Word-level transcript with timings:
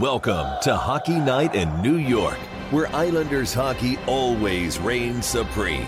Welcome 0.00 0.58
to 0.60 0.76
Hockey 0.76 1.18
Night 1.18 1.54
in 1.54 1.80
New 1.80 1.96
York, 1.96 2.36
where 2.70 2.94
Islanders 2.94 3.54
hockey 3.54 3.96
always 4.06 4.78
reigns 4.78 5.24
supreme. 5.24 5.86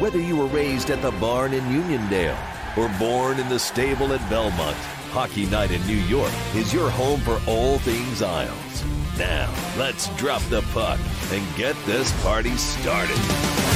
Whether 0.00 0.18
you 0.18 0.36
were 0.36 0.46
raised 0.46 0.90
at 0.90 1.00
the 1.02 1.12
barn 1.12 1.52
in 1.52 1.62
Uniondale 1.66 2.36
or 2.76 2.90
born 2.98 3.38
in 3.38 3.48
the 3.48 3.60
stable 3.60 4.12
at 4.12 4.28
Belmont, 4.28 4.76
Hockey 5.12 5.46
Night 5.46 5.70
in 5.70 5.86
New 5.86 5.94
York 5.94 6.32
is 6.56 6.74
your 6.74 6.90
home 6.90 7.20
for 7.20 7.40
all 7.46 7.78
things 7.78 8.22
Isles. 8.22 8.84
Now, 9.16 9.48
let's 9.78 10.08
drop 10.16 10.42
the 10.50 10.62
puck 10.72 10.98
and 11.30 11.56
get 11.56 11.76
this 11.86 12.10
party 12.24 12.56
started. 12.56 13.16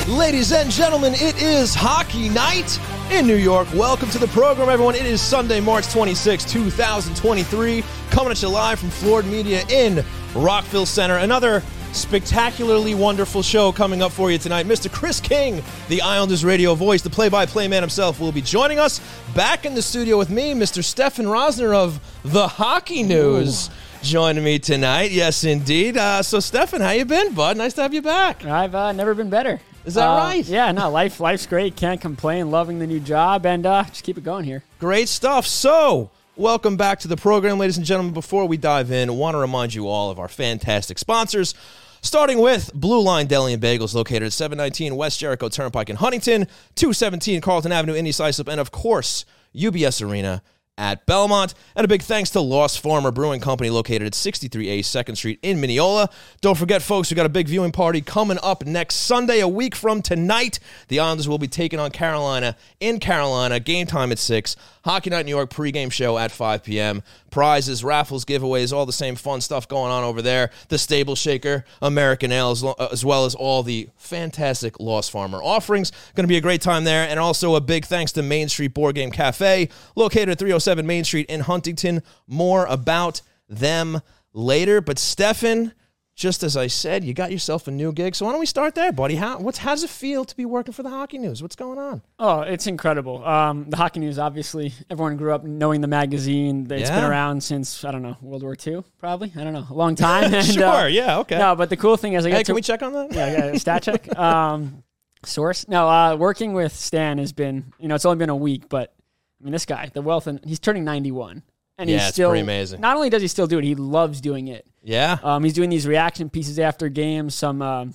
Ladies 0.09 0.51
and 0.51 0.73
gentlemen, 0.73 1.13
it 1.15 1.41
is 1.41 1.77
hockey 1.77 2.29
night 2.31 2.81
in 3.11 3.27
New 3.27 3.37
York. 3.37 3.69
Welcome 3.75 4.11
to 4.11 4.19
the 4.19 4.27
program, 4.29 4.69
everyone. 4.69 4.95
It 4.95 5.07
is 5.07 5.21
Sunday, 5.21 5.61
March 5.61 5.91
26, 5.93 6.45
2023, 6.45 7.83
coming 8.11 8.31
at 8.31 8.43
you 8.43 8.49
live 8.49 8.79
from 8.79 8.91
Floored 8.91 9.27
Media 9.27 9.65
in 9.69 10.05
Rockville 10.35 10.87
Centre. 10.87 11.17
Another 11.17 11.63
spectacularly 11.93 12.95
wonderful 12.95 13.43
show 13.43 13.73
coming 13.73 14.03
up 14.03 14.13
for 14.13 14.31
you 14.31 14.39
tonight. 14.39 14.67
Mr. 14.67 14.93
Chris 14.93 15.21
King, 15.21 15.63
the 15.89 16.03
Islanders 16.03 16.45
radio 16.45 16.75
voice, 16.75 17.01
the 17.01 17.11
play 17.11 17.29
by 17.29 17.47
play 17.47 17.67
man 17.67 17.83
himself, 17.83 18.21
will 18.21 18.33
be 18.33 18.43
joining 18.43 18.79
us. 18.79 19.01
Back 19.35 19.65
in 19.65 19.75
the 19.75 19.83
studio 19.83 20.19
with 20.19 20.31
me, 20.31 20.53
Mr. 20.53 20.83
Stefen 20.83 21.27
Rosner 21.27 21.75
of 21.75 22.01
The 22.25 22.47
Hockey 22.47 23.03
News. 23.03 23.69
Ooh 23.69 23.73
joining 24.01 24.45
me 24.45 24.61
tonight. 24.61 25.11
Yes, 25.11 25.43
indeed. 25.43 25.97
Uh, 25.97 26.23
so, 26.23 26.39
Stefen, 26.39 26.81
how 26.81 26.91
you 26.91 27.05
been, 27.05 27.35
bud? 27.35 27.57
Nice 27.57 27.75
to 27.75 27.83
have 27.83 27.93
you 27.93 28.01
back. 28.01 28.45
I've 28.45 28.73
uh, 28.73 28.93
never 28.93 29.13
been 29.13 29.29
better. 29.29 29.61
Is 29.89 29.95
that 29.95 30.07
uh, 30.07 30.19
right? 30.19 30.45
Yeah, 30.45 30.71
no, 30.73 30.91
life 30.91 31.19
life's 31.19 31.47
great. 31.47 31.75
Can't 31.75 31.99
complain. 31.99 32.51
Loving 32.51 32.79
the 32.79 32.87
new 32.87 33.01
job, 33.01 33.47
and 33.47 33.65
uh, 33.65 33.85
just 33.85 34.05
keep 34.05 34.19
it 34.19 34.23
going 34.23 34.45
here. 34.45 34.63
Great 34.79 35.09
stuff. 35.09 35.47
So, 35.47 36.11
welcome 36.37 36.77
back 36.77 37.01
to 37.01 37.09
the 37.09 37.17
program, 37.17 37.59
ladies 37.59 37.79
and 37.79 37.87
gentlemen. 37.87 38.13
Before 38.13 38.45
we 38.45 38.59
dive 38.59 38.91
in, 38.91 39.09
I 39.09 39.13
want 39.15 39.35
to 39.35 39.39
remind 39.39 39.73
you 39.73 39.89
all 39.89 40.11
of 40.11 40.19
our 40.19 40.29
fantastic 40.29 40.99
sponsors. 40.99 41.55
Starting 42.03 42.39
with 42.39 42.71
Blue 42.75 43.01
Line 43.01 43.29
Deli 43.29 43.55
and 43.55 43.63
Bagels, 43.63 43.95
located 43.95 44.25
at 44.25 44.35
719 44.35 44.95
West 44.95 45.21
Jericho 45.21 45.49
Turnpike 45.49 45.89
in 45.89 45.97
Huntington, 45.97 46.49
217 46.75 47.41
Carlton 47.41 47.73
Avenue, 47.73 47.95
in 47.95 48.07
East 48.07 48.21
Islip, 48.21 48.47
and 48.47 48.61
of 48.61 48.71
course, 48.71 49.25
UBS 49.57 50.07
Arena 50.07 50.43
at 50.79 51.05
Belmont. 51.05 51.53
And 51.77 51.85
a 51.85 51.89
big 51.89 52.03
thanks 52.03 52.31
to 52.31 52.41
Lost 52.41 52.81
Farmer 52.81 53.11
Brewing 53.11 53.41
Company 53.41 53.69
located 53.69 54.03
at 54.03 54.13
63A 54.15 54.79
2nd 54.79 55.17
Street 55.17 55.41
in 55.43 55.61
Mineola. 55.61 56.09
Don't 56.41 56.57
forget, 56.57 56.81
folks, 56.81 57.11
we 57.11 57.17
got 57.17 57.27
a 57.27 57.29
big 57.29 57.49
viewing 57.49 57.73
party 57.73 58.01
coming 58.01 58.39
up 58.43 58.65
next 58.65 58.95
Sunday, 58.95 59.41
a 59.41 59.49
week 59.49 59.75
from 59.75 60.01
tonight. 60.01 60.61
The 60.87 61.01
Islanders 61.01 61.29
will 61.29 61.39
be 61.39 61.49
taking 61.49 61.81
on 61.81 61.91
Carolina 61.91 62.57
in 62.81 63.01
Carolina. 63.01 63.61
Game 63.61 63.87
time 63.87 64.13
at 64.13 64.19
6. 64.19 64.57
Hockey 64.85 65.11
Night 65.11 65.27
New 65.27 65.31
York 65.37 65.51
pregame 65.51 65.93
show 65.93 66.17
at 66.17 66.31
5 66.31 66.63
p.m. 66.63 67.03
Prizes, 67.31 67.85
raffles, 67.85 68.25
giveaways, 68.25 68.73
all 68.73 68.87
the 68.87 68.93
same 68.93 69.15
fun 69.15 69.41
stuff 69.41 69.69
going 69.69 69.91
on 69.93 70.05
over 70.05 70.23
there. 70.23 70.51
The 70.69 70.79
Stable 70.79 71.15
Shaker, 71.15 71.65
American 71.83 72.33
Ale, 72.33 72.51
as, 72.53 72.65
uh, 72.65 72.73
as 72.91 73.05
well 73.05 73.25
as 73.25 73.35
all 73.35 73.63
the 73.63 73.89
fantastic 73.97 74.81
Lost 74.81 75.11
Farmer 75.11 75.43
offerings. 75.43 75.93
Going 76.15 76.25
to 76.25 76.29
be 76.29 76.37
a 76.37 76.43
great 76.43 76.63
time 76.63 76.85
there. 76.85 77.09
And 77.09 77.21
also 77.21 77.55
a 77.55 77.61
big 77.61 77.85
thanks 77.85 78.13
to 78.13 78.23
Main 78.23 78.49
Street 78.49 78.75
Board 78.75 78.95
Game 78.95 79.11
Cafe, 79.11 79.69
located 79.95 80.31
at 80.31 80.39
307 80.39 80.87
Main 80.87 81.05
Street 81.05 81.27
in 81.29 81.41
Huntington. 81.41 82.03
More 82.27 82.67
about 82.67 83.21
them 83.49 84.01
later. 84.33 84.81
But 84.81 84.97
Stefen, 84.97 85.73
just 86.19 86.43
as 86.43 86.57
I 86.57 86.67
said, 86.67 87.05
you 87.05 87.15
got 87.15 87.31
yourself 87.31 87.69
a 87.69 87.71
new 87.71 87.93
gig. 87.93 88.17
So 88.17 88.27
why 88.27 88.33
don't 88.33 88.41
we 88.41 88.47
start 88.47 88.75
there, 88.75 88.91
buddy? 88.91 89.15
How 89.15 89.39
what's 89.39 89.59
how 89.59 89.71
does 89.71 89.85
it 89.85 89.91
feel 89.91 90.25
to 90.25 90.37
be 90.37 90.45
working 90.45 90.73
for 90.75 90.83
the 90.83 90.91
Hockey 90.91 91.17
News? 91.17 91.41
What's 91.41 91.55
going 91.55 91.79
on? 91.79 92.03
Oh, 92.19 92.41
it's 92.41 92.67
incredible. 92.67 93.25
Um, 93.25 93.71
the 93.71 93.77
Hockey 93.77 94.01
News, 94.01 94.19
obviously, 94.19 94.73
everyone 94.91 95.17
grew 95.17 95.33
up 95.33 95.45
knowing 95.45 95.81
the 95.81 95.87
magazine. 95.87 96.67
It's 96.71 96.91
yeah. 96.91 97.01
been 97.01 97.09
around 97.09 97.45
since 97.45 97.85
I 97.85 97.93
don't 97.93 98.03
know 98.03 98.17
World 98.21 98.43
War 98.43 98.57
II, 98.67 98.83
probably. 98.99 99.33
I 99.37 99.45
don't 99.45 99.53
know, 99.53 99.65
a 99.71 99.75
long 99.75 99.95
time. 99.95 100.35
and, 100.35 100.45
sure. 100.45 100.65
Uh, 100.65 100.87
yeah. 100.87 101.21
Okay. 101.21 101.39
No, 101.39 101.55
but 101.55 101.71
the 101.71 101.77
cool 101.77 101.97
thing 101.97 102.15
is, 102.15 102.27
I 102.27 102.31
got 102.31 102.39
hey, 102.39 102.45
can 102.45 102.57
we 102.57 102.63
check 102.63 102.83
on 102.83 102.93
that? 102.95 103.15
Yeah. 103.15 103.51
yeah 103.53 103.57
stat 103.57 103.85
check. 103.85 104.09
Um, 104.19 104.83
source. 105.25 105.69
No, 105.69 105.89
uh, 105.89 106.17
working 106.17 106.53
with 106.53 106.75
Stan 106.75 107.19
has 107.19 107.33
been. 107.33 107.73
You 107.79 107.87
know, 107.87 107.95
it's 107.95 108.05
only 108.05 108.19
been 108.19 108.29
a 108.29 108.37
week, 108.37 108.69
but 108.69 108.93
I 109.41 109.45
mean, 109.45 109.53
this 109.53 109.67
guy, 109.67 109.89
the 109.95 110.03
wealth, 110.03 110.27
and 110.27 110.45
he's 110.45 110.59
turning 110.59 110.85
ninety-one. 110.85 111.45
And 111.79 111.89
yeah, 111.89 111.99
he's 111.99 112.09
still 112.09 112.33
amazing. 112.33 112.81
Not 112.81 112.97
only 112.97 113.09
does 113.09 113.23
he 113.23 113.29
still 113.29 113.47
do 113.47 113.59
it, 113.59 113.65
he 113.65 113.77
loves 113.77 114.21
doing 114.21 114.49
it. 114.49 114.67
Yeah. 114.89 115.19
Um, 115.23 115.45
he's 115.45 115.53
doing 115.53 115.71
these 115.71 115.87
reaction 115.87 116.31
pieces 116.31 116.59
after 116.59 116.89
games, 116.89 117.35
some 117.35 117.61
uh, 117.61 117.87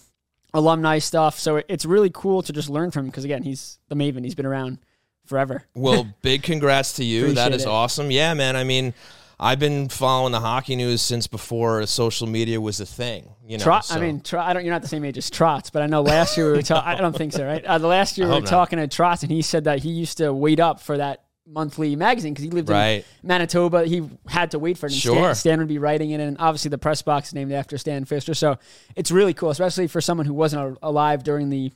alumni 0.54 1.00
stuff. 1.00 1.40
So 1.40 1.62
it's 1.68 1.86
really 1.86 2.12
cool 2.14 2.44
to 2.44 2.54
just 2.54 2.70
learn 2.70 2.92
from 2.92 3.06
him 3.06 3.10
because 3.10 3.26
again, 3.26 3.44
he's 3.44 3.80
the 3.90 3.96
maven. 3.96 4.24
He's 4.24 4.36
been 4.36 4.46
around 4.46 4.78
forever. 5.26 5.66
Well, 5.74 6.08
big 6.22 6.44
congrats 6.44 6.94
to 6.94 7.04
you. 7.04 7.34
that 7.34 7.52
is 7.52 7.64
it. 7.64 7.68
awesome. 7.68 8.12
Yeah, 8.12 8.34
man. 8.34 8.56
I 8.56 8.64
mean. 8.64 8.94
I've 9.40 9.60
been 9.60 9.90
following 9.90 10.32
the 10.32 10.40
hockey 10.40 10.76
news 10.76 11.02
since 11.02 11.28
before 11.28 11.86
social 11.86 12.28
media 12.28 12.62
was 12.62 12.80
a 12.80 12.86
thing. 12.86 13.28
You 13.46 13.58
know, 13.58 13.66
Trotz, 13.66 13.86
so. 13.86 13.96
I 13.96 14.00
mean, 14.00 14.22
Trotz, 14.22 14.44
I 14.44 14.54
don't. 14.54 14.64
You're 14.64 14.74
not 14.74 14.84
the 14.84 14.88
same 14.88 15.04
age 15.04 15.18
as 15.18 15.30
Trotz, 15.30 15.70
but 15.70 15.82
I 15.82 15.88
know 15.88 16.02
last 16.02 16.38
year 16.38 16.52
we 16.52 16.58
were. 16.58 16.62
talking. 16.62 16.88
I 16.88 16.96
don't 16.96 17.18
think 17.18 17.34
so, 17.34 17.46
right? 17.46 17.66
Uh, 17.66 17.78
the 17.78 17.88
last 17.88 18.18
year 18.18 18.28
we 18.28 18.36
were 18.36 18.40
not. 18.42 18.48
talking 18.48 18.80
to 18.80 18.88
Trotz, 18.88 19.24
and 19.24 19.32
he 19.32 19.42
said 19.42 19.66
that 19.66 19.80
he 19.80 19.90
used 19.90 20.20
to 20.20 20.32
wait 20.32 20.62
up 20.62 20.80
for 20.80 20.98
that 20.98 21.23
monthly 21.46 21.96
magazine 21.96 22.34
because 22.34 22.46
he 22.46 22.50
lived 22.50 22.70
right. 22.70 23.06
in 23.22 23.28
Manitoba. 23.28 23.86
He 23.86 24.08
had 24.28 24.52
to 24.52 24.60
wait 24.60 24.78
for 24.78 24.86
it. 24.86 24.94
And 24.94 25.02
sure. 25.02 25.16
Stan, 25.16 25.36
Stan, 25.36 25.60
would 25.60 25.68
be 25.68 25.80
writing 25.80 26.12
it, 26.12 26.20
and 26.20 26.38
obviously 26.40 26.70
the 26.70 26.78
press 26.78 27.02
box 27.02 27.30
is 27.30 27.34
named 27.34 27.52
after 27.52 27.78
Stan 27.78 28.06
Fischler. 28.06 28.36
So 28.36 28.58
it's 28.96 29.12
really 29.12 29.34
cool, 29.34 29.50
especially 29.50 29.88
for 29.88 30.02
someone 30.02 30.26
who 30.26 30.34
wasn't 30.34 30.78
alive 30.82 31.24
during 31.24 31.50
the 31.50 31.72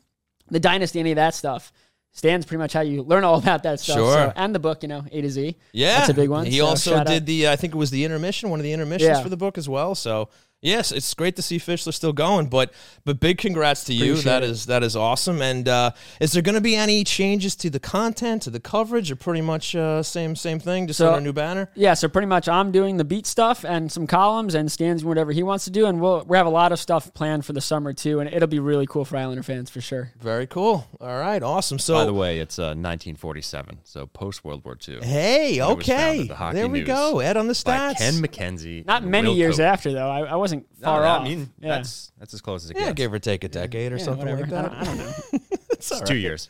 the 0.49 0.59
dynasty, 0.59 0.99
any 0.99 1.11
of 1.11 1.17
that 1.17 1.33
stuff. 1.33 1.71
Stan's 2.13 2.45
pretty 2.45 2.57
much 2.57 2.73
how 2.73 2.81
you 2.81 3.03
learn 3.03 3.23
all 3.23 3.37
about 3.37 3.63
that 3.63 3.79
stuff. 3.79 3.97
Sure. 3.97 4.13
So, 4.13 4.33
and 4.35 4.55
the 4.55 4.59
book, 4.59 4.81
you 4.81 4.89
know, 4.89 5.05
A 5.11 5.21
to 5.21 5.29
Z. 5.29 5.55
Yeah. 5.71 5.99
That's 5.99 6.09
a 6.09 6.13
big 6.15 6.29
one. 6.29 6.45
He 6.47 6.57
so 6.57 6.65
also 6.65 7.03
did 7.03 7.07
out. 7.09 7.25
the, 7.25 7.49
I 7.49 7.55
think 7.55 7.75
it 7.75 7.77
was 7.77 7.91
the 7.91 8.03
intermission, 8.05 8.49
one 8.49 8.59
of 8.59 8.63
the 8.63 8.73
intermissions 8.73 9.09
yeah. 9.09 9.21
for 9.21 9.29
the 9.29 9.37
book 9.37 9.57
as 9.57 9.69
well. 9.69 9.93
So 9.93 10.29
Yes, 10.59 10.91
it's 10.91 11.13
great 11.13 11.35
to 11.35 11.43
see 11.43 11.59
Fischler 11.59 11.93
still 11.93 12.13
going, 12.13 12.47
but 12.47 12.73
but 13.05 13.19
big 13.19 13.37
congrats 13.37 13.83
to 13.85 13.93
you. 13.93 14.13
Appreciate 14.13 14.23
that 14.31 14.43
it. 14.43 14.49
is 14.49 14.65
that 14.65 14.81
is 14.81 14.95
awesome. 14.95 15.39
And 15.39 15.69
uh, 15.69 15.91
is 16.19 16.31
there 16.31 16.41
going 16.41 16.55
to 16.55 16.61
be 16.61 16.75
any 16.75 17.03
changes 17.03 17.55
to 17.57 17.69
the 17.69 17.79
content, 17.79 18.41
to 18.41 18.49
the 18.49 18.59
coverage, 18.59 19.11
or 19.11 19.15
pretty 19.15 19.41
much 19.41 19.75
uh, 19.75 20.01
same 20.01 20.35
same 20.35 20.59
thing, 20.59 20.87
just 20.87 20.97
So- 20.97 21.11
on 21.11 21.19
a 21.19 21.21
new 21.21 21.31
banner? 21.31 21.69
Yeah, 21.75 21.93
so 21.93 22.07
pretty 22.09 22.25
much 22.25 22.49
I'm 22.49 22.71
doing 22.71 22.97
the 22.97 23.03
beat 23.05 23.27
stuff 23.27 23.63
and 23.65 23.91
some 23.91 24.07
columns, 24.07 24.55
and 24.55 24.71
Stan's 24.71 25.01
doing 25.01 25.09
whatever 25.09 25.31
he 25.31 25.43
wants 25.43 25.65
to 25.65 25.69
do, 25.71 25.85
and 25.85 26.01
we'll 26.01 26.23
we 26.25 26.35
have 26.37 26.47
a 26.47 26.49
lot 26.51 26.71
of 26.71 26.79
stuff 26.79 27.13
planned 27.13 27.45
for 27.45 27.53
the 27.53 27.61
summer 27.61 27.93
too, 27.93 28.19
and 28.19 28.27
it'll 28.33 28.47
be 28.47 28.57
really 28.59 28.87
cool 28.87 29.05
for 29.05 29.15
Islander 29.17 29.43
fans 29.43 29.69
for 29.69 29.79
sure. 29.79 30.11
Very 30.19 30.47
cool. 30.47 30.87
All 30.99 31.19
right, 31.19 31.43
awesome. 31.43 31.77
So 31.77 31.93
By 31.93 32.05
the 32.05 32.13
way, 32.15 32.39
it's 32.39 32.57
uh, 32.57 32.73
1947, 32.73 33.79
so 33.83 34.07
post 34.07 34.43
World 34.43 34.65
War 34.65 34.75
II. 34.87 35.01
hey, 35.03 35.59
When 35.59 35.69
it 35.69 35.75
was 35.77 35.87
okay, 35.87 36.23
the 36.27 36.49
there 36.53 36.67
we 36.67 36.79
News 36.79 36.87
go. 36.87 37.19
Ed 37.19 37.37
on 37.37 37.47
the 37.47 37.61
By 37.63 37.93
stats. 37.93 37.97
Ken 37.99 38.13
McKenzie. 38.15 38.85
Not 38.87 39.03
many 39.03 39.27
Will 39.29 39.35
years 39.35 39.57
Cope. 39.57 39.65
after 39.65 39.91
though. 39.93 40.09
I, 40.09 40.21
I 40.21 40.35
wasn't 40.47 40.81
far 40.81 41.01
no, 41.01 41.07
off. 41.07 41.21
I 41.21 41.23
mean, 41.23 41.49
yeah. 41.59 41.69
that's 41.77 42.11
that's 42.17 42.33
as 42.33 42.41
close 42.41 42.63
as 42.63 42.71
it 42.71 42.77
yeah, 42.77 42.85
gets. 42.87 42.95
give 42.95 43.13
or 43.13 43.19
take 43.19 43.43
a 43.43 43.47
decade 43.47 43.91
or 43.91 43.97
Yeah, 43.97 44.03
something 44.03 44.25
whatever. 44.25 44.41
like 44.41 44.49
that. 44.51 44.71
I 44.71 44.83
don't, 44.83 44.93
I 44.93 44.95
don't 44.95 44.97
know. 44.97 45.39
It's 45.71 45.91
all 45.91 45.99
It's 45.99 46.09
two 46.09 46.15
right. 46.15 46.21
years. 46.21 46.49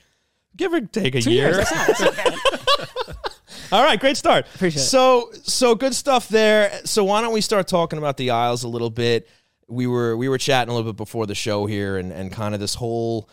Give 0.56 0.74
or 0.74 0.82
take 0.82 1.16
a 1.16 1.22
Two 1.22 1.32
year. 1.32 1.52
years. 1.56 1.70
That's 1.70 2.00
not, 2.02 2.16
that's. 2.16 2.38
All 3.72 3.84
right, 3.84 4.00
great 4.00 4.16
start. 4.18 4.46
Appreciate 4.56 4.82
it. 4.82 4.86
so 4.86 5.30
so 5.44 5.76
good 5.76 5.94
stuff 5.94 6.30
there. 6.30 6.72
So 6.86 7.04
why 7.04 7.22
don't 7.22 7.34
we 7.34 7.42
start 7.42 7.68
talking 7.68 8.00
about 8.00 8.16
the 8.18 8.30
Isles 8.32 8.64
a 8.64 8.68
little 8.68 8.90
bit? 8.90 9.28
We 9.68 9.88
were 9.88 10.16
we 10.16 10.30
were 10.30 10.38
chatting 10.38 10.72
a 10.72 10.76
little 10.76 10.92
bit 10.94 10.98
before 10.98 11.26
the 11.26 11.36
show 11.36 11.66
here, 11.66 11.98
and 11.98 12.12
and 12.14 12.32
kind 12.32 12.54
of 12.54 12.60
this 12.62 12.76
whole. 12.76 13.30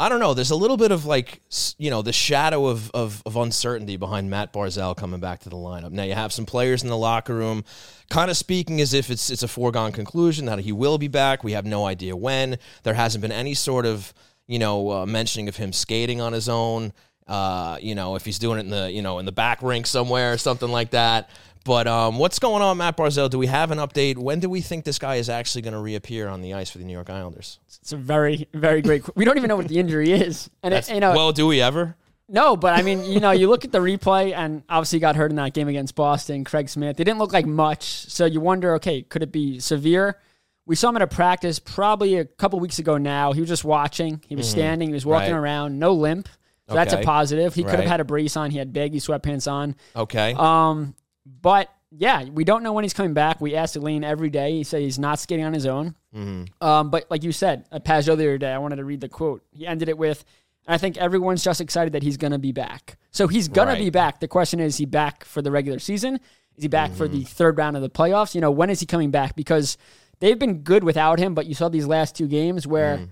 I 0.00 0.08
don't 0.08 0.20
know. 0.20 0.32
There's 0.32 0.52
a 0.52 0.56
little 0.56 0.76
bit 0.76 0.92
of 0.92 1.06
like, 1.06 1.40
you 1.76 1.90
know, 1.90 2.02
the 2.02 2.12
shadow 2.12 2.66
of, 2.66 2.88
of, 2.92 3.20
of 3.26 3.34
uncertainty 3.36 3.96
behind 3.96 4.30
Matt 4.30 4.52
Barzal 4.52 4.96
coming 4.96 5.18
back 5.18 5.40
to 5.40 5.48
the 5.48 5.56
lineup. 5.56 5.90
Now 5.90 6.04
you 6.04 6.14
have 6.14 6.32
some 6.32 6.46
players 6.46 6.84
in 6.84 6.88
the 6.88 6.96
locker 6.96 7.34
room, 7.34 7.64
kind 8.08 8.30
of 8.30 8.36
speaking 8.36 8.80
as 8.80 8.94
if 8.94 9.10
it's 9.10 9.28
it's 9.28 9.42
a 9.42 9.48
foregone 9.48 9.90
conclusion 9.90 10.46
that 10.46 10.60
he 10.60 10.70
will 10.70 10.98
be 10.98 11.08
back. 11.08 11.42
We 11.42 11.52
have 11.52 11.66
no 11.66 11.84
idea 11.84 12.14
when. 12.14 12.58
There 12.84 12.94
hasn't 12.94 13.22
been 13.22 13.32
any 13.32 13.54
sort 13.54 13.86
of 13.86 14.14
you 14.46 14.60
know 14.60 14.90
uh, 14.92 15.06
mentioning 15.06 15.48
of 15.48 15.56
him 15.56 15.72
skating 15.72 16.20
on 16.20 16.32
his 16.32 16.48
own. 16.48 16.92
Uh, 17.26 17.76
you 17.80 17.94
know, 17.96 18.14
if 18.14 18.24
he's 18.24 18.38
doing 18.38 18.58
it 18.58 18.62
in 18.62 18.70
the 18.70 18.92
you 18.92 19.02
know 19.02 19.18
in 19.18 19.26
the 19.26 19.32
back 19.32 19.62
rink 19.62 19.88
somewhere 19.88 20.32
or 20.32 20.38
something 20.38 20.70
like 20.70 20.90
that. 20.90 21.28
But 21.64 21.86
um, 21.88 22.18
what's 22.18 22.38
going 22.38 22.62
on, 22.62 22.78
Matt 22.78 22.96
Barzal? 22.96 23.28
Do 23.28 23.38
we 23.38 23.46
have 23.48 23.72
an 23.72 23.78
update? 23.78 24.16
When 24.16 24.38
do 24.38 24.48
we 24.48 24.60
think 24.60 24.84
this 24.84 24.98
guy 24.98 25.16
is 25.16 25.28
actually 25.28 25.62
going 25.62 25.74
to 25.74 25.80
reappear 25.80 26.28
on 26.28 26.40
the 26.40 26.54
ice 26.54 26.70
for 26.70 26.78
the 26.78 26.84
New 26.84 26.92
York 26.92 27.10
Islanders? 27.10 27.58
It's 27.88 27.94
a 27.94 27.96
very, 27.96 28.46
very 28.52 28.82
great. 28.82 29.02
We 29.16 29.24
don't 29.24 29.38
even 29.38 29.48
know 29.48 29.56
what 29.56 29.68
the 29.68 29.78
injury 29.78 30.12
is, 30.12 30.50
and 30.62 30.74
it, 30.74 30.90
you 30.92 31.00
know, 31.00 31.12
well, 31.14 31.32
do 31.32 31.46
we 31.46 31.62
ever? 31.62 31.96
no. 32.28 32.54
But 32.54 32.78
I 32.78 32.82
mean, 32.82 33.02
you 33.06 33.18
know, 33.18 33.30
you 33.30 33.48
look 33.48 33.64
at 33.64 33.72
the 33.72 33.78
replay, 33.78 34.34
and 34.34 34.62
obviously 34.68 34.98
he 34.98 35.00
got 35.00 35.16
hurt 35.16 35.30
in 35.30 35.36
that 35.36 35.54
game 35.54 35.68
against 35.68 35.94
Boston. 35.94 36.44
Craig 36.44 36.68
Smith. 36.68 36.98
They 36.98 37.04
didn't 37.04 37.18
look 37.18 37.32
like 37.32 37.46
much, 37.46 37.84
so 37.84 38.26
you 38.26 38.40
wonder, 38.40 38.74
okay, 38.74 39.00
could 39.00 39.22
it 39.22 39.32
be 39.32 39.58
severe? 39.58 40.18
We 40.66 40.76
saw 40.76 40.90
him 40.90 40.96
at 40.96 41.02
a 41.02 41.06
practice 41.06 41.58
probably 41.58 42.16
a 42.16 42.26
couple 42.26 42.60
weeks 42.60 42.78
ago. 42.78 42.98
Now 42.98 43.32
he 43.32 43.40
was 43.40 43.48
just 43.48 43.64
watching. 43.64 44.22
He 44.28 44.36
was 44.36 44.50
standing. 44.50 44.88
He 44.88 44.92
was 44.92 45.06
walking 45.06 45.28
Mm-hmm. 45.30 45.36
Right. 45.36 45.40
around. 45.50 45.78
No 45.78 45.94
limp. 45.94 46.28
So 46.68 46.74
that's 46.74 46.92
a 46.92 46.98
positive. 46.98 47.54
He 47.54 47.64
could 47.64 47.76
have 47.80 47.88
had 47.88 48.00
a 48.00 48.04
brace 48.04 48.36
on. 48.36 48.50
He 48.50 48.58
had 48.58 48.74
baggy 48.74 48.98
sweatpants 49.00 49.50
on. 49.50 49.76
Okay. 49.96 50.34
Um, 50.36 50.94
but 51.24 51.72
yeah, 51.90 52.24
we 52.24 52.44
don't 52.44 52.62
know 52.62 52.72
when 52.72 52.84
he's 52.84 52.92
coming 52.92 53.14
back. 53.14 53.40
We 53.40 53.54
asked 53.54 53.74
Elaine 53.76 54.04
every 54.04 54.30
day. 54.30 54.52
He 54.52 54.64
said 54.64 54.82
he's 54.82 54.98
not 54.98 55.18
skating 55.18 55.44
on 55.44 55.52
his 55.54 55.66
own. 55.66 55.94
Mm-hmm. 56.14 56.44
Um, 56.66 56.90
but 56.90 57.06
like 57.10 57.22
you 57.22 57.32
said, 57.32 57.66
at 57.72 57.84
Pageau 57.84 58.16
the 58.16 58.24
other 58.24 58.38
day, 58.38 58.52
I 58.52 58.58
wanted 58.58 58.76
to 58.76 58.84
read 58.84 59.00
the 59.00 59.08
quote. 59.08 59.42
He 59.52 59.66
ended 59.66 59.88
it 59.88 59.96
with, 59.96 60.24
I 60.66 60.76
think 60.78 60.98
everyone's 60.98 61.42
just 61.42 61.60
excited 61.62 61.94
that 61.94 62.02
he's 62.02 62.18
going 62.18 62.32
to 62.32 62.38
be 62.38 62.52
back. 62.52 62.98
So 63.10 63.26
he's 63.26 63.48
going 63.48 63.68
Right. 63.68 63.78
to 63.78 63.84
be 63.84 63.90
back. 63.90 64.20
The 64.20 64.28
question 64.28 64.60
is, 64.60 64.74
is 64.74 64.78
he 64.78 64.84
back 64.86 65.24
for 65.24 65.40
the 65.40 65.50
regular 65.50 65.78
season? 65.78 66.16
Is 66.56 66.62
he 66.62 66.68
back 66.68 66.92
for 66.92 67.08
the 67.08 67.22
third 67.24 67.56
round 67.56 67.76
of 67.76 67.82
the 67.82 67.88
playoffs? 67.90 68.34
You 68.34 68.40
know, 68.42 68.50
when 68.50 68.68
is 68.68 68.80
he 68.80 68.86
coming 68.86 69.10
back? 69.10 69.34
Because 69.36 69.78
they've 70.20 70.38
been 70.38 70.58
good 70.58 70.84
without 70.84 71.18
him, 71.18 71.32
but 71.34 71.46
you 71.46 71.54
saw 71.54 71.68
these 71.68 71.86
last 71.86 72.16
two 72.16 72.26
games 72.26 72.66
where 72.66 73.08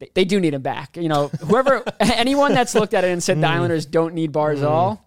they, 0.00 0.08
they 0.14 0.24
do 0.24 0.40
need 0.40 0.54
him 0.54 0.62
back. 0.62 0.96
You 0.96 1.08
know, 1.08 1.28
whoever, 1.28 1.84
anyone 2.00 2.52
that's 2.54 2.74
looked 2.74 2.94
at 2.94 3.04
it 3.04 3.10
and 3.10 3.22
said 3.22 3.40
the 3.40 3.46
Islanders 3.46 3.86
don't 3.86 4.14
need 4.14 4.32
Barzal, 4.32 4.98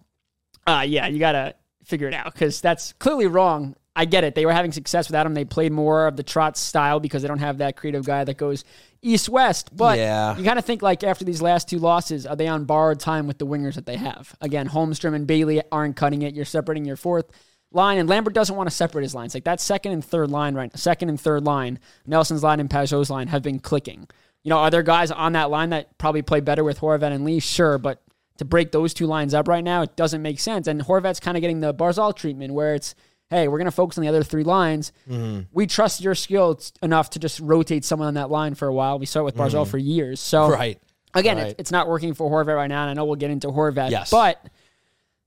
uh, 0.66 0.84
yeah, 0.86 1.08
you 1.08 1.18
got 1.18 1.32
to 1.32 1.54
figure 1.86 2.08
it 2.08 2.14
out 2.14 2.32
because 2.32 2.60
that's 2.60 2.92
clearly 2.94 3.26
wrong. 3.26 3.74
I 3.98 4.04
get 4.04 4.24
it. 4.24 4.34
They 4.34 4.44
were 4.44 4.52
having 4.52 4.72
success 4.72 5.08
without 5.08 5.24
him. 5.24 5.32
They 5.32 5.46
played 5.46 5.72
more 5.72 6.06
of 6.06 6.16
the 6.16 6.24
Trotz 6.24 6.58
style 6.58 7.00
because 7.00 7.22
they 7.22 7.28
don't 7.28 7.38
have 7.38 7.58
that 7.58 7.76
creative 7.76 8.04
guy 8.04 8.24
that 8.24 8.36
goes 8.36 8.62
east 9.00 9.28
west. 9.30 9.74
But 9.74 9.96
Yeah. 9.98 10.36
you 10.36 10.44
kind 10.44 10.58
of 10.58 10.66
think 10.66 10.82
like 10.82 11.02
after 11.02 11.24
these 11.24 11.40
last 11.40 11.68
two 11.68 11.78
losses, 11.78 12.26
are 12.26 12.36
they 12.36 12.46
on 12.46 12.66
borrowed 12.66 13.00
time 13.00 13.26
with 13.26 13.38
the 13.38 13.46
wingers 13.46 13.74
that 13.76 13.86
they 13.86 13.96
have? 13.96 14.34
Again, 14.42 14.68
Holmstrom 14.68 15.14
and 15.14 15.26
Bailey 15.26 15.62
aren't 15.72 15.96
cutting 15.96 16.20
it. 16.22 16.34
You're 16.34 16.44
separating 16.44 16.84
your 16.84 16.96
fourth 16.96 17.26
line, 17.72 17.96
and 17.98 18.08
Lambert 18.08 18.34
doesn't 18.34 18.54
want 18.54 18.68
to 18.68 18.74
separate 18.74 19.02
his 19.02 19.14
lines. 19.14 19.32
Like 19.32 19.44
that 19.44 19.60
second 19.60 19.92
and 19.92 20.04
third 20.04 20.30
line, 20.30 20.54
right? 20.54 20.76
Second 20.78 21.08
and 21.08 21.18
third 21.20 21.44
line, 21.44 21.78
Nelson's 22.06 22.42
line 22.42 22.60
and 22.60 22.68
Pageau's 22.68 23.08
line 23.08 23.28
have 23.28 23.42
been 23.42 23.60
clicking. 23.60 24.08
You 24.42 24.50
know, 24.50 24.58
are 24.58 24.70
there 24.70 24.82
guys 24.82 25.10
on 25.10 25.32
that 25.32 25.50
line 25.50 25.70
that 25.70 25.96
probably 25.98 26.22
play 26.22 26.40
better 26.40 26.62
with 26.62 26.80
Horvat 26.80 27.12
and 27.12 27.24
Lee? 27.24 27.40
Sure, 27.40 27.78
but 27.78 28.02
to 28.38 28.44
break 28.44 28.72
those 28.72 28.94
two 28.94 29.06
lines 29.06 29.34
up 29.34 29.48
right 29.48 29.64
now, 29.64 29.82
it 29.82 29.96
doesn't 29.96 30.22
make 30.22 30.40
sense. 30.40 30.66
And 30.66 30.80
Horvat's 30.80 31.20
kind 31.20 31.36
of 31.36 31.40
getting 31.40 31.60
the 31.60 31.72
Barzal 31.74 32.14
treatment 32.14 32.52
where 32.54 32.74
it's, 32.74 32.94
hey, 33.30 33.48
we're 33.48 33.58
going 33.58 33.66
to 33.66 33.72
focus 33.72 33.98
on 33.98 34.02
the 34.02 34.08
other 34.08 34.22
three 34.22 34.44
lines. 34.44 34.92
Mm-hmm. 35.08 35.42
We 35.52 35.66
trust 35.66 36.00
your 36.00 36.14
skill 36.14 36.60
enough 36.82 37.10
to 37.10 37.18
just 37.18 37.40
rotate 37.40 37.84
someone 37.84 38.08
on 38.08 38.14
that 38.14 38.30
line 38.30 38.54
for 38.54 38.68
a 38.68 38.72
while. 38.74 38.98
We 38.98 39.06
saw 39.06 39.20
it 39.20 39.24
with 39.24 39.36
Barzal 39.36 39.62
mm-hmm. 39.62 39.70
for 39.70 39.78
years. 39.78 40.20
So 40.20 40.48
Right. 40.50 40.80
again, 41.14 41.36
Right. 41.38 41.48
it's, 41.48 41.54
it's 41.58 41.70
not 41.70 41.88
working 41.88 42.14
for 42.14 42.30
Horvat 42.30 42.56
right 42.56 42.68
now, 42.68 42.82
and 42.82 42.90
I 42.90 42.94
know 42.94 43.04
we'll 43.04 43.16
get 43.16 43.30
into 43.30 43.48
Horvat. 43.48 43.90
Yes. 43.90 44.10
But 44.10 44.44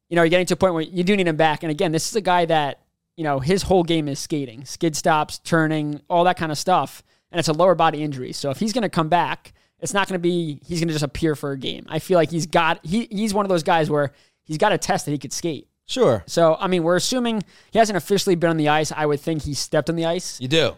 you 0.10 0.16
know, 0.16 0.24
you're 0.24 0.30
getting 0.30 0.48
to 0.48 0.56
a 0.56 0.58
point 0.58 0.74
where 0.74 0.84
you 0.84 1.04
do 1.04 1.16
need 1.16 1.28
him 1.28 1.36
back. 1.36 1.64
And 1.64 1.72
again, 1.72 1.92
this 1.92 2.10
is 2.10 2.16
a 2.16 2.22
guy 2.22 2.46
that 2.46 2.82
you 3.16 3.24
know 3.24 3.40
his 3.40 3.64
whole 3.64 3.84
game 3.84 4.08
is 4.08 4.20
skating, 4.20 4.66
skid 4.66 4.96
stops, 4.96 5.40
turning, 5.40 6.02
all 6.10 6.24
that 6.24 6.38
kind 6.38 6.52
of 6.52 6.58
stuff, 6.58 7.04
and 7.32 7.38
it's 7.38 7.48
a 7.48 7.54
lower 7.54 7.76
body 7.76 8.02
injury. 8.02 8.32
So 8.34 8.50
if 8.50 8.60
he's 8.60 8.74
going 8.74 8.82
to 8.84 8.90
come 8.90 9.10
back, 9.10 9.54
it's 9.82 9.94
not 9.94 10.08
going 10.08 10.16
to 10.16 10.22
be 10.22 10.60
he's 10.66 10.80
going 10.80 10.88
to 10.90 10.94
just 10.94 11.04
appear 11.06 11.36
for 11.36 11.52
a 11.52 11.58
game. 11.58 11.86
I 11.90 12.00
feel 12.00 12.18
like 12.18 12.32
he's 12.32 12.46
got 12.48 12.86
he 12.86 13.08
he's 13.12 13.34
one 13.34 13.46
of 13.46 13.50
those 13.50 13.64
guys 13.64 13.90
where 13.90 14.12
he's 14.44 14.58
got 14.58 14.72
a 14.72 14.78
test 14.78 15.06
that 15.06 15.12
he 15.12 15.18
could 15.18 15.34
skate. 15.34 15.68
Sure. 15.86 16.24
So 16.28 16.56
I 16.60 16.68
mean, 16.68 16.84
we're 16.84 16.96
assuming 16.98 17.44
he 17.72 17.80
hasn't 17.80 17.98
officially 17.98 18.36
been 18.36 18.50
on 18.50 18.58
the 18.58 18.70
ice. 18.70 18.92
I 18.96 19.06
would 19.06 19.20
think 19.20 19.44
he 19.44 19.54
stepped 19.54 19.90
on 19.90 19.96
the 19.96 20.06
ice, 20.06 20.40
You 20.40 20.48
do. 20.48 20.78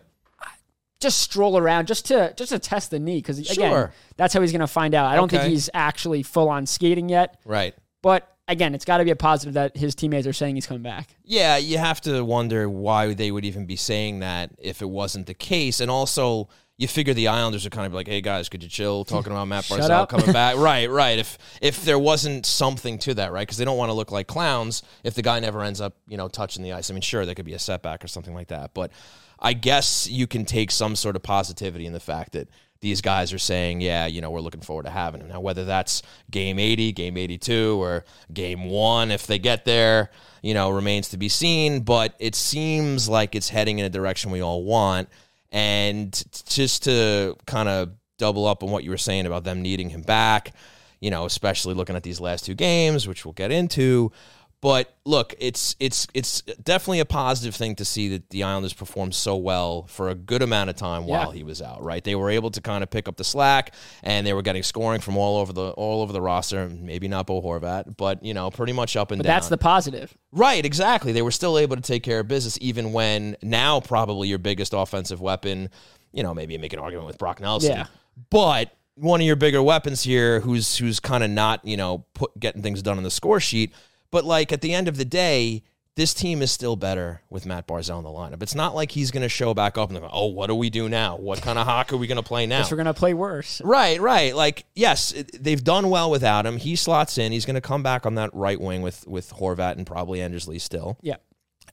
just 1.00 1.20
stroll 1.20 1.58
around, 1.58 1.88
just 1.88 2.06
to 2.08 2.34
just 2.38 2.52
to 2.52 2.60
test 2.60 2.92
the 2.92 3.00
knee, 3.00 3.18
because 3.18 3.40
again, 3.40 3.72
Sure. 3.72 3.94
that's 4.18 4.34
how 4.34 4.42
he's 4.42 4.52
going 4.52 4.62
to 4.62 4.68
find 4.68 4.94
out. 4.94 5.08
I 5.08 5.16
don't 5.16 5.30
think 5.30 5.44
he's 5.44 5.70
actually 5.74 6.24
full 6.24 6.48
on 6.50 6.66
skating 6.66 7.10
yet. 7.10 7.40
Right. 7.44 7.74
But 8.04 8.28
again, 8.48 8.76
it's 8.76 8.86
got 8.86 8.98
to 8.98 9.06
be 9.06 9.12
a 9.12 9.16
positive 9.16 9.54
that 9.56 9.76
his 9.78 9.96
teammates 9.96 10.28
are 10.28 10.34
saying 10.34 10.56
he's 10.56 10.68
coming 10.68 10.84
back. 10.84 11.16
Yeah, 11.24 11.58
you 11.58 11.78
have 11.78 12.02
to 12.02 12.24
wonder 12.24 12.70
why 12.70 13.14
they 13.14 13.32
would 13.32 13.46
even 13.46 13.66
be 13.66 13.76
saying 13.76 14.20
that 14.20 14.52
if 14.60 14.82
it 14.82 14.90
wasn't 14.90 15.26
the 15.28 15.34
case. 15.34 15.80
And 15.80 15.90
also, 15.90 16.50
you 16.82 16.88
figure 16.88 17.14
the 17.14 17.28
Islanders 17.28 17.66
are 17.66 17.70
kind 17.70 17.86
of 17.86 17.94
like, 17.94 18.08
"Hey 18.08 18.22
guys, 18.22 18.50
could 18.50 18.64
you 18.64 18.70
chill?" 18.70 19.06
Talking 19.06 19.32
about 19.32 19.48
Matt 19.48 19.66
Barzal 19.66 20.10
coming 20.10 20.32
back, 20.32 20.56
right? 20.58 20.90
Right. 20.90 21.20
If 21.20 21.38
if 21.62 21.86
there 21.86 22.00
wasn't 22.00 22.46
something 22.46 22.98
to 23.00 23.14
that, 23.14 23.32
right? 23.32 23.44
Because 23.44 23.58
they 23.58 23.66
don't 23.66 23.78
want 23.78 23.90
to 23.90 23.94
look 23.94 24.12
like 24.12 24.26
clowns 24.26 24.82
if 25.04 25.14
the 25.14 25.22
guy 25.22 25.40
never 25.40 25.62
ends 25.62 25.80
up, 25.80 25.96
you 26.08 26.18
know, 26.18 26.28
touching 26.28 26.64
the 26.64 26.74
ice. 26.74 26.90
I 26.90 26.94
mean, 26.94 27.02
sure, 27.02 27.24
there 27.26 27.36
could 27.36 27.46
be 27.46 27.54
a 27.54 27.60
setback 27.60 28.04
or 28.04 28.08
something 28.08 28.34
like 28.34 28.48
that, 28.48 28.74
but 28.74 28.92
I 29.40 29.54
guess 29.54 30.10
you 30.10 30.26
can 30.26 30.44
take 30.44 30.72
some 30.72 30.96
sort 30.96 31.16
of 31.16 31.22
positivity 31.22 31.86
in 31.86 31.94
the 31.94 32.00
fact 32.00 32.34
that 32.34 32.48
these 32.80 33.02
guys 33.02 33.32
are 33.32 33.40
saying, 33.40 33.82
yeah, 33.82 34.08
you 34.08 34.22
know, 34.22 34.32
we're 34.32 34.42
looking 34.42 34.62
forward 34.62 34.86
to 34.86 34.90
having 34.90 35.22
him. 35.22 35.28
Now, 35.28 35.40
whether 35.40 35.66
that's 35.66 36.02
game 36.32 36.58
80, 36.58 36.94
game 36.94 37.16
82, 37.16 37.80
or 37.80 38.06
game 38.34 38.66
one, 38.66 39.12
if 39.12 39.28
they 39.28 39.38
get 39.38 39.66
there, 39.66 40.10
you 40.42 40.56
know, 40.56 40.72
remains 40.72 41.10
to 41.10 41.18
be 41.18 41.30
seen. 41.30 41.82
But 41.82 42.16
it 42.18 42.34
seems 42.34 43.08
like 43.08 43.36
it's 43.36 43.50
heading 43.50 43.78
in 43.78 43.86
a 43.86 43.90
direction 43.90 44.32
we 44.32 44.42
all 44.42 44.64
want. 44.64 45.10
And 45.52 46.12
just 46.48 46.84
to 46.84 47.36
kind 47.46 47.68
of 47.68 47.92
double 48.18 48.46
up 48.46 48.64
on 48.64 48.72
what 48.72 48.84
you 48.84 48.92
were 48.92 48.98
saying 48.98 49.26
about 49.26 49.44
them 49.44 49.62
needing 49.62 49.90
him 49.90 50.02
back, 50.02 50.54
you 51.00 51.10
know, 51.10 51.26
especially 51.26 51.74
looking 51.74 51.96
at 51.96 52.04
these 52.04 52.22
last 52.22 52.46
two 52.46 52.54
games, 52.54 53.08
which 53.08 53.26
we'll 53.26 53.34
get 53.34 53.52
into. 53.52 54.12
But 54.62 54.96
look, 55.06 55.34
it's 55.40 55.76
it's 55.80 56.06
it's 56.14 56.42
definitely 56.44 57.00
a 57.00 57.06
positive 57.06 57.56
thing 57.56 57.76
to 57.78 57.86
see 57.86 58.10
that 58.10 58.30
the 58.30 58.44
Islanders 58.44 58.74
performed 58.74 59.16
so 59.16 59.36
well 59.36 59.88
for 59.88 60.10
a 60.10 60.14
good 60.14 60.44
amount 60.44 60.70
of 60.70 60.76
time 60.76 61.02
Yeah. 61.06 61.08
while 61.18 61.32
he 61.32 61.42
was 61.42 61.64
out. 61.64 61.82
Right, 61.84 62.04
they 62.04 62.14
were 62.14 62.30
able 62.30 62.52
to 62.52 62.62
kind 62.62 62.84
of 62.84 62.92
pick 62.92 63.08
up 63.08 63.18
the 63.18 63.24
slack, 63.24 63.74
and 64.04 64.26
they 64.28 64.34
were 64.34 64.44
getting 64.44 64.62
scoring 64.62 65.02
from 65.02 65.18
all 65.18 65.40
over 65.40 65.52
the 65.52 65.72
all 65.72 66.04
over 66.04 66.14
the 66.14 66.22
roster. 66.22 66.70
Maybe 66.70 67.08
not 67.08 67.26
Bo 67.26 67.42
Horvat, 67.42 67.98
but 67.98 68.24
you 68.24 68.36
know, 68.36 68.52
pretty 68.52 68.74
much 68.74 68.96
up 68.96 69.10
and 69.10 69.18
But 69.18 69.24
down. 69.28 69.36
that's 69.36 69.50
the 69.50 69.58
positive. 69.58 70.16
Right, 70.32 70.64
exactly. 70.64 71.12
They 71.12 71.24
were 71.24 71.32
still 71.32 71.58
able 71.58 71.76
to 71.76 71.82
take 71.82 72.04
care 72.04 72.20
of 72.20 72.28
business 72.28 72.60
even 72.62 72.94
when 72.94 73.38
now 73.42 73.80
probably 73.80 74.28
your 74.28 74.38
biggest 74.38 74.74
offensive 74.76 75.20
weapon, 75.22 75.72
you 76.14 76.22
know, 76.22 76.36
maybe 76.36 76.54
you 76.54 76.60
make 76.60 76.74
an 76.74 76.80
argument 76.80 77.08
with 77.08 77.18
Brock 77.18 77.42
Nelson. 77.42 77.72
Yeah. 77.72 77.86
But 78.30 78.72
one 78.94 79.22
of 79.22 79.26
your 79.26 79.36
bigger 79.38 79.64
weapons 79.64 80.04
here 80.04 80.40
who's 80.42 80.78
who's 80.78 81.00
kind 81.00 81.24
of 81.24 81.32
not, 81.32 81.66
you 81.66 81.78
know, 81.78 82.06
put 82.14 82.40
getting 82.40 82.62
things 82.62 82.84
done 82.84 82.98
on 82.98 83.04
the 83.04 83.10
score 83.10 83.40
sheet, 83.40 83.74
but 84.12 84.24
like 84.26 84.52
at 84.52 84.62
the 84.62 84.74
end 84.74 84.88
of 84.88 84.98
the 84.98 85.06
day, 85.06 85.64
this 85.98 86.14
team 86.14 86.42
is 86.42 86.50
still 86.52 86.78
better 86.78 87.22
with 87.30 87.46
Matt 87.46 87.68
Barzal 87.68 87.98
in 87.98 88.04
the 88.06 88.10
lineup. 88.10 88.42
It's 88.42 88.56
not 88.56 88.74
like 88.74 88.92
he's 88.92 89.12
going 89.12 89.24
to 89.24 89.30
show 89.30 89.54
back 89.54 89.78
up 89.78 89.90
and 89.90 90.00
go, 90.00 90.10
"Oh, 90.12 90.28
what 90.28 90.48
do 90.48 90.56
we 90.56 90.70
do 90.70 90.88
now? 90.88 91.18
What 91.18 91.42
kind 91.42 91.60
of 91.60 91.68
hockey 91.68 91.96
are 91.96 91.98
we 91.98 92.08
going 92.08 92.16
to 92.16 92.24
play 92.24 92.46
now?" 92.46 92.60
We're 92.72 92.78
gonna 92.78 92.94
play 92.94 93.14
worse. 93.14 93.62
Right, 93.64 94.00
right. 94.00 94.34
Like, 94.34 94.64
yes, 94.74 95.12
it- 95.12 95.44
they've 95.44 95.62
done 95.64 95.90
well 95.90 96.10
without 96.10 96.46
him. 96.46 96.58
He 96.58 96.78
slots 96.78 97.18
in. 97.18 97.32
He's 97.34 97.46
going 97.46 97.56
to 97.56 97.62
come 97.62 97.84
back 97.84 98.06
on 98.06 98.16
that 98.16 98.30
right 98.34 98.60
wing 98.60 98.82
with 98.82 99.06
with 99.06 99.34
Horvat 99.34 99.74
and 99.78 99.86
probably 99.86 100.22
Anders 100.22 100.48
Lee 100.48 100.60
still. 100.60 100.98
Yeah. 101.02 101.18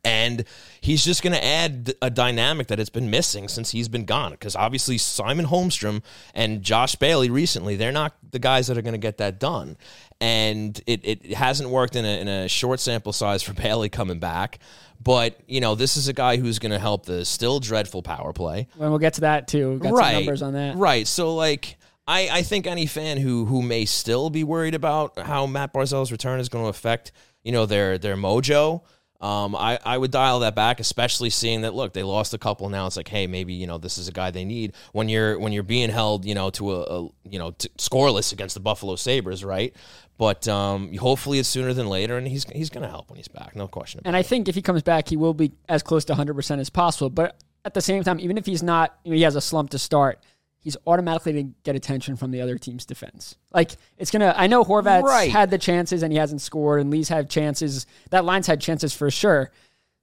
And 0.05 0.45
he's 0.81 1.05
just 1.05 1.23
going 1.23 1.33
to 1.33 1.45
add 1.45 1.95
a 2.01 2.11
dynamic 2.11 2.69
that 2.69 2.79
has 2.79 2.91
been 2.91 3.11
missing 3.11 3.49
since 3.49 3.71
he's 3.71 3.89
been 3.89 4.05
gone. 4.05 4.33
Because 4.33 4.57
obviously, 4.57 4.99
Simon 4.99 5.47
Holmstrom 5.47 6.03
and 6.35 6.63
Josh 6.63 6.95
Bailey 6.95 7.31
recently, 7.31 7.77
they're 7.77 7.93
not 7.93 8.17
the 8.31 8.39
guys 8.39 8.67
that 8.69 8.79
are 8.79 8.83
going 8.83 8.93
to 8.93 8.99
get 8.99 9.19
that 9.19 9.39
done. 9.39 9.77
And 10.21 10.81
it, 10.87 11.01
it 11.05 11.35
hasn't 11.35 11.71
worked 11.71 11.97
in 11.97 12.05
a, 12.05 12.21
in 12.21 12.29
a 12.29 12.49
short 12.49 12.81
sample 12.81 13.13
size 13.13 13.43
for 13.43 13.53
Bailey 13.63 13.89
coming 13.89 14.19
back. 14.19 14.59
But, 15.03 15.39
you 15.47 15.61
know, 15.61 15.75
this 15.75 15.97
is 15.97 16.09
a 16.09 16.13
guy 16.13 16.37
who's 16.39 16.59
going 16.59 16.73
to 16.73 16.79
help 16.79 17.07
the 17.07 17.25
still 17.25 17.61
dreadful 17.61 18.03
power 18.03 18.33
play 18.33 18.67
And 18.81 18.91
we'll 18.91 18.99
get 18.99 19.15
to 19.15 19.21
that 19.23 19.47
too. 19.47 19.79
Got 19.79 19.97
some 19.97 20.13
numbers 20.13 20.43
on 20.43 20.55
that. 20.55 20.77
Right. 20.77 21.07
So 21.07 21.35
like 21.37 21.77
I, 22.09 22.29
I 22.33 22.43
think 22.43 22.67
any 22.67 22.87
fan 22.87 23.19
who 23.19 23.45
who 23.45 23.61
may 23.61 23.85
still 23.85 24.31
be 24.31 24.43
worried 24.43 24.75
about 24.75 25.19
how 25.19 25.47
Matt 25.47 25.75
Barzal's 25.75 26.11
return 26.11 26.41
is 26.41 26.49
going 26.49 26.65
to 26.65 26.71
affect, 26.71 27.13
you 27.45 27.53
know, 27.53 27.67
their 27.67 27.99
their 27.99 28.17
mojo. 28.17 28.83
Um, 29.21 29.57
I, 29.57 29.81
I 29.85 29.99
would 29.99 30.13
dial 30.13 30.41
that 30.41 30.55
back, 30.55 30.79
especially 30.79 31.31
seeing 31.31 31.63
that 31.63 31.75
look, 31.75 31.93
they 31.93 32.05
lost 32.05 32.35
a 32.35 32.39
couple 32.39 32.69
now. 32.69 32.87
It's 32.87 32.97
like, 32.97 33.09
hey, 33.09 33.27
maybe, 33.27 33.53
you 33.53 33.67
know, 33.67 33.77
this 33.77 33.99
is 33.99 34.07
a 34.07 34.13
guy 34.13 34.31
they 34.31 34.45
need 34.45 34.75
when 34.93 35.09
you're 35.09 35.39
when 35.39 35.53
you're 35.53 35.65
being 35.65 35.91
held, 35.91 36.25
you 36.25 36.35
know, 36.35 36.51
to 36.51 36.73
a, 36.73 36.81
a 36.83 37.09
you 37.25 37.39
know, 37.39 37.51
scoreless 37.79 38.33
against 38.33 38.55
the 38.55 38.61
Buffalo 38.61 38.95
Sabres, 38.95 39.45
right? 39.45 39.75
But 40.19 40.47
um, 40.47 40.95
hopefully 40.97 41.41
it's 41.41 41.49
sooner 41.49 41.73
than 41.73 41.89
later, 41.89 42.17
and 42.17 42.29
he's 42.29 42.45
he's 42.45 42.71
gonna 42.71 42.89
help 42.89 43.11
when 43.11 43.17
he's 43.17 43.29
back, 43.29 43.57
no 43.57 43.67
question 43.67 43.99
about 43.99 44.09
And 44.09 44.17
I 44.17 44.23
think 44.23 44.49
if 44.49 44.55
he 44.55 44.63
comes 44.63 44.83
back, 44.83 45.09
he 45.09 45.17
will 45.17 45.35
be 45.35 45.53
as 45.69 45.83
close 45.83 46.05
to 46.07 46.15
100% 46.15 46.61
as 46.61 46.71
possible. 46.71 47.11
But 47.11 47.37
at 47.65 47.75
the 47.75 47.81
same 47.81 48.05
time, 48.05 48.21
even 48.21 48.39
if 48.39 48.47
he's 48.47 48.63
not, 48.63 48.99
you 49.05 49.11
know, 49.11 49.17
he 49.17 49.23
has 49.23 49.35
a 49.35 49.41
slump 49.41 49.71
to 49.71 49.79
start, 49.79 50.21
he's 50.61 50.77
automatically 50.87 51.33
going 51.33 51.49
to 51.49 51.55
get 51.63 51.77
attention 51.77 52.17
from 52.17 52.31
the 52.31 52.41
other 52.41 52.59
team's 52.59 52.85
defense. 52.85 53.37
Like, 53.53 53.73
it's 53.97 54.11
going 54.11 54.21
to, 54.21 54.39
I 54.39 54.47
know 54.47 54.65
Horvat's 54.65 55.05
Right. 55.05 55.31
had 55.31 55.51
the 55.51 55.59
chances 55.59 56.03
and 56.03 56.13
he 56.13 56.19
hasn't 56.19 56.41
scored, 56.41 56.81
and 56.81 56.91
Lee's 56.91 57.09
had 57.09 57.31
chances. 57.31 57.87
That 58.11 58.25
line's 58.25 58.47
had 58.47 58.61
chances 58.61 58.93
for 58.93 59.11
sure. 59.11 59.51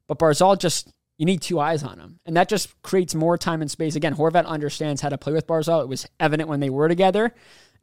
But 0.08 0.20
Barzal 0.20 0.58
just, 0.60 0.92
you 1.18 1.26
need 1.26 1.42
two 1.42 1.60
eyes 1.60 1.84
on 1.84 2.00
him. 2.00 2.20
And 2.26 2.38
that 2.38 2.50
just 2.50 2.82
creates 2.82 3.16
more 3.16 3.38
time 3.38 3.62
and 3.62 3.70
space. 3.72 3.96
Again, 3.96 4.16
Horvat 4.16 4.46
understands 4.46 5.02
how 5.02 5.10
to 5.10 5.18
play 5.18 5.34
with 5.34 5.48
Barzal. 5.48 5.82
It 5.82 5.90
was 5.90 6.08
evident 6.20 6.50
when 6.50 6.60
they 6.60 6.70
were 6.70 6.88
together. 6.88 7.34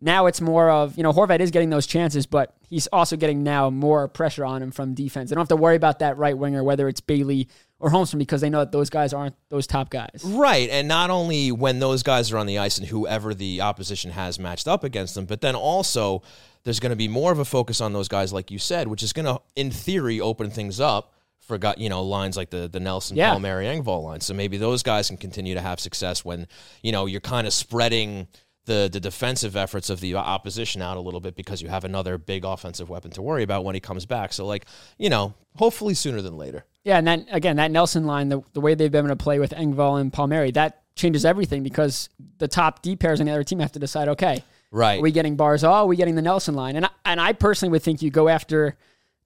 Now 0.00 0.26
it's 0.26 0.40
more 0.40 0.68
of, 0.68 0.96
you 0.96 1.04
know, 1.04 1.12
Horvat 1.12 1.38
is 1.40 1.52
getting 1.52 1.70
those 1.70 1.86
chances, 1.86 2.26
but 2.26 2.56
he's 2.68 2.88
also 2.88 3.16
getting 3.16 3.44
now 3.44 3.70
more 3.70 4.08
pressure 4.08 4.44
on 4.44 4.60
him 4.60 4.72
from 4.72 4.94
defense. 4.94 5.30
They 5.30 5.34
don't 5.34 5.42
have 5.42 5.48
to 5.48 5.56
worry 5.56 5.76
about 5.76 6.00
that 6.00 6.16
right 6.16 6.36
winger, 6.36 6.64
whether 6.64 6.88
it's 6.88 7.00
Bailey 7.00 7.48
or 7.82 7.90
Holmstrom, 7.90 8.18
because 8.18 8.40
they 8.40 8.48
know 8.48 8.60
that 8.60 8.70
those 8.70 8.88
guys 8.90 9.12
aren't 9.12 9.34
those 9.48 9.66
top 9.66 9.90
guys. 9.90 10.22
Right. 10.24 10.70
And 10.70 10.86
not 10.86 11.10
only 11.10 11.50
when 11.50 11.80
those 11.80 12.04
guys 12.04 12.30
are 12.30 12.38
on 12.38 12.46
the 12.46 12.58
ice 12.58 12.78
and 12.78 12.86
whoever 12.86 13.34
the 13.34 13.60
opposition 13.60 14.12
has 14.12 14.38
matched 14.38 14.68
up 14.68 14.84
against 14.84 15.16
them, 15.16 15.26
but 15.26 15.40
then 15.40 15.56
also 15.56 16.22
there's 16.62 16.78
going 16.78 16.90
to 16.90 16.96
be 16.96 17.08
more 17.08 17.32
of 17.32 17.40
a 17.40 17.44
focus 17.44 17.80
on 17.80 17.92
those 17.92 18.06
guys, 18.06 18.32
like 18.32 18.52
you 18.52 18.58
said, 18.60 18.86
which 18.86 19.02
is 19.02 19.12
going 19.12 19.26
to, 19.26 19.40
in 19.56 19.72
theory, 19.72 20.20
open 20.20 20.48
things 20.48 20.78
up 20.78 21.12
for 21.40 21.58
you 21.76 21.88
know 21.88 22.04
lines 22.04 22.36
like 22.36 22.50
the 22.50 22.68
the 22.68 22.78
Nelson 22.78 23.16
Yeah. 23.16 23.32
Palmieri 23.32 23.64
Engvall 23.66 24.04
line. 24.04 24.20
So 24.20 24.32
maybe 24.32 24.58
those 24.58 24.84
guys 24.84 25.08
can 25.08 25.16
continue 25.16 25.54
to 25.54 25.60
have 25.60 25.80
success 25.80 26.24
when 26.24 26.46
you 26.84 26.92
know 26.92 27.06
you're 27.06 27.20
kind 27.20 27.48
of 27.48 27.52
spreading 27.52 28.28
the 28.66 28.88
the 28.90 29.00
defensive 29.00 29.56
efforts 29.56 29.90
of 29.90 29.98
the 29.98 30.14
opposition 30.14 30.80
out 30.82 30.96
a 30.96 31.00
little 31.00 31.18
bit 31.18 31.34
because 31.34 31.60
you 31.60 31.68
have 31.68 31.82
another 31.84 32.16
big 32.16 32.44
offensive 32.44 32.88
weapon 32.88 33.10
to 33.10 33.22
worry 33.22 33.42
about 33.42 33.64
when 33.64 33.74
he 33.74 33.80
comes 33.80 34.06
back. 34.06 34.32
So 34.32 34.46
like 34.46 34.66
you 34.98 35.10
know, 35.10 35.34
hopefully 35.56 35.94
sooner 35.94 36.22
than 36.22 36.36
later. 36.38 36.64
Yeah, 36.84 36.98
and 36.98 37.06
then 37.06 37.26
again, 37.30 37.56
that 37.56 37.70
Nelson 37.70 38.06
line, 38.06 38.28
the, 38.28 38.42
the 38.54 38.60
way 38.60 38.74
they've 38.74 38.90
been 38.90 39.04
able 39.06 39.16
to 39.16 39.22
play 39.22 39.38
with 39.38 39.52
Engvall 39.52 40.00
and 40.00 40.12
Palmieri, 40.12 40.50
that 40.52 40.82
changes 40.96 41.24
everything 41.24 41.62
because 41.62 42.08
the 42.38 42.48
top 42.48 42.82
D 42.82 42.96
pairs 42.96 43.20
on 43.20 43.26
the 43.26 43.32
other 43.32 43.44
team 43.44 43.60
have 43.60 43.72
to 43.72 43.78
decide, 43.78 44.08
okay, 44.08 44.42
Right. 44.70 44.98
are 44.98 45.02
we 45.02 45.12
getting 45.12 45.36
Barzal? 45.36 45.70
Are 45.70 45.86
we 45.86 45.96
getting 45.96 46.14
the 46.16 46.22
Nelson 46.22 46.54
line? 46.54 46.76
And 46.76 46.86
I, 46.86 46.90
and 47.04 47.20
I 47.20 47.34
personally 47.34 47.70
would 47.72 47.82
think 47.82 48.02
you 48.02 48.10
go 48.10 48.28
after 48.28 48.76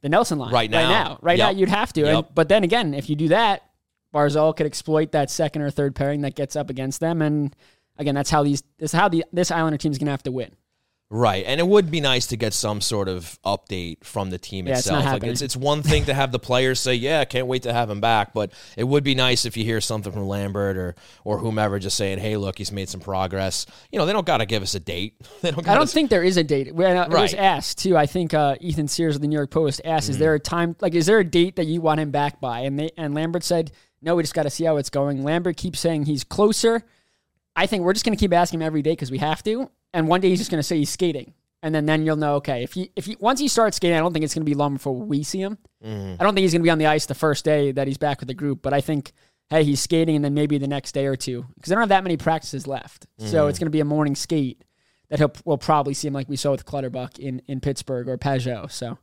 the 0.03 0.09
Nelson 0.09 0.39
line 0.39 0.53
Right 0.53 0.71
now. 0.71 0.79
Right 0.83 0.89
now, 0.91 1.19
right 1.23 1.39
Yep. 1.39 1.47
now, 1.53 1.59
you'd 1.59 1.69
have 1.71 1.93
to. 1.95 2.07
And, 2.07 2.27
but 2.35 2.49
then 2.49 2.63
again, 2.65 2.93
if 2.95 3.09
you 3.09 3.17
do 3.17 3.29
that, 3.29 3.63
Barzal 4.15 4.57
could 4.57 4.67
exploit 4.67 5.13
that 5.13 5.31
second 5.31 5.63
or 5.63 5.71
third 5.71 5.95
pairing 5.95 6.21
that 6.23 6.35
gets 6.35 6.57
up 6.57 6.71
against 6.71 7.01
them, 7.01 7.21
and 7.21 7.55
again, 7.99 8.15
that's 8.15 8.31
how 8.31 8.43
these 8.43 8.63
this 8.79 8.95
is 8.95 8.99
how 8.99 9.09
the 9.09 9.25
this 9.33 9.51
Islander 9.51 9.77
team 9.77 9.93
is 9.93 9.99
going 9.99 10.07
to 10.07 10.11
have 10.13 10.23
to 10.23 10.33
win. 10.33 10.53
Right, 11.09 11.45
and 11.47 11.61
it 11.61 11.67
would 11.69 11.89
be 11.89 12.01
nice 12.01 12.27
to 12.29 12.37
get 12.37 12.53
some 12.53 12.81
sort 12.81 13.09
of 13.09 13.39
update 13.45 14.03
from 14.03 14.31
the 14.31 14.39
team 14.39 14.67
Yeah, 14.67 14.79
itself. 14.79 15.05
not 15.05 15.13
like 15.13 15.23
it's 15.23 15.41
it's 15.41 15.55
one 15.55 15.85
thing 15.85 16.07
to 16.07 16.15
have 16.15 16.33
the 16.33 16.41
players 16.41 16.81
say, 16.81 16.95
"Yeah, 16.95 17.25
can't 17.25 17.47
wait 17.47 17.63
to 17.63 17.73
have 17.73 17.89
him 17.89 18.01
back," 18.01 18.35
but 18.35 18.51
it 18.77 18.83
would 18.83 19.05
be 19.05 19.15
nice 19.15 19.45
if 19.45 19.57
you 19.57 19.63
hear 19.63 19.81
something 19.81 20.11
from 20.11 20.27
Lambert 20.27 20.77
or 20.77 20.97
or 21.23 21.39
whomever 21.39 21.79
just 21.79 21.97
saying, 21.97 22.19
"Hey, 22.19 22.37
look, 22.37 22.59
he's 22.59 22.73
made 22.73 22.89
some 22.89 22.99
progress." 23.01 23.67
You 23.93 24.01
know, 24.01 24.07
they 24.07 24.13
don't 24.13 24.27
got 24.27 24.39
to 24.39 24.47
give 24.47 24.65
us 24.65 24.75
a 24.75 24.81
date. 24.81 25.15
They 25.43 25.53
don't. 25.53 25.69
I 25.69 25.77
don't 25.77 25.89
think 25.89 26.11
there 26.11 26.25
is 26.25 26.39
a 26.39 26.43
date. 26.43 26.75
When, 26.75 26.97
uh, 26.97 27.05
It 27.05 27.11
was 27.11 27.35
asked 27.35 27.79
too. 27.79 27.97
I 27.97 28.07
think 28.07 28.35
uh, 28.35 28.57
Ethan 28.61 28.89
Sears 28.89 29.15
of 29.15 29.23
the 29.23 29.29
New 29.29 29.37
York 29.37 29.53
Post 29.53 29.81
asked, 29.85 30.09
"Is 30.09 30.19
there 30.19 30.35
a 30.35 30.41
time 30.41 30.75
like 30.81 30.95
is 30.95 31.07
there 31.07 31.21
a 31.21 31.25
date 31.25 31.55
that 31.55 31.67
you 31.67 31.81
want 31.81 32.01
him 32.01 32.11
back 32.11 32.41
by?" 32.41 32.61
And 32.63 32.81
they 32.81 32.91
and 32.99 33.15
Lambert 33.15 33.45
said, 33.45 33.71
"No, 34.03 34.17
we 34.17 34.25
just 34.25 34.35
got 34.35 34.43
to 34.43 34.51
see 34.51 34.65
how 34.65 34.77
it's 34.77 34.91
going." 34.91 35.23
Lambert 35.23 35.57
keeps 35.57 35.79
saying 35.79 36.07
he's 36.07 36.25
closer. 36.25 36.83
I 37.55 37.67
think 37.67 37.85
we're 37.85 37.93
just 37.93 38.05
going 38.05 38.17
to 38.17 38.21
keep 38.21 38.33
asking 38.33 38.61
him 38.61 38.67
every 38.67 38.83
day 38.83 38.91
because 38.91 39.13
we 39.13 39.19
have 39.19 39.45
to. 39.45 39.71
And 39.93 40.09
one 40.09 40.21
day 40.21 40.29
he's 40.29 40.39
just 40.39 40.51
going 40.51 40.59
to 40.59 40.63
say 40.63 40.77
he's 40.77 40.91
skating, 40.91 41.33
and 41.63 41.75
then 41.75 41.87
then 41.87 42.05
you'll 42.05 42.17
know. 42.17 42.35
Okay, 42.37 42.63
if 42.63 42.75
he 42.75 42.91
if 42.97 43.07
he 43.07 43.17
once 43.19 43.41
he 43.41 43.49
starts 43.49 43.77
skating, 43.77 43.97
I 43.97 44.01
don't 44.01 44.13
think 44.13 44.25
it's 44.25 44.35
going 44.35 44.45
to 44.45 44.51
be 44.51 44.55
long 44.55 44.75
before 44.75 44.95
we 44.95 45.23
see 45.23 45.41
him. 45.41 45.59
Mm-hmm. 45.85 46.21
I 46.21 46.25
don't 46.25 46.35
think 46.35 46.43
he's 46.43 46.53
going 46.53 46.63
to 46.63 46.67
be 46.67 46.71
on 46.71 46.79
the 46.79 46.87
ice 46.87 47.07
the 47.07 47.15
first 47.15 47.45
day 47.45 47.73
that 47.73 47.87
he's 47.87 47.99
back 47.99 48.21
with 48.21 48.29
the 48.29 48.35
group, 48.35 48.63
but 48.63 48.73
I 48.73 48.81
think. 48.81 49.13
Hey, 49.49 49.63
he's 49.63 49.79
skating, 49.79 50.17
and 50.17 50.25
then 50.25 50.35
maybe 50.35 50.59
the 50.59 50.67
next 50.67 50.91
day 50.91 51.07
or 51.07 51.15
two, 51.15 51.47
because 51.55 51.69
they 51.69 51.77
don't 51.77 51.83
have 51.83 51.91
that 51.91 52.03
many 52.03 52.17
practices 52.17 52.67
left. 52.67 53.07
So 53.19 53.25
mm-hmm. 53.25 53.49
it's 53.49 53.61
going 53.61 53.67
to 53.67 53.71
be 53.71 53.79
a 53.79 53.85
morning 53.85 54.17
skate 54.17 54.65
that 55.09 55.19
he'll 55.19 55.33
we'll 55.45 55.59
probably 55.59 55.95
see 55.95 56.09
him 56.09 56.15
like 56.15 56.29
we 56.29 56.37
saw 56.37 56.51
with 56.51 56.65
Clutterbuck 56.65 57.19
in, 57.19 57.41
in 57.47 57.61
Pittsburgh 57.61 58.09
or 58.09 58.19
Pageau. 58.19 58.71
So 58.71 58.99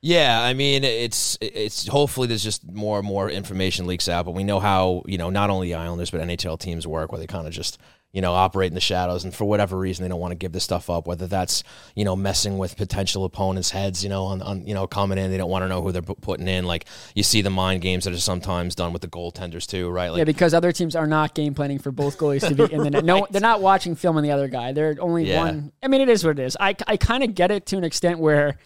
Yeah, 0.00 0.42
I 0.42 0.52
mean, 0.52 0.82
it's 0.82 1.38
it's 1.40 1.86
hopefully 1.86 2.26
there's 2.26 2.42
just 2.42 2.70
more 2.70 2.98
and 2.98 3.06
more 3.06 3.30
information 3.30 3.86
leaks 3.86 4.08
out, 4.08 4.24
but 4.24 4.32
we 4.32 4.42
know 4.44 4.58
how 4.58 5.02
you 5.06 5.16
know 5.16 5.30
not 5.30 5.48
only 5.48 5.68
the 5.68 5.74
Islanders 5.74 6.10
but 6.10 6.20
NHL 6.20 6.58
teams 6.58 6.86
work, 6.86 7.12
where 7.12 7.20
they 7.20 7.26
kind 7.26 7.46
of 7.46 7.52
just 7.52 7.78
you 8.12 8.20
know 8.20 8.34
operate 8.34 8.68
in 8.70 8.74
the 8.74 8.80
shadows, 8.80 9.24
and 9.24 9.34
for 9.34 9.44
whatever 9.46 9.78
reason 9.78 10.02
they 10.02 10.08
don't 10.08 10.20
want 10.20 10.32
to 10.32 10.36
give 10.36 10.52
this 10.52 10.64
stuff 10.64 10.90
up. 10.90 11.06
Whether 11.06 11.26
that's 11.26 11.64
you 11.96 12.04
know 12.04 12.14
messing 12.14 12.58
with 12.58 12.76
potential 12.76 13.24
opponents' 13.24 13.70
heads, 13.70 14.02
you 14.02 14.10
know, 14.10 14.24
on, 14.24 14.42
on 14.42 14.66
you 14.66 14.74
know 14.74 14.86
coming 14.86 15.16
in, 15.18 15.30
they 15.30 15.38
don't 15.38 15.48
want 15.50 15.62
to 15.62 15.68
know 15.68 15.80
who 15.82 15.92
they're 15.92 16.02
putting 16.02 16.46
in. 16.46 16.66
Like 16.66 16.84
you 17.14 17.22
see 17.22 17.40
the 17.40 17.50
mind 17.50 17.80
games 17.80 18.04
that 18.04 18.12
are 18.12 18.18
sometimes 18.18 18.74
done 18.74 18.92
with 18.92 19.00
the 19.02 19.08
goaltenders 19.08 19.66
too, 19.66 19.88
right? 19.88 20.10
Like 20.10 20.18
yeah, 20.18 20.24
because 20.24 20.52
other 20.52 20.72
teams 20.72 20.94
are 20.94 21.06
not 21.06 21.34
game 21.34 21.54
planning 21.54 21.78
for 21.78 21.90
both 21.90 22.18
goalies 22.18 22.46
to 22.46 22.54
be 22.54 22.72
in 22.72 22.82
the 22.82 22.90
net. 22.90 23.04
No, 23.04 23.26
they're 23.30 23.40
not 23.40 23.62
watching 23.62 23.94
film 23.94 24.16
on 24.18 24.22
the 24.22 24.30
other 24.30 24.48
guy. 24.48 24.72
They're 24.72 24.96
only 25.00 25.28
Yeah. 25.28 25.44
one. 25.44 25.72
I 25.82 25.88
mean, 25.88 26.02
it 26.02 26.08
is 26.10 26.22
what 26.24 26.38
it 26.38 26.42
is. 26.42 26.56
I 26.60 26.76
I 26.86 26.96
kind 26.98 27.22
of 27.24 27.34
get 27.34 27.50
it 27.50 27.64
to 27.66 27.78
an 27.78 27.84
extent 27.84 28.18
where, 28.18 28.56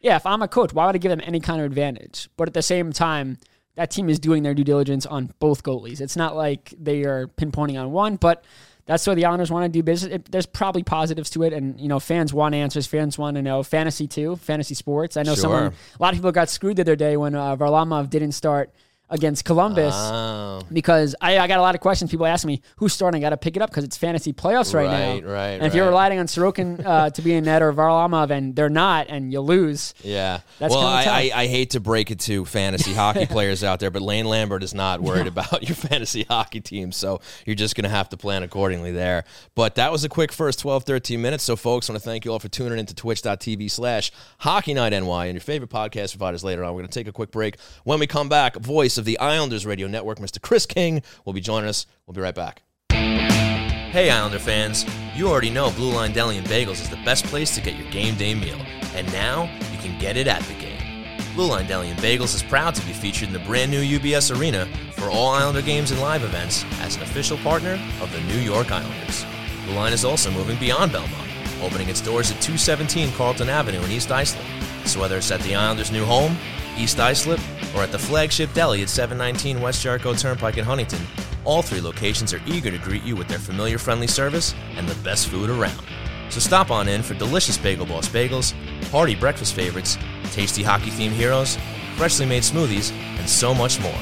yeah, 0.00 0.16
if 0.16 0.24
I'm 0.24 0.40
a 0.40 0.48
coach, 0.48 0.72
why 0.72 0.86
would 0.86 0.94
I 0.94 0.98
give 0.98 1.10
them 1.10 1.20
any 1.24 1.40
kind 1.40 1.60
of 1.60 1.66
advantage? 1.66 2.30
But 2.36 2.48
at 2.48 2.54
the 2.54 2.62
same 2.62 2.92
time. 2.92 3.38
That 3.76 3.90
team 3.90 4.08
is 4.08 4.20
doing 4.20 4.44
their 4.44 4.54
due 4.54 4.62
diligence 4.62 5.04
on 5.04 5.34
both 5.40 5.64
goalies. 5.64 6.00
It's 6.00 6.14
not 6.16 6.36
like 6.36 6.72
they 6.78 7.02
are 7.02 7.26
pinpointing 7.26 7.76
on 7.76 7.90
one, 7.90 8.14
but 8.14 8.44
that's 8.86 9.06
why 9.06 9.14
the 9.14 9.24
Islanders 9.24 9.50
want 9.50 9.64
to 9.64 9.68
do 9.68 9.82
business. 9.82 10.12
It, 10.14 10.30
there's 10.30 10.46
probably 10.46 10.82
positives 10.82 11.30
to 11.30 11.42
it, 11.42 11.52
and 11.52 11.80
you 11.80 11.88
know, 11.88 11.98
fans 12.00 12.34
want 12.34 12.54
answers. 12.54 12.86
Fans 12.86 13.16
want 13.18 13.36
to 13.36 13.42
know 13.42 13.62
fantasy 13.62 14.06
too, 14.06 14.36
fantasy 14.36 14.74
sports. 14.74 15.16
I 15.16 15.22
know 15.22 15.34
Sure. 15.34 15.42
someone, 15.42 15.62
a 15.64 16.02
lot 16.02 16.12
of 16.12 16.18
people 16.18 16.32
got 16.32 16.48
screwed 16.50 16.76
the 16.76 16.82
other 16.82 16.96
day 16.96 17.16
when 17.16 17.34
uh, 17.34 17.56
Varlamov 17.56 18.10
didn't 18.10 18.32
start 18.32 18.70
against 19.10 19.44
Columbus 19.44 19.94
Oh. 19.94 20.62
because 20.72 21.14
I, 21.20 21.38
I 21.38 21.46
got 21.46 21.58
a 21.58 21.62
lot 21.62 21.74
of 21.74 21.80
questions. 21.80 22.10
People 22.10 22.26
asking 22.26 22.48
me 22.48 22.62
who's 22.76 22.92
starting. 22.92 23.22
I 23.22 23.26
got 23.26 23.30
to 23.30 23.36
pick 23.36 23.54
it 23.56 23.62
up 23.62 23.70
because 23.70 23.84
it's 23.84 23.96
fantasy 23.96 24.32
playoffs 24.32 24.74
right, 24.74 24.86
Right, 24.86 24.90
now. 24.90 25.12
right, 25.12 25.24
right. 25.24 25.48
And 25.50 25.66
if 25.66 25.74
you're 25.74 25.86
relying 25.86 26.18
on 26.18 26.26
Sorokin 26.26 26.84
uh, 26.84 27.10
to 27.10 27.22
be 27.22 27.34
in 27.34 27.44
net 27.44 27.62
or 27.62 27.72
Varlamov 27.72 28.30
and 28.30 28.56
they're 28.56 28.68
not, 28.68 29.06
and 29.08 29.32
you 29.32 29.40
lose, 29.40 29.94
Yeah. 30.02 30.40
That's 30.58 30.72
well, 30.74 30.84
I, 30.86 31.04
I. 31.04 31.30
I 31.44 31.46
hate 31.46 31.70
to 31.70 31.80
break 31.80 32.10
it 32.10 32.20
to 32.20 32.44
fantasy 32.44 32.94
hockey 32.94 33.26
players 33.30 33.62
out 33.62 33.78
there, 33.80 33.90
but 33.90 34.02
Lane 34.02 34.24
Lambert 34.26 34.62
is 34.62 34.72
not 34.74 35.00
worried 35.00 35.26
about 35.26 35.62
your 35.68 35.76
fantasy 35.76 36.24
hockey 36.24 36.60
team. 36.60 36.90
So 36.92 37.20
you're 37.44 37.56
just 37.56 37.74
going 37.76 37.84
to 37.84 37.90
have 37.90 38.08
to 38.10 38.16
plan 38.16 38.42
accordingly 38.42 38.92
there. 38.92 39.24
But 39.54 39.74
that 39.76 39.92
was 39.92 40.04
a 40.04 40.08
quick 40.08 40.32
first 40.32 40.58
12, 40.60 40.84
13 40.84 41.20
minutes. 41.20 41.44
So, 41.44 41.56
folks, 41.56 41.88
I 41.88 41.92
want 41.92 42.02
to 42.02 42.08
thank 42.08 42.24
you 42.24 42.32
all 42.32 42.38
for 42.38 42.48
tuning 42.48 42.78
into 42.78 42.94
twitch.tv 42.94 43.70
slash 43.70 44.10
hockey 44.38 44.74
night 44.74 44.90
NY 44.98 45.26
and 45.26 45.34
your 45.34 45.40
favorite 45.40 45.70
podcast 45.70 46.12
providers 46.12 46.42
later 46.42 46.64
on. 46.64 46.72
We're 46.74 46.80
going 46.80 46.88
to 46.88 46.98
take 46.98 47.08
a 47.08 47.12
quick 47.12 47.30
break. 47.30 47.58
When 47.84 47.98
we 48.00 48.06
come 48.06 48.28
back, 48.28 48.56
voice 48.56 48.93
of 48.98 49.04
the 49.04 49.18
Islanders 49.18 49.66
Radio 49.66 49.86
Network, 49.86 50.18
Mr. 50.18 50.40
Chris 50.40 50.66
King, 50.66 51.02
will 51.24 51.32
be 51.32 51.40
joining 51.40 51.68
us. 51.68 51.86
We'll 52.06 52.14
be 52.14 52.20
right 52.20 52.34
back. 52.34 52.62
Hey 52.90 54.10
Islander 54.10 54.40
fans, 54.40 54.84
you 55.14 55.28
already 55.28 55.50
know 55.50 55.70
Blue 55.70 55.92
Line 55.92 56.12
Deli 56.12 56.36
and 56.36 56.46
Bagels 56.48 56.82
is 56.82 56.90
the 56.90 57.00
best 57.04 57.24
place 57.26 57.54
to 57.54 57.60
get 57.60 57.76
your 57.76 57.88
game 57.92 58.16
day 58.16 58.34
meal, 58.34 58.58
and 58.94 59.06
now 59.12 59.44
you 59.70 59.78
can 59.78 59.96
get 60.00 60.16
it 60.16 60.26
at 60.26 60.42
the 60.42 60.54
game. 60.54 61.06
Blue 61.34 61.46
Line 61.46 61.66
Deli 61.66 61.90
and 61.90 61.98
Bagels 62.00 62.34
is 62.34 62.42
proud 62.42 62.74
to 62.74 62.86
be 62.86 62.92
featured 62.92 63.28
in 63.28 63.32
the 63.32 63.40
brand 63.40 63.70
new 63.70 63.82
UBS 63.82 64.36
Arena 64.36 64.66
for 64.92 65.10
all 65.10 65.30
Islander 65.30 65.62
games 65.62 65.90
and 65.90 66.00
live 66.00 66.24
events 66.24 66.64
as 66.80 66.96
an 66.96 67.02
official 67.02 67.36
partner 67.38 67.80
of 68.00 68.12
the 68.12 68.20
New 68.22 68.38
York 68.38 68.72
Islanders. 68.72 69.24
Blue 69.64 69.74
Line 69.74 69.92
is 69.92 70.04
also 70.04 70.30
moving 70.30 70.58
beyond 70.58 70.92
Belmont, 70.92 71.30
opening 71.62 71.88
its 71.88 72.00
doors 72.00 72.30
at 72.30 72.40
217 72.40 73.12
Carlton 73.12 73.48
Avenue 73.48 73.80
in 73.82 73.90
East 73.90 74.10
Islip. 74.10 74.44
So 74.84 75.00
whether 75.00 75.16
it's 75.16 75.30
at 75.30 75.40
the 75.40 75.54
Islanders' 75.54 75.90
new 75.90 76.04
home, 76.04 76.36
East 76.76 76.98
Islip, 76.98 77.40
or 77.74 77.82
at 77.82 77.92
the 77.92 77.98
flagship 77.98 78.52
deli 78.52 78.82
at 78.82 78.88
719 78.88 79.60
West 79.60 79.82
Jericho 79.82 80.14
Turnpike 80.14 80.58
in 80.58 80.64
Huntington, 80.64 81.00
all 81.44 81.62
three 81.62 81.80
locations 81.80 82.32
are 82.32 82.40
eager 82.46 82.70
to 82.70 82.78
greet 82.78 83.02
you 83.02 83.16
with 83.16 83.28
their 83.28 83.38
familiar 83.38 83.78
friendly 83.78 84.06
service 84.06 84.54
and 84.76 84.88
the 84.88 85.02
best 85.02 85.28
food 85.28 85.50
around. 85.50 85.84
So 86.30 86.40
stop 86.40 86.70
on 86.70 86.88
in 86.88 87.02
for 87.02 87.14
delicious 87.14 87.58
Bagel 87.58 87.86
Boss 87.86 88.08
bagels, 88.08 88.52
hearty 88.90 89.14
breakfast 89.14 89.54
favorites, 89.54 89.98
tasty 90.32 90.62
hockey 90.62 90.90
themed 90.90 91.12
heroes, 91.12 91.58
freshly 91.96 92.26
made 92.26 92.42
smoothies, 92.42 92.92
and 92.92 93.28
so 93.28 93.54
much 93.54 93.80
more. 93.80 93.92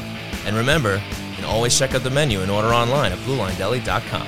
And 0.47 0.57
remember, 0.57 0.95
you 1.31 1.37
can 1.37 1.45
always 1.45 1.79
check 1.79 1.95
out 1.95 2.03
the 2.03 2.11
menu 2.11 2.41
and 2.41 2.51
order 2.51 2.69
online 2.69 3.13
at 3.13 3.19
BlueLineDeli.com. 3.21 4.27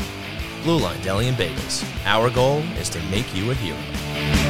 Blue 0.62 0.78
Line 0.78 1.00
Deli 1.02 1.28
and 1.28 1.37
Bagels. 1.37 1.84
Our 2.06 2.30
goal 2.30 2.61
is 2.78 2.88
to 2.90 3.02
make 3.04 3.34
you 3.34 3.50
a 3.50 3.54
hero. 3.54 4.43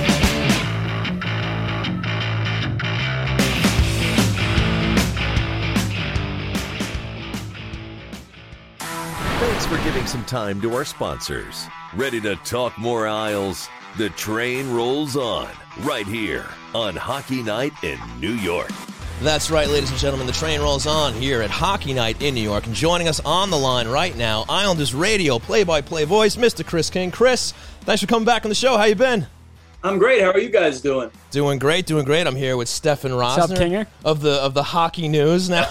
Thanks 9.64 9.82
for 9.82 9.90
giving 9.90 10.06
some 10.06 10.24
time 10.26 10.60
to 10.60 10.74
our 10.74 10.84
sponsors. 10.84 11.68
Ready 11.94 12.20
to 12.20 12.36
talk 12.36 12.76
more 12.76 13.08
Isles? 13.08 13.66
The 13.96 14.10
train 14.10 14.70
rolls 14.70 15.16
on 15.16 15.48
right 15.80 16.06
here 16.06 16.44
on 16.74 16.94
Hockey 16.94 17.42
Night 17.42 17.72
in 17.82 17.98
New 18.20 18.34
York. 18.34 18.68
That's 19.22 19.50
right, 19.50 19.66
ladies 19.66 19.88
and 19.88 19.98
gentlemen. 19.98 20.26
The 20.26 20.34
train 20.34 20.60
rolls 20.60 20.86
on 20.86 21.14
here 21.14 21.40
at 21.40 21.48
Hockey 21.48 21.94
Night 21.94 22.20
in 22.20 22.34
New 22.34 22.42
York. 22.42 22.66
And 22.66 22.74
joining 22.74 23.08
us 23.08 23.20
on 23.20 23.48
the 23.48 23.56
line 23.56 23.88
right 23.88 24.14
now, 24.14 24.44
Islanders 24.50 24.94
radio 24.94 25.38
play-by-play 25.38 26.04
voice, 26.04 26.36
Mr. 26.36 26.66
Chris 26.66 26.90
King. 26.90 27.10
Chris, 27.10 27.52
thanks 27.80 28.02
for 28.02 28.06
coming 28.06 28.26
back 28.26 28.44
on 28.44 28.50
the 28.50 28.54
show. 28.54 28.76
How 28.76 28.84
you 28.84 28.96
been? 28.96 29.26
I'm 29.84 29.98
great. 29.98 30.22
How 30.22 30.30
are 30.30 30.38
you 30.38 30.48
guys 30.48 30.80
doing? 30.80 31.10
Doing 31.30 31.58
great, 31.58 31.84
doing 31.84 32.06
great. 32.06 32.26
I'm 32.26 32.36
here 32.36 32.56
with 32.56 32.68
Stefen 32.68 33.10
up, 33.12 33.50
Rosner 33.50 33.54
Kinger? 33.58 33.86
of 34.02 34.22
the 34.22 34.32
of 34.42 34.54
the 34.54 34.62
Hockey 34.62 35.08
News 35.08 35.50
now. 35.50 35.70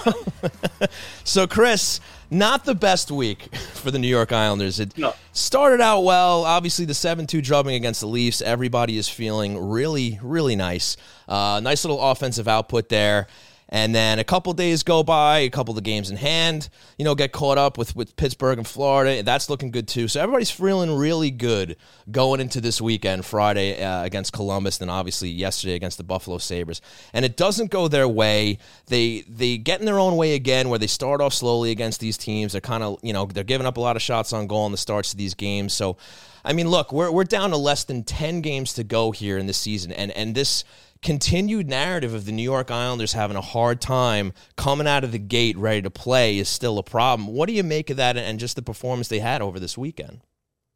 so, 1.24 1.48
Chris, 1.48 2.00
not 2.30 2.64
the 2.64 2.76
best 2.76 3.10
week 3.10 3.56
for 3.74 3.90
the 3.90 3.98
New 3.98 4.08
York 4.08 4.32
Islanders. 4.32 4.80
It 4.80 4.96
No. 5.00 5.16
started 5.32 5.82
out 5.82 6.02
well. 6.02 6.44
Obviously, 6.46 6.86
the 6.86 6.94
seven-two 6.94 7.42
drubbing 7.42 7.74
against 7.74 8.02
the 8.02 8.08
Leafs. 8.08 8.40
Everybody 8.44 9.00
is 9.00 9.10
feeling 9.10 9.70
really, 9.70 10.20
really 10.22 10.56
nice. 10.56 10.96
Uh, 11.28 11.60
nice 11.64 11.84
little 11.84 12.00
offensive 12.00 12.48
output 12.48 12.90
there. 12.90 13.26
And 13.74 13.94
then 13.96 14.20
a 14.20 14.24
couple 14.24 14.54
days 14.54 14.84
go 14.84 15.02
by, 15.02 15.40
a 15.40 15.50
couple 15.50 15.72
of 15.72 15.78
the 15.78 15.82
games 15.82 16.12
in 16.12 16.16
hand, 16.16 16.70
you 17.00 17.04
know, 17.04 17.16
get 17.16 17.32
caught 17.32 17.58
up 17.58 17.76
with, 17.76 17.96
with 17.96 18.16
Pittsburgh 18.16 18.60
and 18.60 18.68
Florida. 18.68 19.24
That's 19.24 19.50
looking 19.50 19.72
good 19.72 19.88
too. 19.88 20.08
So 20.08 20.22
everybody's 20.22 20.52
feeling 20.52 20.96
really 20.96 21.32
good 21.32 21.76
going 22.12 22.40
into 22.40 22.62
this 22.62 22.80
weekend, 22.80 23.26
Friday 23.26 23.84
uh, 23.84 24.04
against 24.04 24.32
Columbus, 24.32 24.80
and 24.80 24.92
obviously 24.92 25.30
yesterday 25.30 25.74
against 25.74 25.98
the 25.98 26.04
Buffalo 26.04 26.38
Sabres. 26.38 26.82
And 27.14 27.26
it 27.26 27.36
doesn't 27.36 27.72
go 27.72 27.88
their 27.88 28.08
way. 28.08 28.60
They 28.88 29.22
they 29.28 29.58
get 29.58 29.80
in 29.80 29.88
their 29.88 30.00
own 30.00 30.18
way 30.18 30.36
again, 30.36 30.70
where 30.70 30.78
they 30.78 30.86
start 30.86 31.20
off 31.20 31.34
slowly 31.34 31.72
against 31.72 32.00
these 32.00 32.16
teams. 32.16 32.52
They're 32.52 32.62
kind 32.62 32.84
of 32.84 33.00
you 33.02 33.12
know 33.12 33.26
they're 33.26 33.44
giving 33.44 33.66
up 33.66 33.78
a 33.78 33.82
lot 33.82 33.96
of 33.96 34.04
shots 34.04 34.34
on 34.34 34.46
goal 34.46 34.68
in 34.68 34.72
the 34.72 34.78
starts 34.78 35.14
of 35.14 35.18
these 35.18 35.34
games. 35.34 35.74
So. 35.74 35.98
I 36.46 36.52
mean, 36.52 36.68
look, 36.68 36.92
we're, 36.92 37.10
we're 37.10 37.24
down 37.24 37.52
to 37.52 37.56
less 37.56 37.86
than 37.86 38.04
10 38.04 38.42
games 38.42 38.74
to 38.74 38.84
go 38.84 39.12
here 39.12 39.38
in 39.38 39.46
this 39.46 39.56
season. 39.56 39.94
And, 39.94 40.12
and 40.12 40.36
this 40.36 40.66
continued 41.04 41.68
narrative 41.68 42.14
of 42.14 42.26
the 42.26 42.32
New 42.32 42.44
York 42.44 42.72
Islanders 42.72 43.14
having 43.14 43.38
a 43.38 43.42
hard 43.42 43.82
time 43.82 44.34
coming 44.56 44.88
out 44.88 45.04
of 45.04 45.12
the 45.12 45.20
gate 45.20 45.58
ready 45.58 45.82
to 45.82 45.92
play 45.92 46.38
is 46.38 46.50
still 46.50 46.80
a 46.80 46.84
problem. 46.84 47.28
What 47.28 47.48
do 47.48 47.54
you 47.54 47.64
make 47.64 47.90
of 47.90 47.98
that 47.98 48.18
and 48.18 48.40
just 48.40 48.56
the 48.56 48.62
performance 48.62 49.10
they 49.10 49.20
had 49.20 49.42
over 49.42 49.60
this 49.60 49.78
weekend? 49.78 50.22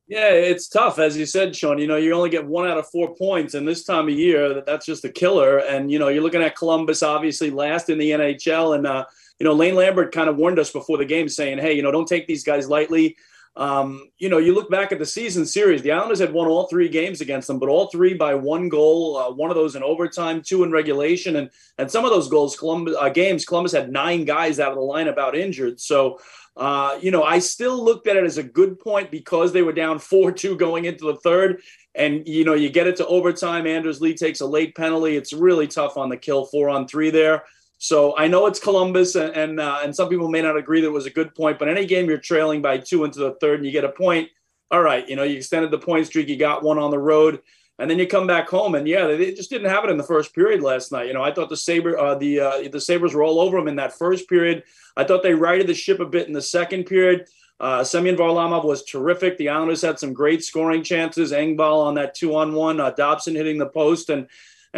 Yeah, 0.08 0.30
it's 0.30 0.70
tough, 0.70 1.00
as 1.00 1.18
you 1.18 1.26
said, 1.26 1.54
Sean. 1.54 1.80
You 1.80 1.88
know, 1.88 1.98
you 1.98 2.14
only 2.14 2.30
get 2.30 2.46
one 2.46 2.66
out 2.66 2.78
of 2.78 2.88
four 2.90 3.14
points, 3.16 3.56
and 3.56 3.68
this 3.68 3.84
time 3.84 4.08
of 4.08 4.14
year, 4.14 4.54
that 4.54 4.66
that's 4.66 4.86
just 4.86 5.04
a 5.04 5.10
killer. 5.10 5.58
And 5.58 5.92
you 5.92 6.00
know, 6.00 6.08
you're 6.08 6.24
looking 6.24 6.42
at 6.42 6.56
Columbus, 6.56 7.04
obviously 7.04 7.50
last 7.50 7.90
in 7.90 7.98
the 7.98 8.12
NHL, 8.12 8.76
and 8.76 8.88
uh, 8.88 9.04
you 9.38 9.44
know, 9.44 9.52
Lane 9.52 9.76
Lambert 9.76 10.14
kind 10.14 10.30
of 10.30 10.38
warned 10.38 10.60
us 10.60 10.72
before 10.72 10.98
the 10.98 11.04
game, 11.04 11.28
saying, 11.28 11.58
"Hey, 11.58 11.74
you 11.74 11.82
know, 11.82 11.92
don't 11.92 12.08
take 12.08 12.26
these 12.26 12.46
guys 12.46 12.70
lightly. 12.70 13.18
Um, 13.58 14.12
you 14.20 14.30
know, 14.30 14.38
you 14.38 14.54
look 14.54 14.70
back 14.70 14.92
at 14.92 15.00
the 15.00 15.06
season 15.06 15.44
series, 15.44 15.82
the 15.82 15.92
Islanders 15.92 16.20
had 16.20 16.32
won 16.32 16.48
all 16.48 16.68
three 16.68 16.88
games 16.88 17.22
against 17.22 17.48
them, 17.48 17.58
but 17.58 17.70
all 17.70 17.88
three 17.88 18.14
by 18.14 18.36
one 18.36 18.70
goal, 18.70 19.18
uh, 19.18 19.32
one 19.32 19.50
of 19.50 19.56
those 19.56 19.76
in 19.76 19.82
overtime, 19.82 20.44
two 20.44 20.64
in 20.64 20.72
regulation. 20.72 21.38
And, 21.38 21.50
and 21.80 21.90
some 21.90 22.06
of 22.06 22.12
those 22.12 22.30
goals, 22.30 22.56
Columbus 22.56 22.96
uh, 23.00 23.10
games, 23.10 23.46
Columbus 23.46 23.72
had 23.72 23.92
nine 23.92 24.26
guys 24.26 24.60
out 24.60 24.74
of 24.74 24.76
the 24.76 24.82
lineup 24.82 25.18
out 25.18 25.36
injured. 25.36 25.82
So, 25.82 26.20
uh, 26.56 27.00
you 27.02 27.10
know, 27.10 27.24
I 27.24 27.40
still 27.40 27.84
looked 27.84 28.08
at 28.08 28.16
it 28.16 28.26
as 28.26 28.38
a 28.38 28.44
good 28.44 28.80
point 28.80 29.10
because 29.10 29.54
they 29.54 29.64
were 29.64 29.74
down 29.74 29.98
4 30.00 30.32
2 30.32 30.56
going 30.56 30.86
into 30.86 31.06
the 31.06 31.16
third. 31.16 31.64
And, 31.96 32.28
you 32.28 32.46
know, 32.46 32.54
you 32.54 32.70
get 32.70 32.86
it 32.86 32.98
to 32.98 33.08
overtime. 33.08 33.66
Anders 33.66 34.00
Lee 34.00 34.14
takes 34.14 34.42
a 34.42 34.46
late 34.46 34.76
penalty. 34.76 35.18
It's 35.18 35.34
really 35.34 35.66
tough 35.66 35.98
on 35.98 36.10
the 36.10 36.18
kill 36.18 36.46
four 36.46 36.70
on 36.70 36.88
three 36.88 37.10
there. 37.10 37.44
So 37.78 38.18
I 38.18 38.28
know 38.28 38.48
it's 38.48 38.60
Columbus, 38.60 39.16
and 39.16 39.36
and, 39.36 39.60
uh, 39.60 39.80
and 39.84 39.96
some 39.96 40.10
people 40.10 40.30
may 40.30 40.42
not 40.42 40.58
agree 40.58 40.82
that 40.82 40.88
it 40.88 40.92
was 40.92 41.06
a 41.06 41.12
good 41.12 41.36
point. 41.36 41.60
But 41.60 41.70
any 41.70 41.86
game 41.86 42.08
you're 42.08 42.18
trailing 42.18 42.62
by 42.62 42.80
two 42.80 43.04
into 43.04 43.20
the 43.20 43.36
third, 43.40 43.60
and 43.60 43.66
you 43.66 43.72
get 43.72 43.84
a 43.84 43.90
point, 43.90 44.30
all 44.72 44.82
right, 44.82 45.08
you 45.08 45.16
know 45.16 45.24
you 45.24 45.38
extended 45.38 45.72
the 45.72 45.78
point 45.78 46.08
streak, 46.08 46.28
you 46.28 46.38
got 46.38 46.64
one 46.64 46.80
on 46.80 46.92
the 46.92 47.00
road, 47.00 47.40
and 47.80 47.90
then 47.90 48.00
you 48.00 48.08
come 48.08 48.26
back 48.26 48.50
home, 48.50 48.74
and 48.74 48.88
yeah, 48.88 49.06
they 49.06 49.34
just 49.34 49.52
didn't 49.52 49.70
have 49.70 49.84
it 49.84 49.92
in 49.92 49.98
the 49.98 50.04
first 50.04 50.34
period 50.34 50.62
last 50.64 50.92
night. 50.92 51.08
You 51.08 51.14
know, 51.14 51.24
I 51.24 51.32
thought 51.32 51.50
the 51.50 51.58
saber, 51.58 51.98
uh, 51.98 52.16
the 52.16 52.40
uh, 52.40 52.70
the 52.72 52.82
Sabres 52.82 53.14
were 53.14 53.24
all 53.24 53.40
over 53.40 53.58
them 53.58 53.68
in 53.68 53.76
that 53.76 53.98
first 53.98 54.28
period. 54.28 54.64
I 54.96 55.04
thought 55.04 55.22
they 55.22 55.36
righted 55.36 55.68
the 55.68 55.76
ship 55.76 56.00
a 56.00 56.06
bit 56.06 56.28
in 56.28 56.34
the 56.34 56.42
second 56.42 56.86
period. 56.86 57.28
Uh, 57.60 57.84
Semyon 57.84 58.16
Varlamov 58.16 58.66
was 58.66 58.84
terrific. 58.84 59.38
The 59.38 59.50
Islanders 59.50 59.82
had 59.82 60.00
some 60.00 60.14
great 60.14 60.44
scoring 60.44 60.84
chances. 60.84 61.32
Engvall 61.32 61.86
on 61.86 61.96
that 61.96 62.16
two 62.16 62.36
on 62.36 62.54
one, 62.54 62.80
uh, 62.80 62.92
Dobson 62.92 63.36
hitting 63.36 63.58
the 63.58 63.68
post, 63.68 64.10
and 64.10 64.28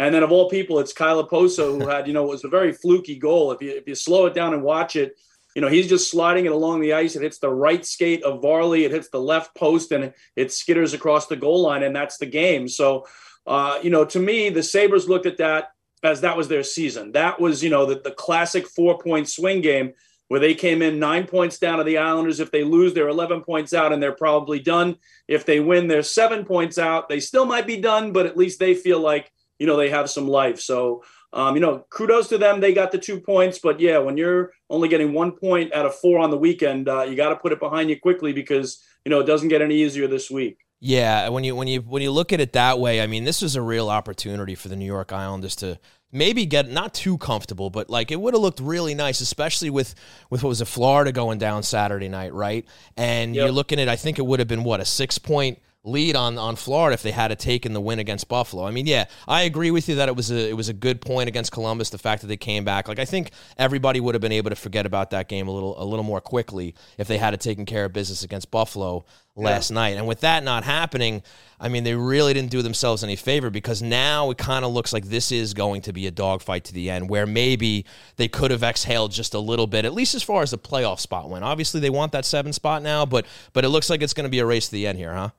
and 0.00 0.14
then 0.14 0.22
of 0.22 0.32
all 0.32 0.48
people, 0.48 0.78
it's 0.78 0.94
Kyle 0.94 1.22
Okposo 1.22 1.78
who 1.78 1.86
had, 1.86 2.06
you 2.06 2.14
know, 2.14 2.24
it 2.24 2.30
was 2.30 2.44
a 2.44 2.48
very 2.48 2.72
fluky 2.72 3.18
goal. 3.18 3.52
If 3.52 3.60
you 3.60 3.72
if 3.72 3.86
you 3.86 3.94
slow 3.94 4.24
it 4.24 4.32
down 4.32 4.54
and 4.54 4.62
watch 4.62 4.96
it, 4.96 5.14
you 5.54 5.60
know, 5.60 5.68
he's 5.68 5.90
just 5.90 6.10
sliding 6.10 6.46
it 6.46 6.52
along 6.52 6.80
the 6.80 6.94
ice. 6.94 7.16
It 7.16 7.22
hits 7.22 7.38
the 7.38 7.50
right 7.50 7.84
skate 7.84 8.22
of 8.22 8.40
Varley. 8.40 8.86
It 8.86 8.92
hits 8.92 9.10
the 9.10 9.20
left 9.20 9.54
post 9.54 9.92
and 9.92 10.14
it 10.36 10.48
skitters 10.48 10.94
across 10.94 11.26
the 11.26 11.36
goal 11.36 11.60
line, 11.60 11.82
and 11.82 11.94
that's 11.94 12.16
the 12.16 12.24
game. 12.24 12.66
So, 12.66 13.06
uh, 13.46 13.78
you 13.82 13.90
know, 13.90 14.06
to 14.06 14.18
me, 14.18 14.48
the 14.48 14.62
Sabres 14.62 15.06
looked 15.06 15.26
at 15.26 15.36
that 15.36 15.68
as 16.02 16.22
that 16.22 16.34
was 16.34 16.48
their 16.48 16.62
season. 16.62 17.12
That 17.12 17.38
was, 17.38 17.62
you 17.62 17.68
know, 17.68 17.84
the, 17.84 18.00
the 18.00 18.12
classic 18.12 18.66
four 18.68 18.96
point 18.96 19.28
swing 19.28 19.60
game 19.60 19.92
where 20.28 20.40
they 20.40 20.54
came 20.54 20.80
in 20.80 20.98
nine 20.98 21.26
points 21.26 21.58
down 21.58 21.76
to 21.76 21.84
the 21.84 21.98
Islanders. 21.98 22.40
If 22.40 22.52
they 22.52 22.64
lose, 22.64 22.94
they're 22.94 23.08
11 23.08 23.42
points 23.42 23.74
out 23.74 23.92
and 23.92 24.02
they're 24.02 24.12
probably 24.12 24.60
done. 24.60 24.96
If 25.28 25.44
they 25.44 25.60
win, 25.60 25.88
they're 25.88 26.02
seven 26.02 26.46
points 26.46 26.78
out. 26.78 27.10
They 27.10 27.20
still 27.20 27.44
might 27.44 27.66
be 27.66 27.82
done, 27.82 28.12
but 28.12 28.24
at 28.24 28.38
least 28.38 28.60
they 28.60 28.74
feel 28.74 29.00
like 29.00 29.30
you 29.60 29.66
know, 29.66 29.76
they 29.76 29.90
have 29.90 30.10
some 30.10 30.26
life. 30.26 30.58
So, 30.58 31.04
um, 31.32 31.54
you 31.54 31.60
know, 31.60 31.84
kudos 31.90 32.28
to 32.30 32.38
them. 32.38 32.58
They 32.58 32.72
got 32.72 32.90
the 32.90 32.98
two 32.98 33.20
points. 33.20 33.60
But 33.60 33.78
yeah, 33.78 33.98
when 33.98 34.16
you're 34.16 34.52
only 34.68 34.88
getting 34.88 35.12
one 35.12 35.32
point 35.32 35.72
out 35.72 35.86
of 35.86 35.94
four 35.94 36.18
on 36.18 36.30
the 36.30 36.38
weekend, 36.38 36.88
uh, 36.88 37.02
you 37.02 37.14
got 37.14 37.28
to 37.28 37.36
put 37.36 37.52
it 37.52 37.60
behind 37.60 37.90
you 37.90 38.00
quickly 38.00 38.32
because, 38.32 38.82
you 39.04 39.10
know, 39.10 39.20
it 39.20 39.26
doesn't 39.26 39.48
get 39.48 39.62
any 39.62 39.76
easier 39.76 40.08
this 40.08 40.30
week. 40.30 40.58
Yeah, 40.82 41.28
when 41.28 41.44
you 41.44 41.54
when 41.54 41.68
you 41.68 41.82
when 41.82 42.00
you 42.00 42.10
look 42.10 42.32
at 42.32 42.40
it 42.40 42.54
that 42.54 42.78
way, 42.78 43.02
I 43.02 43.06
mean, 43.06 43.24
this 43.24 43.42
was 43.42 43.54
a 43.54 43.60
real 43.60 43.90
opportunity 43.90 44.54
for 44.54 44.68
the 44.68 44.76
New 44.76 44.86
York 44.86 45.12
Islanders 45.12 45.54
to 45.56 45.78
maybe 46.10 46.46
get 46.46 46.70
not 46.70 46.94
too 46.94 47.18
comfortable, 47.18 47.68
but 47.68 47.90
like 47.90 48.10
it 48.10 48.18
would 48.18 48.32
have 48.32 48.40
looked 48.40 48.60
really 48.60 48.94
nice, 48.94 49.20
especially 49.20 49.68
with 49.68 49.94
with 50.30 50.42
what 50.42 50.48
was 50.48 50.62
it, 50.62 50.68
Florida 50.68 51.12
going 51.12 51.38
down 51.38 51.62
Saturday 51.62 52.08
night, 52.08 52.32
right? 52.32 52.64
And 52.96 53.34
yep. 53.34 53.44
you're 53.44 53.52
looking 53.52 53.78
at, 53.78 53.90
I 53.90 53.96
think 53.96 54.18
it 54.18 54.22
would 54.24 54.38
have 54.38 54.48
been 54.48 54.64
what 54.64 54.80
a 54.80 54.86
six 54.86 55.18
point 55.18 55.58
lead 55.82 56.14
on 56.14 56.36
on 56.36 56.56
Florida 56.56 56.92
if 56.92 57.02
they 57.02 57.10
had 57.10 57.36
taken 57.38 57.72
the 57.72 57.80
win 57.80 57.98
against 57.98 58.28
Buffalo. 58.28 58.66
I 58.66 58.70
mean, 58.70 58.86
yeah, 58.86 59.06
I 59.26 59.42
agree 59.42 59.70
with 59.70 59.88
you 59.88 59.94
that 59.96 60.08
it 60.08 60.16
was 60.16 60.30
a 60.30 60.50
it 60.50 60.56
was 60.56 60.68
a 60.68 60.74
good 60.74 61.00
point 61.00 61.28
against 61.28 61.52
Columbus. 61.52 61.90
The 61.90 61.98
fact 61.98 62.20
that 62.22 62.28
they 62.28 62.36
came 62.36 62.64
back, 62.64 62.88
like 62.88 62.98
I 62.98 63.04
think 63.04 63.30
everybody 63.56 64.00
would 64.00 64.14
have 64.14 64.20
been 64.20 64.32
able 64.32 64.50
to 64.50 64.56
forget 64.56 64.84
about 64.84 65.10
that 65.10 65.28
game 65.28 65.48
a 65.48 65.50
little 65.50 65.80
a 65.80 65.84
little 65.84 66.04
more 66.04 66.20
quickly 66.20 66.74
if 66.98 67.08
they 67.08 67.18
had 67.18 67.38
taken 67.40 67.64
care 67.64 67.86
of 67.86 67.92
business 67.92 68.22
against 68.22 68.50
Buffalo 68.50 69.06
last 69.36 69.70
yeah. 69.70 69.74
night. 69.74 69.96
And 69.96 70.06
with 70.06 70.20
that 70.20 70.44
not 70.44 70.64
happening, 70.64 71.22
I 71.58 71.68
mean, 71.68 71.84
they 71.84 71.94
really 71.94 72.34
didn't 72.34 72.50
do 72.50 72.60
themselves 72.60 73.02
any 73.02 73.16
favor 73.16 73.48
because 73.48 73.80
now 73.80 74.30
it 74.30 74.36
kind 74.36 74.64
of 74.66 74.72
looks 74.72 74.92
like 74.92 75.06
this 75.06 75.32
is 75.32 75.54
going 75.54 75.80
to 75.82 75.92
be 75.94 76.06
a 76.06 76.10
dogfight 76.10 76.64
to 76.64 76.74
the 76.74 76.90
end 76.90 77.08
where 77.08 77.26
maybe 77.26 77.86
they 78.16 78.28
could 78.28 78.50
have 78.50 78.62
exhaled 78.62 79.12
just 79.12 79.32
a 79.32 79.38
little 79.38 79.66
bit, 79.66 79.86
at 79.86 79.94
least 79.94 80.14
as 80.14 80.22
far 80.22 80.42
as 80.42 80.50
the 80.50 80.58
playoff 80.58 81.00
spot 81.00 81.30
went. 81.30 81.44
Obviously, 81.44 81.80
they 81.80 81.90
want 81.90 82.12
that 82.12 82.26
seven 82.26 82.52
spot 82.52 82.82
now, 82.82 83.06
but 83.06 83.24
but 83.54 83.64
it 83.64 83.70
looks 83.70 83.88
like 83.88 84.02
it's 84.02 84.12
going 84.14 84.24
to 84.24 84.30
be 84.30 84.40
a 84.40 84.46
race 84.46 84.66
to 84.66 84.72
the 84.72 84.86
end 84.86 84.98
here, 84.98 85.14
huh? 85.14 85.30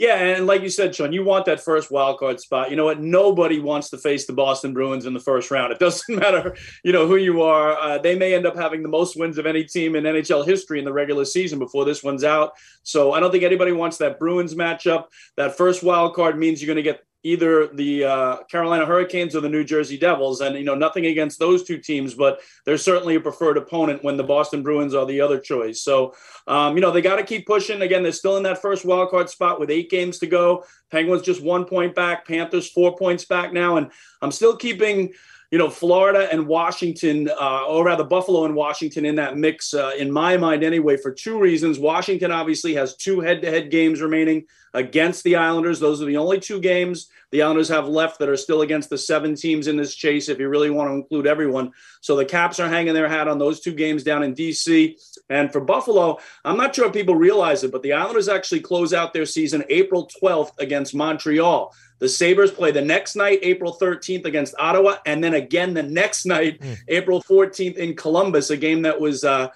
Yeah, 0.00 0.16
and 0.16 0.46
like 0.46 0.62
you 0.62 0.70
said, 0.70 0.94
Sean, 0.94 1.12
you 1.12 1.22
want 1.22 1.44
that 1.44 1.60
first 1.60 1.90
wild 1.90 2.18
card 2.18 2.40
spot. 2.40 2.70
You 2.70 2.76
know 2.76 2.86
what? 2.86 3.02
Nobody 3.02 3.60
wants 3.60 3.90
to 3.90 3.98
face 3.98 4.26
the 4.26 4.32
Boston 4.32 4.72
Bruins 4.72 5.04
in 5.04 5.12
the 5.12 5.20
first 5.20 5.50
round. 5.50 5.74
It 5.74 5.78
doesn't 5.78 6.16
matter, 6.20 6.56
you 6.82 6.90
know, 6.90 7.06
who 7.06 7.16
you 7.16 7.42
are. 7.42 7.76
Uh, 7.76 7.98
they 7.98 8.16
may 8.16 8.34
end 8.34 8.46
up 8.46 8.56
having 8.56 8.82
the 8.82 8.88
most 8.88 9.18
wins 9.18 9.36
of 9.36 9.44
any 9.44 9.62
team 9.62 9.94
in 9.94 10.04
NHL 10.04 10.46
history 10.46 10.78
in 10.78 10.86
the 10.86 10.92
regular 10.92 11.26
season 11.26 11.58
before 11.58 11.84
this 11.84 12.02
one's 12.02 12.24
out. 12.24 12.52
So 12.82 13.12
I 13.12 13.20
don't 13.20 13.30
think 13.30 13.44
anybody 13.44 13.72
wants 13.72 13.98
that 13.98 14.18
Bruins 14.18 14.54
matchup. 14.54 15.04
That 15.36 15.58
first 15.58 15.82
wild 15.82 16.14
card 16.14 16.38
means 16.38 16.62
you're 16.62 16.74
going 16.74 16.82
to 16.82 16.90
get 16.90 17.04
either 17.22 17.66
the 17.68 18.04
uh, 18.04 18.36
Carolina 18.44 18.86
Hurricanes 18.86 19.36
or 19.36 19.40
the 19.40 19.48
New 19.48 19.64
Jersey 19.64 19.98
Devils. 19.98 20.40
And, 20.40 20.56
you 20.56 20.64
know, 20.64 20.74
nothing 20.74 21.06
against 21.06 21.38
those 21.38 21.64
two 21.64 21.78
teams, 21.78 22.14
but 22.14 22.40
they're 22.64 22.78
certainly 22.78 23.16
a 23.16 23.20
preferred 23.20 23.58
opponent 23.58 24.02
when 24.02 24.16
the 24.16 24.24
Boston 24.24 24.62
Bruins 24.62 24.94
are 24.94 25.06
the 25.06 25.20
other 25.20 25.38
choice. 25.38 25.82
So, 25.82 26.14
um, 26.46 26.76
you 26.76 26.80
know, 26.80 26.90
they 26.90 27.02
got 27.02 27.16
to 27.16 27.22
keep 27.22 27.46
pushing. 27.46 27.82
Again, 27.82 28.02
they're 28.02 28.12
still 28.12 28.36
in 28.36 28.42
that 28.44 28.62
first 28.62 28.84
wild 28.84 29.10
card 29.10 29.28
spot 29.28 29.60
with 29.60 29.70
eight 29.70 29.90
games 29.90 30.18
to 30.20 30.26
go. 30.26 30.64
Penguins 30.90 31.22
just 31.22 31.42
one 31.42 31.64
point 31.66 31.94
back, 31.94 32.26
Panthers 32.26 32.70
four 32.70 32.96
points 32.96 33.24
back 33.24 33.52
now. 33.52 33.76
And 33.76 33.90
I'm 34.22 34.32
still 34.32 34.56
keeping 34.56 35.12
you 35.50 35.58
know, 35.58 35.68
Florida 35.68 36.28
and 36.30 36.46
Washington, 36.46 37.28
uh, 37.28 37.66
or 37.66 37.84
rather 37.84 38.04
Buffalo 38.04 38.44
and 38.44 38.54
Washington 38.54 39.04
in 39.04 39.16
that 39.16 39.36
mix, 39.36 39.74
uh, 39.74 39.92
in 39.98 40.10
my 40.10 40.36
mind 40.36 40.62
anyway, 40.62 40.96
for 40.96 41.10
two 41.10 41.38
reasons. 41.40 41.78
Washington 41.78 42.30
obviously 42.30 42.74
has 42.74 42.94
two 42.96 43.20
head 43.20 43.42
to 43.42 43.50
head 43.50 43.70
games 43.70 44.00
remaining 44.00 44.44
against 44.74 45.24
the 45.24 45.34
Islanders. 45.34 45.80
Those 45.80 46.00
are 46.00 46.04
the 46.04 46.16
only 46.16 46.38
two 46.38 46.60
games 46.60 47.08
the 47.32 47.42
Islanders 47.42 47.68
have 47.68 47.88
left 47.88 48.20
that 48.20 48.28
are 48.28 48.36
still 48.36 48.62
against 48.62 48.90
the 48.90 48.98
seven 48.98 49.34
teams 49.34 49.66
in 49.66 49.76
this 49.76 49.94
chase, 49.94 50.28
if 50.28 50.38
you 50.38 50.48
really 50.48 50.70
want 50.70 50.88
to 50.88 50.94
include 50.94 51.26
everyone. 51.26 51.72
So 52.00 52.14
the 52.14 52.24
Caps 52.24 52.60
are 52.60 52.68
hanging 52.68 52.94
their 52.94 53.08
hat 53.08 53.26
on 53.26 53.38
those 53.38 53.60
two 53.60 53.74
games 53.74 54.04
down 54.04 54.22
in 54.22 54.34
D.C. 54.34 54.98
And 55.30 55.52
for 55.52 55.60
Buffalo, 55.60 56.18
I'm 56.44 56.56
not 56.56 56.74
sure 56.74 56.86
if 56.86 56.92
people 56.92 57.14
realize 57.14 57.62
it, 57.62 57.70
but 57.70 57.82
the 57.82 57.92
Islanders 57.92 58.28
actually 58.28 58.60
close 58.60 58.92
out 58.92 59.12
their 59.12 59.24
season 59.24 59.64
April 59.70 60.10
12th 60.20 60.58
against 60.58 60.94
Montreal. 60.94 61.72
The 62.00 62.08
Sabres 62.08 62.50
play 62.50 62.72
the 62.72 62.82
next 62.82 63.14
night, 63.14 63.38
April 63.42 63.76
13th, 63.80 64.24
against 64.24 64.54
Ottawa, 64.58 64.96
and 65.06 65.22
then 65.22 65.34
again 65.34 65.72
the 65.72 65.84
next 65.84 66.26
night, 66.26 66.60
mm. 66.60 66.76
April 66.88 67.22
14th, 67.22 67.76
in 67.76 67.94
Columbus, 67.94 68.50
a 68.50 68.56
game 68.56 68.82
that 68.82 69.00
was 69.00 69.22
uh, 69.22 69.48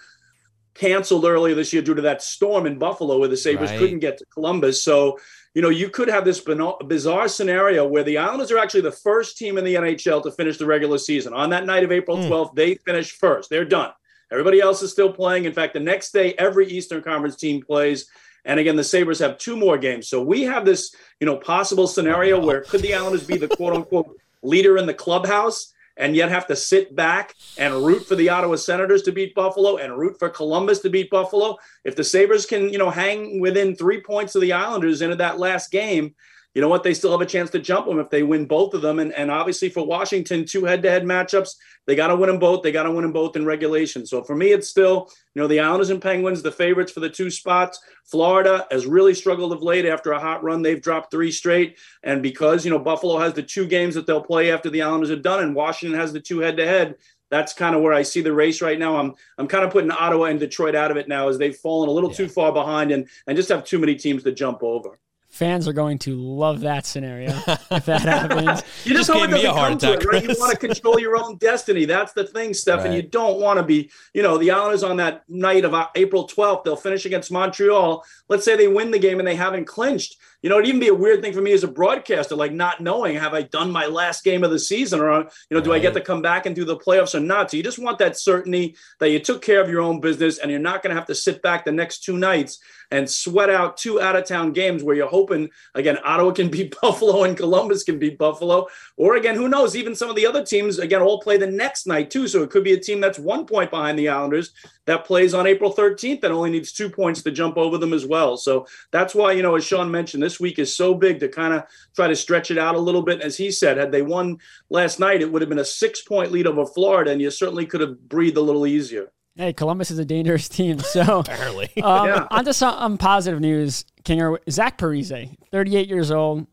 canceled 0.74 1.24
earlier 1.24 1.56
this 1.56 1.72
year 1.72 1.82
due 1.82 1.94
to 1.94 2.02
that 2.02 2.22
storm 2.22 2.66
in 2.66 2.78
Buffalo 2.78 3.18
where 3.18 3.28
the 3.28 3.36
Sabres 3.36 3.70
right. 3.70 3.78
couldn't 3.78 3.98
get 3.98 4.18
to 4.18 4.24
Columbus. 4.26 4.82
So, 4.82 5.18
you 5.54 5.62
know, 5.62 5.70
you 5.70 5.88
could 5.88 6.08
have 6.08 6.24
this 6.24 6.44
bizarre 6.84 7.28
scenario 7.28 7.86
where 7.86 8.04
the 8.04 8.18
Islanders 8.18 8.52
are 8.52 8.58
actually 8.58 8.82
the 8.82 8.92
first 8.92 9.38
team 9.38 9.58
in 9.58 9.64
the 9.64 9.74
NHL 9.74 10.22
to 10.22 10.30
finish 10.30 10.58
the 10.58 10.66
regular 10.66 10.98
season. 10.98 11.32
On 11.32 11.50
that 11.50 11.66
night 11.66 11.82
of 11.82 11.90
April 11.90 12.18
12th, 12.18 12.50
mm. 12.50 12.54
they 12.54 12.74
finish 12.76 13.12
first. 13.12 13.50
They're 13.50 13.64
done. 13.64 13.92
Everybody 14.34 14.60
else 14.60 14.82
is 14.82 14.90
still 14.90 15.12
playing. 15.12 15.44
In 15.44 15.52
fact, 15.52 15.74
the 15.74 15.80
next 15.80 16.10
day, 16.10 16.34
every 16.38 16.66
Eastern 16.66 17.02
Conference 17.02 17.36
team 17.36 17.62
plays. 17.62 18.08
And 18.44 18.58
again, 18.58 18.74
the 18.74 18.82
Sabres 18.82 19.20
have 19.20 19.38
two 19.38 19.56
more 19.56 19.78
games. 19.78 20.08
So 20.08 20.20
we 20.20 20.42
have 20.42 20.64
this, 20.64 20.92
you 21.20 21.26
know, 21.26 21.36
possible 21.36 21.86
scenario 21.86 22.44
where 22.44 22.62
could 22.62 22.82
the 22.82 22.94
Islanders 22.94 23.24
be 23.24 23.36
the 23.36 23.46
quote 23.46 23.74
unquote 23.74 24.18
leader 24.42 24.76
in 24.76 24.86
the 24.86 24.92
clubhouse 24.92 25.72
and 25.96 26.16
yet 26.16 26.30
have 26.30 26.48
to 26.48 26.56
sit 26.56 26.96
back 26.96 27.36
and 27.58 27.86
root 27.86 28.04
for 28.06 28.16
the 28.16 28.28
Ottawa 28.28 28.56
Senators 28.56 29.02
to 29.02 29.12
beat 29.12 29.36
Buffalo 29.36 29.76
and 29.76 29.96
root 29.96 30.18
for 30.18 30.28
Columbus 30.28 30.80
to 30.80 30.90
beat 30.90 31.10
Buffalo? 31.10 31.56
If 31.84 31.94
the 31.94 32.02
Sabres 32.02 32.44
can, 32.44 32.70
you 32.70 32.78
know, 32.78 32.90
hang 32.90 33.40
within 33.40 33.76
three 33.76 34.00
points 34.00 34.34
of 34.34 34.42
the 34.42 34.52
Islanders 34.52 35.00
into 35.00 35.14
that 35.16 35.38
last 35.38 35.70
game, 35.70 36.16
you 36.54 36.60
know 36.60 36.68
what? 36.68 36.84
They 36.84 36.94
still 36.94 37.10
have 37.10 37.20
a 37.20 37.26
chance 37.26 37.50
to 37.50 37.58
jump 37.58 37.86
them 37.86 37.98
if 37.98 38.10
they 38.10 38.22
win 38.22 38.46
both 38.46 38.74
of 38.74 38.82
them. 38.82 39.00
And, 39.00 39.12
and 39.12 39.28
obviously 39.28 39.68
for 39.68 39.84
Washington, 39.84 40.44
two 40.44 40.64
head 40.64 40.82
to 40.82 40.90
head 40.90 41.04
matchups, 41.04 41.56
they 41.86 41.96
got 41.96 42.08
to 42.08 42.16
win 42.16 42.28
them 42.28 42.38
both. 42.38 42.62
They 42.62 42.70
got 42.70 42.84
to 42.84 42.92
win 42.92 43.02
them 43.02 43.12
both 43.12 43.34
in 43.34 43.44
regulation. 43.44 44.06
So 44.06 44.22
for 44.22 44.36
me, 44.36 44.52
it's 44.52 44.68
still, 44.68 45.10
you 45.34 45.42
know, 45.42 45.48
the 45.48 45.58
Islanders 45.58 45.90
and 45.90 46.00
Penguins, 46.00 46.42
the 46.42 46.52
favorites 46.52 46.92
for 46.92 47.00
the 47.00 47.10
two 47.10 47.28
spots. 47.28 47.80
Florida 48.04 48.66
has 48.70 48.86
really 48.86 49.14
struggled 49.14 49.52
of 49.52 49.62
late 49.62 49.84
after 49.84 50.12
a 50.12 50.20
hot 50.20 50.44
run. 50.44 50.62
They've 50.62 50.80
dropped 50.80 51.10
three 51.10 51.32
straight. 51.32 51.76
And 52.04 52.22
because, 52.22 52.64
you 52.64 52.70
know, 52.70 52.78
Buffalo 52.78 53.18
has 53.18 53.34
the 53.34 53.42
two 53.42 53.66
games 53.66 53.96
that 53.96 54.06
they'll 54.06 54.22
play 54.22 54.52
after 54.52 54.70
the 54.70 54.82
Islanders 54.82 55.10
are 55.10 55.16
done, 55.16 55.42
and 55.42 55.56
Washington 55.56 55.98
has 55.98 56.12
the 56.12 56.20
two 56.20 56.38
head 56.38 56.56
to 56.58 56.66
head, 56.66 56.94
that's 57.30 57.52
kind 57.52 57.74
of 57.74 57.82
where 57.82 57.92
I 57.92 58.02
see 58.02 58.20
the 58.20 58.32
race 58.32 58.62
right 58.62 58.78
now. 58.78 58.96
I'm 58.96 59.14
I'm 59.38 59.48
kind 59.48 59.64
of 59.64 59.72
putting 59.72 59.90
Ottawa 59.90 60.26
and 60.26 60.38
Detroit 60.38 60.76
out 60.76 60.92
of 60.92 60.96
it 60.96 61.08
now 61.08 61.28
as 61.28 61.36
they've 61.36 61.56
fallen 61.56 61.88
a 61.88 61.92
little 61.92 62.10
yeah. 62.10 62.16
too 62.16 62.28
far 62.28 62.52
behind 62.52 62.92
and 62.92 63.08
and 63.26 63.36
just 63.36 63.48
have 63.48 63.64
too 63.64 63.80
many 63.80 63.96
teams 63.96 64.22
to 64.22 64.30
jump 64.30 64.62
over. 64.62 65.00
Fans 65.34 65.66
are 65.66 65.72
going 65.72 65.98
to 65.98 66.14
love 66.14 66.60
that 66.60 66.86
scenario 66.86 67.30
if 67.72 67.86
that 67.86 68.02
happens. 68.02 68.62
you 68.84 68.92
just, 68.92 69.08
just 69.08 69.10
hope 69.10 69.28
it 69.28 69.32
doesn't 69.32 69.50
heart 69.50 69.70
come 69.70 69.78
to 69.78 69.92
it, 69.94 69.94
attack, 69.96 70.12
right? 70.12 70.22
You 70.22 70.36
want 70.38 70.52
to 70.52 70.56
control 70.56 71.00
your 71.00 71.16
own 71.16 71.38
destiny. 71.38 71.86
That's 71.86 72.12
the 72.12 72.24
thing, 72.24 72.50
Stefen. 72.50 72.84
Right. 72.84 72.92
You 72.92 73.02
don't 73.02 73.40
want 73.40 73.58
to 73.58 73.64
be, 73.64 73.90
you 74.12 74.22
know, 74.22 74.38
the 74.38 74.52
Islanders 74.52 74.84
on 74.84 74.96
that 74.98 75.28
night 75.28 75.64
of 75.64 75.74
uh, 75.74 75.88
April 75.96 76.28
12th, 76.28 76.62
they'll 76.62 76.76
finish 76.76 77.04
against 77.04 77.32
Montreal. 77.32 78.04
Let's 78.28 78.44
say 78.44 78.54
they 78.54 78.68
win 78.68 78.92
the 78.92 78.98
game 79.00 79.18
and 79.18 79.26
they 79.26 79.34
haven't 79.34 79.64
clinched. 79.64 80.18
You 80.44 80.50
know, 80.50 80.58
it'd 80.58 80.68
even 80.68 80.78
be 80.78 80.88
a 80.88 80.94
weird 80.94 81.22
thing 81.22 81.32
for 81.32 81.40
me 81.40 81.54
as 81.54 81.64
a 81.64 81.68
broadcaster, 81.68 82.36
like 82.36 82.52
not 82.52 82.78
knowing, 82.78 83.16
have 83.16 83.32
I 83.32 83.40
done 83.40 83.70
my 83.70 83.86
last 83.86 84.22
game 84.24 84.44
of 84.44 84.50
the 84.50 84.58
season 84.58 85.00
or, 85.00 85.20
you 85.20 85.56
know, 85.56 85.62
do 85.62 85.72
I 85.72 85.78
get 85.78 85.94
to 85.94 86.02
come 86.02 86.20
back 86.20 86.44
and 86.44 86.54
do 86.54 86.66
the 86.66 86.76
playoffs 86.76 87.14
or 87.14 87.20
not? 87.20 87.50
So 87.50 87.56
you 87.56 87.62
just 87.62 87.78
want 87.78 87.98
that 88.00 88.18
certainty 88.18 88.76
that 89.00 89.08
you 89.08 89.20
took 89.20 89.40
care 89.40 89.62
of 89.62 89.70
your 89.70 89.80
own 89.80 90.00
business 90.02 90.36
and 90.36 90.50
you're 90.50 90.60
not 90.60 90.82
going 90.82 90.90
to 90.90 91.00
have 91.00 91.06
to 91.06 91.14
sit 91.14 91.40
back 91.40 91.64
the 91.64 91.72
next 91.72 92.04
two 92.04 92.18
nights 92.18 92.58
and 92.90 93.08
sweat 93.08 93.48
out 93.48 93.78
two 93.78 94.00
out 94.02 94.16
of 94.16 94.26
town 94.26 94.52
games 94.52 94.82
where 94.82 94.94
you're 94.94 95.08
hoping, 95.08 95.48
again, 95.74 95.98
Ottawa 96.04 96.32
can 96.32 96.50
beat 96.50 96.76
Buffalo 96.82 97.24
and 97.24 97.36
Columbus 97.36 97.82
can 97.82 97.98
beat 97.98 98.18
Buffalo. 98.18 98.66
Or 98.98 99.16
again, 99.16 99.36
who 99.36 99.48
knows? 99.48 99.74
Even 99.74 99.94
some 99.94 100.10
of 100.10 100.16
the 100.16 100.26
other 100.26 100.44
teams, 100.44 100.78
again, 100.78 101.00
all 101.00 101.20
play 101.20 101.38
the 101.38 101.46
next 101.46 101.86
night 101.86 102.10
too. 102.10 102.28
So 102.28 102.42
it 102.42 102.50
could 102.50 102.64
be 102.64 102.74
a 102.74 102.80
team 102.80 103.00
that's 103.00 103.18
one 103.18 103.46
point 103.46 103.70
behind 103.70 103.98
the 103.98 104.10
Islanders 104.10 104.52
that 104.86 105.06
plays 105.06 105.34
on 105.34 105.46
April 105.46 105.72
13th 105.72 106.20
that 106.20 106.30
only 106.30 106.50
needs 106.50 106.72
two 106.72 106.90
points 106.90 107.22
to 107.22 107.30
jump 107.30 107.56
over 107.56 107.78
them 107.78 107.92
as 107.92 108.06
well. 108.06 108.36
So 108.36 108.66
that's 108.92 109.14
why, 109.14 109.32
you 109.32 109.42
know, 109.42 109.56
as 109.56 109.64
Sean 109.64 109.90
mentioned, 109.90 110.22
this 110.22 110.33
week 110.40 110.58
is 110.58 110.74
so 110.74 110.94
big 110.94 111.20
to 111.20 111.28
kind 111.28 111.54
of 111.54 111.62
try 111.94 112.08
to 112.08 112.16
stretch 112.16 112.50
it 112.50 112.58
out 112.58 112.74
a 112.74 112.78
little 112.78 113.02
bit. 113.02 113.20
As 113.20 113.36
he 113.36 113.50
said, 113.50 113.76
had 113.76 113.92
they 113.92 114.02
won 114.02 114.38
last 114.70 114.98
night, 115.00 115.22
it 115.22 115.30
would 115.30 115.42
have 115.42 115.48
been 115.48 115.58
a 115.58 115.64
six 115.64 116.02
point 116.02 116.32
lead 116.32 116.46
over 116.46 116.64
Florida, 116.66 117.10
and 117.10 117.20
you 117.20 117.30
certainly 117.30 117.66
could 117.66 117.80
have 117.80 118.08
breathed 118.08 118.36
a 118.36 118.40
little 118.40 118.66
easier. 118.66 119.10
Hey, 119.36 119.52
Columbus 119.52 119.90
is 119.90 119.98
a 119.98 120.04
dangerous 120.04 120.48
team. 120.50 120.78
So, 120.78 121.18
Apparently. 121.20 121.70
um, 121.82 122.06
Yeah. 122.08 122.26
on 122.30 122.44
to 122.44 122.54
some 122.54 122.74
um, 122.78 122.98
positive 122.98 123.40
news. 123.40 123.84
Kinger 124.04 124.36
Zach 124.50 124.76
Parise, 124.78 125.34
38 125.50 125.88
years 125.88 126.10
old, 126.10 126.46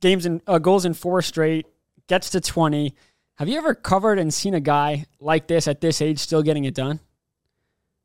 games 0.00 0.26
and 0.26 0.40
uh, 0.46 0.58
goals 0.58 0.84
in 0.84 0.94
four 0.94 1.22
straight, 1.22 1.66
gets 2.08 2.30
to 2.30 2.40
20. 2.40 2.94
Have 3.38 3.48
you 3.48 3.56
ever 3.56 3.74
covered 3.74 4.18
and 4.18 4.32
seen 4.34 4.54
a 4.54 4.60
guy 4.60 5.06
like 5.20 5.46
this 5.46 5.66
at 5.68 5.80
this 5.80 6.02
age 6.02 6.18
still 6.18 6.42
getting 6.42 6.64
it 6.64 6.74
done? 6.74 7.00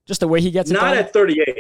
Just 0.06 0.22
the 0.22 0.28
way 0.28 0.40
he 0.40 0.52
gets 0.52 0.72
it 0.72 0.76
done. 0.76 0.84
Not 0.86 0.94
done. 0.96 1.04
at 1.06 1.12
38. 1.14 1.60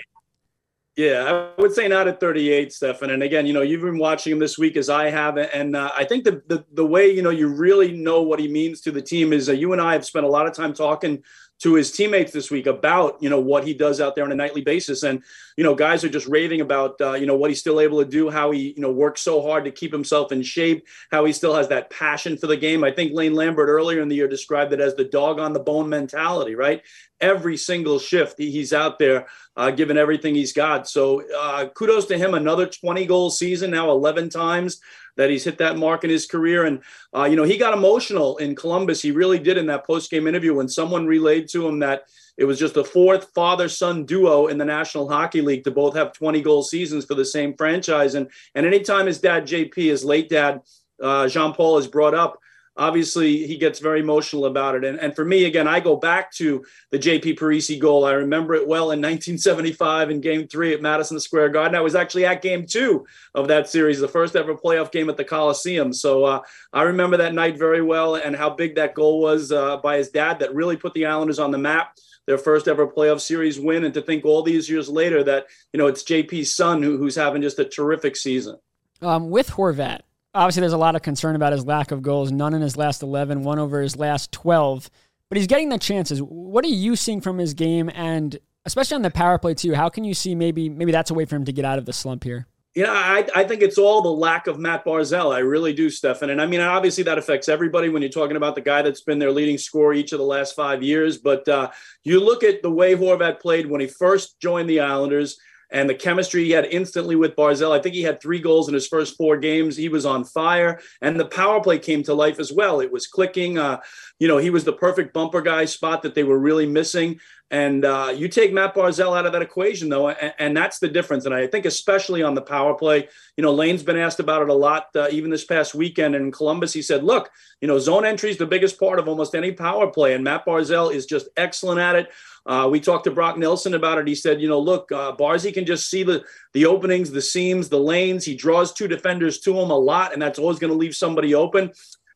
Yeah, 0.97 1.51
I 1.55 1.62
would 1.62 1.73
say 1.73 1.88
not 1.88 2.07
at 2.07 2.19
38, 2.19 2.69
Stefen. 2.69 3.12
And 3.12 3.21
again, 3.21 3.45
you 3.45 3.53
know, 3.53 3.62
you've 3.62 3.83
been 3.83 3.99
watching 3.99 4.31
him 4.31 4.39
this 4.39 4.57
week 4.57 4.75
as 4.75 4.89
I 4.89 5.12
have, 5.12 5.38
and 5.38 5.75
uh, 5.75 5.91
I 5.95 6.03
think 6.03 6.23
the, 6.23 6.41
the 6.47 6.65
the 6.73 6.86
way 6.86 7.12
you 7.12 7.21
know 7.21 7.29
you 7.29 7.49
really 7.49 7.91
know 7.91 8.23
what 8.23 8.39
he 8.39 8.47
means 8.47 8.81
to 8.81 8.91
the 8.91 9.01
team 9.01 9.31
is 9.31 9.47
uh, 9.47 9.51
you 9.51 9.73
and 9.73 9.81
I 9.81 9.93
have 9.93 10.03
spent 10.03 10.25
a 10.25 10.29
lot 10.29 10.47
of 10.47 10.55
time 10.55 10.73
talking 10.73 11.21
to 11.60 11.74
his 11.74 11.91
teammates 11.91 12.32
this 12.32 12.52
week 12.52 12.67
about 12.67 13.22
you 13.22 13.30
know 13.30 13.39
what 13.39 13.63
he 13.63 13.74
does 13.74 14.00
out 14.00 14.15
there 14.15 14.24
on 14.24 14.32
a 14.32 14.36
nightly 14.36 14.62
basis, 14.62 15.04
and 15.04 15.24
you 15.56 15.63
know 15.63 15.74
guys 15.74 16.04
are 16.04 16.10
just 16.10 16.28
raving 16.28 16.62
about 16.62 17.00
uh, 17.02 17.13
you 17.13 17.26
know 17.26 17.36
what 17.36 17.50
he's 17.50 17.60
still 17.60 17.80
able 17.80 18.00
to 18.00 18.10
do, 18.10 18.30
how 18.30 18.52
he 18.52 18.74
you 18.76 18.82
know 18.82 18.91
works 18.91 19.22
so 19.22 19.41
hard 19.41 19.65
to 19.65 19.72
keep 19.72 19.91
himself 19.91 20.32
in 20.32 20.43
shape, 20.43 20.86
how 21.12 21.26
he 21.26 21.34
still 21.34 21.56
has 21.56 21.67
that 21.70 21.89
passion 21.89 22.38
for 22.38 22.48
the 22.48 22.58
game. 22.58 22.84
I 22.84 22.91
think 22.91 23.13
Lane 23.13 23.34
Lambert 23.34 23.70
earlier 23.70 24.02
in 24.02 24.08
the 24.08 24.15
year 24.15 24.28
described 24.28 24.74
it 24.74 24.80
as 24.80 24.96
the 24.96 25.06
dog 25.06 25.39
on 25.39 25.54
the 25.54 25.60
bone 25.60 25.89
mentality, 25.89 26.56
right? 26.56 26.84
Every 27.20 27.58
single 27.58 27.98
shift 27.98 28.38
he's 28.38 28.74
out 28.74 29.00
there 29.00 29.26
uh, 29.56 29.72
giving 29.72 29.98
everything 29.98 30.36
he's 30.36 30.54
got. 30.54 30.88
So 30.88 31.24
uh, 31.36 31.67
kudos 31.70 32.06
to 32.08 32.17
him. 32.17 32.36
Another 32.36 32.67
20 32.67 33.08
goal 33.08 33.32
season 33.32 33.72
now, 33.72 33.89
11 33.89 34.30
times 34.30 34.80
that 35.17 35.30
he's 35.30 35.43
hit 35.43 35.58
that 35.58 35.77
mark 35.77 36.03
in 36.03 36.10
his 36.10 36.25
career. 36.25 36.65
And, 36.65 36.82
uh, 37.15 37.25
you 37.25 37.36
know, 37.36 37.43
he 37.43 37.58
got 37.58 37.73
emotional 37.73 38.38
in 38.38 38.56
Columbus. 38.56 39.01
He 39.01 39.12
really 39.12 39.39
did 39.39 39.58
in 39.58 39.65
that 39.67 39.86
post 39.86 40.10
game 40.10 40.27
interview 40.27 40.53
when 40.53 40.69
someone 40.69 41.06
relayed 41.06 41.49
to 41.49 41.67
him 41.67 41.80
that 41.80 42.03
it 42.38 42.45
was 42.45 42.60
just 42.60 42.75
the 42.75 42.86
fourth 42.86 43.32
father 43.34 43.67
son 43.67 44.06
duo 44.06 44.47
in 44.47 44.58
the 44.58 44.65
National 44.65 45.10
Hockey 45.10 45.41
League 45.41 45.63
to 45.63 45.71
both 45.71 45.95
have 45.95 46.13
20 46.13 46.41
goal 46.41 46.63
seasons 46.63 47.06
for 47.06 47.15
the 47.15 47.25
same 47.25 47.56
franchise. 47.56 48.15
And, 48.15 48.30
and 48.56 48.65
anytime 48.65 49.08
his 49.08 49.19
dad, 49.19 49.47
JP, 49.47 49.75
his 49.75 50.06
late 50.06 50.30
dad, 50.30 50.62
uh, 51.01 51.27
Jean 51.27 51.53
Paul, 51.53 51.80
is 51.80 51.88
brought 51.88 52.13
up, 52.13 52.39
obviously 52.77 53.47
he 53.47 53.57
gets 53.57 53.79
very 53.79 53.99
emotional 53.99 54.45
about 54.45 54.75
it. 54.75 54.83
And, 54.83 54.99
and 54.99 55.15
for 55.15 55.25
me, 55.25 55.45
again, 55.45 55.67
I 55.67 55.79
go 55.79 55.95
back 55.95 56.31
to 56.33 56.63
the 56.91 56.99
JP 56.99 57.37
Parise 57.37 57.79
goal. 57.79 58.05
I 58.05 58.13
remember 58.13 58.53
it 58.53 58.67
well 58.67 58.91
in 58.91 58.99
1975 58.99 60.11
in 60.11 60.21
game 60.21 60.47
three 60.47 60.73
at 60.73 60.81
Madison 60.81 61.19
Square 61.19 61.49
Garden. 61.49 61.75
I 61.75 61.81
was 61.81 61.95
actually 61.95 62.25
at 62.25 62.41
game 62.41 62.65
two 62.65 63.05
of 63.33 63.47
that 63.47 63.69
series, 63.69 63.99
the 63.99 64.07
first 64.07 64.35
ever 64.35 64.55
playoff 64.55 64.91
game 64.91 65.09
at 65.09 65.17
the 65.17 65.25
Coliseum. 65.25 65.91
So 65.91 66.23
uh, 66.23 66.41
I 66.71 66.83
remember 66.83 67.17
that 67.17 67.33
night 67.33 67.57
very 67.57 67.81
well 67.81 68.15
and 68.15 68.35
how 68.35 68.51
big 68.51 68.75
that 68.75 68.93
goal 68.93 69.19
was 69.21 69.51
uh, 69.51 69.77
by 69.77 69.97
his 69.97 70.09
dad 70.09 70.39
that 70.39 70.53
really 70.53 70.77
put 70.77 70.93
the 70.93 71.05
Islanders 71.07 71.39
on 71.39 71.51
the 71.51 71.57
map. 71.57 71.97
Their 72.27 72.37
first 72.37 72.67
ever 72.67 72.85
playoff 72.85 73.21
series 73.21 73.57
win, 73.57 73.85
and 73.85 73.93
to 73.93 74.01
think 74.01 74.25
all 74.25 74.43
these 74.43 74.69
years 74.69 74.89
later 74.89 75.23
that 75.23 75.45
you 75.71 75.77
know 75.77 75.87
it's 75.87 76.03
JP's 76.03 76.53
son 76.53 76.83
who, 76.83 76.97
who's 76.97 77.15
having 77.15 77.41
just 77.41 77.57
a 77.57 77.63
terrific 77.63 78.17
season. 78.17 78.57
Um, 79.01 79.29
with 79.29 79.51
Horvat, 79.51 80.01
obviously 80.33 80.61
there's 80.61 80.73
a 80.73 80.77
lot 80.77 80.95
of 80.95 81.01
concern 81.01 81.35
about 81.35 81.53
his 81.53 81.65
lack 81.65 81.91
of 81.91 82.01
goals. 82.01 82.31
None 82.31 82.53
in 82.53 82.61
his 82.61 82.77
last 82.77 83.03
11, 83.03 83.43
one 83.43 83.59
over 83.59 83.81
his 83.81 83.95
last 83.95 84.31
12. 84.31 84.89
But 85.29 85.37
he's 85.37 85.47
getting 85.47 85.69
the 85.69 85.77
chances. 85.77 86.21
What 86.21 86.63
are 86.63 86.69
you 86.69 86.95
seeing 86.95 87.21
from 87.21 87.37
his 87.37 87.53
game, 87.53 87.89
and 87.93 88.37
especially 88.65 88.95
on 88.95 89.01
the 89.01 89.11
power 89.11 89.37
play 89.37 89.53
too? 89.53 89.73
How 89.73 89.89
can 89.89 90.03
you 90.03 90.13
see 90.13 90.35
maybe 90.35 90.69
maybe 90.69 90.91
that's 90.91 91.11
a 91.11 91.13
way 91.13 91.25
for 91.25 91.35
him 91.35 91.45
to 91.45 91.51
get 91.51 91.65
out 91.65 91.77
of 91.77 91.85
the 91.85 91.93
slump 91.93 92.23
here? 92.23 92.47
Know, 92.83 92.93
I, 92.93 93.27
I 93.35 93.43
think 93.43 93.63
it's 93.63 93.79
all 93.79 94.03
the 94.03 94.11
lack 94.11 94.45
of 94.45 94.59
Matt 94.59 94.85
Barzal. 94.85 95.33
I 95.33 95.39
really 95.39 95.73
do, 95.73 95.87
Stefen. 95.87 96.29
And 96.29 96.39
I 96.39 96.45
mean, 96.45 96.61
obviously 96.61 97.03
that 97.05 97.17
affects 97.17 97.49
everybody 97.49 97.89
when 97.89 98.03
you're 98.03 98.11
talking 98.11 98.37
about 98.37 98.53
the 98.53 98.61
guy 98.61 98.83
that's 98.83 99.01
been 99.01 99.17
their 99.17 99.31
leading 99.31 99.57
scorer 99.57 99.93
each 99.93 100.11
of 100.11 100.19
the 100.19 100.25
last 100.25 100.55
five 100.55 100.83
years. 100.83 101.17
But 101.17 101.47
uh, 101.47 101.71
you 102.03 102.19
look 102.19 102.43
at 102.43 102.61
the 102.61 102.69
way 102.69 102.93
Horvat 102.93 103.39
played 103.39 103.65
when 103.65 103.81
he 103.81 103.87
first 103.87 104.39
joined 104.39 104.69
the 104.69 104.81
Islanders 104.81 105.39
and 105.69 105.89
the 105.89 105.95
chemistry 105.95 106.45
he 106.45 106.51
had 106.51 106.65
instantly 106.65 107.15
with 107.15 107.36
Barzal. 107.36 107.71
I 107.71 107.82
think 107.82 107.95
he 107.95 108.03
had 108.03 108.21
three 108.21 108.39
goals 108.39 108.67
in 108.67 108.73
his 108.73 108.88
first 108.88 109.17
four 109.17 109.38
games. 109.38 109.75
He 109.75 109.89
was 109.89 110.06
on 110.06 110.23
fire, 110.23 110.80
and 111.01 111.19
the 111.19 111.25
power 111.25 111.62
play 111.62 111.80
came 111.80 112.03
to 112.03 112.13
life 112.13 112.39
as 112.39 112.51
well. 112.51 112.80
It 112.80 112.91
was 112.91 113.08
clicking. 113.08 113.58
Uh, 113.58 113.80
you 114.19 114.27
know, 114.27 114.38
he 114.38 114.49
was 114.49 114.63
the 114.63 114.73
perfect 114.73 115.13
bumper 115.13 115.41
guy 115.41 115.65
spot 115.65 116.01
that 116.03 116.15
they 116.15 116.23
were 116.23 116.39
really 116.39 116.65
missing. 116.65 117.19
And 117.49 117.86
uh, 117.86 118.13
you 118.13 118.27
take 118.27 118.51
Matt 118.51 118.75
Barzal 118.75 119.17
out 119.17 119.25
of 119.25 119.31
that 119.31 119.41
equation, 119.41 119.88
though, 119.88 120.10
and, 120.10 120.33
and, 120.38 120.57
that's 120.57 120.79
the 120.79 120.89
difference. 120.89 121.25
And 121.25 121.33
I 121.33 121.47
think, 121.47 121.65
especially 121.65 122.21
on 122.21 122.33
the 122.33 122.41
power 122.41 122.73
play, 122.73 123.07
you 123.38 123.41
know, 123.41 123.53
Lane's 123.53 123.83
been 123.83 123.97
asked 123.97 124.19
about 124.19 124.41
it 124.41 124.49
a 124.49 124.53
lot, 124.53 124.88
uh, 124.95 125.07
even 125.12 125.31
this 125.31 125.45
past 125.45 125.73
weekend 125.73 126.13
in 126.13 126.29
Columbus. 126.29 126.73
He 126.73 126.81
said, 126.81 127.05
look, 127.05 127.29
you 127.62 127.67
know, 127.69 127.79
zone 127.79 128.03
entry 128.03 128.31
is 128.31 128.38
the 128.38 128.45
biggest 128.45 128.77
part 128.77 128.99
of 128.99 129.07
almost 129.07 129.33
any 129.33 129.53
power 129.53 129.89
play, 129.89 130.13
and 130.13 130.25
Matt 130.25 130.45
Barzell 130.45 130.93
is 130.93 131.05
just 131.05 131.29
excellent 131.38 131.79
at 131.79 131.95
it. 131.95 132.10
Uh, 132.45 132.67
we 132.69 132.81
talked 132.81 133.05
to 133.05 133.12
Brock 133.12 133.38
Nelson 133.38 133.75
about 133.75 133.97
it. 133.97 134.07
He 134.07 134.15
said, 134.15 134.41
you 134.41 134.49
know, 134.49 134.60
look, 134.60 134.91
uh, 134.91 135.15
Barzy 135.15 135.53
can 135.53 135.65
just 135.65 135.89
see 135.89 136.03
the 136.03 136.23
the 136.53 136.65
openings, 136.65 137.12
the 137.12 137.21
seams, 137.21 137.69
the 137.69 137.79
lanes. 137.79 138.25
He 138.25 138.36
draws 138.36 138.73
two 138.73 138.89
defenders 138.89 139.39
to 139.41 139.57
him 139.57 139.69
a 139.69 139.77
lot, 139.77 140.12
and 140.12 140.21
that's 140.21 140.39
always 140.39 140.60
going 140.60 140.71
to 140.71 140.77
leave 140.77 140.95
somebody 140.95 141.33
open. 141.33 141.71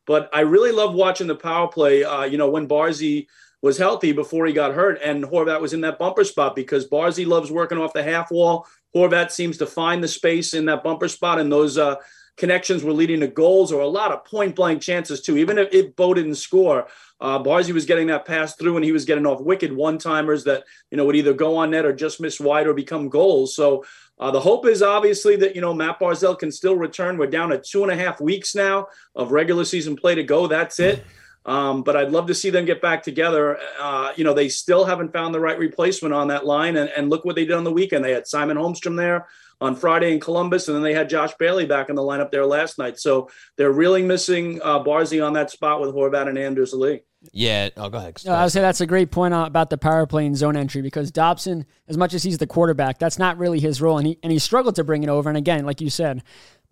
But 0.06 0.30
I 0.34 0.41
really 0.41 0.72
love 0.72 0.94
watching 0.94 1.28
the 1.28 1.36
power 1.36 1.67
play. 1.70 2.04
Uh, 2.04 2.24
you 2.24 2.38
know, 2.38 2.50
when 2.50 2.67
Barzy 2.67 3.28
was 3.62 3.78
healthy 3.78 4.12
before 4.12 4.45
he 4.45 4.54
got 4.54 4.74
hurt, 4.74 5.00
and 5.04 5.24
Horvat 5.24 5.62
was 5.62 5.74
in 5.74 5.82
that 5.82 6.00
bumper 6.00 6.24
spot 6.24 6.56
because 6.56 6.89
Barzy 6.89 7.28
loves 7.28 7.52
working 7.52 7.78
off 7.78 7.93
the 7.93 8.04
half 8.04 8.32
wall. 8.32 8.65
Horvat 8.95 9.32
seems 9.32 9.58
to 9.60 9.67
find 9.67 10.04
the 10.04 10.08
space 10.08 10.54
in 10.54 10.65
that 10.65 10.84
bumper 10.84 11.08
spot, 11.08 11.39
and 11.39 11.52
those 11.52 11.78
uh, 11.78 11.95
connections 12.38 12.84
were 12.84 12.93
leading 12.93 13.19
to 13.19 13.28
goals 13.28 13.71
or 13.71 13.82
a 13.82 13.88
lot 13.88 14.12
of 14.12 14.26
point 14.26 14.56
blank 14.56 14.82
chances 14.82 15.21
too. 15.21 15.38
Even 15.38 15.58
if, 15.58 15.71
if 15.74 15.95
Bo 15.95 16.13
didn't 16.13 16.36
score, 16.36 16.88
uh, 17.19 17.38
Barzy 17.38 17.71
was 17.71 17.86
getting 17.86 18.08
that 18.08 18.26
pass 18.26 18.56
through, 18.56 18.78
and 18.78 18.86
he 18.86 18.91
was 18.91 19.06
getting 19.06 19.28
off 19.28 19.41
wicked 19.41 19.71
one 19.71 20.00
timers 20.00 20.43
that 20.45 20.63
you 20.89 20.97
know 20.97 21.06
would 21.06 21.15
either 21.15 21.34
go 21.34 21.58
on 21.58 21.71
net 21.71 21.86
or 21.86 21.93
just 21.93 22.19
miss 22.19 22.39
wide 22.39 22.67
or 22.67 22.74
become 22.74 23.10
goals. 23.10 23.56
So. 23.56 23.86
Uh, 24.19 24.30
the 24.30 24.39
hope 24.39 24.67
is 24.67 24.84
obviously 24.84 25.36
that 25.36 25.56
you 25.56 25.62
know 25.62 25.74
Matt 25.74 26.00
Barzal 26.00 26.38
can 26.38 26.52
still 26.52 26.76
return. 26.76 27.17
We're 27.17 27.26
down 27.26 27.50
to 27.50 27.58
two 27.58 27.82
and 27.82 27.91
a 27.91 27.95
half 27.95 28.21
weeks 28.21 28.54
now 28.54 28.86
of 29.15 29.32
regular 29.32 29.65
season 29.65 29.95
play 29.95 30.13
to 30.13 30.21
go. 30.21 30.45
That's 30.45 30.80
it. 30.80 31.04
Um, 31.46 31.82
but 31.82 31.96
I'd 31.96 32.12
love 32.12 32.28
to 32.28 32.36
see 32.36 32.52
them 32.52 32.66
get 32.66 32.82
back 32.82 33.02
together. 33.02 33.58
Uh, 33.80 34.12
you 34.16 34.24
know, 34.24 34.34
they 34.34 34.48
still 34.50 34.86
haven't 34.86 35.12
found 35.12 35.34
the 35.34 35.40
right 35.40 35.58
replacement 35.58 36.14
on 36.14 36.28
that 36.28 36.46
line. 36.46 36.78
And, 36.78 36.90
and 36.90 37.10
look 37.10 37.26
what 37.26 37.36
they 37.36 37.46
did 37.46 37.56
on 37.56 37.64
the 37.64 37.72
weekend. 37.72 38.06
They 38.06 38.12
had 38.12 38.28
Simon 38.28 38.58
Holmstrom 38.58 38.96
there 38.96 39.28
on 39.60 39.76
Friday 39.76 40.12
in 40.12 40.20
Columbus, 40.20 40.68
and 40.68 40.76
then 40.76 40.84
they 40.84 40.94
had 40.94 41.08
Josh 41.08 41.34
Bailey 41.40 41.68
back 41.68 41.90
in 41.90 41.96
the 41.96 42.02
lineup 42.02 42.32
there 42.32 42.46
last 42.46 42.80
night. 42.80 43.00
So 43.00 43.30
they're 43.58 43.72
really 43.72 44.02
missing 44.02 44.60
uh, 44.64 44.84
Barzy 44.84 45.26
on 45.26 45.34
that 45.34 45.52
spot 45.52 45.80
with 45.80 45.94
Horvat 45.94 46.28
and 46.28 46.38
Anders 46.38 46.74
Lee. 46.74 47.02
Yeah. 47.32 47.70
Oh, 47.78 47.88
go 47.90 48.00
ahead. 48.00 48.20
No, 48.26 48.34
I 48.34 48.44
would 48.44 48.52
say 48.52 48.62
that's 48.62 48.82
a 48.82 48.88
great 48.88 49.12
point 49.12 49.36
about 49.36 49.70
the 49.70 49.78
power 49.78 50.08
play 50.08 50.26
and 50.26 50.36
zone 50.36 50.58
entry 50.58 50.82
because 50.82 51.12
Dobson, 51.12 51.68
as 51.88 51.96
much 51.96 52.16
as 52.16 52.24
he's 52.24 52.40
the 52.40 52.48
quarterback, 52.48 52.98
that's 52.98 53.20
not 53.20 53.38
really 53.38 53.60
his 53.60 53.80
role, 53.80 54.00
and 54.00 54.08
he 54.08 54.18
and 54.24 54.32
he 54.32 54.40
struggled 54.40 54.76
to 54.76 54.84
bring 54.84 55.04
it 55.04 55.10
over. 55.10 55.30
And 55.30 55.38
again, 55.38 55.64
like 55.64 55.82
you 55.82 55.92
said, 55.92 56.24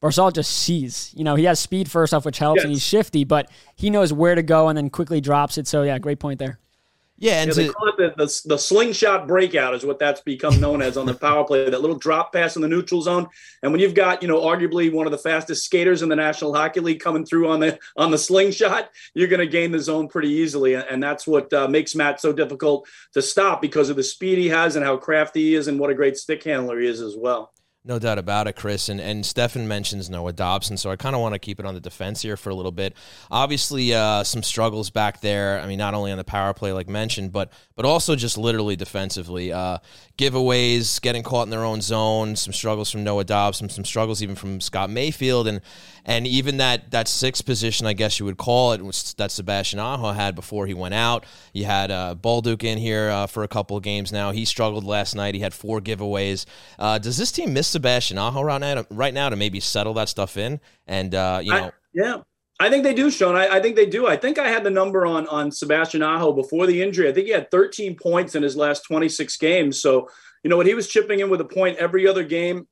Barzal 0.01 0.31
just 0.33 0.51
sees. 0.51 1.13
You 1.15 1.23
know, 1.23 1.35
he 1.35 1.43
has 1.45 1.59
speed 1.59 1.89
first 1.91 2.13
off, 2.13 2.25
which 2.25 2.37
helps, 2.39 2.59
Yes. 2.59 2.63
and 2.65 2.73
he's 2.73 2.83
shifty, 2.83 3.23
but 3.23 3.49
he 3.75 3.89
knows 3.89 4.13
where 4.13 4.35
to 4.35 4.43
go 4.43 4.69
and 4.69 4.77
then 4.77 4.89
quickly 4.89 5.19
drops 5.21 5.57
it. 5.57 5.67
So 5.67 5.83
yeah, 5.83 5.99
great 5.99 6.19
point 6.19 6.39
there. 6.39 6.59
yeah, 7.17 7.41
and 7.41 7.49
Yeah, 7.49 7.53
they 7.53 7.67
to, 7.67 7.73
call 7.73 7.87
it 7.89 7.97
the, 7.97 8.13
the, 8.25 8.41
the 8.45 8.57
slingshot 8.57 9.27
breakout 9.27 9.75
is 9.75 9.83
what 9.85 9.99
that's 9.99 10.21
become 10.21 10.57
known 10.61 10.81
as 10.81 10.95
on 10.95 11.05
the 11.05 11.13
power 11.13 11.43
play, 11.43 11.69
that 11.69 11.81
little 11.81 11.97
drop 11.97 12.31
pass 12.31 12.55
in 12.55 12.61
the 12.61 12.67
neutral 12.69 13.01
zone. 13.01 13.27
And 13.61 13.73
when 13.73 13.81
you've 13.81 13.93
got, 13.93 14.21
you 14.21 14.29
know, 14.29 14.39
arguably 14.39 14.89
one 14.89 15.05
of 15.05 15.11
the 15.11 15.17
fastest 15.17 15.65
skaters 15.65 16.01
in 16.01 16.07
the 16.07 16.15
National 16.15 16.53
Hockey 16.53 16.79
League 16.79 17.01
coming 17.01 17.25
through 17.25 17.49
on 17.49 17.59
the 17.59 17.77
on 17.97 18.09
the 18.09 18.17
slingshot, 18.17 18.89
you're 19.15 19.27
going 19.27 19.41
to 19.41 19.47
gain 19.47 19.73
the 19.73 19.79
zone 19.79 20.07
pretty 20.07 20.29
easily. 20.29 20.75
And 20.75 21.03
that's 21.03 21.27
what 21.27 21.51
uh, 21.51 21.67
makes 21.67 21.93
Matt 21.93 22.21
so 22.21 22.31
difficult 22.31 22.87
to 23.15 23.21
stop 23.21 23.61
because 23.61 23.89
of 23.89 23.97
the 23.97 24.03
speed 24.03 24.37
he 24.37 24.47
has 24.47 24.77
and 24.77 24.85
how 24.85 24.95
crafty 24.95 25.41
he 25.41 25.55
is 25.55 25.67
and 25.67 25.77
what 25.77 25.89
a 25.89 25.95
great 25.95 26.15
stick 26.15 26.41
handler 26.45 26.79
he 26.79 26.87
is 26.87 27.01
as 27.01 27.17
well. 27.17 27.51
No 27.85 27.97
doubt 27.97 28.17
about 28.17 28.47
it, 28.47 28.57
Chris. 28.57 28.89
And 28.89 28.99
and 28.99 29.23
Stefen 29.23 29.65
mentions 29.65 30.09
Noah 30.09 30.33
Dobson, 30.33 30.75
so 30.75 30.91
I 30.91 30.97
kind 30.97 31.15
of 31.15 31.21
want 31.21 31.33
to 31.33 31.39
keep 31.39 31.61
it 31.61 31.65
on 31.65 31.73
the 31.73 31.79
defense 31.79 32.21
here 32.21 32.35
for 32.35 32.49
a 32.49 32.55
little 32.55 32.73
bit. 32.73 32.93
Obviously, 33.31 33.93
uh, 33.93 34.25
some 34.25 34.43
struggles 34.43 34.89
back 34.89 35.21
there. 35.21 35.61
I 35.61 35.65
mean, 35.65 35.77
not 35.77 35.93
only 35.93 36.11
on 36.11 36.17
the 36.17 36.25
power 36.25 36.53
play, 36.53 36.73
like 36.73 36.89
mentioned, 36.89 37.31
but 37.31 37.53
but 37.77 37.85
also 37.85 38.17
just 38.17 38.37
literally 38.37 38.75
defensively. 38.75 39.53
Uh, 39.53 39.77
giveaways, 40.17 41.01
getting 41.01 41.23
caught 41.23 41.43
in 41.43 41.51
their 41.51 41.63
own 41.63 41.79
zone, 41.79 42.35
some 42.35 42.51
struggles 42.51 42.91
from 42.91 43.05
Noah 43.05 43.23
Dobson, 43.23 43.69
some 43.69 43.85
struggles 43.85 44.21
even 44.21 44.35
from 44.35 44.59
Scott 44.59 44.89
Mayfield, 44.89 45.47
and 45.47 45.61
and 46.09 46.25
even 46.25 46.57
that 46.57 46.89
that 46.89 47.07
sixth 47.07 47.45
position, 47.45 47.85
I 47.85 47.93
guess 47.93 48.19
you 48.19 48.25
would 48.25 48.37
call 48.37 48.73
it, 48.73 48.81
was 48.81 49.13
that 49.19 49.29
Sebastian 49.29 49.79
Aho 49.79 50.11
had 50.11 50.33
before 50.33 50.65
he 50.65 50.73
went 50.73 50.95
out. 50.95 51.23
You 51.53 51.65
had 51.65 51.91
uh, 51.91 52.15
Bolduc 52.19 52.63
in 52.63 52.79
here 52.79 53.11
uh, 53.11 53.27
for 53.27 53.43
a 53.43 53.47
couple 53.47 53.77
of 53.77 53.83
games 53.83 54.11
now. 54.11 54.31
He 54.31 54.43
struggled 54.43 54.83
last 54.83 55.15
night. 55.15 55.35
He 55.35 55.41
had 55.41 55.53
four 55.53 55.79
giveaways. 55.79 56.47
Uh, 56.79 56.97
does 56.97 57.15
this 57.15 57.31
team 57.31 57.53
miss 57.53 57.67
Sebastian 57.67 58.17
Aho 58.17 58.41
right 58.41 58.59
now, 58.59 58.85
right 58.89 59.13
now 59.13 59.29
to 59.29 59.35
maybe 59.35 59.59
settle 59.59 59.93
that 59.93 60.09
stuff 60.09 60.35
in? 60.35 60.59
And 60.87 61.13
uh, 61.13 61.41
you 61.43 61.51
know, 61.51 61.65
I, 61.65 61.71
yeah. 61.93 62.17
I 62.59 62.71
think 62.71 62.83
they 62.83 62.95
do, 62.95 63.11
Sean. 63.11 63.35
I, 63.35 63.57
I, 63.57 63.61
think 63.61 63.75
they 63.75 63.85
do. 63.85 64.07
I 64.07 64.17
think 64.17 64.39
I 64.39 64.49
had 64.49 64.63
the 64.63 64.71
number 64.71 65.05
on 65.05 65.27
on 65.27 65.51
Sebastian 65.51 66.01
Aho 66.01 66.33
before 66.33 66.65
the 66.65 66.81
injury. 66.81 67.07
I 67.07 67.13
think 67.13 67.27
he 67.27 67.33
had 67.33 67.51
13 67.51 67.95
points 67.95 68.33
in 68.33 68.41
his 68.41 68.57
last 68.57 68.81
26 68.87 69.37
games. 69.37 69.79
So, 69.79 70.09
you 70.43 70.49
know 70.49 70.57
what, 70.57 70.65
he 70.65 70.73
was 70.73 70.87
chipping 70.87 71.19
in 71.19 71.29
with 71.29 71.39
a 71.39 71.45
point 71.45 71.77
every 71.77 72.07
other 72.07 72.23
game. 72.23 72.67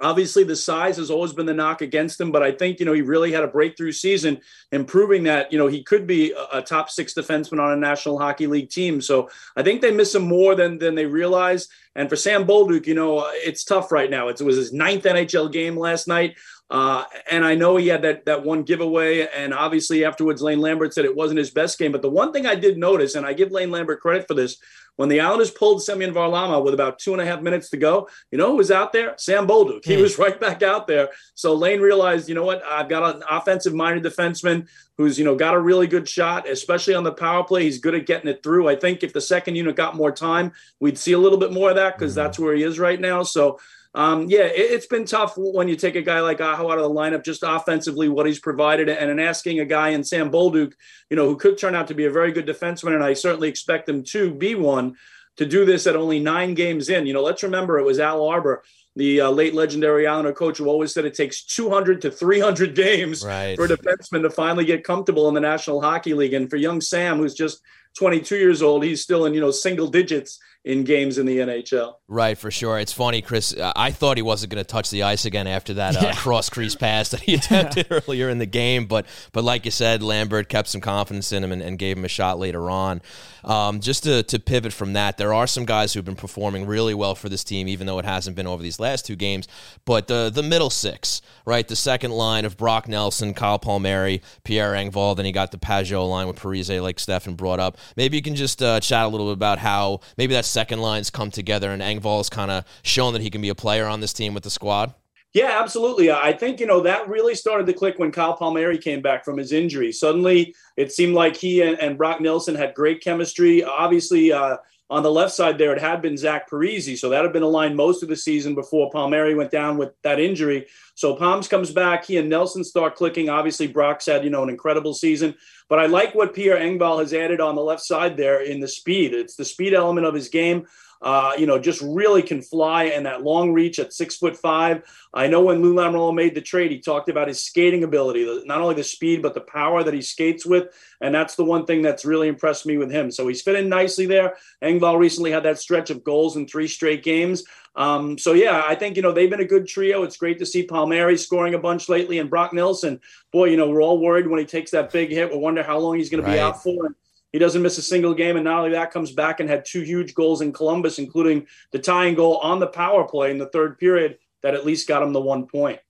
Obviously, 0.00 0.42
the 0.42 0.56
size 0.56 0.96
has 0.96 1.10
always 1.10 1.32
been 1.32 1.46
the 1.46 1.54
knock 1.54 1.80
against 1.80 2.20
him, 2.20 2.32
but 2.32 2.42
I 2.42 2.50
think 2.50 2.80
you 2.80 2.86
know 2.86 2.92
he 2.92 3.02
really 3.02 3.30
had 3.30 3.44
a 3.44 3.48
breakthrough 3.48 3.92
season, 3.92 4.40
improving 4.72 5.22
that 5.24 5.52
you 5.52 5.58
know 5.58 5.68
he 5.68 5.84
could 5.84 6.06
be 6.06 6.34
a, 6.52 6.60
top 6.60 6.90
six 6.90 7.14
defenseman 7.14 7.60
on 7.60 7.72
a 7.72 7.76
National 7.76 8.18
Hockey 8.18 8.48
League 8.48 8.70
team. 8.70 9.00
So 9.00 9.30
I 9.56 9.62
think 9.62 9.80
they 9.80 9.92
miss 9.92 10.14
him 10.14 10.26
more 10.26 10.56
than 10.56 10.78
than 10.78 10.96
they 10.96 11.06
realize. 11.06 11.68
And 11.94 12.08
for 12.08 12.16
Sam 12.16 12.44
Bolduc, 12.44 12.86
you 12.86 12.94
know, 12.94 13.24
it's 13.34 13.62
tough 13.62 13.92
right 13.92 14.10
now. 14.10 14.26
It 14.26 14.40
was 14.40 14.56
his 14.56 14.72
ninth 14.72 15.04
NHL 15.04 15.52
game 15.52 15.76
last 15.76 16.08
night. 16.08 16.36
Uh, 16.70 17.04
and 17.30 17.44
I 17.44 17.54
know 17.54 17.76
he 17.76 17.88
had 17.88 18.02
that 18.02 18.24
that 18.24 18.42
one 18.42 18.62
giveaway, 18.62 19.28
and 19.28 19.54
obviously 19.54 20.04
afterwards, 20.04 20.42
Lane 20.42 20.60
Lambert 20.60 20.94
said 20.94 21.04
it 21.04 21.14
wasn't 21.14 21.38
his 21.38 21.50
best 21.50 21.78
game. 21.78 21.92
But 21.92 22.02
the 22.02 22.10
one 22.10 22.32
thing 22.32 22.46
I 22.46 22.56
did 22.56 22.78
notice, 22.78 23.14
and 23.14 23.24
I 23.24 23.32
give 23.32 23.52
Lane 23.52 23.70
Lambert 23.70 24.00
credit 24.00 24.26
for 24.26 24.34
this, 24.34 24.56
when 24.96 25.08
the 25.08 25.20
Islanders 25.20 25.50
pulled 25.50 25.82
Semyon 25.82 26.14
Varlamov 26.14 26.64
with 26.64 26.74
about 26.74 26.98
two 26.98 27.12
and 27.12 27.20
a 27.20 27.26
half 27.26 27.42
minutes 27.42 27.70
to 27.70 27.76
go, 27.76 28.08
you 28.30 28.38
know 28.38 28.50
who 28.50 28.56
was 28.56 28.70
out 28.70 28.92
there? 28.92 29.14
Sam 29.18 29.46
Bolduc. 29.46 29.84
He 29.84 29.96
hmm. 29.96 30.02
was 30.02 30.18
right 30.18 30.40
back 30.40 30.62
out 30.62 30.86
there. 30.86 31.08
So 31.34 31.54
Lane 31.54 31.80
realized, 31.80 32.28
you 32.28 32.34
know 32.34 32.44
what? 32.44 32.62
I've 32.64 32.88
got 32.88 33.16
an 33.16 33.22
offensive-minded 33.28 34.04
defenseman 34.04 34.68
who's 34.96 35.18
you 35.18 35.24
know 35.24 35.34
got 35.34 35.54
a 35.54 35.60
really 35.60 35.86
good 35.86 36.08
shot, 36.08 36.48
especially 36.48 36.94
on 36.94 37.04
the 37.04 37.12
power 37.12 37.44
play. 37.44 37.64
He's 37.64 37.78
good 37.78 37.94
at 37.94 38.06
getting 38.06 38.30
it 38.30 38.42
through. 38.42 38.68
I 38.68 38.76
think 38.76 39.02
if 39.02 39.12
the 39.12 39.20
second 39.20 39.56
unit 39.56 39.76
got 39.76 39.96
more 39.96 40.12
time, 40.12 40.52
we'd 40.80 40.98
see 40.98 41.12
a 41.12 41.18
little 41.18 41.38
bit 41.38 41.52
more 41.52 41.70
of 41.70 41.76
that 41.76 41.98
because 41.98 42.12
mm-hmm. 42.12 42.24
that's 42.24 42.38
where 42.38 42.54
he 42.54 42.62
is 42.62 42.78
right 42.78 43.00
now. 43.00 43.22
So 43.22 43.58
um, 43.94 44.28
yeah, 44.28 44.40
it, 44.40 44.72
has 44.72 44.86
been 44.86 45.04
tough 45.04 45.34
when 45.36 45.68
you 45.68 45.76
take 45.76 45.94
a 45.94 46.02
guy 46.02 46.20
like 46.20 46.40
Aho 46.40 46.68
out 46.68 46.78
of 46.78 46.84
the 46.84 46.90
lineup, 46.90 47.24
just 47.24 47.44
offensively, 47.46 48.08
what 48.08 48.26
he's 48.26 48.40
provided, 48.40 48.88
and 48.88 49.10
in 49.10 49.20
asking 49.20 49.60
a 49.60 49.64
guy 49.64 49.90
in 49.90 50.02
Sam 50.02 50.32
Bolduc, 50.32 50.72
you 51.10 51.16
know, 51.16 51.26
who 51.26 51.36
could 51.36 51.58
turn 51.58 51.76
out 51.76 51.86
to 51.88 51.94
be 51.94 52.06
a 52.06 52.10
very 52.10 52.32
good 52.32 52.46
defenseman, 52.46 52.94
and 52.94 53.04
I 53.04 53.12
certainly 53.12 53.48
expect 53.48 53.88
him 53.88 54.02
to 54.04 54.34
be 54.34 54.56
one, 54.56 54.96
to 55.36 55.46
do 55.46 55.64
this 55.64 55.86
at 55.86 55.94
only 55.94 56.18
nine 56.18 56.54
games 56.54 56.88
in. 56.88 57.06
You 57.06 57.14
know, 57.14 57.22
let's 57.22 57.44
remember 57.44 57.78
it 57.78 57.84
was 57.84 58.00
Al 58.00 58.24
Arbour, 58.24 58.64
the 58.96 59.20
uh, 59.20 59.30
late 59.30 59.54
legendary 59.54 60.08
Islander 60.08 60.32
coach, 60.32 60.58
who 60.58 60.66
always 60.66 60.92
said 60.92 61.04
it 61.04 61.14
takes 61.14 61.44
200 61.44 62.02
to 62.02 62.10
300 62.10 62.74
games 62.74 63.24
right. 63.24 63.56
for 63.56 63.66
a 63.66 63.68
defenseman 63.68 64.22
to 64.22 64.30
finally 64.30 64.64
get 64.64 64.82
comfortable 64.82 65.28
in 65.28 65.34
the 65.34 65.40
National 65.40 65.80
Hockey 65.80 66.14
League. 66.14 66.34
And 66.34 66.50
for 66.50 66.56
young 66.56 66.80
Sam, 66.80 67.18
who's 67.18 67.34
just 67.34 67.60
22 67.96 68.36
years 68.36 68.62
old, 68.62 68.84
he's 68.84 69.02
still 69.02 69.26
in, 69.26 69.34
you 69.34 69.40
know, 69.40 69.50
single 69.50 69.88
digits 69.88 70.38
in 70.64 70.82
games 70.82 71.18
in 71.18 71.26
the 71.26 71.38
NHL. 71.38 71.94
Right, 72.08 72.38
for 72.38 72.50
sure. 72.50 72.78
It's 72.78 72.92
funny, 72.92 73.20
Chris. 73.20 73.54
Uh, 73.54 73.72
I 73.76 73.90
thought 73.90 74.16
he 74.16 74.22
wasn't 74.22 74.52
going 74.52 74.64
to 74.64 74.68
touch 74.68 74.90
the 74.90 75.02
ice 75.02 75.26
again 75.26 75.46
after 75.46 75.74
that 75.74 75.96
uh, 75.96 76.00
yeah. 76.06 76.14
cross 76.14 76.48
crease 76.48 76.74
pass 76.74 77.10
that 77.10 77.20
he 77.20 77.34
attempted 77.34 77.86
earlier 77.90 78.30
in 78.30 78.38
the 78.38 78.46
game, 78.46 78.86
but 78.86 79.06
but 79.32 79.44
like 79.44 79.66
you 79.66 79.70
said, 79.70 80.02
Lambert 80.02 80.48
kept 80.48 80.68
some 80.68 80.80
confidence 80.80 81.32
in 81.32 81.44
him 81.44 81.52
and, 81.52 81.60
and 81.60 81.78
gave 81.78 81.98
him 81.98 82.04
a 82.04 82.08
shot 82.08 82.38
later 82.38 82.70
on. 82.70 83.02
Um, 83.44 83.80
just 83.80 84.04
to, 84.04 84.22
to 84.22 84.38
pivot 84.38 84.72
from 84.72 84.94
that, 84.94 85.18
there 85.18 85.34
are 85.34 85.46
some 85.46 85.66
guys 85.66 85.92
who've 85.92 86.04
been 86.04 86.16
performing 86.16 86.66
really 86.66 86.94
well 86.94 87.14
for 87.14 87.28
this 87.28 87.44
team, 87.44 87.68
even 87.68 87.86
though 87.86 87.98
it 87.98 88.06
hasn't 88.06 88.34
been 88.34 88.46
over 88.46 88.62
these 88.62 88.80
last 88.80 89.04
two 89.04 89.16
games. 89.16 89.46
But 89.84 90.06
the 90.06 90.30
the 90.30 90.42
middle 90.42 90.70
six, 90.70 91.20
right, 91.44 91.68
the 91.68 91.76
second 91.76 92.12
line 92.12 92.46
of 92.46 92.56
Brock 92.56 92.88
Nelson, 92.88 93.34
Kyle 93.34 93.58
Palmieri, 93.58 94.22
Pierre 94.44 94.72
Engvall, 94.72 95.14
then 95.14 95.26
he 95.26 95.32
got 95.32 95.50
the 95.50 95.58
Pageau 95.58 96.08
line 96.08 96.26
with 96.26 96.38
Parise, 96.38 96.80
like 96.80 96.96
Stefen 96.96 97.36
brought 97.36 97.60
up. 97.60 97.76
Maybe 97.96 98.16
you 98.16 98.22
can 98.22 98.34
just 98.34 98.62
uh, 98.62 98.80
chat 98.80 99.04
a 99.04 99.08
little 99.08 99.26
bit 99.26 99.34
about 99.34 99.58
how 99.58 100.00
maybe 100.16 100.34
that 100.34 100.44
second 100.44 100.80
lines 100.80 101.10
come 101.10 101.30
together, 101.30 101.70
and 101.70 101.82
Engvall's 101.82 102.28
kind 102.28 102.50
of 102.50 102.64
shown 102.82 103.12
that 103.12 103.22
he 103.22 103.30
can 103.30 103.40
be 103.40 103.48
a 103.48 103.54
player 103.54 103.86
on 103.86 104.00
this 104.00 104.12
team 104.12 104.34
with 104.34 104.44
the 104.44 104.50
squad? 104.50 104.94
Yeah, 105.32 105.58
absolutely. 105.60 106.12
I 106.12 106.32
think, 106.32 106.60
you 106.60 106.66
know, 106.66 106.80
that 106.82 107.08
really 107.08 107.34
started 107.34 107.66
to 107.66 107.72
click 107.72 107.98
when 107.98 108.12
Kyle 108.12 108.36
Palmieri 108.36 108.78
came 108.78 109.02
back 109.02 109.24
from 109.24 109.36
his 109.36 109.50
injury. 109.50 109.90
Suddenly, 109.90 110.54
it 110.76 110.92
seemed 110.92 111.14
like 111.14 111.36
he 111.36 111.60
and, 111.60 111.76
and 111.80 111.98
Brock 111.98 112.20
Nelson 112.20 112.54
had 112.54 112.72
great 112.72 113.02
chemistry. 113.02 113.64
Obviously, 113.64 114.30
uh, 114.30 114.58
on 114.90 115.02
the 115.02 115.10
left 115.10 115.32
side 115.32 115.56
there, 115.56 115.72
it 115.72 115.80
had 115.80 116.02
been 116.02 116.16
Zach 116.16 116.48
Parise. 116.48 116.98
So 116.98 117.08
that 117.08 117.22
had 117.22 117.32
been 117.32 117.42
aligned 117.42 117.74
most 117.74 118.02
of 118.02 118.08
the 118.08 118.16
season 118.16 118.54
before 118.54 118.90
Palmieri 118.90 119.34
went 119.34 119.50
down 119.50 119.78
with 119.78 119.90
that 120.02 120.20
injury. 120.20 120.66
So 120.94 121.16
Palms 121.16 121.48
comes 121.48 121.72
back. 121.72 122.04
He 122.04 122.18
and 122.18 122.28
Nelson 122.28 122.62
start 122.62 122.94
clicking. 122.94 123.30
Obviously, 123.30 123.66
Brock's 123.66 124.06
had, 124.06 124.24
you 124.24 124.30
know, 124.30 124.42
an 124.42 124.50
incredible 124.50 124.92
season. 124.92 125.34
But 125.68 125.78
I 125.78 125.86
like 125.86 126.14
what 126.14 126.34
Pierre 126.34 126.58
Engvall 126.58 127.00
has 127.00 127.14
added 127.14 127.40
on 127.40 127.54
the 127.54 127.62
left 127.62 127.82
side 127.82 128.16
there 128.16 128.42
in 128.42 128.60
the 128.60 128.68
speed. 128.68 129.14
It's 129.14 129.36
the 129.36 129.44
speed 129.44 129.72
element 129.72 130.06
of 130.06 130.14
his 130.14 130.28
game. 130.28 130.66
Uh, 131.04 131.34
you 131.36 131.44
know, 131.44 131.58
just 131.58 131.82
really 131.82 132.22
can 132.22 132.40
fly 132.40 132.84
and 132.84 133.04
that 133.04 133.22
long 133.22 133.52
reach 133.52 133.78
at 133.78 133.92
six 133.92 134.16
foot 134.16 134.34
five. 134.38 134.82
I 135.12 135.26
know 135.26 135.42
when 135.42 135.60
Lou 135.60 135.74
Lamoriello 135.74 136.14
made 136.14 136.34
the 136.34 136.40
trade, 136.40 136.70
he 136.70 136.80
talked 136.80 137.10
about 137.10 137.28
his 137.28 137.44
skating 137.44 137.84
ability, 137.84 138.42
not 138.46 138.62
only 138.62 138.74
the 138.74 138.84
speed, 138.84 139.20
but 139.20 139.34
the 139.34 139.42
power 139.42 139.84
that 139.84 139.92
he 139.92 140.00
skates 140.00 140.46
with. 140.46 140.68
And 141.02 141.14
that's 141.14 141.34
the 141.34 141.44
one 141.44 141.66
thing 141.66 141.82
that's 141.82 142.06
really 142.06 142.26
impressed 142.26 142.64
me 142.64 142.78
with 142.78 142.90
him. 142.90 143.10
So 143.10 143.28
he's 143.28 143.42
fitting 143.42 143.68
nicely 143.68 144.06
there. 144.06 144.36
Engvall 144.62 144.98
recently 144.98 145.30
had 145.30 145.42
that 145.42 145.58
stretch 145.58 145.90
of 145.90 146.04
goals 146.04 146.36
in 146.36 146.46
three 146.46 146.68
straight 146.68 147.04
games. 147.04 147.44
Um, 147.76 148.16
so 148.16 148.32
yeah, 148.32 148.62
I 148.66 148.74
think 148.74 148.96
you 148.96 149.02
know 149.02 149.12
they've 149.12 149.28
been 149.28 149.40
a 149.40 149.44
good 149.44 149.66
trio. 149.66 150.04
It's 150.04 150.16
great 150.16 150.38
to 150.38 150.46
see 150.46 150.62
Palmieri 150.62 151.18
scoring 151.18 151.54
a 151.54 151.58
bunch 151.58 151.88
lately, 151.88 152.18
and 152.18 152.30
Brock 152.30 152.52
Nelson. 152.52 153.00
Boy, 153.32 153.46
you 153.46 153.56
know 153.56 153.68
we're 153.68 153.82
all 153.82 153.98
worried 153.98 154.26
when 154.26 154.38
he 154.38 154.46
takes 154.46 154.70
that 154.70 154.92
big 154.92 155.10
hit. 155.10 155.30
We 155.30 155.36
wonder 155.36 155.62
how 155.62 155.78
long 155.78 155.98
he's 155.98 156.08
going 156.08 156.22
right. 156.22 156.30
to 156.30 156.36
be 156.36 156.40
out 156.40 156.62
for. 156.62 156.86
And 156.86 156.94
he 157.34 157.40
doesn't 157.40 157.62
miss 157.62 157.78
a 157.78 157.82
single 157.82 158.14
game. 158.14 158.36
And 158.36 158.44
not 158.44 158.58
only 158.58 158.70
that, 158.70 158.92
comes 158.92 159.10
back 159.10 159.40
and 159.40 159.50
had 159.50 159.64
two 159.64 159.80
huge 159.80 160.14
goals 160.14 160.40
in 160.40 160.52
Columbus, 160.52 161.00
including 161.00 161.48
the 161.72 161.80
tying 161.80 162.14
goal 162.14 162.36
on 162.36 162.60
the 162.60 162.68
power 162.68 163.02
play 163.02 163.32
in 163.32 163.38
the 163.38 163.48
third 163.48 163.76
period 163.76 164.18
that 164.44 164.54
at 164.54 164.64
least 164.64 164.86
got 164.86 165.02
him 165.02 165.12
the 165.12 165.20
one 165.20 165.48
point. 165.48 165.80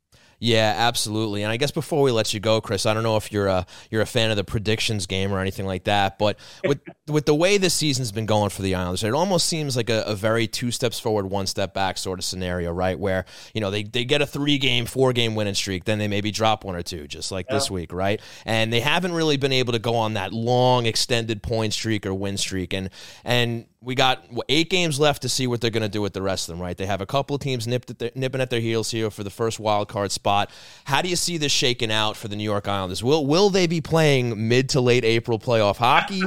Yeah, 0.45 0.75
absolutely. 0.77 1.43
And 1.43 1.51
I 1.51 1.57
guess 1.57 1.71
before 1.71 2.03
we 2.03 2.11
let 2.11 2.35
you 2.35 2.39
go, 2.39 2.61
Chris, 2.61 2.85
I 2.85 2.93
don't 2.93 3.03
know 3.03 3.17
if 3.17 3.33
you're 3.33 3.47
a 3.47 3.65
you're 3.91 4.03
a 4.03 4.07
fan 4.07 4.31
of 4.31 4.37
the 4.37 4.45
predictions 4.45 5.07
game 5.07 5.33
or 5.33 5.41
anything 5.41 5.65
like 5.65 5.85
that, 5.85 6.19
but 6.19 6.37
with 6.67 6.83
with 7.09 7.25
the 7.25 7.35
way 7.35 7.57
this 7.57 7.73
season's 7.73 8.13
been 8.13 8.27
going 8.27 8.51
for 8.51 8.61
the 8.61 8.75
Islanders, 8.75 9.05
it 9.05 9.15
almost 9.15 9.49
seems 9.49 9.75
like 9.75 9.89
a, 9.89 10.03
a 10.03 10.15
very 10.15 10.47
two 10.47 10.71
steps 10.71 11.01
forward, 11.01 11.31
one 11.31 11.47
step 11.47 11.73
back 11.73 11.97
sort 11.97 12.19
of 12.19 12.27
scenario, 12.27 12.73
right? 12.73 12.99
Where 12.99 13.25
you 13.55 13.63
know 13.63 13.71
they 13.71 13.85
they 13.85 14.05
get 14.05 14.21
a 14.21 14.27
three 14.27 14.59
game, 14.59 14.85
four 14.85 15.15
game 15.15 15.35
winning 15.35 15.55
streak, 15.55 15.85
then 15.85 15.99
they 15.99 16.09
maybe 16.09 16.31
drop 16.31 16.63
one 16.63 16.77
or 16.77 16.83
two, 16.83 17.09
just 17.09 17.33
like 17.33 17.47
yeah. 17.49 17.55
this 17.55 17.71
week, 17.71 17.91
right? 17.91 18.21
And 18.45 18.71
they 18.71 18.81
haven't 18.81 19.13
really 19.13 19.39
been 19.39 19.53
able 19.53 19.73
to 19.73 19.79
go 19.79 19.95
on 19.95 20.13
that 20.13 20.35
long 20.35 20.85
extended 20.85 21.43
point 21.43 21.73
streak 21.73 22.05
or 22.05 22.13
win 22.13 22.37
streak, 22.37 22.75
and 22.75 22.91
and 23.25 23.65
we 23.85 23.95
got 23.95 24.25
eight 24.49 24.71
games 24.71 24.99
left 24.99 25.23
to 25.23 25.29
see 25.29 25.47
what 25.47 25.61
they're 25.61 25.71
going 25.71 25.83
to 25.83 25.89
do 25.89 26.01
with 26.01 26.15
the 26.15 26.23
rest 26.23 26.49
of 26.49 26.55
them, 26.55 26.63
right? 26.63 26.77
They 26.77 26.87
have 26.87 27.01
a 27.01 27.07
couple 27.07 27.37
of 27.37 27.43
teams 27.43 27.69
at 27.69 27.99
their, 27.99 28.11
nipping 28.15 28.41
at 28.41 28.51
their 28.51 28.61
heels 28.61 28.91
here 28.91 29.11
for 29.11 29.23
the 29.23 29.31
first 29.31 29.61
wild 29.61 29.89
card 29.89 30.11
spot. 30.11 30.51
How 30.85 31.03
do 31.03 31.09
you 31.09 31.17
see 31.17 31.37
this 31.37 31.53
shaking 31.53 31.93
out 31.93 32.17
for 32.17 32.29
the 32.29 32.37
New 32.37 32.45
York 32.45 32.67
Islanders? 32.67 33.05
Will 33.05 33.27
will 33.27 33.51
they 33.51 33.67
be 33.67 33.81
playing 33.81 34.49
mid 34.49 34.71
to 34.71 34.81
late 34.81 35.05
April 35.05 35.39
playoff 35.39 35.77
hockey, 35.77 36.23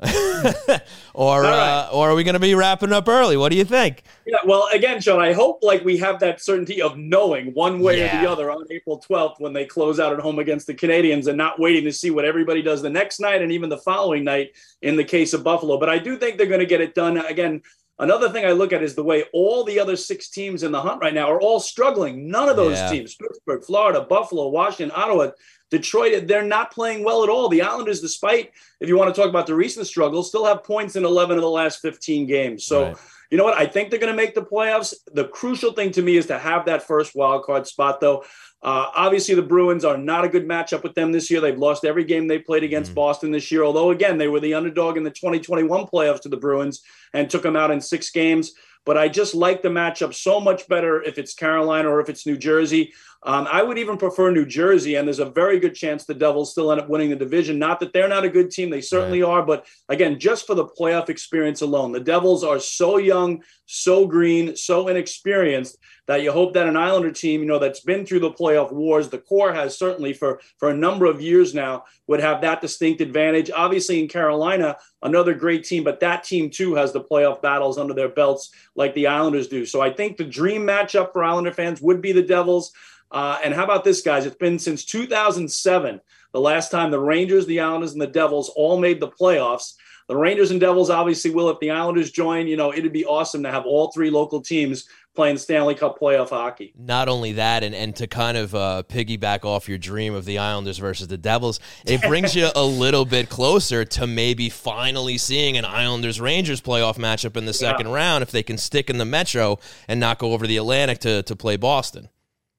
or 1.20 1.42
right. 1.42 1.82
uh, 1.82 1.90
or 1.92 2.08
are 2.08 2.14
we 2.14 2.24
going 2.24 2.32
to 2.32 2.40
be 2.40 2.54
wrapping 2.54 2.94
up 2.94 3.06
early? 3.06 3.36
What 3.36 3.50
do 3.50 3.58
you 3.58 3.64
think? 3.66 4.04
Yeah, 4.24 4.38
well, 4.46 4.66
again, 4.72 5.02
Sean, 5.02 5.20
I 5.20 5.34
hope 5.34 5.58
like 5.62 5.84
we 5.84 5.98
have 5.98 6.18
that 6.20 6.40
certainty 6.40 6.80
of 6.80 6.96
knowing 6.96 7.52
one 7.52 7.80
way 7.80 7.98
yeah. 7.98 8.20
or 8.20 8.22
the 8.22 8.30
other 8.30 8.50
on 8.50 8.64
April 8.70 9.04
12th 9.06 9.38
when 9.38 9.52
they 9.52 9.66
close 9.66 10.00
out 10.00 10.14
at 10.14 10.20
home 10.20 10.38
against 10.38 10.66
the 10.66 10.72
Canadiens, 10.72 11.26
and 11.26 11.36
not 11.36 11.60
waiting 11.60 11.84
to 11.84 11.92
see 11.92 12.10
what 12.10 12.24
everybody 12.24 12.62
does 12.62 12.80
the 12.80 12.88
next 12.88 13.20
night 13.20 13.42
and 13.42 13.52
even 13.52 13.68
the 13.68 13.76
following 13.76 14.24
night 14.24 14.52
in 14.80 14.96
the 14.96 15.04
case 15.04 15.34
of 15.34 15.44
Buffalo. 15.44 15.78
But 15.78 15.90
I 15.90 15.98
do 15.98 16.16
think 16.16 16.38
they're 16.38 16.46
going 16.46 16.60
to 16.60 16.64
get 16.64 16.80
it 16.80 16.94
done. 16.94 17.18
Again, 17.18 17.60
another 17.98 18.30
thing 18.30 18.46
I 18.46 18.52
look 18.52 18.72
at 18.72 18.82
is 18.82 18.94
the 18.94 19.04
way 19.04 19.24
all 19.34 19.62
the 19.64 19.78
other 19.78 19.96
six 19.96 20.30
teams 20.30 20.62
in 20.62 20.72
the 20.72 20.80
hunt 20.80 21.02
right 21.02 21.12
now 21.12 21.30
are 21.30 21.40
all 21.42 21.60
struggling. 21.60 22.30
None 22.30 22.48
of 22.48 22.56
those 22.56 22.78
yeah. 22.78 22.88
teams, 22.88 23.14
Pittsburgh, 23.16 23.62
Florida, 23.62 24.06
Buffalo, 24.08 24.48
Washington, 24.48 24.90
Ottawa, 24.96 25.32
Detroit, 25.70 26.26
they're 26.26 26.42
not 26.42 26.72
playing 26.72 27.04
well 27.04 27.22
at 27.22 27.28
all. 27.28 27.48
The 27.48 27.62
Islanders, 27.62 28.00
despite, 28.00 28.50
if 28.80 28.88
you 28.88 28.98
want 28.98 29.14
to 29.14 29.20
talk 29.20 29.30
about 29.30 29.46
the 29.46 29.54
recent 29.54 29.86
struggles, 29.86 30.28
still 30.28 30.44
have 30.44 30.64
points 30.64 30.96
in 30.96 31.04
11 31.04 31.36
of 31.36 31.42
the 31.42 31.50
last 31.50 31.80
15 31.80 32.26
games. 32.26 32.64
So, 32.64 32.86
right. 32.86 32.96
you 33.30 33.38
know 33.38 33.44
what? 33.44 33.56
I 33.56 33.66
think 33.66 33.90
they're 33.90 34.00
going 34.00 34.12
to 34.12 34.16
make 34.16 34.34
the 34.34 34.42
playoffs. 34.42 34.94
The 35.12 35.28
crucial 35.28 35.72
thing 35.72 35.92
to 35.92 36.02
me 36.02 36.16
is 36.16 36.26
to 36.26 36.38
have 36.38 36.66
that 36.66 36.82
first 36.82 37.14
wild 37.14 37.44
card 37.44 37.68
spot, 37.68 38.00
though. 38.00 38.24
Uh, 38.62 38.90
obviously, 38.94 39.34
the 39.36 39.42
Bruins 39.42 39.84
are 39.84 39.96
not 39.96 40.24
a 40.24 40.28
good 40.28 40.46
matchup 40.46 40.82
with 40.82 40.94
them 40.94 41.12
this 41.12 41.30
year. 41.30 41.40
They've 41.40 41.56
lost 41.56 41.84
every 41.84 42.04
game 42.04 42.26
they 42.26 42.40
played 42.40 42.64
against 42.64 42.90
mm-hmm. 42.90 42.96
Boston 42.96 43.30
this 43.30 43.50
year, 43.52 43.62
although, 43.62 43.90
again, 43.90 44.18
they 44.18 44.28
were 44.28 44.40
the 44.40 44.54
underdog 44.54 44.96
in 44.96 45.04
the 45.04 45.10
2021 45.10 45.86
playoffs 45.86 46.22
to 46.22 46.28
the 46.28 46.36
Bruins 46.36 46.82
and 47.14 47.30
took 47.30 47.42
them 47.42 47.56
out 47.56 47.70
in 47.70 47.80
six 47.80 48.10
games. 48.10 48.52
but 48.84 48.96
I 48.96 49.08
just 49.08 49.34
like 49.34 49.62
the 49.62 49.68
matchup 49.68 50.14
so 50.14 50.40
much 50.40 50.66
better 50.66 51.02
if 51.02 51.18
it's 51.18 51.34
Carolina 51.34 51.88
or 51.88 52.00
if 52.00 52.08
it's 52.08 52.26
New 52.26 52.36
Jersey. 52.36 52.92
Um, 53.22 53.46
I 53.50 53.62
would 53.62 53.76
even 53.76 53.98
prefer 53.98 54.30
New 54.30 54.46
Jersey, 54.46 54.94
and 54.94 55.06
there's 55.06 55.18
a 55.18 55.26
very 55.26 55.58
good 55.58 55.74
chance 55.74 56.04
the 56.04 56.14
Devils 56.14 56.52
still 56.52 56.72
end 56.72 56.80
up 56.80 56.88
winning 56.88 57.10
the 57.10 57.16
division. 57.16 57.58
Not 57.58 57.78
that 57.80 57.92
they're 57.92 58.08
not 58.08 58.24
a 58.24 58.30
good 58.30 58.50
team, 58.50 58.70
they 58.70 58.80
certainly 58.80 59.20
right. 59.22 59.28
are, 59.28 59.42
but 59.42 59.66
again, 59.90 60.18
just 60.18 60.46
for 60.46 60.54
the 60.54 60.64
playoff 60.64 61.10
experience 61.10 61.60
alone, 61.60 61.92
the 61.92 62.00
Devils 62.00 62.42
are 62.42 62.58
so 62.58 62.96
young, 62.96 63.42
so 63.66 64.06
green, 64.06 64.56
so 64.56 64.88
inexperienced 64.88 65.76
that 66.10 66.22
you 66.22 66.32
hope 66.32 66.54
that 66.54 66.66
an 66.66 66.76
Islander 66.76 67.12
team, 67.12 67.40
you 67.40 67.46
know, 67.46 67.60
that's 67.60 67.82
been 67.82 68.04
through 68.04 68.18
the 68.18 68.32
playoff 68.32 68.72
wars, 68.72 69.10
the 69.10 69.18
core 69.18 69.52
has 69.52 69.78
certainly 69.78 70.12
for 70.12 70.40
for 70.58 70.70
a 70.70 70.76
number 70.76 71.06
of 71.06 71.20
years 71.20 71.54
now, 71.54 71.84
would 72.08 72.18
have 72.18 72.40
that 72.40 72.60
distinct 72.60 73.00
advantage. 73.00 73.48
Obviously, 73.54 74.00
in 74.00 74.08
Carolina, 74.08 74.76
another 75.02 75.34
great 75.34 75.62
team, 75.62 75.84
but 75.84 76.00
that 76.00 76.24
team 76.24 76.50
too 76.50 76.74
has 76.74 76.92
the 76.92 77.04
playoff 77.04 77.40
battles 77.42 77.78
under 77.78 77.94
their 77.94 78.08
belts 78.08 78.50
like 78.74 78.92
the 78.94 79.06
Islanders 79.06 79.46
do. 79.46 79.64
So 79.64 79.80
I 79.80 79.92
think 79.92 80.16
the 80.16 80.24
dream 80.24 80.62
matchup 80.62 81.12
for 81.12 81.22
Islander 81.22 81.52
fans 81.52 81.80
would 81.80 82.02
be 82.02 82.10
the 82.10 82.22
Devils. 82.22 82.72
Uh, 83.10 83.38
and 83.42 83.54
how 83.54 83.64
about 83.64 83.84
this, 83.84 84.02
guys? 84.02 84.26
It's 84.26 84.36
been 84.36 84.58
since 84.58 84.84
2007, 84.84 86.00
the 86.32 86.40
last 86.40 86.70
time 86.70 86.90
the 86.90 87.00
Rangers, 87.00 87.46
the 87.46 87.60
Islanders, 87.60 87.92
and 87.92 88.00
the 88.00 88.06
Devils 88.06 88.50
all 88.54 88.78
made 88.78 89.00
the 89.00 89.08
playoffs. 89.08 89.74
The 90.08 90.16
Rangers 90.16 90.50
and 90.50 90.60
Devils 90.60 90.90
obviously 90.90 91.30
will 91.30 91.50
if 91.50 91.60
the 91.60 91.70
Islanders 91.70 92.10
join. 92.10 92.48
You 92.48 92.56
know, 92.56 92.72
it'd 92.72 92.92
be 92.92 93.04
awesome 93.04 93.44
to 93.44 93.50
have 93.50 93.64
all 93.64 93.92
three 93.92 94.10
local 94.10 94.40
teams 94.40 94.88
playing 95.14 95.38
Stanley 95.38 95.74
Cup 95.74 95.98
playoff 96.00 96.30
hockey. 96.30 96.72
Not 96.76 97.08
only 97.08 97.32
that, 97.32 97.62
and, 97.62 97.74
and 97.74 97.94
to 97.96 98.06
kind 98.06 98.36
of 98.36 98.54
uh, 98.54 98.82
piggyback 98.88 99.44
off 99.44 99.68
your 99.68 99.78
dream 99.78 100.14
of 100.14 100.24
the 100.24 100.38
Islanders 100.38 100.78
versus 100.78 101.08
the 101.08 101.18
Devils, 101.18 101.60
it 101.84 102.00
brings 102.08 102.34
you 102.34 102.48
a 102.54 102.64
little 102.64 103.04
bit 103.04 103.28
closer 103.28 103.84
to 103.84 104.06
maybe 104.06 104.48
finally 104.48 105.18
seeing 105.18 105.56
an 105.56 105.64
Islanders 105.64 106.20
Rangers 106.20 106.60
playoff 106.60 106.96
matchup 106.96 107.36
in 107.36 107.46
the 107.46 107.52
second 107.52 107.86
yeah. 107.86 107.94
round 107.94 108.22
if 108.22 108.30
they 108.30 108.42
can 108.42 108.58
stick 108.58 108.90
in 108.90 108.98
the 108.98 109.04
Metro 109.04 109.58
and 109.88 110.00
not 110.00 110.18
go 110.18 110.32
over 110.32 110.46
the 110.46 110.56
Atlantic 110.56 111.00
to, 111.00 111.22
to 111.24 111.36
play 111.36 111.56
Boston. 111.56 112.08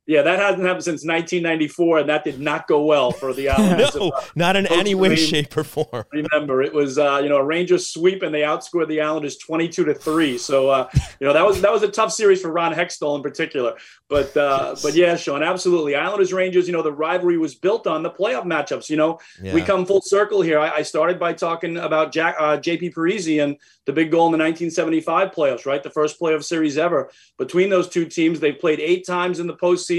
Yeah, 0.08 0.24
that 0.24 0.40
hasn't 0.40 0.64
happened 0.64 0.84
since 0.84 1.06
1994, 1.06 2.00
and 2.00 2.10
that 2.10 2.24
did 2.24 2.40
not 2.40 2.68
go 2.68 2.84
well 2.84 3.12
for 3.12 3.34
the 3.34 3.50
Islanders. 3.50 3.96
no, 3.96 4.12
not 4.36 4.56
in 4.56 4.66
any 4.66 4.96
way, 4.96 5.16
shape, 5.16 5.56
or 5.56 5.64
form. 5.64 6.06
Remember, 6.12 6.64
it 6.64 6.74
was 6.74 6.98
uh, 6.98 7.20
you 7.22 7.30
know 7.30 7.38
a 7.38 7.44
Rangers 7.44 7.88
sweep, 7.88 8.24
and 8.24 8.34
they 8.34 8.42
outscored 8.42 8.88
the 8.88 9.00
Islanders 9.00 9.38
22 9.38 9.86
to 9.86 9.94
three. 9.94 10.40
So 10.40 10.70
uh, 10.70 10.90
you 11.20 11.28
know 11.28 11.34
that 11.34 11.46
was 11.46 11.62
that 11.62 11.72
was 11.72 11.84
a 11.84 11.88
tough 11.88 12.12
series 12.12 12.42
for 12.42 12.52
Ron 12.52 12.74
Hextall 12.74 13.16
in 13.16 13.22
particular. 13.22 13.76
But 14.10 14.36
uh, 14.36 14.70
yes. 14.70 14.82
but 14.82 14.96
yeah, 14.96 15.16
Sean, 15.16 15.44
absolutely. 15.44 15.96
Islanders 15.96 16.34
Rangers. 16.34 16.66
You 16.66 16.74
know 16.74 16.82
the 16.82 16.92
rivalry 16.92 17.38
was 17.38 17.54
built 17.54 17.86
on 17.86 18.02
the 18.02 18.10
playoff 18.10 18.44
matchups. 18.44 18.90
You 18.90 18.98
know 18.98 19.20
yeah. 19.42 19.54
we 19.54 19.62
come 19.62 19.86
full 19.86 20.02
circle 20.02 20.42
here. 20.42 20.58
I, 20.58 20.78
I 20.78 20.82
started 20.82 21.20
by 21.20 21.34
talking 21.34 21.78
about 21.78 22.12
Jack 22.12 22.36
uh, 22.40 22.58
JP 22.58 22.96
Parise 22.96 23.42
and 23.42 23.56
the 23.86 23.94
big 23.94 24.12
goal 24.12 24.26
in 24.28 24.32
the 24.32 24.44
1975 24.44 25.32
playoffs, 25.32 25.66
right? 25.66 25.82
The 25.82 25.90
first 25.90 26.20
playoff 26.20 26.44
series 26.44 26.78
ever 26.78 27.12
between 27.38 27.70
those 27.70 27.88
two 27.88 28.06
teams. 28.06 28.40
They've 28.40 28.58
played 28.58 28.80
eight 28.80 29.06
times 29.06 29.40
in 29.40 29.48
the 29.48 29.56
postseason. 29.56 29.91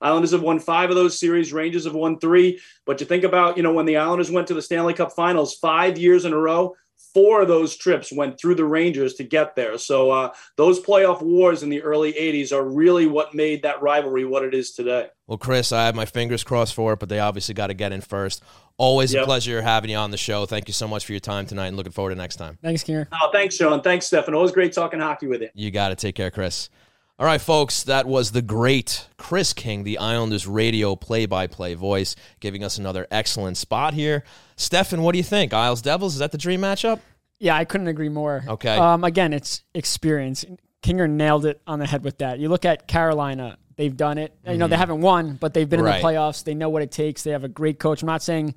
Islanders 0.00 0.32
have 0.32 0.42
won 0.42 0.60
five 0.60 0.90
of 0.90 0.96
those 0.96 1.18
series. 1.18 1.52
Rangers 1.52 1.84
have 1.84 1.94
won 1.94 2.18
three. 2.18 2.60
But 2.86 3.00
you 3.00 3.06
think 3.06 3.24
about, 3.24 3.56
you 3.56 3.62
know, 3.62 3.72
when 3.72 3.86
the 3.86 3.96
Islanders 3.96 4.30
went 4.30 4.46
to 4.48 4.54
the 4.54 4.62
Stanley 4.62 4.94
Cup 4.94 5.12
Finals 5.12 5.54
five 5.54 5.98
years 5.98 6.24
in 6.24 6.32
a 6.32 6.38
row, 6.38 6.74
four 7.14 7.42
of 7.42 7.48
those 7.48 7.76
trips 7.76 8.12
went 8.12 8.38
through 8.38 8.56
the 8.56 8.64
Rangers 8.64 9.14
to 9.14 9.24
get 9.24 9.54
there. 9.54 9.78
So 9.78 10.10
uh, 10.10 10.32
those 10.56 10.80
playoff 10.80 11.22
wars 11.22 11.62
in 11.62 11.68
the 11.68 11.80
early 11.82 12.12
80s 12.12 12.52
are 12.52 12.64
really 12.64 13.06
what 13.06 13.34
made 13.34 13.62
that 13.62 13.80
rivalry 13.80 14.24
what 14.24 14.44
it 14.44 14.52
is 14.52 14.72
today. 14.72 15.08
Well, 15.26 15.38
Chris, 15.38 15.72
I 15.72 15.86
have 15.86 15.94
my 15.94 16.04
fingers 16.04 16.44
crossed 16.44 16.74
for 16.74 16.92
it, 16.92 16.98
but 16.98 17.08
they 17.08 17.20
obviously 17.20 17.54
got 17.54 17.68
to 17.68 17.74
get 17.74 17.92
in 17.92 18.00
first. 18.00 18.42
Always 18.76 19.14
yep. 19.14 19.22
a 19.22 19.26
pleasure 19.26 19.62
having 19.62 19.90
you 19.90 19.96
on 19.96 20.10
the 20.10 20.16
show. 20.16 20.44
Thank 20.44 20.68
you 20.68 20.74
so 20.74 20.88
much 20.88 21.06
for 21.06 21.12
your 21.12 21.20
time 21.20 21.46
tonight 21.46 21.68
and 21.68 21.76
looking 21.76 21.92
forward 21.92 22.10
to 22.10 22.16
next 22.16 22.36
time. 22.36 22.58
Thanks, 22.60 22.82
Kieran. 22.82 23.06
Oh, 23.12 23.30
thanks, 23.32 23.54
Sean. 23.54 23.80
Thanks, 23.80 24.10
Stefen. 24.10 24.34
Always 24.34 24.50
great 24.50 24.72
talking 24.72 24.98
hockey 24.98 25.28
with 25.28 25.40
you. 25.40 25.48
You 25.54 25.70
got 25.70 25.90
to 25.90 25.94
take 25.94 26.16
care, 26.16 26.30
Chris. 26.30 26.68
All 27.16 27.26
right, 27.26 27.40
folks, 27.40 27.84
that 27.84 28.06
was 28.06 28.32
the 28.32 28.42
great 28.42 29.06
Chris 29.18 29.52
King, 29.52 29.84
the 29.84 29.98
Islanders 29.98 30.48
radio 30.48 30.96
play 30.96 31.26
by 31.26 31.46
play 31.46 31.74
voice, 31.74 32.16
giving 32.40 32.64
us 32.64 32.76
another 32.76 33.06
excellent 33.08 33.56
spot 33.56 33.94
here. 33.94 34.24
Stefen, 34.56 34.98
what 34.98 35.12
do 35.12 35.18
you 35.18 35.24
think? 35.24 35.52
Isles 35.52 35.80
Devils, 35.80 36.14
is 36.14 36.18
that 36.18 36.32
the 36.32 36.38
dream 36.38 36.62
matchup? 36.62 36.98
Yeah, 37.38 37.54
I 37.54 37.66
couldn't 37.66 37.86
agree 37.86 38.08
more. 38.08 38.42
Okay. 38.48 38.76
Um, 38.76 39.04
again, 39.04 39.32
it's 39.32 39.62
experience. 39.74 40.44
Kinger 40.82 41.08
nailed 41.08 41.46
it 41.46 41.62
on 41.68 41.78
the 41.78 41.86
head 41.86 42.02
with 42.02 42.18
that. 42.18 42.40
You 42.40 42.48
look 42.48 42.64
at 42.64 42.88
Carolina, 42.88 43.58
they've 43.76 43.96
done 43.96 44.18
it. 44.18 44.34
Mm-hmm. 44.38 44.50
You 44.50 44.58
know, 44.58 44.66
they 44.66 44.74
mm-hmm. 44.74 44.80
haven't 44.80 45.00
won, 45.00 45.36
but 45.36 45.54
they've 45.54 45.68
been 45.68 45.82
right. 45.82 45.94
in 45.94 46.02
the 46.02 46.08
playoffs. 46.08 46.42
They 46.42 46.54
know 46.54 46.68
what 46.68 46.82
it 46.82 46.90
takes. 46.90 47.22
They 47.22 47.30
have 47.30 47.44
a 47.44 47.48
great 47.48 47.78
coach. 47.78 48.02
I'm 48.02 48.08
not 48.08 48.24
saying 48.24 48.56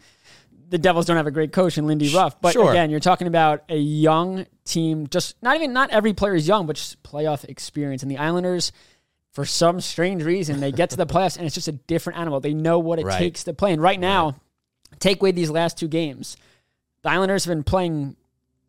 the 0.69 0.77
Devils 0.77 1.05
don't 1.05 1.17
have 1.17 1.27
a 1.27 1.31
great 1.31 1.51
coach 1.51 1.77
in 1.77 1.87
Lindy 1.87 2.13
Ruff. 2.13 2.39
But 2.41 2.53
sure. 2.53 2.71
again, 2.71 2.89
you're 2.89 2.99
talking 2.99 3.27
about 3.27 3.63
a 3.69 3.77
young 3.77 4.45
team. 4.65 5.07
Just 5.07 5.41
not 5.41 5.55
even 5.55 5.73
not 5.73 5.89
every 5.91 6.13
player 6.13 6.35
is 6.35 6.47
young, 6.47 6.65
but 6.65 6.75
just 6.75 7.01
playoff 7.03 7.45
experience. 7.45 8.01
And 8.01 8.11
the 8.11 8.17
Islanders, 8.17 8.71
for 9.31 9.45
some 9.45 9.79
strange 9.81 10.23
reason, 10.23 10.59
they 10.59 10.71
get 10.71 10.89
to 10.91 10.97
the 10.97 11.05
playoffs 11.07 11.37
and 11.37 11.45
it's 11.45 11.55
just 11.55 11.67
a 11.67 11.73
different 11.73 12.19
animal. 12.19 12.39
They 12.39 12.53
know 12.53 12.79
what 12.79 12.99
it 12.99 13.05
right. 13.05 13.17
takes 13.17 13.43
to 13.45 13.53
play. 13.53 13.73
And 13.73 13.81
right 13.81 13.99
now, 13.99 14.25
right. 14.91 14.99
take 14.99 15.21
away 15.21 15.31
these 15.31 15.49
last 15.49 15.77
two 15.77 15.87
games. 15.87 16.37
The 17.03 17.09
Islanders 17.09 17.45
have 17.45 17.51
been 17.51 17.63
playing 17.63 18.17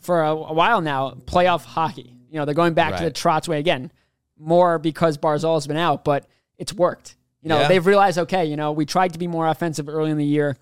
for 0.01 0.23
a, 0.23 0.31
a 0.31 0.53
while 0.53 0.81
now 0.81 1.11
playoff 1.25 1.65
hockey. 1.65 2.15
You 2.31 2.39
know, 2.39 2.45
they're 2.45 2.55
going 2.55 2.75
back 2.75 2.97
to 2.99 3.05
the 3.05 3.11
Trotz 3.11 3.49
way 3.49 3.59
again, 3.59 3.91
more 4.39 4.79
because 4.79 5.17
Barzal 5.17 5.55
has 5.55 5.67
been 5.67 5.79
out, 5.79 6.05
but 6.05 6.27
it's 6.59 6.75
worked. 6.75 7.17
You 7.41 7.49
know, 7.49 7.61
yeah. 7.61 7.69
they've 7.69 7.87
realized, 7.87 8.19
okay, 8.19 8.45
you 8.45 8.57
know, 8.57 8.73
we 8.73 8.85
tried 8.85 9.15
to 9.15 9.19
be 9.19 9.27
more 9.27 9.49
offensive 9.49 9.89
early 9.89 10.11
in 10.11 10.19
the 10.19 10.27
year 10.27 10.57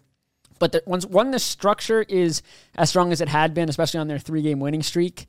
but 0.58 0.72
the, 0.72 0.82
once 0.86 1.06
when 1.06 1.30
the 1.30 1.38
structure 1.38 2.02
is 2.02 2.42
as 2.76 2.90
strong 2.90 3.12
as 3.12 3.20
it 3.20 3.28
had 3.28 3.54
been, 3.54 3.68
especially 3.68 4.00
on 4.00 4.08
their 4.08 4.18
three 4.18 4.42
game 4.42 4.60
winning 4.60 4.82
streak, 4.82 5.26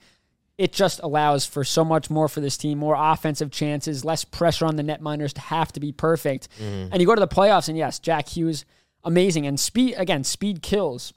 it 0.57 0.73
just 0.73 0.99
allows 1.03 1.45
for 1.45 1.63
so 1.63 1.85
much 1.85 2.09
more 2.09 2.27
for 2.27 2.41
this 2.41 2.57
team, 2.57 2.79
more 2.79 2.95
offensive 2.97 3.51
chances, 3.51 4.03
less 4.03 4.23
pressure 4.23 4.65
on 4.65 4.75
the 4.75 4.83
netminders 4.83 5.33
to 5.33 5.41
have 5.41 5.71
to 5.73 5.79
be 5.79 5.91
perfect. 5.91 6.49
Mm-hmm. 6.59 6.91
And 6.91 7.01
you 7.01 7.05
go 7.05 7.15
to 7.15 7.19
the 7.19 7.27
playoffs, 7.27 7.69
and 7.69 7.77
yes, 7.77 7.99
Jack 7.99 8.29
Hughes, 8.29 8.65
amazing. 9.03 9.45
And 9.45 9.59
speed, 9.59 9.93
again, 9.97 10.23
speed 10.23 10.61
kills. 10.61 11.13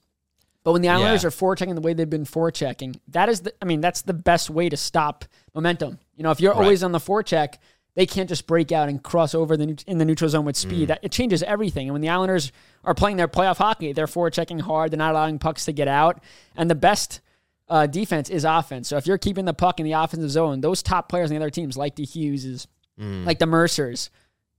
But 0.62 0.72
when 0.72 0.82
the 0.82 0.90
Islanders 0.90 1.22
yeah. 1.22 1.28
are 1.28 1.30
forechecking 1.30 1.74
the 1.74 1.80
way 1.80 1.94
they've 1.94 2.08
been 2.08 2.26
forechecking, 2.26 3.00
that 3.08 3.30
is 3.30 3.40
the, 3.40 3.54
I 3.62 3.64
mean, 3.64 3.80
that's 3.80 4.02
the 4.02 4.12
best 4.12 4.50
way 4.50 4.68
to 4.68 4.76
stop 4.76 5.24
momentum. 5.54 5.98
You 6.16 6.22
know, 6.22 6.32
if 6.32 6.40
you're 6.40 6.52
right. 6.52 6.62
always 6.62 6.82
on 6.82 6.92
the 6.92 6.98
forecheck, 6.98 7.54
they 7.94 8.06
can't 8.06 8.28
just 8.28 8.46
break 8.46 8.72
out 8.72 8.88
and 8.88 9.02
cross 9.02 9.34
over 9.34 9.56
the, 9.56 9.82
in 9.86 9.98
the 9.98 10.04
neutral 10.04 10.30
zone 10.30 10.44
with 10.44 10.56
speed. 10.56 10.88
Mm. 10.88 10.98
It 11.02 11.12
changes 11.12 11.42
everything. 11.42 11.88
And 11.88 11.92
when 11.92 12.02
the 12.02 12.08
Islanders 12.08 12.52
are 12.84 12.94
playing 12.94 13.16
their 13.16 13.28
playoff 13.28 13.58
hockey, 13.58 13.92
they're 13.92 14.06
forechecking 14.06 14.60
hard. 14.60 14.90
They're 14.90 14.98
not 14.98 15.12
allowing 15.12 15.38
pucks 15.38 15.64
to 15.64 15.72
get 15.72 15.88
out. 15.88 16.22
And 16.56 16.70
the 16.70 16.74
best 16.74 17.20
uh, 17.68 17.86
defense 17.86 18.30
is 18.30 18.44
offense. 18.44 18.88
So 18.88 18.96
if 18.96 19.06
you're 19.06 19.18
keeping 19.18 19.44
the 19.44 19.54
puck 19.54 19.80
in 19.80 19.84
the 19.84 19.92
offensive 19.92 20.30
zone, 20.30 20.60
those 20.60 20.82
top 20.82 21.08
players 21.08 21.30
on 21.30 21.36
the 21.36 21.42
other 21.42 21.50
teams, 21.50 21.76
like 21.76 21.96
the 21.96 22.06
Hugheses, 22.06 22.66
mm. 22.98 23.24
like 23.24 23.38
the 23.38 23.46
Mercers, 23.46 24.10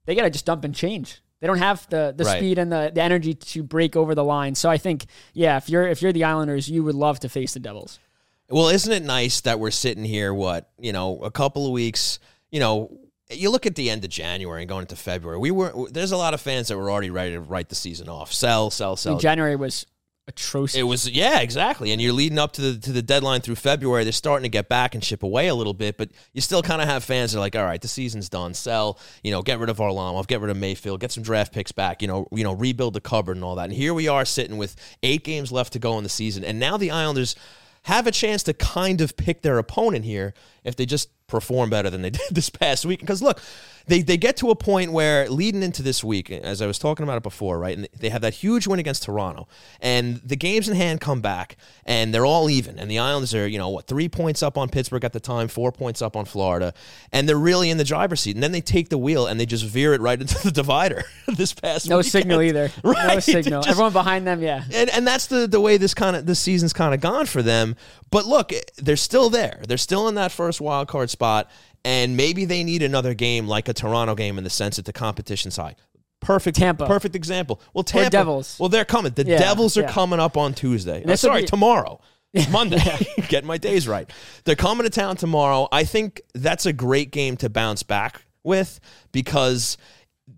they 0.05 0.15
got 0.15 0.23
to 0.23 0.29
just 0.29 0.45
dump 0.45 0.63
and 0.63 0.75
change. 0.75 1.21
They 1.41 1.47
don't 1.47 1.57
have 1.57 1.89
the 1.89 2.13
the 2.15 2.23
right. 2.23 2.37
speed 2.37 2.59
and 2.59 2.71
the, 2.71 2.91
the 2.93 3.01
energy 3.01 3.33
to 3.33 3.63
break 3.63 3.95
over 3.95 4.13
the 4.13 4.23
line. 4.23 4.53
So 4.53 4.69
I 4.69 4.77
think, 4.77 5.05
yeah, 5.33 5.57
if 5.57 5.69
you're 5.69 5.87
if 5.87 6.01
you're 6.01 6.13
the 6.13 6.23
Islanders, 6.23 6.69
you 6.69 6.83
would 6.83 6.95
love 6.95 7.19
to 7.21 7.29
face 7.29 7.53
the 7.53 7.59
Devils. 7.59 7.99
Well, 8.47 8.69
isn't 8.69 8.91
it 8.91 9.03
nice 9.03 9.41
that 9.41 9.59
we're 9.59 9.71
sitting 9.71 10.03
here? 10.03 10.33
What 10.33 10.69
you 10.77 10.93
know, 10.93 11.19
a 11.23 11.31
couple 11.31 11.65
of 11.65 11.71
weeks. 11.71 12.19
You 12.51 12.59
know, 12.59 12.99
you 13.31 13.49
look 13.49 13.65
at 13.65 13.75
the 13.75 13.89
end 13.89 14.03
of 14.03 14.09
January 14.09 14.61
and 14.61 14.69
going 14.69 14.81
into 14.81 14.95
February. 14.95 15.39
We 15.39 15.51
were 15.51 15.89
there's 15.89 16.11
a 16.11 16.17
lot 16.17 16.33
of 16.33 16.41
fans 16.41 16.67
that 16.67 16.77
were 16.77 16.91
already 16.91 17.09
ready 17.09 17.33
to 17.33 17.41
write 17.41 17.69
the 17.69 17.75
season 17.75 18.09
off. 18.09 18.33
Sell, 18.33 18.69
sell, 18.69 18.95
sell. 18.95 19.17
January 19.17 19.55
was 19.55 19.85
atrocious. 20.27 20.75
It 20.75 20.83
was 20.83 21.09
yeah, 21.09 21.39
exactly. 21.39 21.91
And 21.91 22.01
you're 22.01 22.13
leading 22.13 22.39
up 22.39 22.53
to 22.53 22.61
the 22.61 22.79
to 22.79 22.91
the 22.91 23.01
deadline 23.01 23.41
through 23.41 23.55
February. 23.55 24.03
They're 24.03 24.13
starting 24.13 24.43
to 24.43 24.49
get 24.49 24.69
back 24.69 24.93
and 24.93 25.03
chip 25.03 25.23
away 25.23 25.47
a 25.47 25.55
little 25.55 25.73
bit, 25.73 25.97
but 25.97 26.09
you 26.33 26.41
still 26.41 26.61
kind 26.61 26.81
of 26.81 26.87
have 26.87 27.03
fans 27.03 27.31
that 27.31 27.37
are 27.37 27.41
like, 27.41 27.55
all 27.55 27.63
right, 27.63 27.81
the 27.81 27.87
season's 27.87 28.29
done. 28.29 28.53
Sell, 28.53 28.99
you 29.23 29.31
know, 29.31 29.41
get 29.41 29.59
rid 29.59 29.69
of 29.69 29.77
Varlamov, 29.77 30.27
get 30.27 30.41
rid 30.41 30.49
of 30.49 30.57
Mayfield, 30.57 30.99
get 30.99 31.11
some 31.11 31.23
draft 31.23 31.53
picks 31.53 31.71
back. 31.71 32.01
You 32.01 32.07
know, 32.07 32.27
you 32.31 32.43
know, 32.43 32.53
rebuild 32.53 32.93
the 32.93 33.01
cupboard 33.01 33.37
and 33.37 33.43
all 33.43 33.55
that. 33.55 33.65
And 33.65 33.73
here 33.73 33.93
we 33.93 34.07
are 34.07 34.25
sitting 34.25 34.57
with 34.57 34.75
eight 35.03 35.23
games 35.23 35.51
left 35.51 35.73
to 35.73 35.79
go 35.79 35.97
in 35.97 36.03
the 36.03 36.09
season, 36.09 36.43
and 36.43 36.59
now 36.59 36.77
the 36.77 36.91
Islanders 36.91 37.35
have 37.83 38.05
a 38.05 38.11
chance 38.11 38.43
to 38.43 38.53
kind 38.53 39.01
of 39.01 39.17
pick 39.17 39.41
their 39.41 39.57
opponent 39.57 40.05
here 40.05 40.35
if 40.63 40.76
they 40.76 40.86
just 40.86 41.10
perform 41.28 41.69
better 41.69 41.89
than 41.89 42.02
they 42.02 42.10
did 42.21 42.30
this 42.32 42.50
past 42.50 42.86
week. 42.86 43.00
Because 43.00 43.21
look, 43.21 43.39
they, 43.88 44.02
they 44.02 44.17
get 44.17 44.38
to 44.38 44.52
a 44.52 44.56
point 44.56 44.91
where 44.91 45.28
leading 45.30 45.63
into 45.63 45.82
this 45.82 46.04
week, 46.04 46.30
as 46.30 46.62
I 46.62 46.67
was 46.67 46.78
talking 46.78 47.04
about 47.04 47.17
it 47.17 47.24
before, 47.24 47.58
right? 47.58 47.76
And 47.76 47.88
they 47.97 48.10
have 48.10 48.21
that 48.21 48.36
huge 48.36 48.67
win 48.67 48.80
against 48.80 49.04
Toronto, 49.04 49.47
and 49.80 50.17
the 50.17 50.36
games 50.36 50.69
in 50.69 50.76
hand 50.76 51.02
come 51.02 51.21
back, 51.21 51.58
and 51.86 52.13
they're 52.13 52.26
all 52.26 52.50
even. 52.50 52.78
And 52.78 52.91
the 52.91 53.00
Islanders 53.00 53.34
are, 53.34 53.47
you 53.47 53.58
know, 53.58 53.69
what 53.69 53.88
three 53.88 54.08
points 54.08 54.43
up 54.43 54.58
on 54.58 54.69
Pittsburgh 54.69 55.04
at 55.04 55.13
the 55.13 55.19
time, 55.19 55.47
four 55.47 55.71
points 55.71 56.02
up 56.02 56.15
on 56.15 56.26
Florida, 56.26 56.74
and 57.12 57.28
they're 57.28 57.38
really 57.38 57.69
in 57.69 57.78
the 57.78 57.84
driver's 57.84 58.21
seat. 58.21 58.36
And 58.36 58.43
then 58.43 58.52
they 58.52 58.62
take 58.62 58.89
the 58.89 58.97
wheel 58.97 59.26
and 59.26 59.39
they 59.39 59.45
just 59.45 59.65
veer 59.65 59.93
it 59.93 60.02
right 60.02 60.19
into 60.19 60.38
the 60.43 60.52
divider 60.62 61.04
this 61.28 61.54
past. 61.54 61.89
No 61.89 61.97
weekend. 61.97 62.12
signal 62.12 62.41
either. 62.41 62.69
Right? 62.84 63.15
No 63.15 63.19
signal. 63.19 63.62
Just, 63.62 63.69
Everyone 63.69 63.93
behind 63.93 64.28
them, 64.28 64.41
yeah. 64.41 64.63
And 64.71 64.89
and 64.91 65.08
that's 65.08 65.28
the 65.28 65.47
the 65.47 65.60
way 65.60 65.78
this 65.78 65.93
kind 65.93 66.15
of 66.15 66.26
this 66.26 66.39
season's 66.39 66.74
kind 66.74 66.93
of 66.93 67.00
gone 67.00 67.26
for 67.26 67.41
them. 67.41 67.76
But 68.12 68.26
look, 68.26 68.52
they're 68.78 68.97
still 68.97 69.30
there. 69.30 69.62
They're 69.66 69.78
still 69.78 70.09
in 70.09 70.16
that 70.16 70.32
first 70.34 70.51
wild 70.60 70.88
card 70.88 71.10
spot 71.10 71.49
and 71.86 72.18
maybe 72.18 72.45
they 72.45 72.64
need 72.64 72.84
another 72.84 73.14
game 73.14 73.47
like 73.47 73.68
a 73.68 73.74
Toronto 73.74 74.16
game 74.16 74.38
in 74.38 74.43
the 74.43 74.49
sense 74.49 74.76
that 74.76 74.86
the 74.86 74.93
competition 74.93 75.52
side. 75.52 75.76
Perfect 76.20 76.58
Tampa. 76.58 76.86
Perfect 76.86 77.16
example. 77.16 77.60
Well, 77.74 77.84
Tampa. 77.84 78.08
Or 78.08 78.10
Devils. 78.10 78.58
Well, 78.60 78.70
they're 78.70 78.86
coming. 78.86 79.12
The 79.14 79.26
yeah, 79.26 79.39
Devils 79.39 79.76
are 79.78 79.82
yeah. 79.82 79.91
coming 79.91 80.20
up 80.20 80.38
on 80.38 80.54
Tuesday. 80.54 81.04
Oh, 81.08 81.16
sorry, 81.16 81.41
be, 81.41 81.47
tomorrow. 81.47 81.99
Monday. 82.52 82.80
Getting 83.28 83.47
my 83.47 83.58
days 83.58 83.88
right. 83.88 84.10
They're 84.45 84.56
coming 84.56 84.84
to 84.84 84.89
town 84.89 85.18
tomorrow. 85.18 85.68
I 85.72 85.84
think 85.84 86.22
that's 86.34 86.66
a 86.66 86.74
great 86.74 87.12
game 87.12 87.38
to 87.38 87.49
bounce 87.49 87.84
back 87.84 88.22
with 88.43 88.80
because 89.12 89.78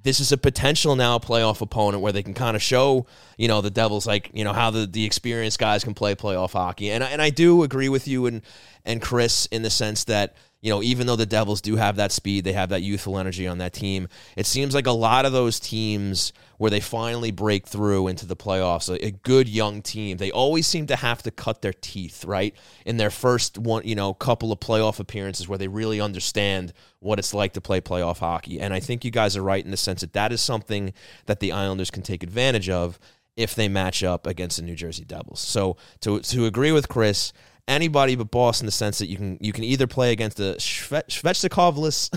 this 0.03 0.19
is 0.19 0.31
a 0.31 0.37
potential 0.37 0.95
now 0.95 1.17
playoff 1.17 1.61
opponent 1.61 2.03
where 2.03 2.11
they 2.11 2.23
can 2.23 2.33
kind 2.33 2.55
of 2.55 2.61
show, 2.61 3.07
you 3.37 3.47
know, 3.47 3.61
the 3.61 3.71
Devils 3.71 4.05
like, 4.05 4.29
you 4.33 4.43
know, 4.43 4.53
how 4.53 4.69
the, 4.69 4.85
the 4.85 5.05
experienced 5.05 5.59
guys 5.59 5.83
can 5.83 5.93
play 5.93 6.13
playoff 6.13 6.51
hockey. 6.51 6.91
And 6.91 7.03
I, 7.03 7.09
and 7.09 7.21
I 7.21 7.29
do 7.29 7.63
agree 7.63 7.89
with 7.89 8.07
you 8.07 8.25
and 8.25 8.41
and 8.85 9.01
Chris 9.01 9.45
in 9.47 9.61
the 9.61 9.69
sense 9.69 10.03
that 10.05 10.35
you 10.63 10.69
know, 10.69 10.81
even 10.81 11.07
though 11.07 11.17
the 11.17 11.25
Devils 11.25 11.59
do 11.59 11.75
have 11.75 11.97
that 11.97 12.13
speed, 12.13 12.45
they 12.45 12.53
have 12.53 12.69
that 12.69 12.81
youthful 12.81 13.19
energy 13.19 13.45
on 13.47 13.57
that 13.57 13.73
team. 13.73 14.07
It 14.37 14.45
seems 14.45 14.73
like 14.73 14.87
a 14.87 14.93
lot 14.93 15.25
of 15.25 15.33
those 15.33 15.59
teams 15.59 16.31
where 16.57 16.71
they 16.71 16.79
finally 16.79 17.31
break 17.31 17.67
through 17.67 18.07
into 18.07 18.25
the 18.25 18.37
playoffs, 18.37 18.89
a, 18.89 19.05
a, 19.05 19.11
good 19.11 19.49
young 19.49 19.81
team, 19.81 20.15
they 20.15 20.31
always 20.31 20.65
seem 20.65 20.87
to 20.87 20.95
have 20.95 21.21
to 21.23 21.31
cut 21.31 21.61
their 21.61 21.73
teeth, 21.73 22.23
right? 22.23 22.55
In 22.85 22.95
their 22.95 23.09
first 23.09 23.57
one, 23.57 23.85
you 23.85 23.95
know, 23.95 24.13
couple 24.13 24.53
of 24.53 24.61
playoff 24.61 25.01
appearances 25.01 25.49
where 25.49 25.57
they 25.57 25.67
really 25.67 25.99
understand 25.99 26.71
what 27.01 27.19
it's 27.19 27.33
like 27.33 27.51
to 27.53 27.61
play 27.61 27.81
playoff 27.81 28.19
hockey. 28.19 28.61
And 28.61 28.73
I 28.73 28.79
think 28.79 29.03
you 29.03 29.11
guys 29.11 29.35
are 29.35 29.43
right 29.43 29.65
in 29.65 29.71
the 29.71 29.75
sense 29.75 29.99
that 29.99 30.13
that 30.13 30.31
is 30.31 30.39
something 30.39 30.93
that 31.25 31.41
the 31.41 31.51
Islanders 31.51 31.91
can 31.91 32.03
take 32.03 32.23
advantage 32.23 32.69
of 32.69 32.97
if 33.35 33.53
they 33.53 33.67
match 33.67 34.01
up 34.01 34.25
against 34.25 34.57
the 34.57 34.63
New 34.63 34.75
Jersey 34.75 35.03
Devils. 35.03 35.41
So 35.41 35.75
to 36.01 36.21
to 36.21 36.45
agree 36.45 36.71
with 36.71 36.87
Chris, 36.87 37.33
anybody 37.67 38.15
but 38.15 38.29
Boston 38.29 38.65
in 38.65 38.67
the 38.67 38.71
sense 38.71 38.97
that 38.99 39.07
you 39.07 39.17
can 39.17 39.37
you 39.39 39.53
can 39.53 39.63
either 39.63 39.87
play 39.87 40.11
against 40.11 40.37
the 40.37 40.55
Svechnikovless 40.57 42.09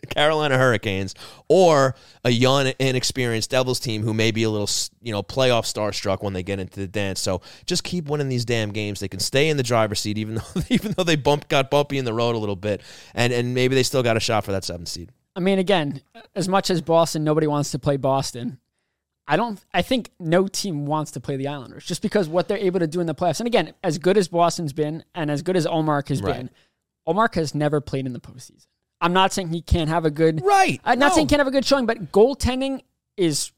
Carolina 0.10 0.56
Hurricanes 0.56 1.14
or 1.48 1.94
a 2.24 2.30
young 2.30 2.72
inexperienced 2.78 3.50
Devils 3.50 3.80
team 3.80 4.02
who 4.02 4.14
may 4.14 4.30
be 4.30 4.44
a 4.44 4.50
little 4.50 4.68
you 5.02 5.12
know 5.12 5.22
playoff 5.22 5.64
starstruck 5.64 6.22
when 6.22 6.32
they 6.32 6.42
get 6.42 6.60
into 6.60 6.80
the 6.80 6.86
dance. 6.86 7.20
So 7.20 7.42
just 7.66 7.84
keep 7.84 8.08
winning 8.08 8.28
these 8.28 8.44
damn 8.44 8.70
games. 8.70 9.00
They 9.00 9.08
can 9.08 9.20
stay 9.20 9.48
in 9.48 9.56
the 9.56 9.62
driver's 9.62 10.00
seat 10.00 10.18
even 10.18 10.34
though 10.54 10.62
even 10.68 10.92
though 10.92 11.04
they 11.04 11.16
bump 11.16 11.48
got 11.48 11.70
bumpy 11.70 11.98
in 11.98 12.04
the 12.04 12.14
road 12.14 12.34
a 12.34 12.38
little 12.38 12.56
bit, 12.56 12.82
and 13.14 13.32
and 13.32 13.54
maybe 13.54 13.74
they 13.74 13.82
still 13.82 14.02
got 14.02 14.16
a 14.16 14.20
shot 14.20 14.44
for 14.44 14.52
that 14.52 14.64
seventh 14.64 14.88
seed. 14.88 15.10
I 15.34 15.40
mean, 15.40 15.58
again, 15.58 16.00
as 16.34 16.48
much 16.48 16.70
as 16.70 16.80
Boston, 16.80 17.22
nobody 17.22 17.46
wants 17.46 17.70
to 17.72 17.78
play 17.78 17.98
Boston. 17.98 18.58
I 19.28 19.36
don't. 19.36 19.62
I 19.74 19.82
think 19.82 20.10
no 20.20 20.46
team 20.46 20.86
wants 20.86 21.10
to 21.12 21.20
play 21.20 21.36
the 21.36 21.48
Islanders 21.48 21.84
just 21.84 22.00
because 22.00 22.28
what 22.28 22.48
they're 22.48 22.58
able 22.58 22.80
to 22.80 22.86
do 22.86 23.00
in 23.00 23.06
the 23.06 23.14
playoffs. 23.14 23.40
And 23.40 23.46
again, 23.46 23.74
as 23.82 23.98
good 23.98 24.16
as 24.16 24.28
Boston's 24.28 24.72
been, 24.72 25.04
and 25.14 25.30
as 25.30 25.42
good 25.42 25.56
as 25.56 25.66
Ullmark 25.66 26.08
has 26.08 26.22
right. 26.22 26.36
been, 26.36 26.50
Ullmark 27.08 27.34
has 27.34 27.54
never 27.54 27.80
played 27.80 28.06
in 28.06 28.12
the 28.12 28.20
postseason. 28.20 28.66
I'm 29.00 29.12
not 29.12 29.32
saying 29.32 29.48
he 29.48 29.62
can't 29.62 29.90
have 29.90 30.04
a 30.04 30.10
good 30.10 30.42
right. 30.44 30.80
I'm 30.84 30.98
not 30.98 31.08
no. 31.08 31.14
saying 31.16 31.26
he 31.26 31.30
can't 31.30 31.40
have 31.40 31.48
a 31.48 31.52
good 31.52 31.64
showing, 31.64 31.86
but 31.86 32.12
goaltending 32.12 32.82
is 33.16 33.52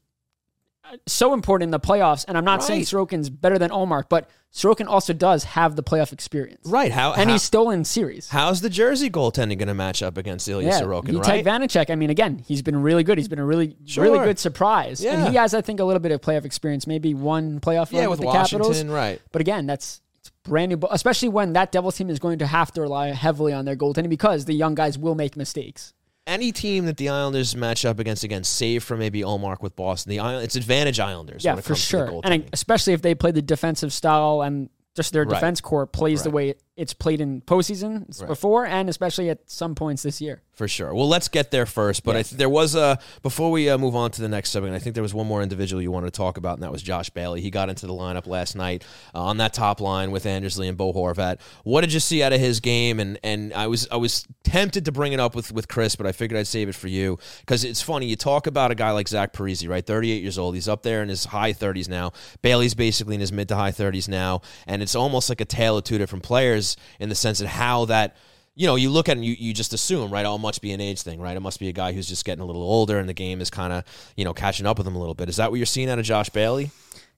so 1.07 1.33
important 1.33 1.67
in 1.67 1.71
the 1.71 1.79
playoffs. 1.79 2.25
And 2.27 2.37
I'm 2.37 2.45
not 2.45 2.59
right. 2.59 2.67
saying 2.67 2.81
Sorokin's 2.83 3.29
better 3.29 3.57
than 3.57 3.71
Ullmark, 3.71 4.05
but 4.09 4.29
Sorokin 4.53 4.87
also 4.87 5.13
does 5.13 5.43
have 5.43 5.75
the 5.75 5.83
playoff 5.83 6.11
experience. 6.11 6.65
Right. 6.65 6.91
How 6.91 7.13
and 7.13 7.29
how, 7.29 7.33
he's 7.33 7.43
still 7.43 7.69
in 7.69 7.85
series. 7.85 8.29
How's 8.29 8.61
the 8.61 8.69
Jersey 8.69 9.09
goaltending 9.09 9.57
going 9.57 9.67
to 9.67 9.73
match 9.73 10.01
up 10.01 10.17
against 10.17 10.47
Ilya 10.47 10.67
yeah, 10.67 10.81
Sorokin? 10.81 11.11
You 11.11 11.19
right? 11.19 11.43
take 11.43 11.45
Vanecek. 11.45 11.89
I 11.89 11.95
mean, 11.95 12.09
again, 12.09 12.39
he's 12.39 12.61
been 12.61 12.81
really 12.81 13.03
good. 13.03 13.17
He's 13.17 13.27
been 13.27 13.39
a 13.39 13.45
really, 13.45 13.75
sure. 13.85 14.03
really 14.03 14.19
good 14.19 14.39
surprise. 14.39 15.03
Yeah. 15.03 15.13
And 15.13 15.29
he 15.29 15.35
has, 15.35 15.53
I 15.53 15.61
think, 15.61 15.79
a 15.79 15.83
little 15.83 15.99
bit 15.99 16.11
of 16.11 16.21
playoff 16.21 16.45
experience. 16.45 16.87
Maybe 16.87 17.13
one 17.13 17.59
playoff 17.59 17.91
yeah, 17.91 18.01
run 18.01 18.09
with, 18.09 18.19
with 18.19 18.25
the 18.25 18.25
Washington, 18.27 18.67
Capitals. 18.67 18.83
Right. 18.85 19.21
But 19.31 19.41
again, 19.41 19.67
that's 19.67 20.01
brand 20.43 20.69
new, 20.69 20.79
especially 20.89 21.29
when 21.29 21.53
that 21.53 21.71
Devils 21.71 21.95
team 21.97 22.09
is 22.09 22.19
going 22.19 22.39
to 22.39 22.47
have 22.47 22.71
to 22.73 22.81
rely 22.81 23.09
heavily 23.09 23.53
on 23.53 23.65
their 23.65 23.75
goaltending 23.75 24.09
because 24.09 24.45
the 24.45 24.53
young 24.53 24.75
guys 24.75 24.97
will 24.97 25.15
make 25.15 25.37
mistakes 25.37 25.93
any 26.27 26.51
team 26.51 26.85
that 26.85 26.97
the 26.97 27.09
Islanders 27.09 27.55
match 27.55 27.85
up 27.85 27.99
against 27.99 28.23
again, 28.23 28.43
save 28.43 28.83
for 28.83 28.95
maybe 28.95 29.21
Ullmark 29.21 29.61
with 29.61 29.75
Boston, 29.75 30.11
the 30.11 30.19
Island, 30.19 30.43
it's 30.45 30.55
advantage 30.55 30.99
Islanders. 30.99 31.43
Yeah, 31.43 31.55
for 31.55 31.75
sure. 31.75 32.21
And 32.23 32.47
especially 32.53 32.93
if 32.93 33.01
they 33.01 33.15
play 33.15 33.31
the 33.31 33.41
defensive 33.41 33.91
style 33.91 34.41
and 34.41 34.69
just 34.95 35.13
their 35.13 35.23
right. 35.23 35.35
defense 35.35 35.61
core 35.61 35.87
plays 35.87 36.19
right. 36.19 36.23
the 36.23 36.29
way 36.29 36.55
it's 36.79 36.93
played 36.93 37.19
in 37.19 37.41
postseason 37.41 38.19
right. 38.21 38.27
before, 38.27 38.65
and 38.65 38.87
especially 38.87 39.29
at 39.29 39.39
some 39.49 39.75
points 39.75 40.01
this 40.01 40.21
year. 40.21 40.41
For 40.53 40.67
sure. 40.67 40.93
Well, 40.93 41.07
let's 41.07 41.27
get 41.27 41.51
there 41.51 41.65
first. 41.65 42.03
But 42.03 42.15
yes. 42.15 42.27
I 42.27 42.29
th- 42.29 42.37
there 42.39 42.49
was 42.49 42.73
a 42.75 42.99
before 43.21 43.51
we 43.51 43.69
uh, 43.69 43.77
move 43.77 43.95
on 43.95 44.11
to 44.11 44.21
the 44.21 44.29
next 44.29 44.51
subject. 44.51 44.73
I 44.73 44.79
think 44.79 44.93
there 44.93 45.03
was 45.03 45.13
one 45.13 45.27
more 45.27 45.41
individual 45.41 45.81
you 45.81 45.91
wanted 45.91 46.07
to 46.07 46.17
talk 46.17 46.37
about, 46.37 46.53
and 46.53 46.63
that 46.63 46.71
was 46.71 46.81
Josh 46.81 47.09
Bailey. 47.09 47.41
He 47.41 47.49
got 47.51 47.69
into 47.69 47.85
the 47.85 47.93
lineup 47.93 48.27
last 48.27 48.55
night 48.55 48.85
uh, 49.13 49.23
on 49.23 49.37
that 49.37 49.53
top 49.53 49.81
line 49.81 50.11
with 50.11 50.25
Anders 50.25 50.57
Lee 50.57 50.69
and 50.69 50.77
Bo 50.77 50.93
Horvat. 50.93 51.39
What 51.63 51.81
did 51.81 51.91
you 51.91 51.99
see 51.99 52.23
out 52.23 52.31
of 52.31 52.39
his 52.39 52.61
game? 52.61 52.99
And 52.99 53.19
and 53.23 53.53
I 53.53 53.67
was 53.67 53.87
I 53.91 53.97
was 53.97 54.25
tempted 54.43 54.85
to 54.85 54.91
bring 54.93 55.11
it 55.11 55.19
up 55.19 55.35
with 55.35 55.51
with 55.51 55.67
Chris, 55.67 55.97
but 55.97 56.05
I 56.07 56.13
figured 56.13 56.39
I'd 56.39 56.47
save 56.47 56.69
it 56.69 56.75
for 56.75 56.87
you 56.87 57.19
because 57.41 57.65
it's 57.65 57.81
funny. 57.81 58.05
You 58.05 58.15
talk 58.15 58.47
about 58.47 58.71
a 58.71 58.75
guy 58.75 58.91
like 58.91 59.09
Zach 59.09 59.33
Parise, 59.33 59.67
right? 59.67 59.85
Thirty 59.85 60.11
eight 60.11 60.23
years 60.23 60.37
old. 60.37 60.55
He's 60.55 60.69
up 60.69 60.83
there 60.83 61.03
in 61.03 61.09
his 61.09 61.25
high 61.25 61.51
thirties 61.51 61.89
now. 61.89 62.13
Bailey's 62.41 62.73
basically 62.73 63.15
in 63.15 63.21
his 63.21 63.33
mid 63.33 63.49
to 63.49 63.55
high 63.55 63.71
thirties 63.71 64.07
now, 64.07 64.41
and 64.65 64.81
it's 64.81 64.95
almost 64.95 65.27
like 65.27 65.41
a 65.41 65.45
tale 65.45 65.77
of 65.77 65.83
two 65.83 65.97
different 65.97 66.23
players 66.23 66.68
in 66.99 67.09
the 67.09 67.15
sense 67.15 67.41
of 67.41 67.47
how 67.47 67.85
that 67.85 68.15
you 68.55 68.67
know, 68.67 68.75
you 68.75 68.89
look 68.89 69.07
at 69.07 69.13
it 69.13 69.19
and 69.19 69.25
you, 69.25 69.37
you 69.39 69.53
just 69.53 69.71
assume, 69.71 70.11
right? 70.11 70.25
Oh, 70.25 70.35
it 70.35 70.39
must 70.39 70.61
be 70.61 70.73
an 70.73 70.81
age 70.81 71.01
thing, 71.01 71.21
right? 71.21 71.37
It 71.37 71.39
must 71.39 71.61
be 71.61 71.69
a 71.69 71.71
guy 71.71 71.93
who's 71.93 72.09
just 72.09 72.25
getting 72.25 72.41
a 72.41 72.45
little 72.45 72.61
older 72.61 72.99
and 72.99 73.07
the 73.07 73.13
game 73.13 73.39
is 73.39 73.49
kind 73.49 73.71
of, 73.71 73.85
you 74.17 74.25
know, 74.25 74.33
catching 74.33 74.65
up 74.65 74.77
with 74.77 74.85
him 74.85 74.97
a 74.97 74.99
little 74.99 75.13
bit. 75.13 75.29
Is 75.29 75.37
that 75.37 75.49
what 75.49 75.57
you're 75.57 75.65
seeing 75.65 75.89
out 75.89 75.97
of 75.97 76.03
Josh 76.03 76.29
Bailey? 76.29 76.71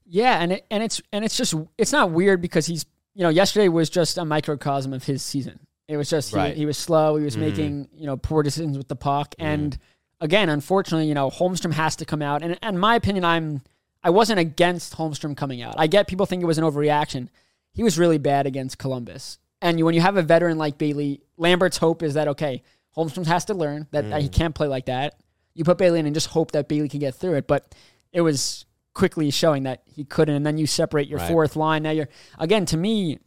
Yeah, 0.06 0.40
and 0.40 0.52
it, 0.52 0.66
and 0.70 0.84
it's 0.84 1.02
and 1.14 1.24
it's 1.24 1.38
just 1.38 1.56
it's 1.78 1.94
not 1.94 2.12
weird 2.12 2.42
because 2.42 2.66
he's 2.66 2.86
you 3.16 3.24
know 3.24 3.30
yesterday 3.30 3.70
was 3.70 3.90
just 3.90 4.18
a 4.18 4.26
microcosm 4.26 4.94
of 4.94 5.06
his 5.06 5.24
season. 5.24 5.60
It 5.88 5.96
was 5.96 6.10
just 6.10 6.34
right. 6.34 6.54
he, 6.54 6.60
he, 6.60 6.66
was 6.66 6.78
slow. 6.78 7.16
He 7.16 7.24
was 7.24 7.36
mm-hmm. 7.36 7.46
making 7.46 7.90
you 7.96 8.08
know 8.08 8.18
poor 8.18 8.44
decisions 8.44 8.78
with 8.78 8.90
the 8.90 8.96
puck, 8.96 9.36
mm-hmm. 9.36 9.46
and 9.46 9.78
again, 10.20 10.50
unfortunately, 10.50 11.08
you 11.08 11.14
know 11.14 11.30
Holmstrom 11.30 11.72
has 11.74 11.96
to 11.96 12.06
come 12.06 12.22
out. 12.22 12.44
And 12.44 12.60
in 12.62 12.78
my 12.78 12.96
opinion, 12.96 13.24
I'm 13.24 13.62
I 14.04 14.10
wasn't 14.10 14.40
against 14.40 14.98
Holmstrom 14.98 15.38
coming 15.38 15.62
out. 15.62 15.76
I 15.78 15.88
get 15.88 16.08
people 16.08 16.26
think 16.26 16.44
it 16.44 16.46
was 16.46 16.58
an 16.58 16.66
overreaction. 16.66 17.30
He 17.74 17.82
was 17.82 17.98
really 17.98 18.18
bad 18.18 18.46
against 18.46 18.78
Columbus. 18.78 19.40
And 19.62 19.78
you, 19.78 19.86
when 19.86 19.94
you 19.94 20.02
have 20.02 20.18
a 20.18 20.22
veteran 20.22 20.58
like 20.58 20.78
Bailey, 20.78 21.22
Lambert's 21.38 21.78
hope 21.78 22.04
is 22.04 22.16
that 22.16 22.28
okay, 22.30 22.64
Holmstrom 22.96 23.26
has 23.28 23.46
to 23.46 23.54
learn 23.54 23.88
that, 23.92 24.06
mm. 24.06 24.10
that 24.10 24.22
he 24.22 24.30
mm. 24.30 24.34
can't 24.34 24.56
play 24.56 24.68
like 24.68 24.86
that. 24.86 25.16
You 25.54 25.64
put 25.64 25.78
Bailey 25.78 26.00
in 26.00 26.06
and 26.06 26.16
just 26.16 26.28
hope 26.28 26.52
that 26.52 26.68
Bailey 26.68 26.90
can 26.90 27.00
get 27.00 27.16
through 27.16 27.36
it. 27.36 27.48
But 27.48 27.76
it 28.12 28.22
was 28.22 28.66
quickly 28.94 29.32
showing 29.32 29.64
that 29.64 29.84
he 29.86 30.04
couldn't. 30.04 30.36
And 30.36 30.46
then 30.46 30.58
you 30.58 30.68
separate 30.68 31.08
your 31.08 31.20
right. 31.20 31.30
fourth 31.30 31.56
line. 31.56 31.84
Now 31.84 31.92
you're 31.92 32.10
again 32.40 32.66
to 32.68 32.78
me, 32.78 33.20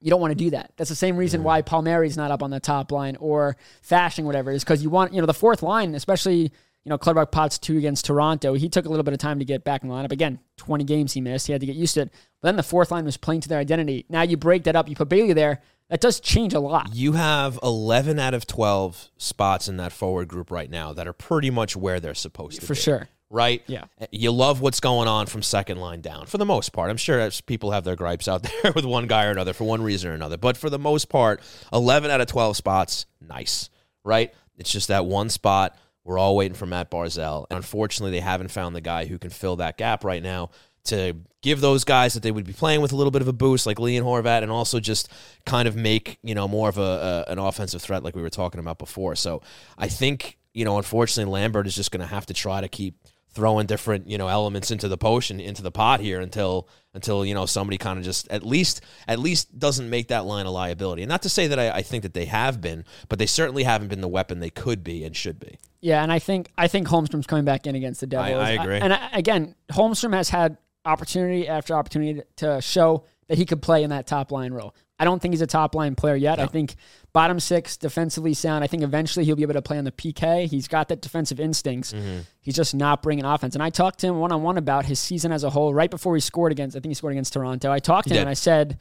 you 0.00 0.10
don't 0.10 0.20
want 0.20 0.32
to 0.32 0.36
do 0.36 0.50
that. 0.50 0.72
That's 0.76 0.90
the 0.90 0.96
same 0.96 1.16
reason 1.16 1.40
mm. 1.40 1.44
why 1.44 1.62
Palmieri's 1.62 2.16
not 2.16 2.30
up 2.30 2.42
on 2.42 2.50
the 2.50 2.60
top 2.60 2.92
line 2.92 3.16
or 3.16 3.56
Fasching, 3.88 4.24
whatever, 4.24 4.50
is 4.50 4.64
because 4.64 4.82
you 4.82 4.90
want 4.90 5.12
you 5.12 5.20
know 5.20 5.26
the 5.26 5.34
fourth 5.34 5.62
line, 5.62 5.94
especially 5.94 6.52
you 6.84 6.90
know, 6.90 6.98
Clutterbuck 6.98 7.30
pots 7.30 7.58
two 7.58 7.78
against 7.78 8.04
Toronto. 8.04 8.54
He 8.54 8.68
took 8.68 8.86
a 8.86 8.88
little 8.88 9.04
bit 9.04 9.14
of 9.14 9.20
time 9.20 9.38
to 9.38 9.44
get 9.44 9.62
back 9.62 9.82
in 9.82 9.88
the 9.88 9.94
lineup. 9.94 10.12
Again, 10.12 10.40
20 10.56 10.84
games 10.84 11.12
he 11.12 11.20
missed. 11.20 11.46
He 11.46 11.52
had 11.52 11.60
to 11.60 11.66
get 11.66 11.76
used 11.76 11.94
to 11.94 12.02
it. 12.02 12.12
But 12.40 12.48
then 12.48 12.56
the 12.56 12.62
fourth 12.62 12.90
line 12.90 13.04
was 13.04 13.16
playing 13.16 13.42
to 13.42 13.48
their 13.48 13.60
identity. 13.60 14.04
Now 14.08 14.22
you 14.22 14.36
break 14.36 14.64
that 14.64 14.74
up. 14.74 14.88
You 14.88 14.96
put 14.96 15.08
Bailey 15.08 15.32
there. 15.32 15.60
That 15.90 16.00
does 16.00 16.20
change 16.20 16.54
a 16.54 16.60
lot. 16.60 16.94
You 16.94 17.12
have 17.12 17.58
11 17.62 18.18
out 18.18 18.34
of 18.34 18.46
12 18.46 19.10
spots 19.18 19.68
in 19.68 19.76
that 19.76 19.92
forward 19.92 20.26
group 20.26 20.50
right 20.50 20.70
now 20.70 20.92
that 20.94 21.06
are 21.06 21.12
pretty 21.12 21.50
much 21.50 21.76
where 21.76 22.00
they're 22.00 22.14
supposed 22.14 22.60
to 22.60 22.66
For 22.66 22.72
be. 22.72 22.76
For 22.76 22.82
sure. 22.82 23.08
Right? 23.28 23.62
Yeah. 23.66 23.84
Eh, 24.00 24.06
you 24.10 24.30
love 24.32 24.60
what's 24.60 24.80
going 24.80 25.06
on 25.06 25.26
from 25.26 25.42
second 25.42 25.78
line 25.78 26.00
down 26.00 26.26
for 26.26 26.38
the 26.38 26.46
most 26.46 26.72
part. 26.72 26.90
I'm 26.90 26.96
sure 26.96 27.30
people 27.46 27.70
have 27.70 27.84
their 27.84 27.96
gripes 27.96 28.26
out 28.26 28.42
there 28.62 28.72
with 28.72 28.84
one 28.84 29.06
guy 29.06 29.26
or 29.26 29.30
another 29.30 29.52
for 29.52 29.64
one 29.64 29.82
reason 29.82 30.10
or 30.10 30.14
another. 30.14 30.36
But 30.36 30.56
for 30.56 30.70
the 30.70 30.78
most 30.78 31.08
part, 31.08 31.40
11 31.72 32.10
out 32.10 32.20
of 32.20 32.26
12 32.26 32.56
spots, 32.56 33.06
nice. 33.20 33.70
Right? 34.04 34.34
It's 34.56 34.72
just 34.72 34.88
that 34.88 35.06
one 35.06 35.28
spot 35.28 35.76
we're 36.04 36.18
all 36.18 36.36
waiting 36.36 36.54
for 36.54 36.66
Mat 36.66 36.90
Barzal. 36.90 37.46
And 37.50 37.56
unfortunately, 37.56 38.10
they 38.10 38.20
haven't 38.20 38.50
found 38.50 38.74
the 38.74 38.80
guy 38.80 39.06
who 39.06 39.18
can 39.18 39.30
fill 39.30 39.56
that 39.56 39.76
gap 39.76 40.04
right 40.04 40.22
now 40.22 40.50
to 40.84 41.14
give 41.42 41.60
those 41.60 41.84
guys 41.84 42.14
that 42.14 42.22
they 42.22 42.32
would 42.32 42.44
be 42.44 42.52
playing 42.52 42.80
with 42.80 42.92
a 42.92 42.96
little 42.96 43.12
bit 43.12 43.22
of 43.22 43.28
a 43.28 43.32
boost, 43.32 43.66
like 43.66 43.78
Lee 43.78 43.96
and 43.96 44.04
Horvat, 44.04 44.42
and 44.42 44.50
also 44.50 44.80
just 44.80 45.08
kind 45.46 45.68
of 45.68 45.76
make 45.76 46.18
you 46.22 46.34
know 46.34 46.48
more 46.48 46.68
of 46.68 46.78
a, 46.78 47.24
a 47.28 47.32
an 47.32 47.38
offensive 47.38 47.82
threat, 47.82 48.02
like 48.02 48.16
we 48.16 48.22
were 48.22 48.30
talking 48.30 48.58
about 48.58 48.78
before. 48.78 49.14
So 49.14 49.42
I 49.78 49.88
think 49.88 50.38
you 50.54 50.64
know, 50.64 50.76
unfortunately, 50.76 51.32
Lambert 51.32 51.66
is 51.66 51.74
just 51.74 51.90
going 51.90 52.00
to 52.00 52.06
have 52.06 52.26
to 52.26 52.34
try 52.34 52.60
to 52.60 52.68
keep 52.68 52.96
throwing 53.34 53.66
different 53.66 54.08
you 54.08 54.18
know 54.18 54.28
elements 54.28 54.70
into 54.70 54.88
the 54.88 54.98
potion 54.98 55.40
into 55.40 55.62
the 55.62 55.70
pot 55.70 56.00
here 56.00 56.20
until 56.20 56.68
until 56.94 57.24
you 57.24 57.34
know 57.34 57.46
somebody 57.46 57.78
kind 57.78 57.98
of 57.98 58.04
just 58.04 58.28
at 58.28 58.42
least 58.42 58.82
at 59.08 59.18
least 59.18 59.58
doesn't 59.58 59.88
make 59.88 60.08
that 60.08 60.24
line 60.24 60.46
a 60.46 60.50
liability. 60.50 61.02
And 61.02 61.08
not 61.08 61.22
to 61.22 61.28
say 61.28 61.46
that 61.46 61.58
I, 61.58 61.70
I, 61.70 61.82
think 61.82 62.02
that 62.02 62.14
they 62.14 62.26
have 62.26 62.60
been 62.60 62.84
but 63.08 63.18
they 63.18 63.26
certainly 63.26 63.62
haven't 63.62 63.88
been 63.88 64.00
the 64.00 64.08
weapon 64.08 64.40
they 64.40 64.50
could 64.50 64.84
be 64.84 65.04
and 65.04 65.16
should 65.16 65.40
be. 65.40 65.58
Yeah 65.80 66.02
and 66.02 66.12
i 66.12 66.18
think 66.18 66.50
i 66.56 66.68
think 66.68 66.88
holmstrom's 66.88 67.26
coming 67.26 67.44
back 67.44 67.66
in 67.66 67.74
against 67.74 68.00
the 68.00 68.06
devils 68.06 68.36
i, 68.36 68.52
I 68.52 68.56
uh, 68.56 68.62
agree. 68.62 68.76
I, 68.76 68.78
and 68.78 68.92
uh, 68.92 69.08
again 69.12 69.54
holmstrom 69.72 70.14
has 70.14 70.28
had 70.28 70.58
opportunity 70.84 71.48
after 71.48 71.74
opportunity 71.74 72.22
to 72.36 72.60
show 72.60 73.04
that 73.28 73.38
he 73.38 73.46
could 73.46 73.62
play 73.62 73.82
in 73.82 73.90
that 73.90 74.06
top 74.06 74.30
line 74.30 74.52
role 74.52 74.74
I 75.02 75.04
don't 75.04 75.20
think 75.20 75.32
he's 75.32 75.40
a 75.40 75.48
top 75.48 75.74
line 75.74 75.96
player 75.96 76.14
yet. 76.14 76.38
No. 76.38 76.44
I 76.44 76.46
think 76.46 76.76
bottom 77.12 77.40
six, 77.40 77.76
defensively 77.76 78.34
sound. 78.34 78.62
I 78.62 78.68
think 78.68 78.84
eventually 78.84 79.24
he'll 79.24 79.34
be 79.34 79.42
able 79.42 79.54
to 79.54 79.62
play 79.62 79.76
on 79.76 79.82
the 79.82 79.90
PK. 79.90 80.46
He's 80.46 80.68
got 80.68 80.86
that 80.90 81.02
defensive 81.02 81.40
instincts. 81.40 81.92
Mm-hmm. 81.92 82.20
He's 82.40 82.54
just 82.54 82.72
not 82.72 83.02
bringing 83.02 83.24
offense. 83.24 83.56
And 83.56 83.64
I 83.64 83.70
talked 83.70 83.98
to 83.98 84.06
him 84.06 84.20
one 84.20 84.30
on 84.30 84.44
one 84.44 84.58
about 84.58 84.84
his 84.84 85.00
season 85.00 85.32
as 85.32 85.42
a 85.42 85.50
whole 85.50 85.74
right 85.74 85.90
before 85.90 86.14
he 86.14 86.20
scored 86.20 86.52
against, 86.52 86.76
I 86.76 86.78
think 86.78 86.90
he 86.90 86.94
scored 86.94 87.14
against 87.14 87.32
Toronto. 87.32 87.72
I 87.72 87.80
talked 87.80 88.06
to 88.06 88.14
he 88.14 88.16
him 88.16 88.20
did. 88.20 88.28
and 88.28 88.30
I 88.30 88.34
said, 88.34 88.78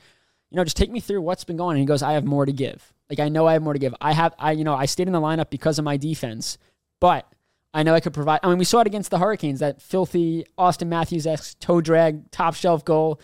you 0.52 0.58
know, 0.58 0.64
just 0.64 0.78
take 0.78 0.92
me 0.92 1.00
through 1.00 1.22
what's 1.22 1.44
been 1.44 1.58
going 1.58 1.70
on. 1.70 1.76
And 1.78 1.80
he 1.80 1.88
goes, 1.88 2.04
I 2.04 2.14
have 2.14 2.24
more 2.24 2.46
to 2.46 2.54
give. 2.54 2.94
Like, 3.10 3.20
I 3.20 3.30
know 3.30 3.48
I 3.48 3.54
have 3.54 3.64
more 3.64 3.74
to 3.74 3.80
give. 3.80 3.96
I 4.00 4.14
have, 4.14 4.36
I, 4.38 4.52
you 4.52 4.64
know, 4.64 4.76
I 4.76 4.86
stayed 4.86 5.08
in 5.08 5.14
the 5.14 5.20
lineup 5.20 5.50
because 5.50 5.80
of 5.80 5.86
my 5.86 5.98
defense, 5.98 6.60
but 7.00 7.28
I 7.74 7.82
know 7.82 7.96
I 7.96 8.00
could 8.00 8.14
provide. 8.14 8.42
I 8.44 8.50
mean, 8.50 8.60
we 8.60 8.66
saw 8.66 8.82
it 8.82 8.88
against 8.88 9.10
the 9.10 9.18
Hurricanes, 9.18 9.62
that 9.62 9.82
filthy 9.82 10.46
Auston 10.56 10.88
Matthews 10.88 11.26
esque 11.26 11.58
toe 11.58 11.82
drag, 11.82 12.30
top 12.30 12.54
shelf 12.54 12.86
goal. 12.86 13.20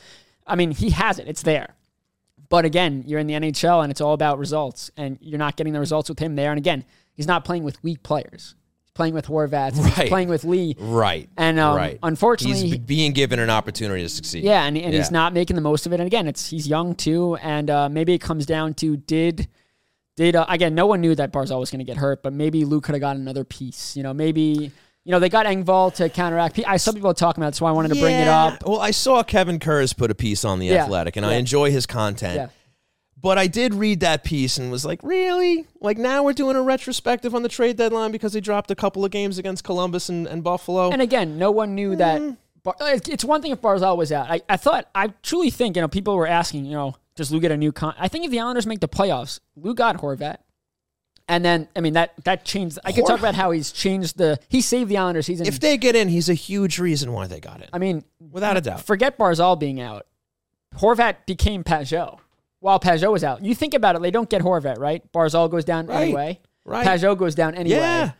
I 0.47 0.55
mean, 0.55 0.71
he 0.71 0.89
has 0.89 1.19
it. 1.19 1.27
It's 1.27 1.43
there. 1.43 1.75
But 2.49 2.65
again, 2.65 3.03
you're 3.05 3.19
in 3.19 3.27
the 3.27 3.33
NHL 3.33 3.83
and 3.83 3.91
it's 3.91 4.01
all 4.01 4.13
about 4.13 4.39
results, 4.39 4.89
and 4.97 5.17
you're 5.21 5.39
not 5.39 5.55
getting 5.57 5.73
the 5.73 5.79
results 5.79 6.07
with 6.09 6.19
him 6.19 6.35
there. 6.35 6.51
And 6.51 6.57
again, 6.57 6.85
he's 7.13 7.27
not 7.27 7.43
playing 7.45 7.63
with 7.63 7.81
weak 7.83 8.03
players. 8.03 8.55
He's 8.83 8.91
playing 8.93 9.13
with 9.13 9.27
Horvat. 9.27 9.51
Right. 9.77 9.95
He's 9.97 10.09
playing 10.09 10.29
with 10.29 10.43
Lee. 10.45 10.75
Right. 10.79 11.29
And 11.37 11.59
um, 11.59 11.75
right. 11.75 11.99
unfortunately, 12.03 12.61
he's 12.61 12.71
he- 12.73 12.77
being 12.79 13.11
given 13.11 13.39
an 13.39 13.49
opportunity 13.49 14.01
to 14.03 14.09
succeed. 14.09 14.43
yeah, 14.45 14.63
and, 14.63 14.77
and 14.77 14.93
Yeah. 14.93 14.99
he's 14.99 15.11
not 15.11 15.33
making 15.33 15.55
the 15.55 15.61
most 15.61 15.85
of 15.85 15.91
it. 15.93 15.99
And 15.99 16.07
again, 16.07 16.25
it's 16.27 16.49
he's 16.49 16.67
young 16.67 16.95
too, 16.95 17.35
and 17.41 17.69
uh, 17.69 17.89
maybe 17.89 18.13
it 18.13 18.19
comes 18.19 18.45
down 18.45 18.73
to 18.75 18.95
did 18.97 19.47
did 20.15 20.35
uh, 20.35 20.45
again? 20.49 20.73
No 20.73 20.87
one 20.87 20.99
knew 21.01 21.13
that 21.15 21.31
Barzal 21.31 21.59
was 21.59 21.69
going 21.69 21.77
to 21.79 21.85
get 21.85 21.97
hurt, 21.97 22.23
but 22.23 22.33
maybe 22.33 22.65
Luke 22.65 22.85
could 22.85 22.95
have 22.95 23.01
got 23.01 23.17
another 23.17 23.43
piece. 23.43 23.95
You 23.95 24.01
know, 24.03 24.13
maybe 24.13 24.71
you 25.07 25.11
know 25.11 25.19
they 25.19 25.29
got 25.29 25.45
Engvall 25.45 25.93
to 25.95 26.09
counteract. 26.09 26.59
I 26.67 26.75
saw 26.75 26.91
people 26.91 27.13
talking 27.13 27.41
about, 27.41 27.53
it, 27.53 27.55
so 27.55 27.65
I 27.65 27.71
wanted 27.71 27.93
to 27.93 27.99
bring 28.01 28.13
it 28.13 28.27
up. 28.27 28.67
Well, 28.67 28.81
I 28.81 28.91
saw 28.91 29.23
Kevin 29.23 29.57
Kurz 29.57 29.93
put 29.93 30.11
a 30.11 30.15
piece 30.15 30.43
on 30.43 30.59
the 30.59 30.65
Yeah. 30.65 30.83
Athletic, 30.83 31.15
and 31.15 31.25
I 31.25 31.35
enjoy 31.35 31.71
his 31.71 31.85
content. 31.85 32.35
Yeah. 32.35 32.47
But 33.15 33.37
I 33.37 33.47
did 33.47 33.73
read 33.73 34.01
that 34.01 34.25
piece 34.25 34.57
and 34.57 34.69
was 34.69 34.85
like, 34.85 34.99
really? 35.03 35.65
Like 35.79 35.97
now 35.97 36.23
we're 36.23 36.33
doing 36.33 36.57
a 36.57 36.61
retrospective 36.61 37.33
on 37.33 37.41
the 37.41 37.47
trade 37.47 37.77
deadline 37.77 38.11
because 38.11 38.33
he 38.33 38.41
dropped 38.41 38.69
a 38.69 38.75
couple 38.75 39.05
of 39.05 39.11
games 39.11 39.37
against 39.37 39.63
Columbus 39.63 40.09
and, 40.09 40.27
and 40.27 40.43
Buffalo. 40.43 40.91
And 40.91 41.01
again, 41.01 41.37
no 41.37 41.51
one 41.51 41.73
knew 41.73 41.95
that. 41.95 42.21
Mm. 42.21 42.35
Bar- 42.63 42.75
it's 42.81 43.07
it's 43.07 43.23
one 43.23 43.41
thing 43.41 43.51
if 43.53 43.61
Barzal 43.61 43.95
was 43.95 44.11
out. 44.11 44.29
I, 44.29 44.41
I 44.49 44.57
thought, 44.57 44.89
I 44.93 45.13
truly 45.23 45.51
think, 45.51 45.77
you 45.77 45.81
know, 45.81 45.87
people 45.87 46.17
were 46.17 46.27
asking, 46.27 46.65
you 46.65 46.73
know, 46.73 46.95
does 47.15 47.31
Lou 47.31 47.39
get 47.39 47.51
a 47.51 47.57
new 47.57 47.71
con? 47.71 47.95
I 47.97 48.09
think 48.09 48.25
if 48.25 48.31
the 48.31 48.41
Islanders 48.41 48.67
make 48.67 48.81
the 48.81 48.89
playoffs, 48.89 49.39
Lou 49.55 49.73
got 49.73 49.97
Horvat. 49.97 50.37
And 51.30 51.43
then, 51.43 51.67
I 51.75 51.82
mean, 51.82 51.93
that 51.93 52.13
that 52.23 52.45
changed. 52.45 52.80
I 52.86 52.91
could 52.93 53.05
talk 53.05 53.19
about 53.19 53.36
how 53.36 53.51
he's 53.51 53.71
changed 53.71 54.17
the. 54.17 54.39
He 54.47 54.61
saved 54.61 54.89
the 54.89 54.97
Islanders 54.97 55.25
season. 55.25 55.45
if 55.45 55.59
they 55.59 55.75
get 55.78 55.95
in, 55.95 56.07
he's 56.07 56.30
a 56.30 56.34
huge 56.34 56.80
reason 56.80 57.11
why 57.11 57.28
they 57.28 57.39
got 57.41 57.61
in, 57.61 57.67
I 57.73 57.80
mean, 57.80 58.03
without 58.32 58.55
a 58.55 58.61
doubt. 58.61 58.86
forget 58.86 59.17
Barzal 59.17 59.59
being 59.59 59.82
out. 59.82 60.05
Horvat 60.78 61.25
became 61.25 61.63
Pageau 61.63 62.19
while 62.59 62.80
Pageau 62.80 63.11
was 63.11 63.23
out. 63.23 63.43
You 63.43 63.55
think 63.55 63.73
about 63.73 63.95
it, 63.95 64.01
they 64.01 64.11
don't 64.11 64.30
get 64.30 64.41
Horvat, 64.41 64.78
right? 64.80 65.01
Barzal 65.11 65.49
goes 65.49 65.65
down 65.65 65.88
Right. 65.88 66.01
anyway. 66.03 66.39
Right. 66.65 66.86
Pageau 66.88 67.17
goes 67.17 67.36
down 67.36 67.55
anyway. 67.55 67.78
Yeah. 67.78 68.11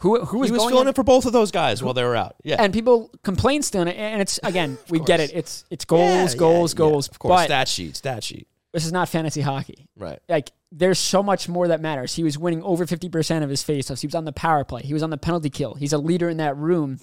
Who 0.00 0.24
who 0.24 0.38
was, 0.38 0.48
he 0.50 0.52
was 0.52 0.60
going 0.62 0.72
filling 0.72 0.88
in- 0.88 0.94
for 0.94 1.02
both 1.04 1.26
of 1.26 1.32
those 1.32 1.50
guys 1.50 1.82
while 1.82 1.94
they 1.94 2.04
were 2.04 2.16
out. 2.16 2.36
Yeah. 2.44 2.56
and 2.62 2.72
people 2.72 3.10
complain 3.24 3.62
still, 3.62 3.82
and 3.82 4.20
it's 4.20 4.38
again, 4.42 4.78
we 4.90 5.00
get 5.00 5.20
it. 5.20 5.30
It's 5.32 5.64
it's 5.70 5.84
Yeah, 5.84 5.96
goals, 5.96 6.34
yeah, 6.34 6.38
goals, 6.38 6.74
yeah. 6.74 6.78
goals. 6.78 7.08
Of 7.08 7.18
course. 7.18 7.44
Stat 7.44 7.68
sheet, 7.68 7.96
stat 7.96 8.22
sheet. 8.24 8.46
this 8.72 8.84
is 8.84 8.92
not 8.92 9.08
fantasy 9.08 9.40
hockey. 9.40 9.88
Right. 9.96 10.18
Like 10.28 10.50
there's 10.72 10.98
so 10.98 11.22
much 11.22 11.48
more 11.48 11.68
that 11.68 11.80
matters. 11.80 12.14
He 12.14 12.24
was 12.24 12.38
winning 12.38 12.62
over 12.62 12.86
fifty 12.86 13.08
percent 13.08 13.44
of 13.44 13.50
his 13.50 13.62
faceoffs. 13.62 14.00
He 14.00 14.06
was 14.06 14.14
on 14.14 14.24
the 14.24 14.32
power 14.32 14.64
play. 14.64 14.82
He 14.82 14.92
was 14.92 15.02
on 15.02 15.10
the 15.10 15.18
penalty 15.18 15.50
kill. 15.50 15.74
He's 15.74 15.92
a 15.92 15.98
leader 15.98 16.28
in 16.28 16.38
that 16.38 16.56
room. 16.56 16.98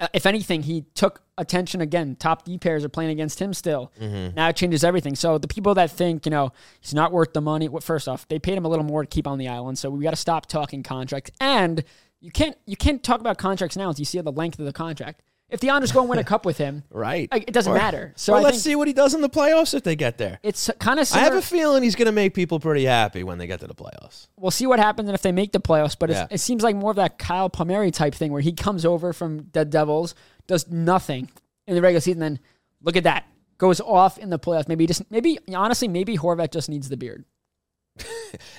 Uh, 0.00 0.08
if 0.12 0.26
anything, 0.26 0.62
he 0.62 0.82
took 0.94 1.22
attention 1.38 1.80
again. 1.80 2.16
Top 2.16 2.44
D 2.44 2.58
pairs 2.58 2.84
are 2.84 2.88
playing 2.88 3.10
against 3.10 3.40
him 3.40 3.54
still. 3.54 3.92
Mm-hmm. 4.00 4.34
Now 4.34 4.48
it 4.48 4.56
changes 4.56 4.82
everything. 4.84 5.14
So 5.14 5.38
the 5.38 5.48
people 5.48 5.74
that 5.74 5.90
think 5.90 6.26
you 6.26 6.30
know 6.30 6.52
he's 6.80 6.94
not 6.94 7.12
worth 7.12 7.32
the 7.32 7.40
money. 7.40 7.68
Well, 7.68 7.80
first 7.80 8.08
off, 8.08 8.26
they 8.28 8.38
paid 8.38 8.56
him 8.56 8.64
a 8.64 8.68
little 8.68 8.84
more 8.84 9.02
to 9.02 9.08
keep 9.08 9.26
on 9.26 9.38
the 9.38 9.48
island. 9.48 9.78
So 9.78 9.90
we 9.90 10.02
got 10.02 10.10
to 10.10 10.16
stop 10.16 10.46
talking 10.46 10.82
contracts. 10.82 11.30
And 11.40 11.84
you 12.20 12.30
can't 12.30 12.56
you 12.66 12.76
can't 12.76 13.02
talk 13.02 13.20
about 13.20 13.38
contracts 13.38 13.76
now 13.76 13.88
until 13.88 14.00
you 14.00 14.06
see 14.06 14.20
the 14.20 14.32
length 14.32 14.58
of 14.58 14.64
the 14.64 14.72
contract. 14.72 15.22
If 15.54 15.60
the 15.60 15.70
Islanders 15.70 15.92
go 15.92 16.00
and 16.00 16.08
win 16.10 16.18
a 16.18 16.24
cup 16.24 16.44
with 16.44 16.58
him, 16.58 16.82
Right. 16.90 17.30
like, 17.32 17.44
it 17.48 17.52
doesn't 17.54 17.72
Or- 17.72 17.76
matter. 17.76 18.12
So 18.16 18.34
let's 18.38 18.60
see 18.60 18.74
what 18.74 18.88
he 18.88 18.92
does 18.92 19.14
in 19.14 19.20
the 19.20 19.28
playoffs 19.30 19.72
if 19.72 19.84
they 19.84 19.94
get 19.96 20.18
there. 20.18 20.40
it's 20.42 20.68
kind 20.80 20.98
of 21.00 21.10
I 21.14 21.20
have 21.20 21.34
a 21.34 21.40
feeling 21.42 21.82
he's 21.84 21.94
going 21.94 22.06
to 22.06 22.12
make 22.12 22.34
people 22.34 22.58
pretty 22.60 22.84
happy 22.84 23.22
when 23.24 23.38
they 23.38 23.46
get 23.46 23.60
to 23.60 23.66
the 23.66 23.74
playoffs. 23.74 24.26
we'll 24.36 24.50
see 24.50 24.66
what 24.66 24.78
happens 24.80 25.08
and 25.08 25.14
if 25.14 25.22
they 25.22 25.32
make 25.32 25.52
the 25.52 25.60
playoffs. 25.60 25.96
But 25.98 26.10
Yeah. 26.10 26.26
it 26.30 26.38
seems 26.38 26.62
like 26.62 26.76
more 26.76 26.90
of 26.90 26.96
that 26.96 27.18
Kyle 27.18 27.48
Palmieri 27.48 27.90
type 27.92 28.14
thing 28.14 28.32
where 28.32 28.42
he 28.42 28.52
comes 28.52 28.84
over 28.84 29.12
from 29.12 29.48
the 29.52 29.64
Devils, 29.64 30.14
does 30.46 30.68
nothing 30.68 31.30
in 31.66 31.74
the 31.74 31.80
regular 31.80 32.00
season, 32.00 32.20
then 32.20 32.38
look 32.82 32.96
at 32.96 33.04
that 33.04 33.24
goes 33.56 33.80
off 33.80 34.18
in 34.18 34.30
the 34.30 34.38
playoffs. 34.38 34.66
Maybe 34.68 34.86
just 34.86 35.08
maybe 35.10 35.38
honestly 35.54 35.86
maybe 35.88 36.18
Horvat 36.18 36.50
just 36.50 36.68
needs 36.68 36.88
the 36.88 36.96
beard. 36.96 37.24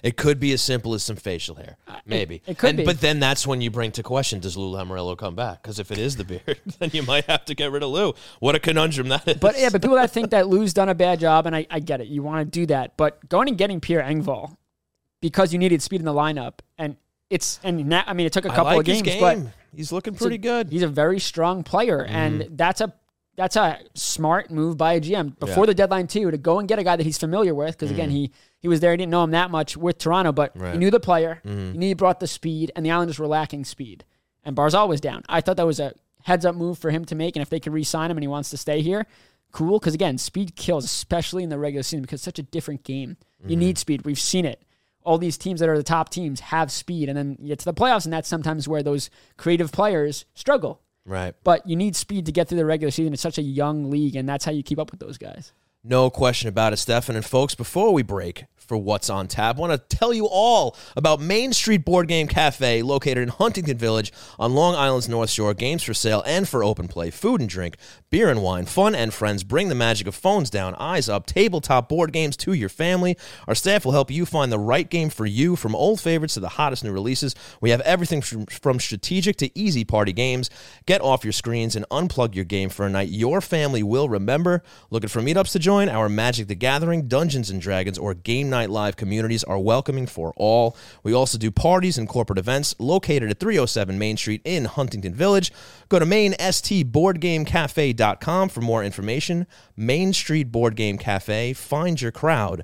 It 0.01 0.15
could 0.15 0.39
be 0.39 0.53
as 0.53 0.61
simple 0.61 0.93
as 0.93 1.03
some 1.03 1.17
facial 1.17 1.55
hair, 1.55 1.77
maybe. 2.05 2.41
Uh, 2.47 2.51
it 2.51 2.57
could 2.57 2.69
And- 2.69 2.77
be. 2.77 2.85
But 2.85 3.01
then 3.01 3.19
that's 3.19 3.45
when 3.45 3.59
you 3.59 3.69
bring 3.69 3.91
to 3.93 4.03
question: 4.03 4.39
Does 4.39 4.55
Lou 4.55 4.71
Lamoriello 4.71 5.17
come 5.17 5.35
back? 5.35 5.61
Because 5.61 5.79
if 5.79 5.91
it 5.91 5.97
is 5.97 6.15
the 6.15 6.23
beard, 6.23 6.59
then 6.79 6.91
you 6.93 7.03
might 7.03 7.25
have 7.25 7.43
to 7.45 7.55
get 7.55 7.71
rid 7.71 7.83
of 7.83 7.89
Lou. 7.89 8.13
What 8.39 8.55
a 8.55 8.59
conundrum 8.59 9.09
that 9.09 9.27
is. 9.27 9.37
But 9.37 9.59
yeah, 9.59 9.69
but 9.69 9.81
people 9.81 9.97
that 9.97 10.11
think 10.11 10.29
that 10.31 10.47
Lou's 10.47 10.73
done 10.73 10.87
a 10.89 10.95
bad 10.95 11.19
job, 11.19 11.45
and 11.47 11.55
I, 11.55 11.67
I 11.69 11.79
get 11.79 11.99
it, 11.99 12.07
you 12.07 12.23
want 12.23 12.45
to 12.45 12.59
do 12.59 12.65
that, 12.67 12.95
but 12.95 13.27
going 13.27 13.49
and 13.49 13.57
getting 13.57 13.81
Pierre 13.81 14.03
Engvall 14.03 14.55
because 15.21 15.51
you 15.51 15.59
needed 15.59 15.81
speed 15.81 15.99
in 15.99 16.05
the 16.05 16.13
lineup, 16.13 16.59
and 16.77 16.95
it's 17.29 17.59
and 17.63 17.85
now 17.87 18.03
I 18.07 18.13
mean 18.13 18.27
it 18.27 18.33
took 18.33 18.45
a 18.45 18.49
couple 18.49 18.65
like 18.65 18.79
of 18.79 18.85
games, 18.85 19.05
his 19.07 19.19
but 19.19 19.39
he's 19.75 19.91
looking 19.91 20.13
He's 20.13 20.21
a- 20.21 20.23
pretty 20.23 20.37
good. 20.37 20.69
He's 20.69 20.83
a 20.83 20.87
very 20.87 21.19
strong 21.19 21.63
player, 21.63 22.05
and 22.05 22.47
that's 22.51 22.79
a 22.79 22.93
that's 23.35 23.55
a 23.55 23.79
smart 23.93 24.49
move 24.49 24.77
by 24.77 24.93
a 24.93 25.01
GM 25.01 25.37
before 25.39 25.63
Yeah. 25.63 25.67
the 25.67 25.73
deadline 25.73 26.07
too 26.07 26.31
to 26.31 26.37
go 26.37 26.59
and 26.59 26.67
get 26.67 26.79
a 26.79 26.83
guy 26.83 26.95
that 26.95 27.05
he's 27.05 27.17
familiar 27.17 27.53
with. 27.53 27.71
Because 27.71 27.91
again, 27.91 28.09
mm-hmm. 28.09 28.17
he 28.17 28.31
he 28.59 28.67
was 28.67 28.79
there, 28.79 28.91
he 28.91 28.97
didn't 28.97 29.11
know 29.11 29.23
him 29.23 29.31
that 29.31 29.51
much 29.51 29.77
with 29.77 29.97
Toronto, 29.97 30.31
but 30.31 30.51
Right. 30.55 30.73
he 30.73 30.79
knew 30.79 30.89
the 30.89 30.99
player. 30.99 31.41
Mm-hmm. 31.45 31.71
He 31.73 31.77
knew 31.77 31.87
he 31.87 31.93
brought 31.93 32.19
the 32.19 32.27
speed, 32.27 32.71
and 32.75 32.85
the 32.85 32.91
Islanders 32.91 33.19
were 33.19 33.27
lacking 33.27 33.65
speed. 33.65 34.05
And 34.43 34.55
Barzal 34.55 34.87
was 34.87 35.01
down. 35.01 35.23
I 35.27 35.41
thought 35.41 35.57
that 35.57 35.65
was 35.65 35.79
a 35.79 35.93
heads 36.23 36.45
up 36.45 36.55
move 36.55 36.77
for 36.77 36.89
him 36.91 37.05
to 37.05 37.15
make, 37.15 37.35
and 37.35 37.41
if 37.41 37.49
they 37.49 37.59
could 37.59 37.73
re-sign 37.73 38.09
him 38.09 38.17
and 38.17 38.23
he 38.23 38.27
wants 38.27 38.49
to 38.51 38.57
stay 38.57 38.81
here, 38.81 39.05
cool. 39.51 39.79
Because 39.79 39.93
again, 39.93 40.17
speed 40.17 40.55
kills, 40.55 40.85
especially 40.85 41.43
in 41.43 41.49
the 41.49 41.59
regular 41.59 41.83
season, 41.83 42.01
because 42.01 42.19
it's 42.19 42.25
such 42.25 42.39
a 42.39 42.43
different 42.43 42.83
game. 42.83 43.17
You 43.41 43.51
mm-hmm. 43.51 43.59
need 43.59 43.77
speed. 43.77 44.05
We've 44.05 44.19
seen 44.19 44.45
it 44.45 44.63
all 45.05 45.17
these 45.17 45.37
teams 45.37 45.59
that 45.59 45.69
are 45.69 45.77
the 45.77 45.83
top 45.83 46.09
teams 46.09 46.39
have 46.39 46.71
speed, 46.71 47.07
and 47.07 47.17
then 47.17 47.37
you 47.39 47.49
get 47.49 47.59
to 47.59 47.65
the 47.65 47.73
playoffs, 47.73 48.05
and 48.05 48.11
that's 48.11 48.27
sometimes 48.27 48.67
where 48.67 48.83
those 48.83 49.09
creative 49.37 49.71
players 49.71 50.25
struggle. 50.33 50.81
Right. 51.05 51.35
But 51.43 51.67
you 51.67 51.75
need 51.75 51.95
speed 51.95 52.25
to 52.27 52.31
get 52.31 52.47
through 52.47 52.57
the 52.57 52.65
regular 52.65 52.91
season. 52.91 53.13
It's 53.13 53.21
such 53.21 53.37
a 53.37 53.43
young 53.43 53.89
league, 53.89 54.15
and 54.15 54.27
that's 54.27 54.45
how 54.45 54.51
you 54.51 54.63
keep 54.63 54.79
up 54.79 54.91
with 54.91 54.99
those 54.99 55.17
guys. 55.17 55.53
No 55.87 56.09
question 56.09 56.49
about 56.49 56.73
it, 56.73 56.77
Stefen. 56.77 57.13
And 57.13 57.23
folks, 57.23 57.53
before 57.53 57.93
we 57.93 58.01
break 58.01 58.45
for 58.57 58.75
what's 58.75 59.11
on 59.11 59.27
tap, 59.27 59.57
I 59.57 59.59
want 59.59 59.71
to 59.71 59.97
tell 59.97 60.11
you 60.11 60.27
all 60.27 60.75
about 60.95 61.21
Main 61.21 61.53
Street 61.53 61.85
Board 61.85 62.07
Game 62.07 62.27
Cafe, 62.27 62.81
located 62.81 63.19
in 63.19 63.27
Huntington 63.27 63.77
Village 63.77 64.11
on 64.39 64.55
Long 64.55 64.73
Island's 64.73 65.07
North 65.07 65.29
Shore. 65.29 65.53
Games 65.53 65.83
for 65.83 65.93
sale 65.93 66.23
and 66.25 66.49
for 66.49 66.63
open 66.63 66.87
play, 66.87 67.11
food 67.11 67.39
and 67.39 67.47
drink, 67.47 67.77
beer 68.09 68.31
and 68.31 68.41
wine, 68.41 68.65
fun 68.65 68.95
and 68.95 69.13
friends. 69.13 69.43
Bring 69.43 69.69
the 69.69 69.75
magic 69.75 70.07
of 70.07 70.15
phones 70.15 70.49
down, 70.49 70.73
eyes 70.79 71.07
up, 71.07 71.27
tabletop 71.27 71.87
board 71.87 72.11
games 72.11 72.35
to 72.37 72.53
your 72.53 72.69
family. 72.69 73.15
Our 73.47 73.53
staff 73.53 73.85
will 73.85 73.91
help 73.91 74.09
you 74.09 74.25
find 74.25 74.51
the 74.51 74.57
right 74.57 74.89
game 74.89 75.11
for 75.11 75.27
you, 75.27 75.55
from 75.55 75.75
old 75.75 76.01
favorites 76.01 76.33
to 76.33 76.39
the 76.39 76.49
hottest 76.49 76.83
new 76.83 76.91
releases. 76.91 77.35
We 77.61 77.69
have 77.69 77.81
everything 77.81 78.23
from, 78.23 78.47
from 78.47 78.79
strategic 78.79 79.35
to 79.35 79.55
easy 79.55 79.85
party 79.85 80.13
games. 80.13 80.49
Get 80.87 81.01
off 81.01 81.23
your 81.23 81.33
screens 81.33 81.75
and 81.75 81.87
unplug 81.89 82.33
your 82.33 82.45
game 82.45 82.69
for 82.69 82.87
a 82.87 82.89
night 82.89 83.09
your 83.09 83.39
family 83.39 83.83
will 83.83 84.09
remember. 84.09 84.63
Looking 84.89 85.09
for 85.09 85.21
meetups 85.21 85.51
to 85.51 85.59
join? 85.59 85.74
Our 85.75 86.07
Magic 86.07 86.47
the 86.47 86.55
Gathering, 86.55 87.07
Dungeons 87.07 87.49
and 87.49 87.61
Dragons, 87.61 87.97
or 87.97 88.13
Game 88.13 88.49
Night 88.49 88.69
Live 88.69 88.95
communities 88.95 89.43
are 89.43 89.59
welcoming 89.59 90.07
for 90.07 90.33
all. 90.37 90.77
We 91.03 91.13
also 91.13 91.37
do 91.37 91.51
parties 91.51 91.97
and 91.97 92.07
corporate 92.07 92.39
events 92.39 92.75
located 92.79 93.29
at 93.29 93.39
307 93.39 93.99
Main 93.99 94.15
Street 94.15 94.41
in 94.45 94.65
Huntington 94.65 95.13
Village. 95.13 95.51
Go 95.89 95.99
to 95.99 96.05
mainstboardgamecafe.com 96.05 98.49
for 98.49 98.61
more 98.61 98.83
information. 98.83 99.47
Main 99.75 100.13
Street 100.13 100.51
Board 100.51 100.75
Game 100.75 100.97
Cafe. 100.97 101.53
Find 101.53 102.01
your 102.01 102.11
crowd. 102.11 102.63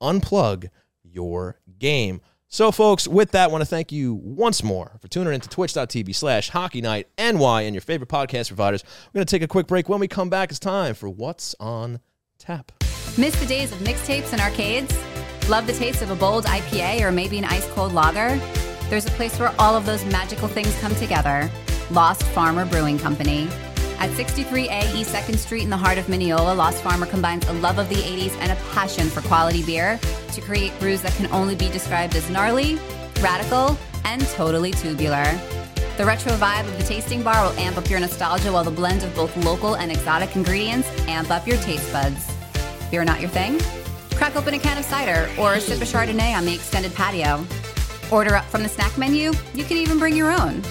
Unplug 0.00 0.68
your 1.02 1.58
game. 1.78 2.20
So, 2.48 2.70
folks, 2.70 3.08
with 3.08 3.30
that, 3.30 3.44
I 3.44 3.46
want 3.46 3.62
to 3.62 3.66
thank 3.66 3.90
you 3.90 4.14
once 4.14 4.62
more 4.62 4.92
for 5.00 5.08
tuning 5.08 5.32
in 5.32 5.40
to 5.40 5.48
twitch.tv 5.48 6.14
slash 6.14 6.50
hockey 6.50 6.82
night 6.82 7.08
NY 7.18 7.62
and 7.62 7.74
your 7.74 7.80
favorite 7.80 8.10
podcast 8.10 8.48
providers. 8.48 8.84
We're 9.06 9.18
going 9.18 9.26
to 9.26 9.30
take 9.30 9.42
a 9.42 9.48
quick 9.48 9.66
break. 9.66 9.88
When 9.88 10.00
we 10.00 10.06
come 10.06 10.28
back, 10.28 10.50
it's 10.50 10.58
time 10.58 10.94
for 10.94 11.08
What's 11.08 11.54
on 11.58 12.00
Tap. 12.42 12.72
Miss 13.16 13.38
the 13.38 13.46
days 13.46 13.70
of 13.70 13.78
mixtapes 13.78 14.32
and 14.32 14.40
arcades? 14.40 14.92
Love 15.48 15.64
the 15.64 15.72
taste 15.72 16.02
of 16.02 16.10
a 16.10 16.16
bold 16.16 16.44
IPA 16.44 17.02
or 17.02 17.12
maybe 17.12 17.38
an 17.38 17.44
ice 17.44 17.68
cold 17.68 17.92
lager? 17.92 18.36
There's 18.90 19.06
a 19.06 19.12
place 19.12 19.38
where 19.38 19.54
all 19.60 19.76
of 19.76 19.86
those 19.86 20.04
magical 20.06 20.48
things 20.48 20.76
come 20.80 20.92
together 20.96 21.48
Lost 21.92 22.24
Farmer 22.24 22.64
Brewing 22.64 22.98
Company. 22.98 23.44
At 24.00 24.10
63A 24.10 24.92
East 24.92 25.14
2nd 25.14 25.36
Street 25.36 25.62
in 25.62 25.70
the 25.70 25.76
heart 25.76 25.98
of 25.98 26.08
Mineola, 26.08 26.52
Lost 26.52 26.82
Farmer 26.82 27.06
combines 27.06 27.46
a 27.46 27.52
love 27.52 27.78
of 27.78 27.88
the 27.88 27.94
80s 27.94 28.36
and 28.40 28.50
a 28.50 28.56
passion 28.72 29.06
for 29.08 29.20
quality 29.20 29.62
beer 29.62 30.00
to 30.32 30.40
create 30.40 30.76
brews 30.80 31.00
that 31.02 31.12
can 31.12 31.30
only 31.32 31.54
be 31.54 31.68
described 31.68 32.16
as 32.16 32.28
gnarly, 32.28 32.76
radical, 33.20 33.78
and 34.04 34.20
totally 34.30 34.72
tubular. 34.72 35.38
The 35.98 36.06
retro 36.06 36.32
vibe 36.32 36.66
of 36.66 36.78
the 36.78 36.84
tasting 36.84 37.22
bar 37.22 37.44
will 37.44 37.58
amp 37.58 37.76
up 37.76 37.90
your 37.90 38.00
nostalgia 38.00 38.50
while 38.50 38.64
the 38.64 38.70
blend 38.70 39.02
of 39.02 39.14
both 39.14 39.36
local 39.44 39.76
and 39.76 39.92
exotic 39.92 40.34
ingredients 40.34 40.88
amp 41.06 41.30
up 41.30 41.46
your 41.46 41.58
taste 41.58 41.92
buds. 41.92 42.32
Beer 42.90 43.04
not 43.04 43.20
your 43.20 43.28
thing? 43.28 43.60
Crack 44.16 44.34
open 44.34 44.54
a 44.54 44.58
can 44.58 44.78
of 44.78 44.84
cider 44.86 45.28
or 45.38 45.60
sip 45.60 45.82
a 45.82 45.84
Chardonnay 45.84 46.34
on 46.34 46.46
the 46.46 46.54
extended 46.54 46.94
patio. 46.94 47.44
Order 48.10 48.36
up 48.36 48.46
from 48.46 48.62
the 48.62 48.70
snack 48.70 48.96
menu, 48.96 49.32
you 49.52 49.64
can 49.64 49.76
even 49.76 49.98
bring 49.98 50.16
your 50.16 50.30
own. 50.30 50.62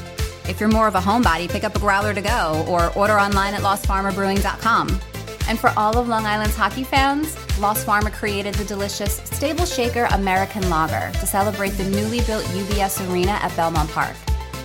If 0.49 0.59
you're 0.59 0.69
more 0.69 0.87
of 0.87 0.95
a 0.95 0.99
homebody, 0.99 1.47
pick 1.47 1.63
up 1.63 1.75
a 1.75 1.79
growler 1.79 2.15
to 2.15 2.21
go 2.21 2.65
or 2.67 2.91
order 2.97 3.19
online 3.19 3.53
at 3.53 3.61
lostfarmerbrewing.com. 3.61 4.99
And 5.47 5.59
for 5.59 5.71
all 5.77 5.97
of 5.97 6.07
Long 6.07 6.25
Island's 6.25 6.55
hockey 6.55 6.83
fans, 6.83 7.37
Lost 7.59 7.85
Farmer 7.85 8.09
created 8.09 8.55
the 8.55 8.65
delicious 8.65 9.17
Stable 9.25 9.65
Shaker 9.65 10.05
American 10.11 10.67
Lager 10.69 11.11
to 11.19 11.27
celebrate 11.27 11.71
the 11.71 11.89
newly 11.89 12.21
built 12.21 12.43
UBS 12.45 13.07
Arena 13.11 13.33
at 13.33 13.55
Belmont 13.55 13.89
Park. 13.91 14.15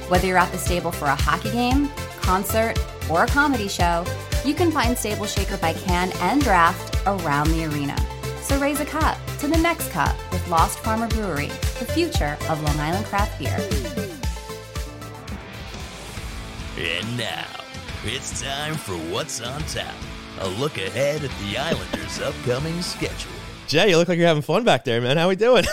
Whether 0.09 0.28
you're 0.28 0.38
at 0.38 0.52
the 0.52 0.59
stable 0.59 0.92
for 0.92 1.07
a 1.07 1.16
hockey 1.16 1.50
game, 1.50 1.88
concert, 2.20 2.78
or 3.11 3.24
a 3.24 3.26
comedy 3.26 3.66
show, 3.66 4.04
you 4.44 4.54
can 4.54 4.70
find 4.70 4.96
Stable 4.96 5.26
Shaker 5.26 5.57
by 5.57 5.72
can 5.72 6.12
and 6.20 6.40
draft 6.40 6.96
around 7.07 7.50
the 7.50 7.64
arena. 7.64 7.96
So 8.40 8.57
raise 8.61 8.78
a 8.78 8.84
cup 8.84 9.18
to 9.40 9.48
the 9.48 9.59
next 9.59 9.90
cup 9.90 10.16
with 10.30 10.46
Lost 10.48 10.78
Farmer 10.78 11.09
Brewery, 11.09 11.48
the 11.78 11.90
future 11.92 12.38
of 12.48 12.62
Long 12.62 12.78
Island 12.78 13.07
craft 13.07 13.36
beer. 13.40 13.59
And 16.78 17.16
now, 17.16 17.46
it's 18.04 18.40
time 18.40 18.74
for 18.74 18.94
What's 19.12 19.40
on 19.40 19.61
Tap. 19.62 19.94
A 20.40 20.48
look 20.48 20.76
ahead 20.76 21.24
at 21.24 21.30
the 21.42 21.59
Islanders' 21.59 22.20
upcoming 22.20 22.80
schedule. 22.82 23.36
Jay, 23.66 23.90
you 23.90 23.96
look 23.96 24.08
like 24.08 24.18
you're 24.18 24.28
having 24.28 24.42
fun 24.42 24.64
back 24.64 24.84
there, 24.84 25.00
man. 25.00 25.16
How 25.16 25.28
we 25.28 25.36
doing? 25.36 25.64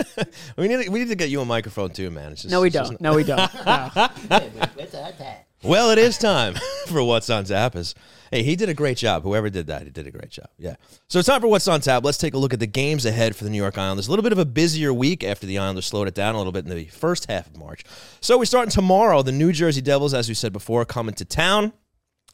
we 0.56 0.68
need 0.68 0.84
to, 0.84 0.90
we 0.90 0.98
need 0.98 1.08
to 1.08 1.14
get 1.14 1.28
you 1.28 1.40
a 1.40 1.44
microphone 1.44 1.90
too, 1.90 2.10
man. 2.10 2.32
It's 2.32 2.42
just, 2.42 2.52
No, 2.52 2.60
we 2.60 2.70
don't. 2.70 3.00
No, 3.00 3.14
we 3.14 3.24
don't. 3.24 3.38
No. 3.64 4.08
Well, 5.62 5.90
it 5.90 5.98
is 5.98 6.18
time 6.18 6.54
for 6.86 7.02
What's 7.02 7.30
on 7.30 7.44
Tap. 7.44 7.74
Is 7.76 7.94
hey, 8.30 8.42
he 8.42 8.56
did 8.56 8.68
a 8.68 8.74
great 8.74 8.96
job. 8.98 9.22
Whoever 9.22 9.48
did 9.50 9.66
that, 9.68 9.82
he 9.82 9.90
did 9.90 10.06
a 10.06 10.10
great 10.10 10.30
job. 10.30 10.48
Yeah. 10.58 10.76
So 11.08 11.18
it's 11.18 11.26
time 11.26 11.40
for 11.40 11.48
What's 11.48 11.66
on 11.66 11.80
Tap. 11.80 12.04
Let's 12.04 12.18
take 12.18 12.34
a 12.34 12.38
look 12.38 12.52
at 12.52 12.60
the 12.60 12.66
games 12.66 13.06
ahead 13.06 13.34
for 13.34 13.44
the 13.44 13.50
New 13.50 13.56
York 13.56 13.78
Islanders. 13.78 14.06
A 14.06 14.10
little 14.10 14.22
bit 14.22 14.32
of 14.32 14.38
a 14.38 14.44
busier 14.44 14.92
week 14.92 15.24
after 15.24 15.46
the 15.46 15.58
Islanders 15.58 15.86
slowed 15.86 16.08
it 16.08 16.14
down 16.14 16.34
a 16.34 16.38
little 16.38 16.52
bit 16.52 16.66
in 16.66 16.74
the 16.74 16.84
first 16.84 17.28
half 17.30 17.46
of 17.46 17.56
March. 17.56 17.84
So 18.20 18.38
we're 18.38 18.44
starting 18.44 18.70
tomorrow. 18.70 19.22
The 19.22 19.32
New 19.32 19.52
Jersey 19.52 19.80
Devils, 19.80 20.14
as 20.14 20.28
we 20.28 20.34
said 20.34 20.52
before, 20.52 20.84
coming 20.84 21.14
to 21.14 21.24
town. 21.24 21.72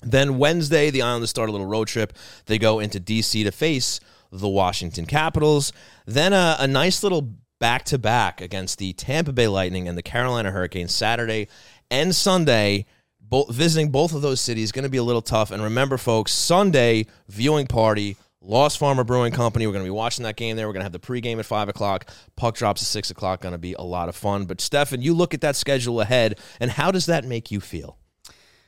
Then 0.02 0.38
Wednesday, 0.38 0.90
the 0.90 1.02
Islanders 1.02 1.30
start 1.30 1.48
a 1.48 1.52
little 1.52 1.66
road 1.66 1.86
trip. 1.86 2.12
They 2.46 2.58
go 2.58 2.80
into 2.80 2.98
D.C. 2.98 3.44
to 3.44 3.52
face 3.52 4.00
the 4.32 4.48
Washington 4.48 5.06
Capitals. 5.06 5.72
Then 6.06 6.32
a, 6.32 6.56
a 6.58 6.66
nice 6.66 7.02
little 7.02 7.34
back 7.60 7.84
to 7.84 7.98
back 7.98 8.40
against 8.40 8.78
the 8.78 8.92
Tampa 8.94 9.32
Bay 9.32 9.46
Lightning 9.46 9.86
and 9.86 9.96
the 9.96 10.02
Carolina 10.02 10.50
Hurricanes 10.50 10.92
Saturday 10.92 11.48
and 11.90 12.14
Sunday. 12.14 12.86
Both, 13.20 13.50
visiting 13.50 13.90
both 13.90 14.14
of 14.14 14.20
those 14.20 14.40
cities 14.40 14.64
is 14.64 14.72
going 14.72 14.82
to 14.82 14.90
be 14.90 14.98
a 14.98 15.02
little 15.02 15.22
tough. 15.22 15.52
And 15.52 15.62
remember, 15.62 15.96
folks, 15.96 16.32
Sunday 16.32 17.06
viewing 17.28 17.66
party. 17.66 18.16
Lost 18.44 18.78
Farmer 18.78 19.04
Brewing 19.04 19.32
Company. 19.32 19.66
We're 19.66 19.72
going 19.72 19.84
to 19.84 19.88
be 19.88 19.94
watching 19.94 20.24
that 20.24 20.34
game 20.34 20.56
there. 20.56 20.66
We're 20.66 20.72
going 20.72 20.80
to 20.80 20.86
have 20.86 20.92
the 20.92 20.98
pregame 20.98 21.38
at 21.38 21.46
five 21.46 21.68
o'clock. 21.68 22.10
Puck 22.34 22.56
drops 22.56 22.82
at 22.82 22.88
six 22.88 23.08
o'clock. 23.10 23.40
Going 23.40 23.52
to 23.52 23.58
be 23.58 23.74
a 23.74 23.82
lot 23.82 24.08
of 24.08 24.16
fun. 24.16 24.46
But 24.46 24.58
Stefen, 24.58 25.00
you 25.00 25.14
look 25.14 25.32
at 25.32 25.42
that 25.42 25.54
schedule 25.54 26.00
ahead, 26.00 26.40
and 26.58 26.68
how 26.68 26.90
does 26.90 27.06
that 27.06 27.24
make 27.24 27.52
you 27.52 27.60
feel? 27.60 27.98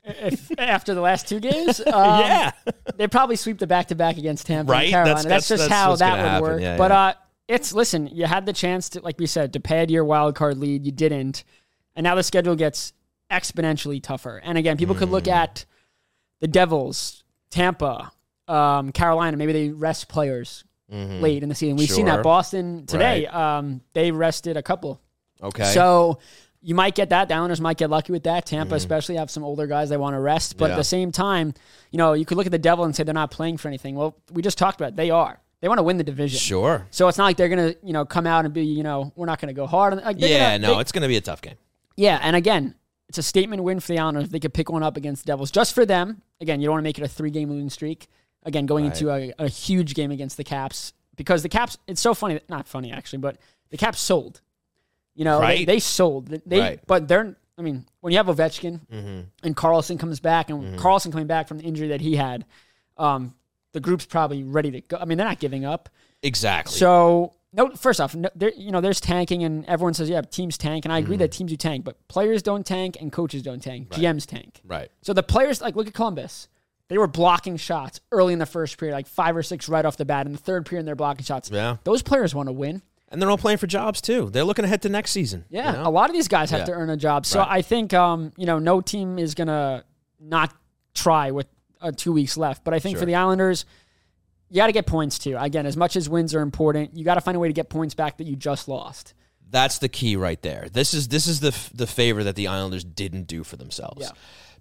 If, 0.05 0.51
after 0.59 0.95
the 0.95 1.01
last 1.01 1.29
two 1.29 1.41
games, 1.41 1.81
um, 1.87 2.21
yeah, 2.21 2.51
they 2.97 3.09
probably 3.09 3.37
sweep 3.37 3.59
the 3.59 3.67
back 3.67 3.89
to 3.89 3.95
back 3.95 4.17
against 4.19 4.47
Tampa 4.47 4.73
Right? 4.73 4.85
and 4.85 4.91
Carolina. 4.93 5.15
That's- 5.23 5.25
That's, 5.25 5.49
that's- 5.49 5.61
just 5.61 5.69
that's 5.71 5.73
how 5.83 5.97
that 5.97 6.17
would 6.17 6.29
happen. 6.29 6.43
work. 6.43 6.61
Yeah, 6.63 6.77
but 6.77 6.91
yeah. 6.91 7.01
uh, 7.01 7.13
it's 7.49 7.73
listen, 7.73 8.07
you 8.09 8.25
had 8.27 8.47
the 8.47 8.53
chance 8.53 8.89
to, 8.91 9.01
like 9.01 9.19
we 9.19 9.27
said, 9.27 9.53
to 9.55 9.61
pad 9.61 9.91
your 9.91 10.05
wild 10.05 10.35
card 10.35 10.57
lead. 10.59 10.85
You 10.87 10.93
didn't, 10.93 11.45
and 11.97 12.05
now 12.05 12.15
the 12.15 12.23
schedule 12.23 12.57
gets 12.57 12.93
exponentially 13.31 14.03
tougher. 14.03 14.41
And 14.45 14.57
again, 14.59 14.77
people 14.77 14.95
could 14.95 15.09
Mm. 15.09 15.13
look 15.13 15.29
at 15.29 15.65
the 16.41 16.49
Devils, 16.49 17.25
Tampa, 17.51 18.13
um, 18.49 18.93
Carolina. 18.93 19.37
Maybe 19.37 19.53
they 19.53 19.69
rest 19.71 20.09
players 20.09 20.65
late 20.91 21.43
in 21.43 21.49
the 21.49 21.55
season. 21.55 21.77
We've 21.77 21.89
seen 21.91 22.07
Mm-hmm. 22.07 22.17
That 22.17 22.23
Boston 22.23 22.87
today. 22.87 23.27
Um, 23.27 23.81
they 23.95 24.11
rested 24.13 24.57
a 24.57 24.63
couple. 24.63 25.01
okay. 25.43 25.65
So 25.65 26.19
you 26.65 26.75
might 26.75 26.95
get 26.95 27.11
that. 27.11 27.29
The 27.29 27.35
Islanders 27.35 27.61
might 27.61 27.77
get 27.77 27.91
lucky 27.91 28.11
with 28.13 28.25
that. 28.25 28.47
Tampa, 28.47 28.75
especially, 28.75 29.17
have 29.17 29.31
some 29.31 29.45
older 29.45 29.67
guys 29.67 29.91
they 29.91 29.97
want 29.97 30.15
to 30.15 30.21
rest. 30.21 30.57
But 30.57 30.65
Mm-hmm. 30.65 30.71
Yeah. 30.71 30.75
at 30.75 30.79
the 30.79 30.85
same 30.85 31.13
time, 31.13 31.55
you 31.91 31.99
know, 31.99 32.15
you 32.15 32.25
could 32.25 32.37
look 32.39 32.47
at 32.47 32.53
the 32.53 32.59
Devil 32.59 32.85
and 32.85 32.97
say 32.97 33.03
they're 33.05 33.13
not 33.15 33.31
playing 33.31 33.59
for 33.59 33.69
anything. 33.69 33.95
Well, 33.95 34.17
we 34.33 34.41
just 34.43 34.57
talked 34.59 34.81
about 34.81 34.95
it. 34.95 34.97
They 34.97 35.11
are. 35.11 35.39
They 35.61 35.69
want 35.69 35.79
to 35.79 35.83
win 35.83 35.97
the 35.99 36.05
division. 36.05 36.39
sure. 36.39 36.87
So 36.91 37.07
it's 37.09 37.17
not 37.19 37.25
like 37.25 37.37
they're 37.37 37.49
gonna, 37.49 37.75
you 37.83 37.93
know, 37.93 38.05
come 38.05 38.27
out 38.27 38.45
and 38.45 38.53
be, 38.53 38.65
you 38.65 38.83
know, 38.83 39.13
we're 39.17 39.27
not 39.27 39.41
gonna 39.41 39.53
go 39.55 39.67
hard. 39.67 39.95
Like 39.97 40.17
Yeah, 40.19 40.57
gonna- 40.57 40.59
no, 40.59 40.75
they- 40.75 40.81
it's 40.81 40.93
going 40.93 41.03
to 41.03 41.09
be 41.09 41.17
a 41.17 41.21
tough 41.23 41.41
game. 41.43 41.55
yeah. 41.97 42.19
And 42.23 42.35
again, 42.37 42.75
it's 43.09 43.19
a 43.19 43.23
statement 43.23 43.63
win 43.63 43.81
for 43.81 43.89
the 43.93 43.99
Islanders 43.99 44.25
if 44.25 44.31
they 44.31 44.41
could 44.41 44.53
pick 44.55 44.71
one 44.71 44.83
up 44.83 44.97
against 44.97 45.25
the 45.25 45.29
Devils 45.33 45.51
just 45.51 45.75
for 45.75 45.87
them. 45.87 46.23
Again, 46.41 46.61
you 46.61 46.67
don't 46.67 46.73
want 46.75 46.83
to 46.83 46.89
make 46.89 46.99
it 46.99 47.05
a 47.05 47.09
three 47.09 47.31
game 47.31 47.51
losing 47.51 47.71
streak. 47.71 48.09
Again, 48.43 48.67
going 48.67 48.85
into 48.87 49.11
a, 49.11 49.33
a 49.39 49.49
huge 49.49 49.95
game 49.95 50.11
against 50.11 50.37
the 50.37 50.45
Caps 50.45 50.93
because 51.17 51.43
the 51.43 51.49
Caps. 51.49 51.79
It's 51.87 52.01
so 52.01 52.13
funny. 52.13 52.41
Not 52.49 52.67
funny 52.69 52.93
actually, 52.93 53.21
but 53.21 53.37
the 53.71 53.77
Caps 53.79 54.01
sold. 54.01 54.41
You 55.15 55.25
know, 55.25 55.39
they- 55.39 55.45
Right. 55.45 55.67
they, 55.67 55.79
sold. 55.79 56.27
They, 56.27 56.61
Right. 56.61 56.81
but 56.87 57.09
they're. 57.09 57.37
I 57.57 57.63
mean, 57.63 57.85
when 58.01 58.11
you 58.13 58.17
have 58.19 58.27
Ovechkin 58.27 58.81
Mm-hmm. 58.93 59.21
and 59.45 59.57
Carlson 59.57 59.97
comes 59.97 60.19
back, 60.19 60.51
and 60.51 60.77
Carlson 60.79 61.13
coming 61.13 61.29
back 61.29 61.47
from 61.47 61.59
the 61.59 61.65
injury 61.65 61.89
that 61.89 62.01
he 62.01 62.17
had, 62.17 62.45
um, 62.99 63.33
the 63.73 63.79
group's 63.81 64.07
probably 64.07 64.43
ready 64.43 64.71
to 64.73 64.81
go. 64.81 64.97
I 65.01 65.05
mean, 65.05 65.19
they're 65.19 65.27
not 65.27 65.39
giving 65.39 65.65
up. 65.65 65.89
Exactly. 66.23 66.77
So 66.77 67.35
no, 67.53 67.71
first 67.77 68.01
off, 68.01 68.17
no, 68.17 68.29
there, 68.35 68.53
you 68.57 68.73
know, 68.73 68.81
there's 68.81 69.01
tanking, 69.01 69.45
and 69.45 69.65
everyone 69.67 69.95
says, 69.95 70.09
yeah, 70.11 70.23
teams 70.23 70.59
tank, 70.59 70.85
and 70.85 70.93
I 70.93 70.97
Mm-hmm. 70.99 71.05
agree 71.07 71.17
that 71.19 71.31
teams 71.31 71.51
do 71.53 71.57
tank, 71.57 71.85
but 71.85 71.97
players 72.09 72.43
don't 72.43 72.67
tank 72.67 72.97
and 73.01 73.13
coaches 73.13 73.43
don't 73.43 73.63
tank. 73.63 73.91
GMs 73.91 74.27
tank. 74.27 74.61
right. 74.67 74.91
So 75.03 75.13
the 75.13 75.23
players, 75.23 75.61
like, 75.61 75.77
look 75.77 75.87
at 75.87 75.95
Columbus. 75.95 76.49
They 76.89 76.99
were 76.99 77.07
blocking 77.07 77.57
shots 77.57 78.01
early 78.11 78.33
in 78.33 78.41
the 78.41 78.47
first 78.47 78.77
period, 78.79 78.95
like 78.95 79.07
five 79.07 79.37
or 79.37 79.43
six 79.45 79.69
right 79.69 79.85
off 79.85 79.97
the 79.97 80.05
bat. 80.05 80.27
In 80.27 80.33
the 80.33 80.39
third 80.39 80.67
period, 80.67 80.87
they're 80.87 80.97
blocking 80.97 81.25
shots. 81.25 81.51
Yeah. 81.53 81.77
Those 81.85 82.03
players 82.03 82.35
want 82.35 82.49
to 82.49 82.53
win. 82.53 82.83
And 83.15 83.23
they're 83.23 83.31
all 83.31 83.39
playing 83.39 83.59
for 83.59 83.67
jobs 83.67 84.01
too. 84.03 84.29
They're 84.31 84.45
looking 84.45 84.65
ahead 84.67 84.83
to 84.83 84.89
next 84.91 85.13
season. 85.13 85.45
you 85.49 85.59
Yeah, 85.59 85.73
know? 85.73 85.89
a 85.89 85.91
lot 85.91 86.11
of 86.11 86.15
these 86.15 86.29
guys 86.29 86.51
have 86.51 86.61
Yeah. 86.61 86.65
to 86.67 86.73
earn 86.73 86.91
a 86.91 86.97
job. 86.97 87.25
So 87.25 87.39
Right. 87.39 87.49
I 87.49 87.63
think 87.63 87.95
um, 87.95 88.33
you 88.37 88.45
know 88.47 88.59
no 88.59 88.81
team 88.81 89.19
is 89.19 89.35
gonna 89.35 89.85
not 90.21 90.53
try 90.95 91.31
with 91.31 91.47
uh, 91.81 91.93
two 91.97 92.13
weeks 92.13 92.37
left. 92.37 92.65
But 92.65 92.75
I 92.75 92.79
think 92.79 92.97
Sure. 92.97 93.01
for 93.03 93.07
the 93.07 93.15
Islanders, 93.15 93.65
you 94.51 94.57
got 94.57 94.67
to 94.67 94.73
get 94.73 94.87
points 94.87 95.19
too. 95.19 95.37
Again, 95.39 95.67
as 95.67 95.77
much 95.77 95.97
as 95.97 96.09
wins 96.09 96.35
are 96.35 96.41
important, 96.41 96.97
you 96.97 97.05
got 97.05 97.15
to 97.15 97.21
find 97.21 97.37
a 97.37 97.41
way 97.41 97.49
to 97.49 97.55
get 97.55 97.69
points 97.69 97.95
back 97.95 98.19
that 98.19 98.27
you 98.27 98.37
just 98.37 98.69
lost. 98.69 99.15
That's 99.51 99.79
the 99.79 99.89
key 99.89 100.17
right 100.17 100.41
there. 100.43 100.69
This 100.73 100.95
is 100.95 101.09
this 101.09 101.27
is 101.27 101.41
the 101.41 101.49
f- 101.49 101.71
the 101.75 101.87
favor 101.87 102.25
that 102.25 102.35
the 102.37 102.49
Islanders 102.49 102.83
didn't 102.85 103.25
do 103.29 103.45
for 103.45 103.57
themselves. 103.57 104.01
Yeah. 104.03 104.11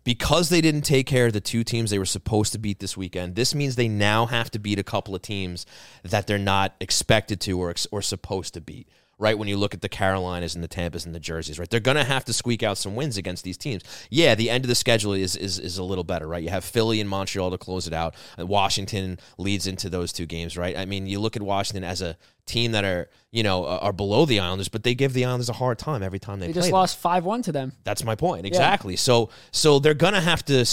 Because 0.04 0.49
they 0.49 0.60
didn't 0.60 0.82
take 0.82 1.08
care 1.08 1.28
of 1.28 1.34
the 1.34 1.39
two 1.39 1.64
teams 1.64 1.89
they 1.89 1.99
were 1.99 2.06
supposed 2.06 2.51
to 2.54 2.60
beat 2.60 2.80
this 2.80 2.97
weekend, 2.97 3.36
this 3.36 3.56
means 3.56 3.76
they 3.76 3.88
now 3.88 4.26
have 4.26 4.51
to 4.51 4.60
beat 4.60 4.80
a 4.80 4.84
couple 4.84 5.16
of 5.16 5.22
teams 5.22 5.66
that 6.04 6.28
they're 6.28 6.38
not 6.38 6.76
expected 6.82 7.39
to 7.41 7.60
or 7.60 7.74
or 7.91 8.01
supposed 8.01 8.54
to 8.56 8.62
beat. 8.62 8.88
Right 9.24 9.38
when 9.38 9.47
you 9.47 9.55
look 9.55 9.74
at 9.74 9.80
the 9.80 9.88
Carolinas 9.88 10.53
and 10.53 10.61
the 10.61 10.67
Tampas 10.67 11.05
and 11.05 11.15
the 11.15 11.19
Jerseys, 11.19 11.57
right, 11.57 11.69
they're 11.69 11.80
going 11.80 11.95
to 11.95 12.03
have 12.03 12.26
to 12.26 12.34
squeak 12.34 12.61
out 12.61 12.78
some 12.78 12.93
wins 12.93 13.15
against 13.15 13.45
these 13.45 13.57
teams. 13.57 13.82
Yeah, 14.09 14.36
the 14.36 14.49
end 14.49 14.65
of 14.65 14.67
the 14.67 14.76
schedule 14.76 15.13
is 15.13 15.38
is 15.38 15.59
is 15.59 15.78
a 15.78 15.84
little 15.84 16.03
better, 16.03 16.28
right? 16.28 16.43
You 16.43 16.49
have 16.49 16.65
Philly 16.65 16.99
and 16.99 17.09
Montreal 17.09 17.49
to 17.51 17.57
close 17.57 17.88
it 17.88 17.93
out. 17.93 18.15
And 18.38 18.49
Washington 18.49 19.19
leads 19.38 19.65
into 19.65 19.89
those 19.89 20.11
two 20.11 20.26
games, 20.26 20.57
right? 20.57 20.78
I 20.78 20.84
mean, 20.84 21.07
you 21.07 21.21
look 21.21 21.38
at 21.38 21.41
Washington 21.41 21.86
as 21.86 22.01
a 22.01 22.17
team 22.45 22.74
that 22.74 22.84
are 22.84 23.09
you 23.32 23.43
know 23.43 23.65
are 23.65 23.93
below 23.93 24.26
the 24.26 24.41
Islanders, 24.41 24.67
but 24.67 24.84
they 24.84 24.93
give 24.93 25.13
the 25.13 25.24
Islanders 25.24 25.47
a 25.47 25.53
hard 25.53 25.80
time 25.80 26.03
every 26.03 26.19
time 26.19 26.39
they, 26.39 26.47
They 26.47 26.53
just 26.53 26.71
lost 26.71 26.97
five 26.99 27.24
one 27.24 27.41
to 27.43 27.53
them. 27.53 27.71
That's 27.86 28.03
my 28.03 28.15
point. 28.15 28.45
Exactly. 28.45 28.97
So 28.97 29.30
so 29.51 29.80
they're 29.80 29.93
gonna 29.93 30.19
have 30.19 30.43
to 30.45 30.65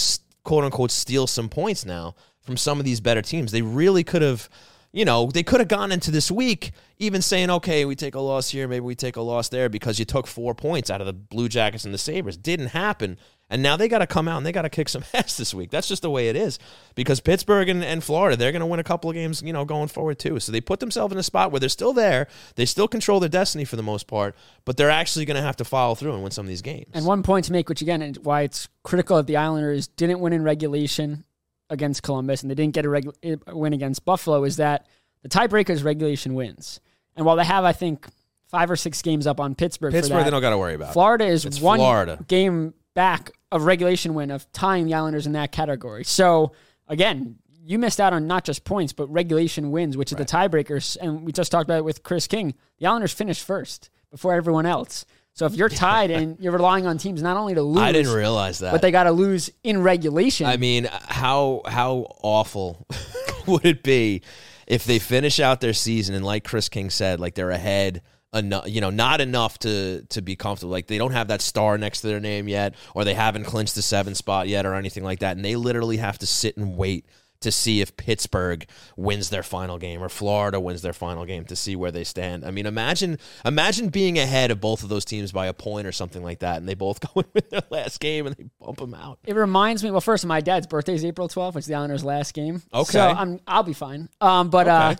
quote 0.43 0.65
unquote 0.65 0.91
steal 0.91 1.29
some 1.29 1.49
points 1.49 1.87
now 1.87 2.17
from 2.41 2.57
some 2.57 2.79
of 2.79 2.85
these 2.85 3.01
better 3.01 3.23
teams. 3.23 3.53
They 3.53 3.63
really 3.63 4.03
could 4.03 4.23
have, 4.23 4.49
you 4.93 5.05
know, 5.05 5.27
they 5.27 5.43
could 5.43 5.61
have 5.61 5.69
gone 5.69 5.93
into 5.93 6.11
this 6.11 6.31
week 6.31 6.73
even 6.99 7.23
saying, 7.23 7.49
okay, 7.49 7.85
we 7.85 7.95
take 7.95 8.15
a 8.15 8.21
loss 8.21 8.51
here, 8.51 8.67
maybe 8.69 8.85
we 8.85 8.95
take 8.95 9.17
a 9.17 9.21
loss 9.21 9.49
there 9.49 9.69
because 9.69 9.99
you 9.99 10.05
took 10.05 10.27
four 10.27 10.55
points 10.55 10.91
out 10.91 11.01
of 11.01 11.07
the 11.07 11.13
Blue 11.13 11.49
Jackets 11.49 11.85
and 11.85 11.95
the 11.95 11.99
Sabres. 11.99 12.37
Didn't 12.37 12.69
happen. 12.69 13.19
And 13.49 13.63
now 13.63 13.77
they 13.77 13.89
got 13.89 13.99
to 13.99 14.07
come 14.07 14.29
out 14.29 14.37
and 14.37 14.47
they 14.47 14.53
got 14.53 14.63
to 14.63 14.69
kick 14.69 14.89
some 14.89 15.03
ass 15.15 15.37
this 15.37 15.55
week. 15.55 15.71
That's 15.71 15.89
just 15.89 16.03
the 16.03 16.11
way 16.11 16.29
it 16.29 16.37
is. 16.37 16.59
Because 16.95 17.21
Pittsburgh 17.21 17.69
and, 17.69 17.85
and 17.85 18.03
Florida, 18.03 18.37
they're 18.37 18.53
going 18.53 18.61
to 18.61 18.67
win 18.67 18.81
a 18.81 18.85
couple 18.85 19.11
of 19.11 19.15
games, 19.15 19.43
you 19.43 19.53
know, 19.53 19.65
going 19.65 19.89
forward 19.89 20.19
too. 20.19 20.39
So 20.41 20.53
they 20.53 20.61
put 20.61 20.81
themselves 20.81 21.13
in 21.13 21.19
a 21.19 21.23
spot 21.23 21.51
where 21.51 21.61
they're 21.61 21.69
still 21.69 21.93
there. 21.93 22.27
They 22.57 22.67
still 22.67 22.89
control 22.89 23.21
their 23.21 23.29
destiny 23.29 23.65
for 23.65 23.77
the 23.77 23.83
most 23.83 24.07
part, 24.07 24.37
but 24.65 24.77
they're 24.77 24.91
actually 24.91 25.25
going 25.25 25.37
to 25.37 25.43
have 25.43 25.57
to 25.57 25.65
follow 25.65 25.95
through 25.95 26.15
and 26.15 26.23
win 26.23 26.33
some 26.33 26.45
of 26.45 26.49
these 26.49 26.63
games. 26.63 26.91
And 26.95 27.07
one 27.07 27.23
point 27.23 27.47
to 27.47 27.53
make, 27.53 27.69
which 27.69 27.81
again, 27.81 28.15
why 28.23 28.43
it's 28.43 28.69
critical 28.83 29.17
that 29.17 29.27
the 29.27 29.37
Islanders 29.37 29.89
didn't 29.89 30.21
win 30.21 30.33
in 30.33 30.43
regulation 30.43 31.25
against 31.71 32.03
Columbus 32.03 32.43
and 32.43 32.51
they 32.51 32.55
didn't 32.55 32.75
get 32.75 32.85
a 32.85 32.89
regu- 32.89 33.15
eh, 33.23 33.37
win 33.53 33.73
against 33.73 34.05
Buffalo, 34.05 34.45
is 34.45 34.57
that 34.57 34.87
the 35.23 35.29
tiebreaker 35.29 35.71
is 35.71 35.83
regulation 35.83 36.35
wins. 36.35 36.81
And 37.17 37.25
while 37.25 37.37
they 37.37 37.45
have, 37.45 37.65
I 37.65 37.73
think, 37.73 38.07
five 38.49 38.71
or 38.71 38.77
six 38.77 39.01
games 39.03 39.27
up 39.27 39.41
on 39.41 39.55
Pittsburgh, 39.55 39.93
for 39.93 39.99
Pittsburgh, 39.99 40.19
that, 40.19 40.25
they 40.25 40.31
don't 40.31 40.41
got 40.43 40.51
to 40.51 40.59
worry 40.59 40.75
about. 40.75 40.93
Florida 40.93 41.27
is 41.27 41.45
It's 41.45 41.61
one 41.61 41.79
Florida. 41.79 42.19
game 42.29 42.75
back 42.95 43.31
of 43.53 43.65
regulation 43.65 44.15
win 44.15 44.31
of 44.31 44.51
tying 44.53 44.87
the 44.87 44.95
Islanders 44.95 45.27
in 45.27 45.33
that 45.33 45.53
category. 45.53 46.05
So 46.05 46.53
again, 46.89 47.37
you 47.63 47.79
missed 47.79 48.01
out 48.01 48.13
on 48.13 48.27
not 48.27 48.45
just 48.45 48.65
points 48.65 48.93
but 48.93 49.07
regulation 49.09 49.71
wins, 49.71 49.97
which 49.97 50.11
is 50.13 50.19
the 50.19 50.25
tiebreakers. 50.25 50.97
And 51.01 51.25
we 51.25 51.33
just 51.33 51.53
talked 51.53 51.65
about 51.69 51.79
it 51.79 51.85
with 51.85 52.03
Chris 52.03 52.27
King. 52.27 52.55
The 52.79 52.87
Islanders 52.87 53.13
finished 53.13 53.45
first 53.45 53.91
before 54.11 54.35
everyone 54.35 54.67
else. 54.67 55.05
So 55.41 55.47
if 55.47 55.55
you're 55.55 55.71
tied 55.71 56.11
and 56.11 56.39
you're 56.39 56.53
relying 56.53 56.87
on 56.87 56.99
teams 56.99 57.23
not 57.23 57.39
only 57.39 57.55
to 57.55 57.63
lose, 57.63 57.81
I 57.81 57.93
didn't 57.93 58.13
realize 58.13 58.59
that. 58.59 58.73
but 58.73 58.83
they 58.83 58.91
got 58.91 59.05
to 59.05 59.11
lose 59.11 59.51
in 59.65 59.81
regulation. 59.81 60.45
I 60.45 60.59
mean, 60.59 60.87
how 60.93 61.63
how 61.65 62.15
awful 62.23 62.87
would 63.47 63.65
it 63.65 63.83
be 63.83 64.21
if 64.67 64.85
they 64.85 64.99
finish 64.99 65.41
out 65.41 65.63
their 65.63 65.73
season 65.73 66.15
and, 66.15 66.27
like 66.27 66.45
Chris 66.45 66.69
King 66.69 66.91
said, 66.91 67.21
like 67.21 67.37
they're 67.37 67.49
ahead 67.49 68.03
enough, 68.35 68.69
you 68.69 68.83
know, 68.83 68.91
not 68.91 69.23
enough 69.23 69.59
to 69.61 70.03
to 70.11 70.21
be 70.21 70.37
comfortable. 70.37 70.73
Like 70.73 70.89
they 70.89 70.99
don't 70.99 71.13
have 71.13 71.29
that 71.29 71.41
star 71.41 71.79
next 71.79 72.03
to 72.03 72.09
their 72.09 72.21
name 72.21 72.47
yet, 72.47 72.75
or 72.95 73.05
they 73.05 73.15
haven't 73.15 73.45
clinched 73.45 73.77
the 73.77 73.83
seven 73.83 74.15
spot 74.15 74.47
yet, 74.47 74.67
or 74.67 74.75
anything 74.75 75.05
like 75.05 75.21
that, 75.21 75.37
and 75.37 75.45
they 75.45 75.57
literally 75.57 75.97
have 75.97 76.19
to 76.19 76.27
sit 76.27 76.59
and 76.59 76.77
wait 76.77 77.07
to 77.41 77.51
see 77.51 77.81
if 77.81 77.97
Pittsburgh 77.97 78.67
wins 78.97 79.31
their 79.31 79.43
final 79.43 79.79
game 79.79 80.03
or 80.03 80.09
Florida 80.09 80.61
wins 80.61 80.83
their 80.83 80.93
final 80.93 81.25
game 81.25 81.45
to 81.47 81.57
see 81.57 81.75
where 81.77 81.91
they 81.91 82.05
stand. 82.05 82.45
I 82.45 82.51
mean, 82.51 82.67
imagine 82.67 83.19
imagine 83.45 83.89
being 83.89 84.19
ahead 84.19 84.51
of 84.51 84.61
both 84.61 84.83
of 84.83 84.89
those 84.89 85.05
teams 85.05 85.33
by 85.33 85.47
a 85.47 85.53
point 85.55 85.87
or 85.87 85.93
something 85.93 86.23
like 86.23 86.41
that, 86.41 86.59
and 86.59 86.69
they 86.69 86.75
both 86.75 87.01
go 87.15 87.21
in 87.21 87.27
with 87.35 87.51
their 87.51 87.63
last 87.71 88.01
game 88.01 88.27
and 88.27 88.37
they 88.37 88.45
bump 88.61 88.79
them 88.79 88.95
out. 88.95 89.19
it 89.25 89.35
reminds 89.35 89.83
me. 89.83 89.91
Well, 89.91 90.01
first, 90.01 90.25
my 90.27 90.41
dad's 90.41 90.67
birthday 90.67 90.95
is 90.95 91.05
April 91.05 91.29
12th, 91.29 91.55
which 91.55 91.63
is 91.63 91.67
the 91.69 91.75
Islanders' 91.75 92.05
last 92.05 92.35
game. 92.35 92.63
Okay. 92.75 92.93
so 92.93 93.01
I'm 93.01 93.41
I'll 93.47 93.63
be 93.63 93.73
fine. 93.73 94.09
Um, 94.21 94.51
but 94.51 94.69
uh, 94.69 94.95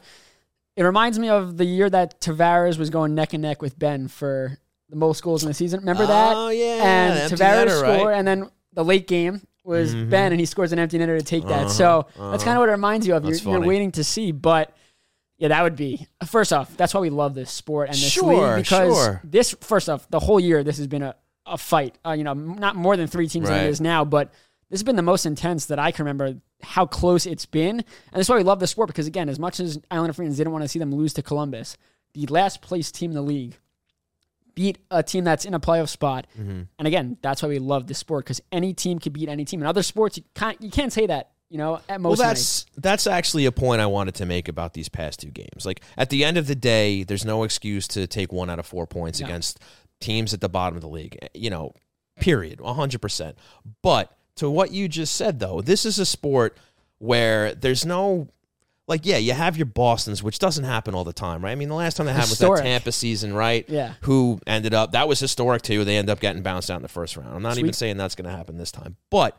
It 0.77 0.83
reminds 0.85 1.19
me 1.19 1.29
of 1.29 1.57
the 1.59 1.65
year 1.65 1.91
that 1.91 2.21
Tavares 2.21 2.79
was 2.79 2.89
going 2.91 3.15
neck 3.15 3.35
and 3.35 3.43
neck 3.43 3.61
with 3.61 3.79
Benn 3.79 4.09
for 4.09 4.57
the 4.89 4.97
most 4.97 5.23
goals 5.23 5.43
in 5.43 5.49
the 5.49 5.55
season. 5.55 5.81
Remember 5.81 6.07
that? 6.07 6.37
Oh, 6.37 6.49
yeah, 6.49 6.81
And 6.83 7.33
Tavares 7.33 7.71
scored, 7.79 8.07
right? 8.07 8.19
and 8.19 8.27
then 8.27 8.51
the 8.73 8.85
late 8.85 9.07
game 9.07 9.43
was 9.65 9.95
Mhm. 9.95 10.11
Benn, 10.11 10.33
and 10.33 10.41
he 10.41 10.47
scores 10.47 10.73
an 10.73 10.79
empty 10.79 10.99
netter 10.99 11.19
to 11.19 11.25
take 11.25 11.45
that. 11.47 11.67
Uh-huh, 11.67 11.69
So 11.69 12.07
that's 12.09 12.19
uh-huh. 12.19 12.39
kind 12.39 12.57
of 12.57 12.61
what 12.61 12.69
it 12.69 12.73
reminds 12.73 13.07
you 13.07 13.15
of. 13.15 13.25
You're, 13.25 13.35
you're 13.37 13.61
waiting 13.61 13.93
to 13.93 14.05
see, 14.05 14.33
but 14.33 14.75
yeah, 15.39 15.49
that 15.49 15.63
would 15.63 15.77
be 15.77 16.07
first 16.27 16.53
off. 16.53 16.77
That's 16.77 16.93
why 16.95 17.01
we 17.01 17.11
love 17.11 17.35
this 17.35 17.51
sport 17.51 17.89
and 17.89 17.97
this 17.97 18.11
Sure, 18.11 18.55
league 18.57 18.65
because 18.65 18.95
sure. 18.95 19.21
this 19.25 19.55
first 19.61 19.89
off, 19.89 20.09
the 20.11 20.21
whole 20.21 20.41
year 20.41 20.63
this 20.65 20.79
has 20.79 20.87
been 20.87 21.03
a, 21.03 21.15
a 21.47 21.57
fight. 21.59 21.99
Uh, 22.07 22.13
you 22.13 22.25
know, 22.25 22.35
not 22.35 22.77
more 22.77 22.97
than 22.97 23.07
three 23.07 23.27
teams 23.29 23.49
than 23.49 23.57
Right. 23.57 23.67
it 23.67 23.71
is 23.71 23.81
now, 23.81 24.05
but 24.05 24.29
this 24.71 24.79
has 24.81 24.83
been 24.85 24.97
the 24.97 25.03
most 25.03 25.27
intense 25.27 25.67
that 25.67 25.79
I 25.79 25.91
can 25.93 26.05
remember. 26.05 26.37
How 26.63 26.85
close 26.85 27.25
it's 27.27 27.47
been, 27.47 27.79
and 27.81 27.85
that's 28.13 28.29
why 28.29 28.37
we 28.37 28.43
love 28.43 28.61
the 28.61 28.67
sport 28.67 28.89
because 28.89 29.07
again, 29.07 29.29
as 29.31 29.39
much 29.39 29.61
as 29.61 29.79
Islander 29.91 30.13
fans 30.13 30.37
didn't 30.37 30.53
want 30.53 30.63
to 30.63 30.69
see 30.69 30.79
them 30.79 30.95
lose 30.95 31.15
to 31.15 31.23
Columbus, 31.23 31.77
the 32.13 32.27
last 32.27 32.61
place 32.61 32.93
team 32.93 33.13
in 33.13 33.15
the 33.15 33.23
league 33.23 33.57
beat 34.61 34.77
a 34.91 35.03
team 35.03 35.25
that's 35.25 35.47
in 35.47 35.55
a 35.55 35.61
playoff 35.61 35.89
spot. 35.89 36.27
Mm-hmm. 36.39 36.63
And 36.79 36.87
again, 36.87 37.17
that's 37.23 37.43
why 37.43 37.49
we 37.49 37.59
love 37.59 37.87
this 37.87 37.97
sport 37.97 38.27
because 38.27 38.43
any 38.53 38.75
team 38.75 38.99
could 38.99 39.15
beat 39.15 39.31
any 39.31 39.47
team. 39.47 39.63
In 39.63 39.67
other 39.67 39.83
sports, 39.83 40.19
you 40.19 40.25
can't 40.35 40.61
you 40.61 40.71
can't 40.71 40.93
say 40.93 41.07
that. 41.07 41.31
You 41.49 41.57
know, 41.59 41.81
at 41.89 42.01
most 42.01 42.19
well, 42.19 42.29
nights. 42.29 42.65
that's 42.75 42.77
that's 42.77 43.07
actually 43.07 43.47
a 43.47 43.53
point 43.53 43.81
I 43.81 43.87
wanted 43.87 44.15
to 44.17 44.27
make 44.27 44.49
about 44.49 44.75
these 44.75 44.91
past 44.91 45.21
two 45.21 45.31
games. 45.31 45.65
Like 45.65 45.81
at 45.97 46.11
the 46.11 46.25
end 46.25 46.37
of 46.37 46.47
the 46.47 46.55
day, 46.55 47.05
there's 47.05 47.25
no 47.25 47.43
excuse 47.45 47.89
to 47.89 48.07
take 48.07 48.33
one 48.33 48.51
out 48.51 48.59
of 48.59 48.67
four 48.67 48.87
points 48.87 49.21
No. 49.21 49.27
against 49.27 49.61
teams 49.99 50.35
at 50.35 50.43
the 50.43 50.49
bottom 50.51 50.77
of 50.77 50.83
the 50.83 50.89
league. 50.89 51.17
You 51.33 51.49
know, 51.49 51.73
period, 52.21 52.61
100. 52.61 53.01
percent 53.01 53.39
But 53.83 54.15
to 54.37 54.51
what 54.51 54.73
you 54.73 54.89
just 54.89 55.17
said, 55.17 55.41
though, 55.41 55.63
this 55.63 55.87
is 55.87 55.99
a 55.99 56.07
sport 56.07 56.59
where 56.99 57.55
there's 57.55 57.87
no. 57.87 58.29
Like 58.89 59.07
yeah, 59.07 59.19
you 59.19 59.33
have 59.33 59.57
your 59.57 59.67
Boston's, 59.67 60.23
which 60.23 60.39
doesn't 60.39 60.65
happen 60.65 60.95
all 60.95 61.05
the 61.05 61.13
time, 61.13 61.45
right? 61.45 61.53
I 61.53 61.55
mean, 61.55 61.69
the 61.69 61.75
last 61.75 61.97
time 61.97 62.07
that 62.07 62.13
happened 62.13 62.31
was 62.31 62.39
Historic. 62.39 62.59
that 62.59 62.65
Tampa 62.65 62.93
season, 62.93 63.33
right? 63.33 63.65
Yeah. 63.69 63.95
Who 64.03 64.41
ended 64.47 64.75
up 64.75 64.93
that 64.93 65.07
was 65.07 65.21
historic 65.21 65.63
too. 65.63 65.85
They 65.85 65.97
end 65.97 66.11
up 66.11 66.19
getting 66.19 66.43
bounced 66.43 66.71
out 66.71 66.77
in 66.77 66.83
the 66.83 66.89
first 66.89 67.17
round. 67.17 67.35
I'm 67.35 67.43
not 67.43 67.59
even 67.59 67.73
saying 67.73 67.97
that's 67.99 68.15
going 68.17 68.29
to 68.29 68.37
happen 68.37 68.57
this 68.57 68.73
time, 68.73 68.97
but 69.11 69.39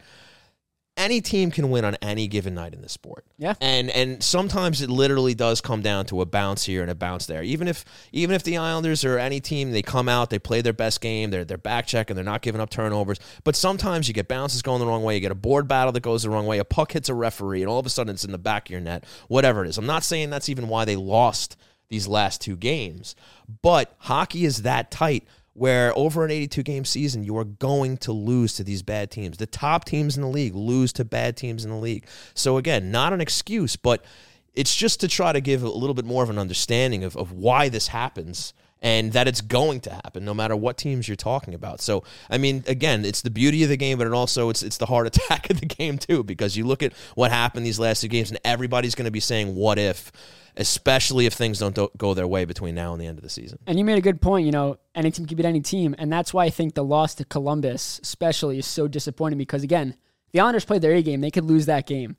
any 0.98 1.22
team 1.22 1.52
can 1.52 1.70
win 1.70 1.86
on 1.86 1.96
any 2.02 2.28
given 2.28 2.54
night 2.54 2.74
in 2.74 2.82
this 2.82 2.92
sport. 2.92 3.26
Yeah. 3.38 3.56
And 3.62 3.90
and 3.90 4.22
sometimes 4.22 4.82
it 4.82 4.90
literally 4.90 5.34
does 5.34 5.62
come 5.62 5.82
down 5.82 6.06
to 6.08 6.22
a 6.22 6.26
bounce 6.26 6.66
here 6.66 6.82
and 6.82 6.92
a 6.92 6.96
bounce 6.96 7.26
there. 7.26 7.44
Even 7.44 7.68
if 7.68 7.86
even 8.12 8.36
if 8.36 8.44
the 8.44 8.58
Islanders 8.58 9.06
or 9.06 9.18
any 9.18 9.40
team 9.40 9.72
they 9.72 9.82
come 9.82 10.10
out, 10.10 10.30
they 10.30 10.40
play 10.40 10.62
their 10.62 10.74
best 10.74 11.02
game, 11.02 11.32
they're 11.32 11.46
they're 11.46 11.58
back 11.58 11.88
checking, 11.88 12.16
they're 12.16 12.26
not 12.26 12.42
giving 12.42 12.62
up 12.62 12.70
turnovers. 12.70 13.20
But 13.44 13.56
sometimes 13.56 14.08
you 14.08 14.14
get 14.14 14.28
bounces 14.28 14.62
going 14.62 14.80
the 14.80 14.86
wrong 14.86 15.04
way, 15.04 15.16
you 15.16 15.22
get 15.22 15.32
a 15.32 15.36
board 15.36 15.68
battle 15.68 15.92
that 15.94 16.02
goes 16.02 16.24
the 16.24 16.30
wrong 16.30 16.46
way, 16.46 16.60
a 16.60 16.66
puck 16.66 16.92
hits 16.92 17.10
a 17.10 17.14
referee, 17.14 17.62
and 17.62 17.70
all 17.70 17.80
of 17.80 17.86
a 17.86 17.90
sudden 17.90 18.14
it's 18.14 18.26
in 18.26 18.32
the 18.32 18.38
back 18.38 18.68
of 18.68 18.72
your 18.72 18.82
net, 18.82 19.06
whatever 19.28 19.64
it 19.64 19.70
is. 19.70 19.78
I'm 19.78 19.86
not 19.86 20.04
saying 20.04 20.30
that's 20.30 20.50
even 20.50 20.68
why 20.68 20.86
they 20.86 20.96
lost 20.96 21.56
these 21.90 22.08
last 22.08 22.42
two 22.42 22.56
games. 22.56 23.16
But 23.62 23.94
hockey 24.00 24.46
is 24.46 24.64
that 24.64 24.92
tight 24.92 25.26
where 25.54 25.98
over 25.98 26.24
an 26.24 26.32
82 26.32 26.64
game 26.64 26.86
season, 26.86 27.24
you 27.24 27.38
are 27.38 27.44
going 27.44 27.98
to 27.98 28.12
lose 28.12 28.54
to 28.56 28.64
these 28.64 28.82
bad 28.84 29.12
teams. 29.12 29.38
The 29.38 29.46
top 29.46 29.86
teams 29.86 30.16
in 30.16 30.24
the 30.24 30.30
league 30.30 30.56
lose 30.56 30.94
to 30.94 31.06
bad 31.06 31.36
teams 31.36 31.66
in 31.66 31.72
the 31.72 31.78
league. 31.78 32.06
So, 32.34 32.58
again, 32.58 32.92
not 32.92 33.14
an 33.14 33.22
excuse, 33.22 33.76
but 33.76 34.06
it's 34.54 34.76
just 34.76 35.02
to 35.02 35.08
try 35.08 35.32
to 35.32 35.42
give 35.42 35.64
a 35.64 35.70
little 35.70 35.94
bit 35.94 36.06
more 36.06 36.24
of 36.24 36.30
an 36.30 36.40
understanding 36.40 37.04
of, 37.04 37.16
of 37.18 37.32
why 37.32 37.70
this 37.70 37.88
happens 37.88 38.54
and 38.82 39.14
that 39.14 39.28
it's 39.28 39.42
going 39.42 39.80
to 39.82 39.92
happen 39.92 40.26
no 40.26 40.34
matter 40.34 40.56
what 40.56 40.78
teams 40.78 41.08
you're 41.08 41.16
talking 41.16 41.54
about. 41.54 41.82
So, 41.82 42.04
I 42.30 42.38
mean, 42.38 42.64
again, 42.68 43.06
it's 43.06 43.22
the 43.22 43.30
beauty 43.30 43.64
of 43.64 43.70
the 43.70 43.78
game, 43.78 43.98
but 43.98 44.08
it 44.08 44.14
also 44.14 44.50
it's 44.50 44.64
it's 44.64 44.78
the 44.78 44.88
heart 44.88 45.08
attack 45.16 45.50
of 45.50 45.60
the 45.60 45.66
game 45.66 45.98
too 45.98 46.24
because 46.24 46.58
you 46.58 46.66
look 46.66 46.82
at 46.82 46.94
what 47.16 47.32
happened 47.32 47.66
these 47.66 47.80
last 47.80 48.02
two 48.02 48.08
games 48.08 48.32
and 48.32 48.40
everybody's 48.44 48.96
going 48.96 49.06
to 49.06 49.12
be 49.12 49.20
saying 49.20 49.56
what 49.56 49.78
if 49.78 50.12
especially 50.58 51.26
if 51.26 51.34
things 51.34 51.60
don't 51.60 51.76
do- 51.76 51.92
go 51.98 52.14
their 52.14 52.28
way 52.28 52.46
between 52.46 52.76
now 52.76 52.94
and 52.94 53.02
the 53.02 53.06
end 53.08 53.18
of 53.18 53.24
the 53.24 53.30
season. 53.30 53.60
And 53.68 53.78
you 53.80 53.86
made 53.86 53.98
a 53.98 54.02
good 54.02 54.22
point. 54.22 54.46
You 54.46 54.52
know, 54.52 54.78
any 54.96 55.12
team 55.12 55.26
can 55.26 55.38
beat 55.38 55.46
any 55.46 55.62
team, 55.62 55.96
and 55.98 56.12
that's 56.12 56.34
why 56.34 56.46
I 56.46 56.50
think 56.50 56.74
the 56.76 56.84
loss 56.84 57.16
to 57.16 57.26
Columbus, 57.26 58.00
especially, 58.04 58.58
is 58.60 58.66
so 58.66 58.88
disappointing. 58.88 59.38
Because 59.38 59.64
again, 59.64 59.96
the 60.32 60.40
Islanders 60.40 60.66
played 60.66 60.82
their 60.82 60.94
A 60.94 61.02
game; 61.02 61.22
they 61.22 61.32
could 61.32 61.46
lose 61.46 61.66
that 61.68 61.86
game. 61.88 62.16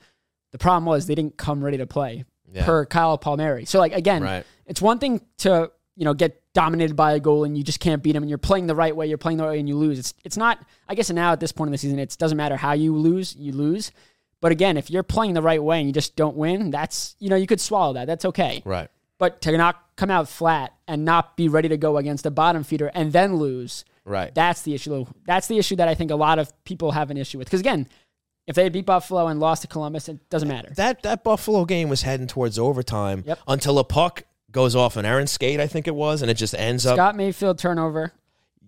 The 0.53 0.59
problem 0.59 0.85
was 0.85 1.07
they 1.07 1.15
didn't 1.15 1.37
come 1.37 1.65
ready 1.65 1.79
to 1.79 1.87
play. 1.87 2.25
Yeah. 2.53 2.67
Per 2.67 2.85
Kyle 2.85 3.17
Palmieri. 3.17 3.65
So 3.65 3.79
like 3.79 3.93
again, 3.93 4.23
Right. 4.23 4.45
it's 4.67 4.83
one 4.83 4.99
thing 4.99 5.23
to 5.39 5.71
you 5.97 6.05
know 6.05 6.13
get 6.13 6.39
dominated 6.55 6.95
by 6.95 7.13
a 7.15 7.21
goal 7.21 7.45
and 7.45 7.57
you 7.57 7.65
just 7.65 7.81
can't 7.81 8.03
beat 8.03 8.13
them, 8.13 8.23
and 8.23 8.29
you're 8.29 8.37
playing 8.39 8.67
the 8.67 8.75
right 8.75 8.95
way, 8.95 9.07
you're 9.07 9.17
playing 9.17 9.39
the 9.39 9.45
right 9.45 9.53
way, 9.53 9.59
and 9.61 9.69
you 9.69 9.77
lose. 9.77 9.99
It's 9.99 10.13
it's 10.25 10.37
not. 10.37 10.59
I 10.89 10.95
guess 10.95 11.09
now 11.11 11.33
at 11.33 11.41
this 11.41 11.53
point 11.53 11.69
in 11.69 11.73
the 11.73 11.79
season, 11.79 11.99
it 11.99 12.15
doesn't 12.19 12.37
matter 12.37 12.57
how 12.57 12.73
you 12.73 12.95
lose, 12.95 13.35
you 13.37 13.53
lose. 13.53 13.91
But 14.43 14.53
again, 14.53 14.77
if 14.77 14.91
you're 14.91 15.03
playing 15.05 15.33
the 15.33 15.41
right 15.41 15.63
way 15.63 15.79
and 15.79 15.87
you 15.87 15.93
just 15.95 16.17
don't 16.17 16.37
win, 16.37 16.71
that's 16.71 17.17
you 17.19 17.31
know 17.31 17.37
you 17.37 17.47
could 17.47 17.61
swallow 17.61 17.95
that. 17.95 18.07
That's 18.07 18.27
okay. 18.27 18.61
Right. 18.67 18.89
But 19.19 19.41
to 19.43 19.57
not 19.57 19.81
come 19.97 20.11
out 20.11 20.29
flat 20.29 20.75
and 20.87 21.05
not 21.07 21.37
be 21.37 21.49
ready 21.49 21.69
to 21.71 21.77
go 21.79 21.97
against 21.97 22.27
a 22.27 22.31
bottom 22.31 22.65
feeder 22.65 22.91
and 22.93 23.13
then 23.13 23.37
lose, 23.37 23.85
Right. 24.05 24.35
that's 24.35 24.63
the 24.63 24.75
issue. 24.75 25.07
That's 25.27 25.47
the 25.47 25.59
issue 25.59 25.77
that 25.77 25.87
I 25.89 25.95
think 25.95 26.11
a 26.11 26.17
lot 26.17 26.39
of 26.41 26.53
people 26.65 26.91
have 26.91 27.11
an 27.11 27.17
issue 27.17 27.39
with. 27.39 27.47
Because 27.47 27.61
again, 27.61 27.89
if 28.49 28.57
they 28.57 28.69
beat 28.69 28.85
Buffalo 28.85 29.29
and 29.29 29.39
lost 29.39 29.63
to 29.63 29.69
Columbus, 29.69 30.09
it 30.09 30.29
doesn't 30.29 30.49
matter. 30.49 30.73
that 30.75 31.03
that 31.05 31.23
Buffalo 31.23 31.65
game 31.65 31.89
was 31.89 32.03
heading 32.03 32.27
towards 32.27 32.59
overtime 32.59 33.23
Yep. 33.25 33.39
until 33.47 33.79
a 33.79 33.85
puck 33.85 34.25
goes 34.51 34.75
off 34.75 34.97
an 34.97 35.07
Aaron 35.07 35.29
skate, 35.29 35.61
I 35.61 35.69
think 35.69 35.87
it 35.87 35.95
was, 35.95 36.21
and 36.21 36.29
it 36.31 36.35
just 36.35 36.55
ends 36.57 36.85
up. 36.85 36.97
Scott 36.97 37.15
Mayfield 37.15 37.59
turnover. 37.59 38.13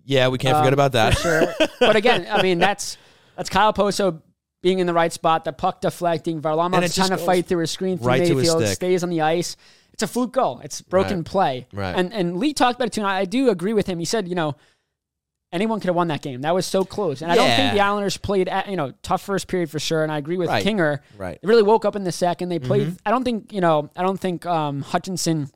Yeah, 0.05 0.29
we 0.29 0.37
can't 0.37 0.55
forget 0.57 0.69
um, 0.71 0.73
about 0.75 0.93
that. 0.93 1.15
for 1.17 1.21
sure. 1.21 1.67
but 1.81 1.97
again, 1.97 2.27
I 2.31 2.41
mean 2.41 2.59
that's 2.59 2.97
that's 3.35 3.49
Kyle 3.49 3.73
Okposo 3.73 4.21
being 4.63 4.79
in 4.79 4.87
the 4.87 4.93
right 4.93 5.13
spot, 5.13 5.45
the 5.45 5.53
puck 5.53 5.81
deflecting, 5.81 6.41
Varlamov's 6.41 6.95
trying 6.95 7.09
to 7.09 7.17
fight 7.17 7.45
through 7.45 7.63
a 7.63 7.67
screen 7.67 7.97
through 7.97 8.07
right 8.07 8.25
to 8.25 8.35
his 8.37 8.53
Mayfield, 8.53 8.67
stays 8.69 9.03
on 9.03 9.09
the 9.09 9.21
ice. 9.21 9.55
It's 9.93 10.03
a 10.03 10.07
fluke 10.07 10.33
goal. 10.33 10.59
It's 10.63 10.81
broken 10.81 11.17
Right. 11.17 11.25
play. 11.25 11.67
Right. 11.71 11.95
And 11.95 12.11
and 12.13 12.37
Lee 12.37 12.53
talked 12.53 12.75
about 12.77 12.87
it 12.87 12.93
too. 12.93 13.01
And 13.01 13.09
I, 13.09 13.25
do 13.25 13.49
agree 13.49 13.73
with 13.73 13.87
him. 13.87 13.99
He 13.99 14.05
said, 14.05 14.27
you 14.27 14.35
know, 14.35 14.55
anyone 15.53 15.79
could 15.79 15.87
have 15.87 15.95
won 15.95 16.09
that 16.09 16.21
game. 16.21 16.41
That 16.41 16.53
was 16.53 16.65
so 16.65 16.83
close. 16.83 17.21
And 17.21 17.31
I 17.31 17.35
don't 17.35 17.49
think 17.55 17.73
the 17.73 17.79
Islanders 17.79 18.17
played 18.17 18.49
at, 18.49 18.67
you 18.67 18.75
know, 18.75 18.91
tough 19.03 19.21
first 19.21 19.47
period 19.47 19.69
for 19.69 19.79
sure. 19.79 20.03
And 20.03 20.11
I 20.11 20.17
agree 20.17 20.35
with 20.37 20.49
Right. 20.49 20.65
Kinger. 20.65 20.99
Right. 21.17 21.39
They 21.41 21.47
really 21.47 21.63
woke 21.63 21.85
up 21.85 21.95
in 21.95 22.03
the 22.03 22.11
second. 22.11 22.49
They 22.49 22.59
played 22.59 22.87
Mm-hmm. 22.87 22.95
I 23.05 23.11
don't 23.11 23.23
think, 23.23 23.53
you 23.53 23.61
know, 23.61 23.89
I 23.95 24.01
don't 24.03 24.19
think 24.19 24.45
um 24.45 24.81
Hutchinson 24.81 25.49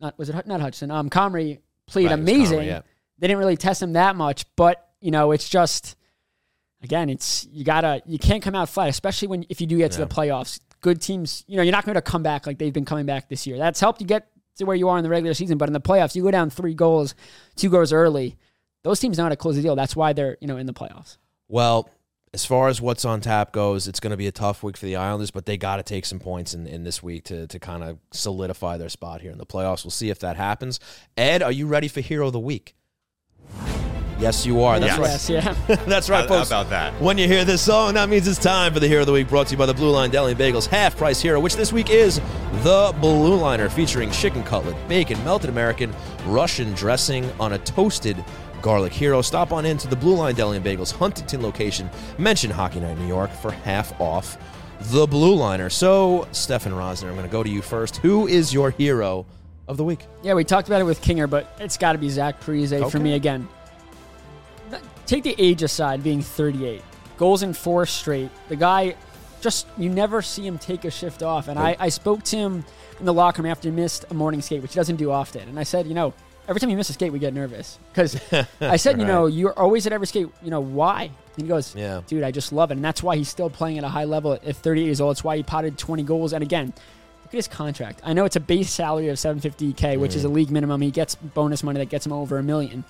not 0.00 0.18
was 0.18 0.28
it 0.28 0.46
not 0.46 0.60
Hutchinson, 0.60 0.90
um 0.90 1.08
Comrie 1.08 1.60
played 1.86 2.06
Right, 2.06 2.12
amazing. 2.18 2.58
Comrie, 2.60 2.66
yeah. 2.66 2.80
They 3.18 3.28
didn't 3.28 3.38
really 3.38 3.56
test 3.56 3.82
him 3.82 3.92
that 3.94 4.16
much, 4.16 4.44
but 4.56 4.88
you 5.00 5.10
know, 5.10 5.32
it's 5.32 5.48
just 5.48 5.96
again, 6.82 7.08
it's 7.10 7.46
you 7.52 7.64
gotta 7.64 8.02
you 8.06 8.18
can't 8.18 8.42
come 8.42 8.54
out 8.54 8.68
flat, 8.68 8.88
especially 8.88 9.28
when 9.28 9.44
if 9.48 9.60
you 9.60 9.66
do 9.66 9.78
get 9.78 9.92
to 9.92 10.00
Yeah. 10.00 10.04
the 10.06 10.14
playoffs. 10.14 10.60
Good 10.80 11.00
teams, 11.00 11.44
you 11.46 11.56
know, 11.56 11.62
you're 11.62 11.70
not 11.72 11.84
going 11.84 11.94
to 11.94 12.02
come 12.02 12.24
back 12.24 12.44
like 12.44 12.58
they've 12.58 12.72
been 12.72 12.84
coming 12.84 13.06
back 13.06 13.28
this 13.28 13.46
year. 13.46 13.56
That's 13.56 13.78
helped 13.78 14.00
you 14.00 14.06
get 14.06 14.26
to 14.56 14.64
where 14.64 14.74
you 14.74 14.88
are 14.88 14.98
in 14.98 15.04
the 15.04 15.10
regular 15.10 15.32
season, 15.32 15.56
but 15.56 15.68
in 15.68 15.72
the 15.72 15.80
playoffs, 15.80 16.16
you 16.16 16.24
go 16.24 16.30
down 16.32 16.50
three 16.50 16.74
goals, 16.74 17.14
two 17.54 17.70
goals 17.70 17.92
early. 17.92 18.36
Those 18.82 18.98
teams 18.98 19.16
know 19.16 19.22
how 19.24 19.28
to 19.28 19.36
close 19.36 19.54
the 19.54 19.62
deal. 19.62 19.76
That's 19.76 19.94
why 19.94 20.12
they're 20.12 20.36
you 20.40 20.48
know 20.48 20.56
in 20.56 20.66
the 20.66 20.72
playoffs. 20.72 21.18
Well, 21.48 21.88
as 22.34 22.44
far 22.44 22.68
as 22.68 22.80
what's 22.80 23.04
on 23.04 23.20
tap 23.20 23.52
goes, 23.52 23.86
it's 23.86 24.00
going 24.00 24.10
to 24.10 24.16
be 24.16 24.26
a 24.26 24.32
tough 24.32 24.62
week 24.64 24.76
for 24.76 24.86
the 24.86 24.96
Islanders, 24.96 25.30
but 25.30 25.46
they 25.46 25.56
got 25.56 25.76
to 25.76 25.82
take 25.84 26.04
some 26.06 26.18
points 26.18 26.54
in, 26.54 26.66
in 26.66 26.82
this 26.82 27.02
week 27.02 27.24
to, 27.24 27.46
to 27.46 27.58
kind 27.60 27.84
of 27.84 27.98
solidify 28.10 28.78
their 28.78 28.88
spot 28.88 29.20
here 29.20 29.30
in 29.30 29.38
the 29.38 29.44
playoffs. 29.46 29.84
We'll 29.84 29.90
see 29.90 30.08
if 30.10 30.18
that 30.20 30.36
happens. 30.36 30.80
Ed, 31.16 31.42
are 31.42 31.52
you 31.52 31.66
ready 31.66 31.88
for 31.88 32.00
Hero 32.00 32.28
of 32.28 32.32
the 32.32 32.40
Week? 32.40 32.74
Yes, 34.22 34.46
you 34.46 34.62
are. 34.62 34.78
That's 34.78 35.28
yes, 35.28 35.30
right. 35.30 35.68
yeah. 35.68 35.84
That's 35.86 36.08
right, 36.08 36.28
folks. 36.28 36.50
how 36.50 36.60
about 36.60 36.70
that? 36.70 36.94
When 37.00 37.18
you 37.18 37.26
hear 37.26 37.44
this 37.44 37.60
song, 37.60 37.94
that 37.94 38.08
means 38.08 38.28
it's 38.28 38.38
time 38.38 38.72
for 38.72 38.78
the 38.78 38.86
Hero 38.86 39.00
of 39.00 39.06
the 39.06 39.12
Week, 39.12 39.28
brought 39.28 39.48
to 39.48 39.52
you 39.52 39.58
by 39.58 39.66
the 39.66 39.74
Blue 39.74 39.90
Line 39.90 40.10
Deli 40.10 40.30
and 40.30 40.40
Bagels 40.40 40.68
Half 40.68 40.96
Price 40.96 41.20
Hero, 41.20 41.40
which 41.40 41.56
this 41.56 41.72
week 41.72 41.90
is 41.90 42.20
the 42.62 42.94
Blue 43.00 43.34
Liner, 43.34 43.68
featuring 43.68 44.12
chicken 44.12 44.44
cutlet, 44.44 44.76
bacon, 44.88 45.22
melted 45.24 45.50
American, 45.50 45.92
Russian 46.24 46.72
dressing 46.74 47.28
on 47.40 47.54
a 47.54 47.58
toasted 47.58 48.24
garlic 48.62 48.92
hero. 48.92 49.22
Stop 49.22 49.50
on 49.50 49.66
into 49.66 49.88
the 49.88 49.96
Blue 49.96 50.14
Line 50.14 50.36
Deli 50.36 50.56
and 50.56 50.64
Bagels 50.64 50.92
Huntington 50.92 51.42
location. 51.42 51.90
Mention 52.16 52.48
Hockey 52.48 52.78
Night 52.78 52.96
New 52.98 53.08
York 53.08 53.32
for 53.32 53.50
half 53.50 54.00
off 54.00 54.38
the 54.82 55.04
Blue 55.04 55.34
Liner. 55.34 55.68
So, 55.68 56.28
Stefen 56.30 56.70
Rosner, 56.70 57.08
I'm 57.08 57.14
going 57.14 57.26
to 57.26 57.32
go 57.32 57.42
to 57.42 57.50
you 57.50 57.60
first. 57.60 57.96
Who 57.96 58.28
is 58.28 58.54
your 58.54 58.70
hero 58.70 59.26
of 59.66 59.78
the 59.78 59.84
week? 59.84 60.06
Yeah, 60.22 60.34
we 60.34 60.44
talked 60.44 60.68
about 60.68 60.80
it 60.80 60.84
with 60.84 61.02
Kinger, 61.02 61.28
but 61.28 61.56
it's 61.58 61.76
got 61.76 61.92
to 61.94 61.98
be 61.98 62.08
Zach 62.08 62.40
Parise 62.40 62.88
for 62.88 63.00
me 63.00 63.14
again. 63.14 63.48
Take 65.12 65.24
the 65.24 65.34
age 65.36 65.62
aside, 65.62 66.02
being 66.02 66.22
38, 66.22 66.82
goals 67.18 67.42
in 67.42 67.52
four 67.52 67.84
straight. 67.84 68.30
The 68.48 68.56
guy, 68.56 68.96
just 69.42 69.66
you 69.76 69.90
never 69.90 70.22
see 70.22 70.46
him 70.46 70.56
take 70.56 70.86
a 70.86 70.90
shift 70.90 71.22
off. 71.22 71.48
And 71.48 71.58
I, 71.58 71.76
I 71.78 71.90
spoke 71.90 72.22
to 72.22 72.36
him 72.38 72.64
in 72.98 73.04
the 73.04 73.12
locker 73.12 73.42
room 73.42 73.50
after 73.50 73.68
he 73.68 73.74
missed 73.76 74.06
a 74.08 74.14
morning 74.14 74.40
skate, 74.40 74.62
which 74.62 74.72
he 74.72 74.76
doesn't 74.76 74.96
do 74.96 75.10
often. 75.10 75.46
And 75.50 75.60
I 75.60 75.64
said, 75.64 75.86
you 75.86 75.92
know, 75.92 76.14
every 76.48 76.60
time 76.60 76.70
you 76.70 76.78
miss 76.78 76.88
a 76.88 76.94
skate, 76.94 77.12
we 77.12 77.18
get 77.18 77.34
nervous 77.34 77.78
because 77.92 78.18
I 78.62 78.76
said, 78.76 78.98
you 78.98 79.04
know, 79.04 79.26
you're 79.26 79.52
always 79.52 79.86
at 79.86 79.92
every 79.92 80.06
skate. 80.06 80.28
You 80.42 80.50
know 80.50 80.60
why? 80.60 81.10
And 81.36 81.42
he 81.42 81.46
goes, 81.46 81.76
Yeah. 81.76 82.00
dude, 82.06 82.22
I 82.22 82.30
just 82.30 82.50
love 82.50 82.70
it, 82.70 82.76
and 82.76 82.84
that's 82.84 83.02
why 83.02 83.16
he's 83.16 83.28
still 83.28 83.50
playing 83.50 83.76
at 83.76 83.84
a 83.84 83.90
high 83.90 84.04
level 84.04 84.32
at 84.32 84.56
38 84.56 84.82
years 84.82 85.02
old. 85.02 85.12
It's 85.12 85.22
why 85.22 85.36
he 85.36 85.42
potted 85.42 85.76
20 85.76 86.04
goals. 86.04 86.32
And 86.32 86.42
again, 86.42 86.68
look 86.68 87.26
at 87.26 87.32
his 87.32 87.48
contract. 87.48 88.00
I 88.02 88.14
know 88.14 88.24
it's 88.24 88.36
a 88.36 88.40
base 88.40 88.70
salary 88.70 89.10
of 89.10 89.18
750k, 89.18 89.98
which 89.98 90.16
is 90.16 90.22
mm-hmm. 90.22 90.30
a 90.30 90.34
league 90.34 90.50
minimum. 90.50 90.80
He 90.80 90.90
gets 90.90 91.16
bonus 91.16 91.62
money 91.62 91.80
that 91.80 91.90
gets 91.90 92.06
him 92.06 92.14
over 92.14 92.38
a 92.38 92.42
million. 92.42 92.82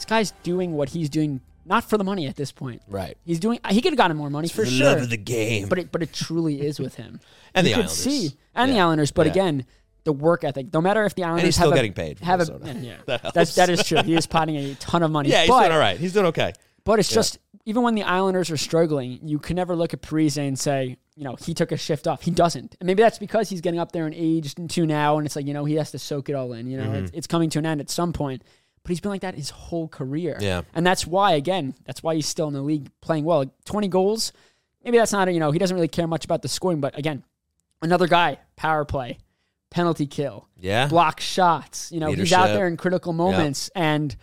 This 0.00 0.06
guy's 0.06 0.30
doing 0.42 0.72
what 0.72 0.88
he's 0.88 1.08
doing, 1.10 1.40
not 1.66 1.84
for 1.84 1.98
the 1.98 2.04
money 2.04 2.26
at 2.26 2.36
this 2.36 2.52
point. 2.52 2.82
Right. 2.88 3.16
He's 3.24 3.38
doing. 3.38 3.58
He 3.68 3.80
could 3.82 3.92
have 3.92 3.98
gotten 3.98 4.16
more 4.16 4.30
money 4.30 4.48
for 4.48 4.64
the 4.64 4.70
sure. 4.70 4.86
love 4.86 5.02
of 5.02 5.10
the 5.10 5.16
game. 5.16 5.68
but 5.68 5.78
it, 5.78 5.92
but 5.92 6.02
it 6.02 6.12
truly 6.12 6.60
is 6.62 6.78
with 6.80 6.94
him. 6.96 7.20
And 7.54 7.66
you 7.66 7.72
the 7.74 7.80
Islanders. 7.80 7.96
see, 7.98 8.32
and 8.54 8.70
the 8.72 8.78
Islanders. 8.78 9.10
But 9.10 9.26
Yeah. 9.26 9.32
again, 9.32 9.66
the 10.04 10.12
work 10.12 10.44
ethic. 10.44 10.72
No 10.72 10.80
matter 10.80 11.04
if 11.04 11.14
the 11.16 11.24
Islanders 11.24 11.44
he's 11.46 11.56
have 11.56 11.64
still 11.64 11.72
a- 11.72 11.76
getting 11.76 11.92
paid 11.92 12.18
for 12.18 12.24
have 12.24 12.40
a 12.40 12.60
yeah, 12.80 12.96
That 13.06 13.34
that's 13.34 13.54
that 13.56 13.68
is 13.68 13.82
true. 13.84 14.02
He 14.02 14.14
is 14.14 14.26
potting 14.26 14.56
a 14.56 14.74
ton 14.76 15.02
of 15.02 15.10
money. 15.10 15.28
Yeah, 15.30 15.40
he's 15.42 15.48
but, 15.50 15.60
doing 15.60 15.72
all 15.72 15.78
right. 15.78 15.98
He's 15.98 16.12
doing 16.12 16.26
okay. 16.26 16.52
But 16.84 16.98
it's 17.00 17.08
just 17.10 17.38
even 17.66 17.82
when 17.82 17.94
the 17.96 18.04
Islanders 18.04 18.50
are 18.50 18.56
struggling, 18.56 19.18
you 19.22 19.38
can 19.38 19.56
never 19.56 19.76
look 19.76 19.92
at 19.92 20.00
Parise 20.00 20.38
and 20.38 20.58
say, 20.58 20.96
you 21.16 21.24
know, 21.24 21.36
he 21.44 21.52
took 21.52 21.72
a 21.72 21.76
shift 21.76 22.06
off. 22.06 22.22
He 22.22 22.30
doesn't, 22.30 22.76
and 22.80 22.86
maybe 22.86 23.02
that's 23.02 23.18
because 23.18 23.50
he's 23.50 23.60
getting 23.60 23.78
up 23.80 23.92
there 23.92 24.06
in 24.06 24.14
age 24.14 24.54
into 24.56 24.86
now, 24.86 25.18
and 25.18 25.26
it's 25.26 25.34
like 25.36 25.46
you 25.46 25.52
know 25.52 25.64
he 25.66 25.74
has 25.74 25.90
to 25.90 25.98
soak 25.98 26.28
it 26.30 26.34
all 26.34 26.52
in. 26.54 26.66
You 26.68 26.78
know, 26.78 26.84
Mm-hmm. 26.84 26.94
it's, 27.06 27.10
it's 27.12 27.26
coming 27.26 27.50
to 27.50 27.58
an 27.58 27.66
end 27.66 27.80
at 27.82 27.90
some 27.90 28.12
point. 28.14 28.42
But 28.82 28.90
he's 28.90 29.00
been 29.00 29.10
like 29.10 29.20
that 29.22 29.34
his 29.34 29.50
whole 29.50 29.88
career. 29.88 30.36
Yeah. 30.40 30.62
and 30.74 30.86
that's 30.86 31.06
why 31.06 31.32
again, 31.32 31.74
that's 31.84 32.02
why 32.02 32.14
he's 32.14 32.26
still 32.26 32.48
in 32.48 32.54
the 32.54 32.62
league 32.62 32.90
playing 33.00 33.24
well. 33.24 33.44
Twenty 33.64 33.88
goals. 33.88 34.32
Maybe 34.84 34.96
that's 34.98 35.12
not 35.12 35.32
you 35.32 35.40
know 35.40 35.50
he 35.50 35.58
doesn't 35.58 35.74
really 35.74 35.88
care 35.88 36.06
much 36.06 36.24
about 36.24 36.42
the 36.42 36.48
scoring, 36.48 36.80
but 36.80 36.98
again, 36.98 37.22
another 37.82 38.06
guy 38.06 38.38
power 38.56 38.84
play, 38.84 39.18
penalty 39.70 40.06
kill, 40.06 40.48
Yeah. 40.58 40.86
block 40.86 41.20
shots. 41.20 41.92
You 41.92 42.00
know, 42.00 42.12
he's 42.12 42.32
out 42.32 42.46
there 42.48 42.66
in 42.66 42.76
critical 42.76 43.12
moments, 43.12 43.70
and 43.74 44.16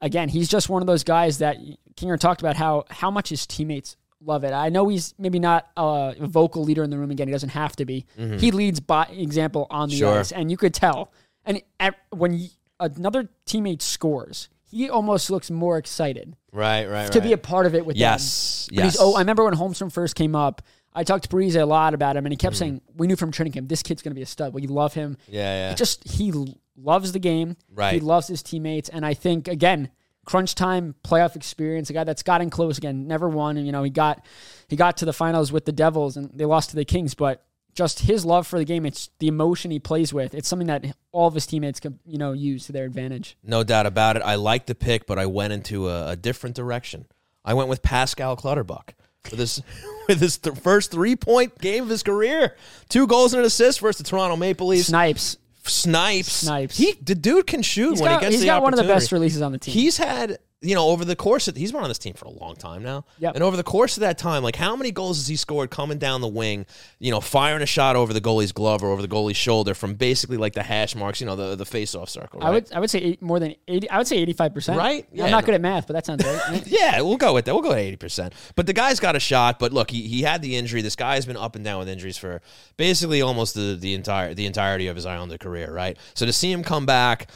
again, 0.00 0.28
he's 0.30 0.48
just 0.48 0.68
one 0.70 0.82
of 0.82 0.86
those 0.86 1.04
guys 1.04 1.38
that 1.38 1.58
Kinger 1.96 2.18
talked 2.18 2.40
about 2.40 2.56
how 2.56 2.84
how 2.88 3.10
much 3.10 3.28
his 3.28 3.46
teammates 3.46 3.96
love 4.22 4.44
it. 4.44 4.52
I 4.52 4.70
know 4.70 4.88
he's 4.88 5.14
maybe 5.18 5.38
not 5.38 5.68
a 5.76 6.14
vocal 6.20 6.64
leader 6.64 6.82
in 6.82 6.88
the 6.90 6.96
room 6.98 7.10
again. 7.10 7.28
He 7.28 7.32
doesn't 7.32 7.50
have 7.50 7.76
to 7.76 7.84
be. 7.84 8.06
He 8.16 8.50
leads 8.50 8.80
by 8.80 9.04
example 9.04 9.66
on 9.70 9.88
the 9.90 9.94
Mm-hmm. 9.96 9.98
Sure. 10.00 10.18
ice, 10.20 10.32
and 10.32 10.50
you 10.50 10.56
could 10.56 10.72
tell. 10.74 11.12
And 11.44 11.62
at, 11.78 11.94
when 12.10 12.48
another 12.80 13.28
teammate 13.46 13.82
scores, 13.82 14.48
he 14.64 14.88
almost 14.90 15.30
looks 15.30 15.50
more 15.50 15.78
excited 15.78 16.36
Right, 16.52 16.86
right, 16.88 17.12
to 17.12 17.20
be 17.20 17.32
a 17.32 17.38
part 17.38 17.66
of 17.66 17.74
it 17.74 17.84
with 17.86 17.96
them. 17.96 18.00
Yes, 18.00 18.68
But 18.72 18.82
he's- 18.82 18.94
yes. 18.94 18.96
oh, 19.00 19.14
I 19.16 19.20
remember 19.20 19.44
when 19.44 19.54
Holmstrom 19.54 19.92
first 19.92 20.14
came 20.16 20.34
up. 20.34 20.62
I 20.92 21.04
talked 21.04 21.22
to 21.24 21.28
Parise 21.30 21.54
a 21.60 21.64
lot 21.64 21.94
about 21.94 22.16
him, 22.16 22.26
and 22.26 22.32
he 22.32 22.36
Mm-hmm. 22.36 22.40
kept 22.46 22.56
saying, 22.56 22.80
"We 22.96 23.06
knew 23.06 23.14
from 23.16 23.30
training 23.30 23.52
camp 23.52 23.68
this 23.68 23.82
kid's 23.82 24.02
going 24.02 24.10
to 24.10 24.16
be 24.16 24.22
a 24.22 24.26
stud. 24.26 24.52
We 24.54 24.66
love 24.66 24.94
him. 24.94 25.16
Yeah, 25.28 25.40
yeah. 25.54 25.68
He 25.70 25.76
just 25.76 26.02
he 26.08 26.32
loves 26.76 27.12
the 27.12 27.20
game. 27.20 27.56
Right. 27.72 27.94
He 27.94 28.00
loves 28.00 28.26
his 28.26 28.42
teammates, 28.42 28.88
and 28.88 29.06
I 29.06 29.14
think 29.14 29.46
again, 29.46 29.90
crunch 30.24 30.56
time 30.56 30.96
playoff 31.04 31.36
experience. 31.36 31.90
A 31.90 31.92
guy 31.92 32.02
that's 32.02 32.24
gotten 32.24 32.50
close 32.50 32.76
again, 32.78 33.06
never 33.06 33.28
won, 33.28 33.56
and 33.56 33.66
you 33.66 33.70
know 33.72 33.84
he 33.84 33.90
got 33.90 34.24
he 34.66 34.74
got 34.74 34.96
to 34.96 35.04
the 35.04 35.12
finals 35.12 35.52
with 35.52 35.64
the 35.64 35.72
Devils, 35.72 36.16
and 36.16 36.30
they 36.34 36.44
lost 36.44 36.70
to 36.70 36.76
the 36.76 36.84
Kings, 36.84 37.14
but. 37.14 37.44
Just 37.74 38.00
his 38.00 38.24
love 38.24 38.46
for 38.46 38.58
the 38.58 38.64
game, 38.64 38.84
it's 38.84 39.10
the 39.18 39.28
emotion 39.28 39.70
he 39.70 39.78
plays 39.78 40.12
with. 40.12 40.34
It's 40.34 40.48
something 40.48 40.66
that 40.66 40.84
all 41.12 41.28
of 41.28 41.34
his 41.34 41.46
teammates 41.46 41.80
can, 41.80 41.98
you 42.04 42.18
know, 42.18 42.32
use 42.32 42.66
to 42.66 42.72
their 42.72 42.84
advantage. 42.84 43.36
No 43.42 43.62
doubt 43.62 43.86
about 43.86 44.16
it. 44.16 44.22
I 44.22 44.34
liked 44.34 44.66
the 44.66 44.74
pick, 44.74 45.06
but 45.06 45.18
I 45.18 45.26
went 45.26 45.52
into 45.52 45.88
a, 45.88 46.10
a 46.10 46.16
different 46.16 46.56
direction. 46.56 47.06
I 47.44 47.54
went 47.54 47.68
with 47.68 47.82
Pascal 47.82 48.36
Clutterbuck 48.36 48.94
for 49.24 49.36
this 49.36 49.62
with 50.08 50.20
his 50.20 50.38
th- 50.38 50.56
first 50.58 50.90
three 50.90 51.16
point 51.16 51.58
game 51.58 51.84
of 51.84 51.88
his 51.88 52.02
career. 52.02 52.56
Two 52.88 53.06
goals 53.06 53.32
and 53.32 53.40
an 53.40 53.46
assist 53.46 53.80
versus 53.80 53.98
the 53.98 54.08
Toronto 54.08 54.36
Maple 54.36 54.66
Leafs. 54.68 54.88
Snipes. 54.88 55.36
Snipes. 55.64 56.32
Snipes. 56.32 56.76
He 56.76 56.92
the 57.02 57.14
dude 57.14 57.46
can 57.46 57.62
shoot 57.62 57.90
He's 57.90 58.00
when 58.00 58.10
got, 58.10 58.20
he 58.20 58.26
gets 58.26 58.34
he's 58.34 58.40
the 58.40 58.46
got 58.46 58.62
one 58.62 58.72
of 58.72 58.78
the 58.78 58.84
best 58.84 59.12
releases 59.12 59.42
on 59.42 59.52
the 59.52 59.58
team. 59.58 59.74
He's 59.74 59.96
had, 59.96 60.38
you 60.62 60.74
know, 60.74 60.88
over 60.88 61.06
the 61.06 61.16
course 61.16 61.48
of 61.48 61.56
he's 61.56 61.72
been 61.72 61.80
on 61.80 61.88
this 61.88 61.98
team 61.98 62.12
for 62.12 62.26
a 62.26 62.30
long 62.30 62.54
time 62.54 62.82
now. 62.82 63.06
Yep. 63.18 63.34
And 63.34 63.42
over 63.42 63.56
the 63.56 63.62
course 63.62 63.96
of 63.96 64.02
that 64.02 64.18
time, 64.18 64.42
like 64.42 64.56
how 64.56 64.76
many 64.76 64.90
goals 64.90 65.16
has 65.16 65.26
he 65.26 65.36
scored 65.36 65.70
coming 65.70 65.96
down 65.96 66.20
the 66.20 66.28
wing, 66.28 66.66
you 66.98 67.10
know, 67.10 67.20
firing 67.20 67.62
a 67.62 67.66
shot 67.66 67.96
over 67.96 68.12
the 68.12 68.20
goalie's 68.20 68.52
glove 68.52 68.82
or 68.82 68.90
over 68.90 69.00
the 69.00 69.08
goalie's 69.08 69.38
shoulder 69.38 69.74
from 69.74 69.94
basically 69.94 70.36
like 70.36 70.52
the 70.52 70.62
hash 70.62 70.94
marks, 70.94 71.18
you 71.18 71.26
know, 71.26 71.34
the 71.34 71.56
the 71.56 71.64
face 71.64 71.94
off 71.94 72.10
circle. 72.10 72.40
Right? 72.40 72.48
I 72.48 72.50
would 72.50 72.72
I 72.74 72.80
would 72.80 72.90
say 72.90 72.98
eight, 72.98 73.22
more 73.22 73.40
than 73.40 73.54
eighty. 73.68 73.88
I 73.88 73.96
would 73.96 74.06
say 74.06 74.18
eighty 74.18 74.34
five 74.34 74.52
percent. 74.52 74.76
Right? 74.76 75.06
Yeah, 75.12 75.24
I'm 75.24 75.30
not 75.30 75.44
no. 75.44 75.46
good 75.46 75.54
at 75.54 75.60
math, 75.62 75.86
but 75.86 75.94
that 75.94 76.04
sounds 76.04 76.24
right. 76.24 76.62
Yeah, 76.66 77.00
we'll 77.00 77.16
go 77.16 77.32
with 77.32 77.46
that. 77.46 77.54
We'll 77.54 77.62
go 77.62 77.72
at 77.72 77.78
eighty 77.78 77.96
percent. 77.96 78.34
But 78.54 78.66
the 78.66 78.74
guy's 78.74 79.00
got 79.00 79.16
a 79.16 79.20
shot. 79.20 79.58
But 79.58 79.72
look, 79.72 79.90
he, 79.90 80.08
he 80.08 80.22
had 80.22 80.42
the 80.42 80.56
injury. 80.56 80.82
This 80.82 80.96
guy's 80.96 81.24
been 81.24 81.38
up 81.38 81.56
and 81.56 81.64
down 81.64 81.78
with 81.78 81.88
injuries 81.88 82.18
for 82.18 82.42
basically 82.76 83.22
almost 83.22 83.54
the, 83.54 83.78
the 83.80 83.94
entire 83.94 84.34
the 84.34 84.44
entirety 84.44 84.88
of 84.88 84.96
his 84.96 85.06
Islander 85.06 85.38
career, 85.38 85.72
right? 85.72 85.96
So 86.12 86.26
to 86.26 86.34
see 86.34 86.52
him 86.52 86.62
come 86.62 86.84
back, 86.84 87.30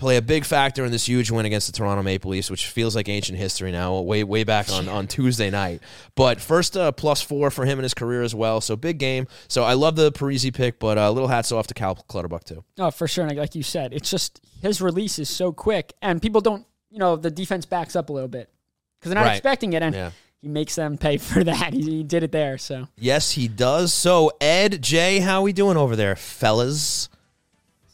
play 0.00 0.16
a 0.16 0.22
big 0.22 0.44
factor 0.44 0.84
in 0.84 0.90
this 0.90 1.06
huge 1.06 1.30
win 1.30 1.46
against 1.46 1.66
the 1.66 1.72
Toronto 1.72 2.02
Maple 2.02 2.30
Leafs, 2.30 2.50
which 2.50 2.66
feels 2.66 2.96
like 2.96 3.08
ancient 3.08 3.38
history 3.38 3.70
now, 3.70 4.00
way 4.00 4.24
way 4.24 4.42
back 4.42 4.70
on, 4.72 4.88
on 4.88 5.06
Tuesday 5.06 5.50
night. 5.50 5.80
But 6.16 6.40
first 6.40 6.76
uh, 6.76 6.90
plus 6.90 7.20
four 7.22 7.50
for 7.50 7.64
him 7.66 7.78
in 7.78 7.82
his 7.84 7.94
career 7.94 8.22
as 8.22 8.34
well. 8.34 8.60
So 8.60 8.74
big 8.76 8.98
game. 8.98 9.28
So 9.46 9.62
I 9.62 9.74
love 9.74 9.94
the 9.96 10.10
Parise 10.10 10.52
pick, 10.52 10.78
but 10.80 10.98
a 10.98 11.02
uh, 11.02 11.10
little 11.10 11.28
hats 11.28 11.52
off 11.52 11.66
to 11.68 11.74
Cal 11.74 11.94
Clutterbuck 11.94 12.44
too. 12.44 12.64
oh, 12.78 12.90
for 12.90 13.06
sure. 13.06 13.26
And 13.26 13.36
like 13.36 13.54
you 13.54 13.62
said, 13.62 13.92
it's 13.92 14.10
just 14.10 14.40
his 14.62 14.80
release 14.80 15.18
is 15.18 15.28
so 15.28 15.52
quick, 15.52 15.92
and 16.02 16.20
people 16.20 16.40
don't. 16.40 16.66
You 16.90 16.98
know, 16.98 17.14
the 17.14 17.30
defense 17.30 17.66
backs 17.66 17.94
up 17.94 18.08
a 18.08 18.12
little 18.12 18.26
bit 18.28 18.50
because 18.98 19.10
they're 19.12 19.22
not 19.22 19.28
Right. 19.28 19.36
expecting 19.36 19.74
it, 19.74 19.82
and 19.82 19.94
Yeah. 19.94 20.10
he 20.40 20.48
makes 20.48 20.74
them 20.74 20.98
pay 20.98 21.18
for 21.30 21.44
that. 21.44 21.72
He, 21.72 21.82
he 21.82 22.02
did 22.02 22.22
it 22.24 22.32
there. 22.32 22.58
So 22.58 22.88
Yes, 22.96 23.32
he 23.32 23.46
does. 23.46 23.92
So 23.94 24.32
Ed, 24.40 24.82
Jay, 24.82 25.20
how 25.20 25.36
are 25.40 25.42
we 25.42 25.52
doing 25.52 25.76
over 25.76 25.94
there, 25.94 26.16
fellas? 26.16 27.08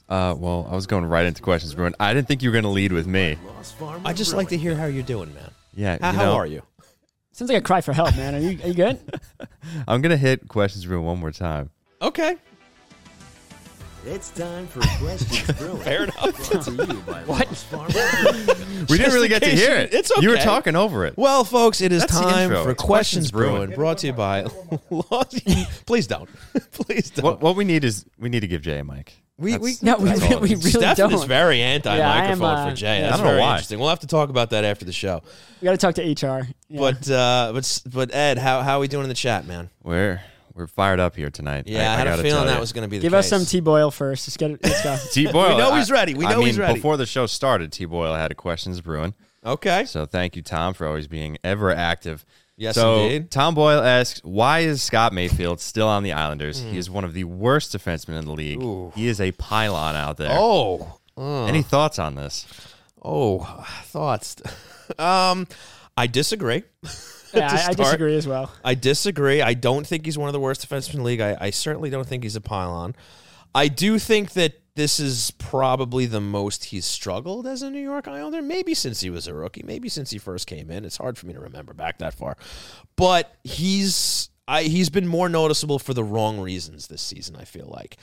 Uh, 0.09 0.35
well, 0.39 0.69
I 0.71 0.75
was 0.75 0.87
going 0.87 1.05
right 1.05 1.27
into 1.27 1.43
questions, 1.43 1.75
Brewing. 1.75 1.95
I 1.99 2.15
didn't 2.15 2.29
think 2.29 2.43
you 2.43 2.49
were 2.51 2.53
going 2.53 2.65
to 2.65 2.71
lead 2.71 2.93
with 2.93 3.07
me. 3.07 3.37
I 4.05 4.13
just 4.13 4.35
like 4.35 4.49
to 4.51 4.57
hear 4.57 4.77
how 4.77 4.87
you're 4.87 5.03
doing, 5.03 5.35
man. 5.35 5.51
Yeah, 5.75 5.99
How, 6.01 6.13
you 6.13 6.17
how 6.19 6.33
are 6.33 6.47
you? 6.47 6.63
sounds 7.33 7.51
like 7.51 7.59
a 7.61 7.65
cry 7.65 7.81
for 7.83 7.93
help, 7.93 8.17
man. 8.17 8.35
Are 8.35 8.39
you 8.39 8.59
are 8.63 8.69
you 8.69 8.75
good? 8.75 8.99
I'm 9.89 10.01
going 10.01 10.11
to 10.11 10.17
hit 10.17 10.49
questions, 10.49 10.87
Brewing, 10.87 11.05
one 11.05 11.19
more 11.19 11.33
time. 11.33 11.71
Okay. 12.01 12.37
It's 14.07 14.31
time 14.31 14.69
for 14.69 14.81
Questions 15.05 15.51
Brewing. 15.59 15.79
Fair 15.79 16.05
enough. 16.05 16.51
Brought 16.51 16.63
to 16.63 16.71
you 16.71 17.01
by 17.01 17.23
What? 17.25 17.49
Lost 17.49 17.67
Farmer 17.67 17.89
Brewing. 17.91 18.87
We 18.89 18.99
didn't 18.99 19.13
really 19.13 19.27
get 19.29 19.43
to 19.43 19.49
hear 19.49 19.75
it. 19.75 19.93
it's 19.93 20.13
You 20.21 20.31
were 20.31 20.37
talking 20.37 20.77
over 20.77 21.05
it. 21.07 21.15
Well, 21.19 21.43
folks, 21.43 21.81
it 21.81 21.91
is 21.91 22.03
That's 22.03 22.13
time 22.13 22.51
for 22.51 22.73
Questions 22.75 22.77
Questions 22.77 23.31
Brewing, 23.33 23.55
Brewing. 23.55 23.75
brought 23.75 23.99
to 23.99 24.07
you 24.07 24.13
by 24.13 24.45
Please 25.87 26.07
don't. 26.07 26.31
Please 26.71 27.11
don't. 27.11 27.25
What, 27.25 27.41
what 27.41 27.57
we 27.57 27.65
need 27.65 27.83
is 27.83 28.07
we 28.17 28.29
need 28.29 28.41
to 28.41 28.47
give 28.47 28.63
Jay 28.63 28.79
a 28.79 28.85
mic. 28.85 29.13
We, 29.39 29.59
we, 29.59 29.75
That's- 29.75 29.83
No, 29.83 29.97
we, 29.99 30.09
that's 30.09 30.21
really- 30.23 30.35
all. 30.35 30.41
we 30.41 30.49
really 30.51 30.61
Stefen 30.63 30.91
is 30.91 30.97
don't. 31.21 31.29
very 31.29 31.61
anti-microphone 31.61 31.99
Yeah, 31.99 32.13
I 32.23 32.27
am, 32.27 32.43
uh, 32.43 32.71
for 32.71 32.77
Jay. 32.77 33.01
yeah. 33.01 33.01
That's 33.03 33.15
I 33.15 33.17
don't 33.19 33.25
know 33.27 33.31
very 33.33 33.41
why. 33.43 33.51
interesting. 33.53 33.79
We'll 33.79 33.89
have 33.91 34.01
to 34.01 34.07
talk 34.07 34.31
about 34.31 34.51
that 34.51 34.65
after 34.65 34.85
the 34.87 34.93
show. 34.93 35.23
We 35.61 35.67
got 35.67 35.73
to 35.73 35.77
talk 35.77 35.95
to 35.97 36.03
HR. 36.03 36.49
Yeah. 36.69 36.81
But 36.81 37.11
uh, 37.11 37.51
but 37.53 37.59
s- 37.59 37.81
but 37.81 38.15
Ed, 38.15 38.39
how 38.39 38.63
how 38.63 38.77
are 38.79 38.81
we 38.81 38.89
doing 38.89 39.03
in 39.05 39.09
the 39.11 39.15
chat, 39.15 39.47
man? 39.47 39.69
We're 39.83 40.23
we're 40.55 40.67
fired 40.67 41.01
up 41.01 41.15
here 41.17 41.29
tonight. 41.29 41.65
Yeah, 41.67 41.93
I, 41.93 41.97
had 41.97 42.07
a 42.07 42.11
gotta 42.13 42.23
feeling 42.23 42.37
tell 42.39 42.45
that 42.47 42.55
you. 42.55 42.61
was 42.61 42.73
going 42.73 42.83
to 42.85 42.89
be 42.89 42.97
the 42.99 43.03
give 43.03 43.13
case. 43.13 43.19
us 43.19 43.29
some 43.29 43.45
T 43.45 43.61
Boyle 43.61 43.91
first. 43.91 44.27
Let's 44.27 44.37
get 44.39 44.53
it. 44.53 44.61
Let's 44.63 44.83
go. 44.83 44.97
T 45.13 45.31
Boyle. 45.31 45.51
We 45.51 45.57
know 45.59 45.75
he's 45.75 45.91
ready. 45.91 46.15
We 46.15 46.25
I 46.25 46.31
know 46.33 46.39
mean, 46.39 46.47
he's 46.47 46.59
ready. 46.59 46.75
Before 46.75 46.97
the 46.97 47.05
show 47.07 47.27
started, 47.27 47.73
T 47.73 47.85
Boyle 47.85 48.15
had 48.15 48.31
a 48.33 48.35
questions 48.35 48.81
brewing. 48.81 49.13
Okay. 49.45 49.85
So 49.85 50.07
thank 50.07 50.35
you, 50.35 50.41
Tom, 50.43 50.73
for 50.73 50.87
always 50.87 51.09
being 51.09 51.37
ever 51.45 51.71
active. 51.71 52.25
Yes, 52.57 52.75
so 52.75 53.01
indeed. 53.05 53.31
Tom 53.31 53.55
Boyle 53.55 53.83
asks, 53.83 54.21
why 54.25 54.61
is 54.61 54.83
Scott 54.83 55.13
Mayfield 55.13 55.61
still 55.61 55.89
on 55.89 56.03
the 56.03 56.13
Islanders? 56.13 56.63
Hmm. 56.63 56.71
He 56.71 56.79
is 56.79 56.89
one 56.89 57.05
of 57.05 57.13
the 57.13 57.25
worst 57.25 57.77
defensemen 57.77 58.19
in 58.19 58.25
the 58.25 58.33
league. 58.33 58.95
He 58.95 59.09
is 59.09 59.21
a 59.21 59.33
pylon 59.33 59.95
out 59.95 60.17
there. 60.17 60.31
Oh. 60.33 60.99
Uh, 61.19 61.45
Any 61.45 61.63
thoughts 61.63 61.99
on 61.99 62.15
this? 62.15 62.47
oh, 63.03 63.41
thoughts. 63.85 64.37
um, 64.99 65.47
I 65.97 66.07
disagree. 66.07 66.63
Yeah, 67.35 67.49
I, 67.69 67.71
I 67.71 67.73
disagree 67.75 68.17
as 68.17 68.27
well. 68.27 68.51
I 68.65 68.75
disagree. 68.75 69.43
I 69.43 69.53
don't 69.53 69.87
think 69.87 70.07
he's 70.07 70.17
one 70.17 70.29
of 70.29 70.33
the 70.33 70.41
worst 70.41 70.67
defensemen 70.67 70.95
in 70.95 70.99
the 71.01 71.05
league. 71.05 71.21
I, 71.21 71.37
I 71.39 71.51
certainly 71.51 71.91
don't 71.91 72.07
think 72.07 72.23
he's 72.23 72.37
a 72.37 72.41
pylon. 72.41 72.95
I 73.55 73.69
do 73.69 73.99
think 73.99 74.33
that 74.35 74.55
this 74.77 75.01
is 75.01 75.31
probably 75.33 76.05
the 76.05 76.21
most 76.21 76.67
he's 76.67 76.85
struggled 76.85 77.47
as 77.47 77.63
a 77.63 77.71
New 77.71 77.81
York 77.81 78.07
Islander. 78.07 78.43
Maybe 78.43 78.75
since 78.75 79.01
he 79.01 79.09
was 79.09 79.27
a 79.27 79.35
rookie. 79.35 79.63
Maybe 79.65 79.89
since 79.89 80.11
he 80.11 80.19
first 80.19 80.47
came 80.47 80.71
in. 80.71 80.85
It's 80.85 80.99
hard 80.99 81.17
for 81.17 81.27
me 81.27 81.33
to 81.33 81.41
remember 81.41 81.73
back 81.73 81.99
that 81.99 82.15
far. 82.15 82.37
But 82.95 83.35
he's 83.43 84.29
I, 84.47 84.65
he's 84.65 84.91
been 84.91 85.09
more 85.09 85.29
noticeable 85.29 85.79
for 85.79 85.95
the 85.95 86.05
wrong 86.05 86.39
reasons 86.39 86.87
this 86.87 87.03
season. 87.03 87.37
I 87.37 87.45
feel 87.45 87.69
like. 87.75 87.97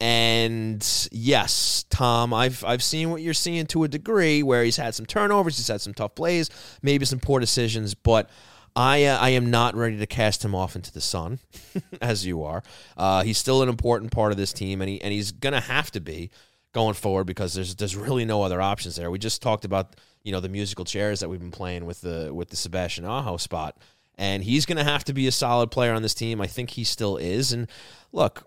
And 0.00 0.86
yes, 1.12 1.84
Tom, 1.88 2.34
I've 2.34 2.64
I've 2.64 2.82
seen 2.82 3.10
what 3.10 3.22
you're 3.22 3.32
seeing 3.32 3.66
to 3.66 3.84
a 3.84 3.88
degree, 3.88 4.42
where 4.42 4.64
he's 4.64 4.76
had 4.76 4.96
some 4.96 5.06
turnovers, 5.06 5.56
he's 5.56 5.68
had 5.68 5.80
some 5.80 5.94
tough 5.94 6.16
plays, 6.16 6.50
maybe 6.82 7.04
some 7.04 7.20
poor 7.20 7.38
decisions, 7.38 7.94
but 7.94 8.28
I 8.76 9.04
uh, 9.04 9.18
I 9.18 9.30
am 9.30 9.50
not 9.50 9.74
ready 9.74 9.98
to 9.98 10.06
cast 10.06 10.44
him 10.44 10.54
off 10.54 10.76
into 10.76 10.92
the 10.92 11.00
sun, 11.00 11.38
as 12.00 12.26
you 12.26 12.42
are. 12.42 12.62
Uh, 12.96 13.22
he's 13.22 13.38
still 13.38 13.62
an 13.62 13.68
important 13.68 14.12
part 14.12 14.32
of 14.32 14.38
this 14.38 14.52
team, 14.52 14.80
and 14.80 14.88
he 14.88 15.00
and 15.02 15.12
he's 15.12 15.32
gonna 15.32 15.60
have 15.60 15.90
to 15.92 16.00
be 16.00 16.30
going 16.72 16.94
forward 16.94 17.24
because 17.24 17.54
there's 17.54 17.74
there's 17.76 17.96
really 17.96 18.24
no 18.24 18.42
other 18.42 18.60
options 18.60 18.96
there. 18.96 19.10
We 19.10 19.18
just 19.18 19.42
talked 19.42 19.64
about 19.64 19.96
you 20.22 20.32
know 20.32 20.40
the 20.40 20.48
musical 20.48 20.84
chairs 20.84 21.20
that 21.20 21.28
we've 21.28 21.40
been 21.40 21.50
playing 21.50 21.86
with 21.86 22.00
the 22.00 22.32
with 22.32 22.50
the 22.50 22.56
Sebastian 22.56 23.04
Aho 23.04 23.36
spot, 23.36 23.78
and 24.16 24.44
he's 24.44 24.66
gonna 24.66 24.84
have 24.84 25.04
to 25.04 25.12
be 25.12 25.26
a 25.26 25.32
solid 25.32 25.70
player 25.70 25.92
on 25.92 26.02
this 26.02 26.14
team. 26.14 26.40
I 26.40 26.46
think 26.46 26.70
he 26.70 26.84
still 26.84 27.16
is, 27.16 27.52
and 27.52 27.68
look, 28.12 28.46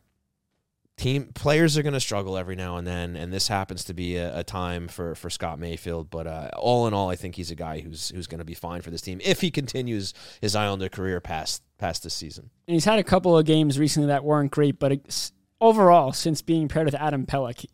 team 1.01 1.31
players 1.33 1.77
are 1.77 1.83
going 1.83 1.93
to 1.93 1.99
struggle 1.99 2.37
every 2.37 2.55
now 2.55 2.77
and 2.77 2.85
then, 2.85 3.15
and 3.15 3.33
this 3.33 3.47
happens 3.47 3.83
to 3.85 3.93
be 3.93 4.17
a, 4.17 4.39
a 4.39 4.43
time 4.43 4.87
for, 4.87 5.15
for 5.15 5.29
Scott 5.29 5.59
Mayfield. 5.59 6.09
But 6.09 6.27
uh, 6.27 6.49
all 6.57 6.87
in 6.87 6.93
all, 6.93 7.09
I 7.09 7.15
think 7.15 7.35
he's 7.35 7.49
a 7.51 7.55
guy 7.55 7.79
who's 7.79 8.09
who's 8.09 8.27
going 8.27 8.39
to 8.39 8.45
be 8.45 8.53
fine 8.53 8.81
for 8.81 8.91
this 8.91 9.01
team 9.01 9.19
if 9.23 9.41
he 9.41 9.49
continues 9.51 10.13
his 10.41 10.55
Islander 10.55 10.89
career 10.89 11.19
past 11.19 11.63
past 11.77 12.03
this 12.03 12.13
season. 12.13 12.51
And 12.67 12.73
he's 12.75 12.85
had 12.85 12.99
a 12.99 13.03
couple 13.03 13.37
of 13.37 13.45
games 13.45 13.79
recently 13.79 14.07
that 14.07 14.23
weren't 14.23 14.51
great, 14.51 14.77
but 14.79 15.31
overall, 15.59 16.13
since 16.13 16.41
being 16.41 16.67
paired 16.67 16.85
with 16.85 16.95
Adam 16.95 17.25
Pelech, 17.25 17.65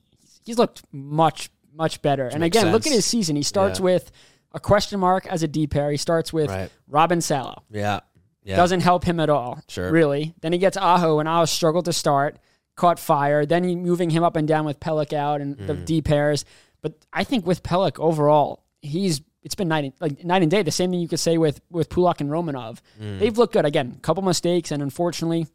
he's 0.45 0.57
looked 0.57 0.84
much, 0.91 1.49
much 1.73 2.01
better. 2.01 2.28
And 2.28 2.39
makes 2.39 2.57
again, 2.57 2.71
look 2.71 2.88
at 2.88 2.93
his 2.93 3.05
season. 3.05 3.36
He 3.36 3.43
starts 3.43 3.80
Yeah. 3.80 3.84
with 3.86 4.11
a 4.53 4.59
question 4.59 4.99
mark 4.99 5.28
as 5.28 5.43
a 5.43 5.47
D 5.47 5.67
pair. 5.67 5.91
He 5.91 5.97
starts 5.97 6.32
with 6.32 6.49
Right. 6.49 6.71
Robin 6.88 7.19
Salo. 7.19 7.63
Yeah, 7.69 7.99
yeah, 8.43 8.55
Doesn't 8.55 8.80
help 8.80 9.03
him 9.03 9.19
at 9.19 9.30
all. 9.30 9.59
Sure. 9.67 9.91
Really. 9.91 10.34
Then 10.41 10.53
he 10.53 10.59
gets 10.59 10.78
Aho, 10.78 11.19
and 11.19 11.28
Aho 11.28 11.43
struggled 11.45 11.84
to 11.86 11.93
start. 11.93 12.39
Caught 12.78 12.99
fire. 12.99 13.45
Then 13.45 13.65
moving 13.84 14.09
him 14.09 14.23
up 14.23 14.38
and 14.38 14.47
down 14.47 14.63
with 14.63 14.80
Pelech 14.80 15.11
out 15.11 15.41
and 15.41 15.57
the 15.57 15.73
mm. 15.73 15.86
D 15.86 16.01
pairs. 16.01 16.45
But 16.82 16.93
I 17.11 17.25
think 17.25 17.45
with 17.45 17.63
Pelech 17.63 17.99
overall, 17.99 18.63
he's 18.82 19.21
it's 19.43 19.55
been 19.55 19.67
night 19.67 19.84
and, 19.84 19.93
like 19.99 20.23
night 20.23 20.41
and 20.41 20.51
day. 20.51 20.63
The 20.63 20.71
same 20.71 20.91
thing 20.91 20.99
you 20.99 21.07
could 21.07 21.19
say 21.19 21.38
with 21.38 21.59
with 21.69 21.89
Pulock 21.89 22.21
and 22.21 22.30
Romanov. 22.30 22.80
Mm. 23.01 23.19
They've 23.19 23.38
looked 23.38 23.53
good 23.53 23.65
again. 23.65 23.97
Couple 24.01 24.23
mistakes, 24.23 24.71
and 24.71 24.82
unfortunately, 24.82 25.47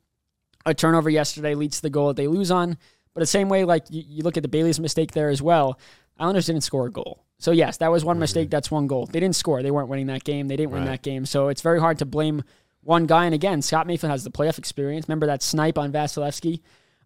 a 0.66 0.74
turnover 0.74 1.10
yesterday 1.10 1.54
leads 1.54 1.76
to 1.76 1.82
the 1.82 1.90
goal 1.90 2.08
that 2.08 2.16
they 2.16 2.26
lose 2.28 2.50
on. 2.50 2.76
But 3.14 3.20
the 3.20 3.26
same 3.26 3.48
way, 3.48 3.64
like 3.64 3.84
you, 3.90 4.02
you 4.06 4.22
look 4.22 4.36
at 4.36 4.42
the 4.42 4.48
Bailey's 4.48 4.80
mistake 4.80 5.12
there 5.12 5.28
as 5.28 5.42
well. 5.42 5.78
Islanders 6.18 6.46
didn't 6.46 6.62
score 6.62 6.86
a 6.86 6.90
goal. 6.90 7.24
So 7.38 7.50
yes, 7.50 7.78
that 7.78 7.90
was 7.90 8.04
one 8.04 8.14
mm-hmm. 8.14 8.20
mistake. 8.20 8.50
That's 8.50 8.70
one 8.70 8.86
goal. 8.86 9.06
They 9.06 9.20
didn't 9.20 9.36
score. 9.36 9.62
They 9.62 9.70
weren't 9.70 9.88
winning 9.88 10.06
that 10.06 10.24
game. 10.24 10.48
They 10.48 10.56
didn't 10.56 10.72
win 10.72 10.84
that 10.84 11.02
game. 11.02 11.26
So 11.26 11.48
it's 11.48 11.60
very 11.60 11.80
hard 11.80 11.98
to 11.98 12.04
blame 12.04 12.44
one 12.82 13.06
guy. 13.06 13.24
And 13.24 13.34
again, 13.34 13.62
Scott 13.62 13.86
Mayfield 13.86 14.10
has 14.10 14.24
the 14.24 14.30
playoff 14.30 14.58
experience. 14.58 15.08
Remember 15.08 15.26
that 15.26 15.42
snipe 15.42 15.76
on 15.76 15.92
Vasilevskiy? 15.92 16.60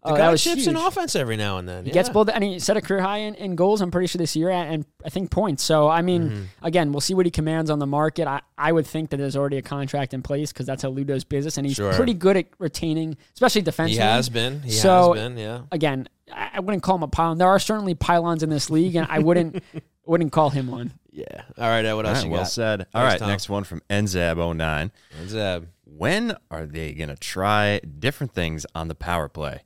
The 0.04 0.10
Uh, 0.10 0.12
guy 0.12 0.18
that 0.26 0.30
was 0.30 0.44
chips 0.44 0.66
in 0.68 0.76
offense 0.76 1.16
every 1.16 1.36
now 1.36 1.58
and 1.58 1.68
then. 1.68 1.84
He 1.84 1.90
gets 1.90 2.08
yeah. 2.08 2.12
both, 2.12 2.28
and 2.28 2.44
he 2.44 2.58
set 2.60 2.76
a 2.76 2.80
career 2.80 3.00
high 3.00 3.18
in, 3.18 3.34
in 3.34 3.56
goals. 3.56 3.80
I'm 3.80 3.90
pretty 3.90 4.06
sure 4.06 4.18
this 4.18 4.36
year, 4.36 4.50
and, 4.50 4.72
and 4.74 4.86
I 5.04 5.08
think 5.08 5.30
points. 5.32 5.64
So 5.64 5.88
I 5.88 6.02
mean, 6.02 6.22
Mm-hmm. 6.30 6.42
again, 6.66 6.92
we'll 6.92 7.00
see 7.00 7.14
what 7.14 7.26
he 7.26 7.30
commands 7.32 7.70
on 7.70 7.78
the 7.80 7.86
market. 7.86 8.28
I, 8.28 8.40
I 8.56 8.70
would 8.72 8.86
think 8.86 9.10
that 9.10 9.16
there's 9.16 9.34
already 9.36 9.56
a 9.56 9.62
contract 9.62 10.14
in 10.14 10.22
place 10.22 10.52
because 10.52 10.66
that's 10.66 10.82
how 10.82 10.90
Ludo's 10.90 11.24
business, 11.24 11.56
and 11.58 11.66
he's 11.66 11.76
Sure. 11.76 11.92
pretty 11.94 12.14
good 12.14 12.36
at 12.36 12.46
retaining, 12.58 13.16
especially 13.34 13.62
defensively. 13.62 13.96
He 14.02 14.08
has 14.08 14.28
been. 14.28 14.62
He 14.62 14.70
So- 14.70 15.14
has 15.14 15.22
been. 15.22 15.36
Yeah. 15.38 15.62
Again, 15.72 16.08
I 16.32 16.50
I 16.54 16.60
wouldn't 16.60 16.82
call 16.82 16.96
him 16.96 17.02
a 17.02 17.08
pylon. 17.08 17.38
There 17.38 17.48
are 17.48 17.58
certainly 17.58 17.94
pylons 17.94 18.42
in 18.42 18.50
this 18.50 18.70
league, 18.70 18.94
and 18.96 19.06
I 19.10 19.18
wouldn't 19.18 19.62
wouldn't 20.06 20.30
call 20.32 20.50
him 20.50 20.68
one. 20.68 20.92
Yeah. 21.10 21.24
All 21.58 21.68
right. 21.68 21.92
What 21.94 22.06
else 22.06 22.18
right, 22.18 22.24
you 22.26 22.30
well 22.30 22.42
got? 22.42 22.50
said. 22.50 22.80
All 22.94 23.02
Thanks, 23.02 23.12
right, 23.14 23.18
Tom. 23.18 23.28
next 23.28 23.48
one 23.48 23.64
from 23.64 23.80
Nzab09. 23.90 24.90
Zeb. 25.26 25.64
When 25.84 26.36
are 26.50 26.66
they 26.66 26.92
going 26.92 27.08
to 27.08 27.16
try 27.16 27.78
different 27.80 28.32
things 28.34 28.66
on 28.74 28.88
the 28.88 28.94
power 28.94 29.28
play? 29.28 29.62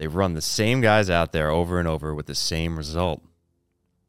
They 0.00 0.06
run 0.06 0.32
the 0.32 0.40
same 0.40 0.80
guys 0.80 1.10
out 1.10 1.32
there 1.32 1.50
over 1.50 1.78
and 1.78 1.86
over 1.86 2.14
with 2.14 2.24
the 2.24 2.34
same 2.34 2.78
result. 2.78 3.22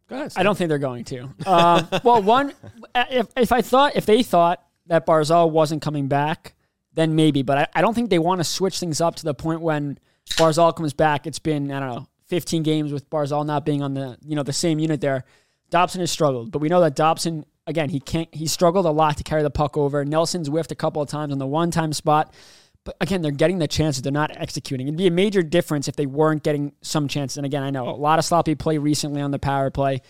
Go 0.08 0.16
ahead. 0.16 0.32
I 0.38 0.44
don't 0.44 0.58
think 0.58 0.70
they're 0.70 0.78
going 0.78 1.04
to. 1.04 1.24
Um, 1.46 1.86
well, 2.06 2.24
one, 2.24 2.54
if 2.96 3.28
if 3.36 3.52
I 3.52 3.62
thought 3.62 3.98
if 3.98 4.06
they 4.06 4.24
thought 4.24 4.64
that 4.86 5.06
Barzal 5.06 5.52
wasn't 5.52 5.82
coming 5.82 6.08
back, 6.08 6.56
then 6.94 7.14
maybe. 7.18 7.42
But 7.42 7.58
I, 7.58 7.68
I 7.76 7.82
don't 7.82 7.94
think 7.94 8.10
they 8.10 8.20
want 8.20 8.39
to 8.39 8.46
switch 8.46 8.80
things 8.80 9.02
up 9.02 9.16
to 9.18 9.26
the 9.26 9.34
point 9.34 9.60
when 9.60 10.00
Barzal 10.30 10.74
comes 10.74 10.94
back. 10.94 11.28
It's 11.28 11.39
been 11.39 11.70
I 11.70 11.82
don't 11.82 11.89
know 11.89 12.08
15 12.28 12.64
games 12.64 12.94
with 12.94 13.10
Barzal 13.10 13.46
not 13.46 13.66
being 13.66 13.84
on 13.84 13.94
the 13.94 14.18
you 14.26 14.38
know 14.38 14.44
the 14.44 14.54
same 14.54 14.80
unit 14.80 15.02
there. 15.02 15.26
Dobson 15.72 16.00
has 16.00 16.10
struggled, 16.10 16.54
but 16.54 16.60
we 16.60 16.70
know 16.70 16.80
that 16.80 16.96
Dobson 16.96 17.46
again 17.68 17.89
he 17.89 18.00
can't. 18.00 18.34
He 18.34 18.48
struggled 18.48 18.86
a 18.86 18.92
lot 18.92 19.18
to 19.18 19.24
carry 19.24 19.44
the 19.44 19.52
puck 19.52 19.76
over. 19.76 20.06
Nelson's 20.06 20.48
whiffed 20.48 20.72
a 20.72 20.76
couple 20.76 21.02
of 21.02 21.10
times 21.10 21.34
on 21.34 21.38
the 21.38 21.48
one 21.48 21.70
time 21.70 21.92
spot. 21.92 22.34
But 22.84 22.97
again, 22.99 23.21
they're 23.21 23.32
getting 23.32 23.59
the 23.59 23.67
chances. 23.67 24.01
They're 24.01 24.11
not 24.11 24.36
executing. 24.36 24.88
It'd 24.88 24.97
be 24.97 25.07
a 25.07 25.11
major 25.11 25.43
difference 25.43 25.88
if 25.88 25.95
they 25.95 26.07
weren't 26.07 26.43
getting 26.43 26.73
some 26.82 27.07
chances. 27.07 27.38
And 27.38 27.45
again, 27.45 27.61
I 27.61 27.69
know 27.69 27.88
a 27.88 27.91
lot 27.91 28.17
of 28.17 28.25
sloppy 28.25 28.55
play 28.55 28.77
recently 28.79 29.21
on 29.21 29.32
the 29.32 29.39
power 29.39 29.69
play. 29.69 30.01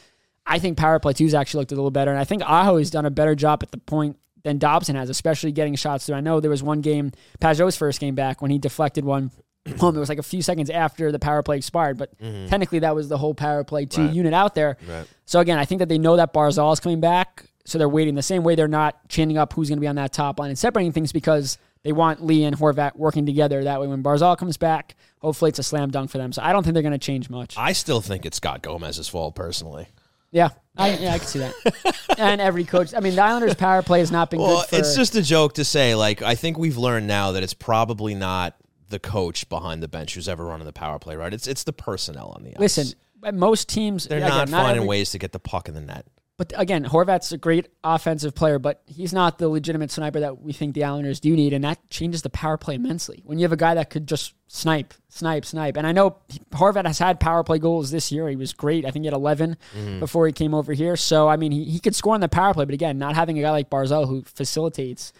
I 0.45 0.59
think 0.59 0.77
power 0.77 0.99
play 0.99 1.13
two's 1.13 1.33
actually 1.33 1.59
looked 1.59 1.71
a 1.71 1.75
little 1.75 1.91
better, 1.91 2.11
and 2.11 2.19
I 2.19 2.23
think 2.23 2.41
Aho 2.43 2.77
has 2.77 2.89
done 2.89 3.05
a 3.05 3.11
better 3.11 3.35
job 3.35 3.59
at 3.61 3.71
the 3.71 3.77
point 3.77 4.17
than 4.43 4.57
Dobson 4.57 4.95
has, 4.95 5.09
especially 5.09 5.51
getting 5.51 5.75
shots 5.75 6.05
through. 6.05 6.15
I 6.15 6.21
know 6.21 6.39
there 6.39 6.49
was 6.49 6.63
one 6.63 6.81
game, 6.81 7.11
Pageau's 7.39 7.77
first 7.77 7.99
game 7.99 8.15
back, 8.15 8.41
when 8.41 8.49
he 8.49 8.57
deflected 8.57 9.05
one 9.05 9.31
home. 9.79 9.95
It 9.95 9.99
was 9.99 10.09
like 10.09 10.17
a 10.17 10.23
few 10.23 10.41
seconds 10.41 10.69
after 10.69 11.11
the 11.11 11.19
power 11.19 11.43
play 11.43 11.57
expired, 11.57 11.97
but 11.97 12.17
mm-hmm. 12.17 12.47
technically 12.47 12.79
that 12.79 12.95
was 12.95 13.07
the 13.07 13.17
whole 13.17 13.35
power 13.35 13.63
play 13.63 13.85
two 13.85 14.07
unit 14.07 14.33
out 14.33 14.55
there. 14.55 14.77
Right. 14.87 15.05
So 15.25 15.39
again, 15.39 15.59
I 15.59 15.65
think 15.65 15.79
that 15.79 15.89
they 15.89 15.99
know 15.99 16.15
that 16.15 16.33
Barzal 16.33 16.73
is 16.73 16.79
coming 16.79 17.01
back, 17.01 17.45
so 17.65 17.77
they're 17.77 17.87
waiting 17.87 18.15
the 18.15 18.23
same 18.23 18.43
way 18.43 18.55
they're 18.55 18.67
not 18.67 19.07
chaining 19.09 19.37
up 19.37 19.53
who's 19.53 19.69
going 19.69 19.77
to 19.77 19.81
be 19.81 19.87
on 19.87 19.95
that 19.95 20.11
top 20.11 20.39
line 20.39 20.49
and 20.49 20.57
separating 20.57 20.91
things 20.91 21.11
because 21.11 21.59
they 21.83 21.91
want 21.91 22.23
Lee 22.23 22.43
and 22.43 22.55
Horvat 22.57 22.95
working 22.95 23.25
together. 23.25 23.63
That 23.63 23.81
way, 23.81 23.87
when 23.87 24.03
Barzal 24.03 24.37
comes 24.37 24.57
back, 24.57 24.95
hopefully 25.19 25.49
it's 25.49 25.59
a 25.59 25.63
slam 25.63 25.89
dunk 25.89 26.11
for 26.11 26.17
them. 26.17 26.31
So 26.31 26.41
I 26.41 26.53
don't 26.53 26.63
think 26.63 26.73
they're 26.73 26.83
going 26.83 26.91
to 26.91 26.97
change 26.99 27.29
much. 27.29 27.55
I 27.57 27.73
still 27.73 28.01
think 28.01 28.25
it's 28.25 28.37
Scott 28.37 28.61
Gomez's 28.61 29.07
fault 29.07 29.35
personally. 29.35 29.87
Yeah, 30.31 30.49
I, 30.77 30.95
yeah, 30.95 31.13
I 31.13 31.17
can 31.17 31.27
see 31.27 31.39
that. 31.39 32.05
and 32.17 32.39
every 32.39 32.63
coach, 32.63 32.93
I 32.95 33.01
mean, 33.01 33.15
the 33.15 33.21
Islanders' 33.21 33.55
power 33.55 33.81
play 33.81 33.99
has 33.99 34.11
not 34.11 34.29
been 34.29 34.39
Well, 34.39 34.61
good. 34.61 34.69
For, 34.69 34.75
it's 34.77 34.95
just 34.95 35.15
a 35.15 35.21
joke 35.21 35.53
to 35.55 35.65
say. 35.65 35.93
Like, 35.95 36.21
I 36.21 36.35
think 36.35 36.57
we've 36.57 36.77
learned 36.77 37.07
now 37.07 37.33
that 37.33 37.43
it's 37.43 37.53
probably 37.53 38.15
not 38.15 38.55
the 38.87 38.99
coach 38.99 39.49
behind 39.49 39.83
the 39.83 39.89
bench 39.89 40.15
who's 40.15 40.29
ever 40.29 40.45
running 40.45 40.65
the 40.65 40.71
power 40.73 40.99
play. 40.99 41.15
Right? 41.17 41.33
It's 41.33 41.47
it's 41.47 41.63
the 41.63 41.73
personnel 41.73 42.33
on 42.35 42.43
the 42.43 42.51
ice. 42.51 42.59
listen. 42.59 42.97
Most 43.33 43.69
teams, 43.69 44.07
they're 44.07 44.17
again, 44.17 44.29
not 44.29 44.49
finding 44.49 44.77
every- 44.77 44.87
ways 44.87 45.11
to 45.11 45.19
get 45.19 45.31
the 45.31 45.39
puck 45.39 45.67
in 45.67 45.75
the 45.75 45.81
net. 45.81 46.07
But 46.41 46.53
again, 46.55 46.83
Horvat's 46.85 47.31
a 47.31 47.37
great 47.37 47.67
offensive 47.83 48.33
player, 48.33 48.57
but 48.57 48.81
he's 48.87 49.13
not 49.13 49.37
the 49.37 49.47
legitimate 49.47 49.91
sniper 49.91 50.21
that 50.21 50.41
we 50.41 50.53
think 50.53 50.73
the 50.73 50.83
Islanders 50.85 51.19
do 51.19 51.35
need, 51.35 51.53
and 51.53 51.63
that 51.63 51.87
changes 51.91 52.23
the 52.23 52.31
power 52.31 52.57
play 52.57 52.73
immensely. 52.73 53.21
When 53.27 53.37
you 53.37 53.43
have 53.43 53.51
a 53.51 53.55
guy 53.57 53.75
that 53.75 53.91
could 53.91 54.07
just 54.07 54.33
snipe, 54.47 54.95
snipe, 55.07 55.45
snipe, 55.45 55.77
and 55.77 55.85
I 55.85 55.91
know 55.91 56.17
Horvat 56.49 56.87
has 56.87 56.97
had 56.97 57.19
power 57.19 57.43
play 57.43 57.59
goals 57.59 57.91
this 57.91 58.11
year. 58.11 58.27
He 58.27 58.35
was 58.35 58.53
great. 58.53 58.85
I 58.85 58.89
think 58.89 59.03
he 59.03 59.05
had 59.05 59.13
11 59.13 59.55
before 59.99 60.25
he 60.25 60.33
came 60.33 60.55
over 60.55 60.73
here. 60.73 60.95
So 60.95 61.27
I 61.27 61.37
mean, 61.37 61.51
he, 61.51 61.63
he 61.65 61.79
could 61.79 61.93
score 61.95 62.15
on 62.15 62.21
the 62.21 62.27
power 62.27 62.55
play, 62.55 62.65
but 62.65 62.73
again, 62.73 62.97
not 62.97 63.13
having 63.13 63.37
a 63.37 63.43
guy 63.43 63.51
like 63.51 63.69
Barzal 63.69 64.07
who 64.07 64.23
facilitates 64.23 65.13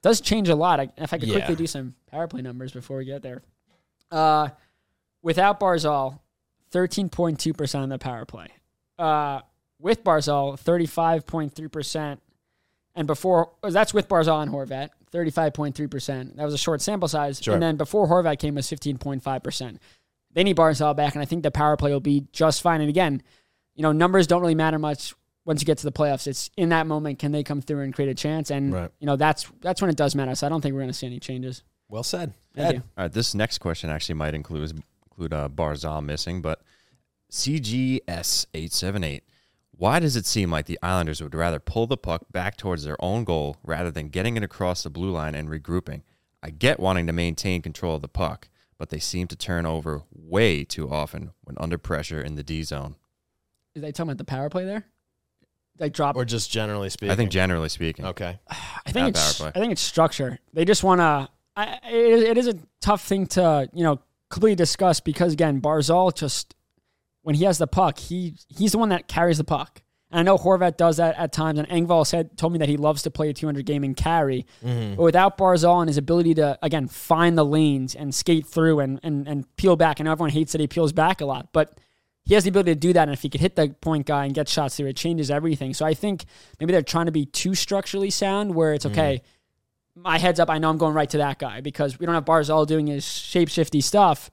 does 0.00 0.22
change 0.22 0.48
a 0.48 0.54
lot. 0.56 0.80
I, 0.80 0.88
if 0.96 1.12
I 1.12 1.18
could 1.18 1.28
Yeah. 1.28 1.34
quickly 1.34 1.56
do 1.56 1.66
some 1.66 1.96
power 2.10 2.26
play 2.26 2.40
numbers 2.40 2.72
before 2.72 2.96
we 2.96 3.04
get 3.04 3.20
there, 3.20 3.42
uh, 4.10 4.48
without 5.20 5.60
Barzal, 5.60 6.20
thirteen 6.70 7.10
point 7.10 7.40
two 7.40 7.52
percent 7.52 7.82
on 7.82 7.90
the 7.90 7.98
power 7.98 8.24
play. 8.24 8.46
Uh, 8.98 9.42
with 9.82 10.04
Barzal, 10.04 10.58
35.3%. 10.62 12.18
And 12.94 13.06
before, 13.06 13.50
oh, 13.62 13.70
that's 13.70 13.92
with 13.94 14.08
Barzal 14.08 14.42
and 14.42 14.50
Horvat, 14.52 14.90
35.3%. 15.12 16.36
That 16.36 16.44
was 16.44 16.54
a 16.54 16.58
short 16.58 16.80
sample 16.80 17.08
size. 17.08 17.40
Sure. 17.42 17.54
And 17.54 17.62
then 17.62 17.76
before 17.76 18.06
Horvat 18.06 18.38
came 18.38 18.54
was 18.54 18.68
15.5%. 18.68 19.78
They 20.34 20.44
need 20.44 20.56
Barzal 20.56 20.96
back, 20.96 21.14
and 21.14 21.20
I 21.22 21.24
think 21.26 21.42
the 21.42 21.50
power 21.50 21.76
play 21.76 21.90
will 21.90 22.00
be 22.00 22.26
just 22.32 22.62
fine. 22.62 22.80
And 22.80 22.88
again, 22.88 23.22
you 23.74 23.82
know, 23.82 23.92
numbers 23.92 24.26
don't 24.26 24.40
really 24.40 24.54
matter 24.54 24.78
much 24.78 25.14
once 25.44 25.60
you 25.60 25.66
get 25.66 25.78
to 25.78 25.84
the 25.84 25.92
playoffs. 25.92 26.26
It's 26.26 26.50
in 26.56 26.68
that 26.70 26.86
moment, 26.86 27.18
can 27.18 27.32
they 27.32 27.42
come 27.42 27.60
through 27.60 27.80
and 27.80 27.92
create 27.92 28.08
a 28.10 28.14
chance? 28.14 28.50
And, 28.50 28.72
Right. 28.72 28.90
you 29.00 29.06
know, 29.06 29.16
that's 29.16 29.46
that's 29.60 29.80
when 29.82 29.90
it 29.90 29.96
does 29.96 30.14
matter. 30.14 30.34
So 30.34 30.46
I 30.46 30.50
don't 30.50 30.60
think 30.60 30.72
we're 30.74 30.80
going 30.80 30.90
to 30.90 30.94
see 30.96 31.06
any 31.06 31.18
changes. 31.20 31.62
Well 31.88 32.02
said. 32.02 32.32
Thank 32.54 32.68
Ed. 32.68 32.74
you. 32.76 32.82
All 32.96 33.04
right, 33.04 33.12
this 33.12 33.34
next 33.34 33.58
question 33.58 33.90
actually 33.90 34.14
might 34.14 34.34
include 34.34 34.82
include 35.10 35.32
uh, 35.34 35.48
Barzal 35.50 36.02
missing, 36.02 36.40
but 36.40 36.62
CGS 37.30 38.46
eight 38.54 38.72
seven 38.72 39.02
eight. 39.04 39.24
Why 39.82 39.98
does 39.98 40.14
it 40.14 40.26
seem 40.26 40.48
like 40.48 40.66
the 40.66 40.78
Islanders 40.80 41.20
would 41.20 41.34
rather 41.34 41.58
pull 41.58 41.88
the 41.88 41.96
puck 41.96 42.26
back 42.30 42.56
towards 42.56 42.84
their 42.84 42.96
own 43.04 43.24
goal 43.24 43.56
rather 43.64 43.90
than 43.90 44.10
getting 44.10 44.36
it 44.36 44.44
across 44.44 44.84
the 44.84 44.90
blue 44.90 45.10
line 45.10 45.34
and 45.34 45.48
regrouping? 45.48 46.02
I 46.40 46.50
get 46.50 46.78
wanting 46.78 47.08
to 47.08 47.12
maintain 47.12 47.62
control 47.62 47.96
of 47.96 48.02
the 48.02 48.06
puck, 48.06 48.48
but 48.78 48.90
they 48.90 49.00
seem 49.00 49.26
to 49.26 49.34
turn 49.34 49.66
over 49.66 50.04
way 50.14 50.62
too 50.62 50.88
often 50.88 51.32
when 51.42 51.56
under 51.58 51.78
pressure 51.78 52.20
in 52.20 52.36
the 52.36 52.44
D 52.44 52.62
zone. 52.62 52.94
Is 53.74 53.82
they 53.82 53.90
talking 53.90 54.10
about 54.10 54.18
the 54.18 54.24
power 54.24 54.48
play 54.48 54.64
there? 54.64 54.84
Like 55.80 55.94
drop 55.94 56.14
Or 56.14 56.24
just 56.24 56.48
generally 56.48 56.88
speaking. 56.88 57.10
I 57.10 57.16
think 57.16 57.32
generally 57.32 57.68
speaking. 57.68 58.04
Okay. 58.04 58.38
I 58.86 58.92
think 58.92 59.06
Not 59.06 59.08
it's 59.08 59.40
I 59.40 59.50
think 59.50 59.72
it's 59.72 59.82
structure. 59.82 60.38
They 60.52 60.64
just 60.64 60.84
want 60.84 61.00
to. 61.00 61.28
It, 61.56 62.22
it 62.22 62.38
is 62.38 62.46
a 62.46 62.54
tough 62.80 63.02
thing 63.02 63.26
to 63.26 63.68
you 63.72 63.82
know 63.82 63.98
completely 64.30 64.54
discuss 64.54 65.00
because 65.00 65.32
again, 65.32 65.60
Barzal 65.60 66.14
just 66.14 66.54
when 67.22 67.34
he 67.34 67.44
has 67.44 67.58
the 67.58 67.66
puck, 67.66 67.98
he 67.98 68.34
he's 68.48 68.72
the 68.72 68.78
one 68.78 68.90
that 68.90 69.08
carries 69.08 69.38
the 69.38 69.44
puck. 69.44 69.82
And 70.10 70.20
I 70.20 70.22
know 70.22 70.36
Horvat 70.36 70.76
does 70.76 70.98
that 70.98 71.16
at 71.16 71.32
times. 71.32 71.58
And 71.58 71.66
Engvall 71.68 72.06
said 72.06 72.36
told 72.36 72.52
me 72.52 72.58
that 72.58 72.68
he 72.68 72.76
loves 72.76 73.02
to 73.02 73.10
play 73.10 73.30
a 73.30 73.32
200 73.32 73.64
game 73.64 73.82
and 73.82 73.96
carry. 73.96 74.46
Mm-hmm. 74.64 74.96
But 74.96 75.02
without 75.02 75.38
Barzal 75.38 75.80
and 75.80 75.88
his 75.88 75.96
ability 75.96 76.34
to 76.34 76.58
again 76.62 76.86
find 76.86 77.36
the 77.36 77.44
lanes 77.44 77.94
and 77.94 78.14
skate 78.14 78.46
through 78.46 78.80
and 78.80 79.00
and 79.02 79.26
and 79.26 79.56
peel 79.56 79.76
back, 79.76 80.00
I 80.00 80.04
know 80.04 80.12
everyone 80.12 80.30
hates 80.30 80.52
that 80.52 80.60
he 80.60 80.66
peels 80.66 80.92
back 80.92 81.20
a 81.20 81.24
lot, 81.24 81.48
but 81.52 81.78
he 82.24 82.34
has 82.34 82.44
the 82.44 82.50
ability 82.50 82.72
to 82.72 82.78
do 82.78 82.92
that. 82.92 83.08
And 83.08 83.12
if 83.12 83.22
he 83.22 83.28
could 83.28 83.40
hit 83.40 83.56
the 83.56 83.70
point 83.80 84.06
guy 84.06 84.26
and 84.26 84.34
get 84.34 84.48
shots 84.48 84.76
through, 84.76 84.88
it 84.88 84.96
changes 84.96 85.30
everything. 85.30 85.74
So 85.74 85.84
I 85.84 85.94
think 85.94 86.24
maybe 86.60 86.72
they're 86.72 86.82
trying 86.82 87.06
to 87.06 87.12
be 87.12 87.26
too 87.26 87.54
structurally 87.54 88.10
sound 88.10 88.54
where 88.54 88.74
it's 88.74 88.84
mm-hmm. 88.84 88.98
okay. 88.98 89.22
My 89.94 90.16
heads 90.18 90.40
up, 90.40 90.48
I 90.48 90.58
know 90.58 90.70
I'm 90.70 90.78
going 90.78 90.94
right 90.94 91.10
to 91.10 91.18
that 91.18 91.38
guy 91.38 91.60
because 91.60 91.98
we 91.98 92.06
don't 92.06 92.14
have 92.14 92.24
Barzal 92.24 92.66
doing 92.66 92.86
his 92.86 93.04
shape 93.04 93.48
shifty 93.50 93.80
stuff 93.82 94.30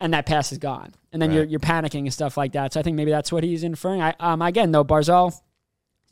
and 0.00 0.12
that 0.12 0.26
pass 0.26 0.52
is 0.52 0.58
gone. 0.58 0.92
And 1.12 1.22
then 1.22 1.30
you're, 1.32 1.44
you're 1.44 1.60
panicking 1.60 2.00
and 2.00 2.12
stuff 2.12 2.36
like 2.36 2.52
that. 2.52 2.74
So 2.74 2.80
I 2.80 2.82
think 2.82 2.94
maybe 2.94 3.10
that's 3.10 3.32
what 3.32 3.42
he's 3.42 3.64
inferring. 3.64 4.02
I, 4.02 4.14
um, 4.20 4.42
again, 4.42 4.70
though, 4.70 4.84
Barzal 4.84 5.32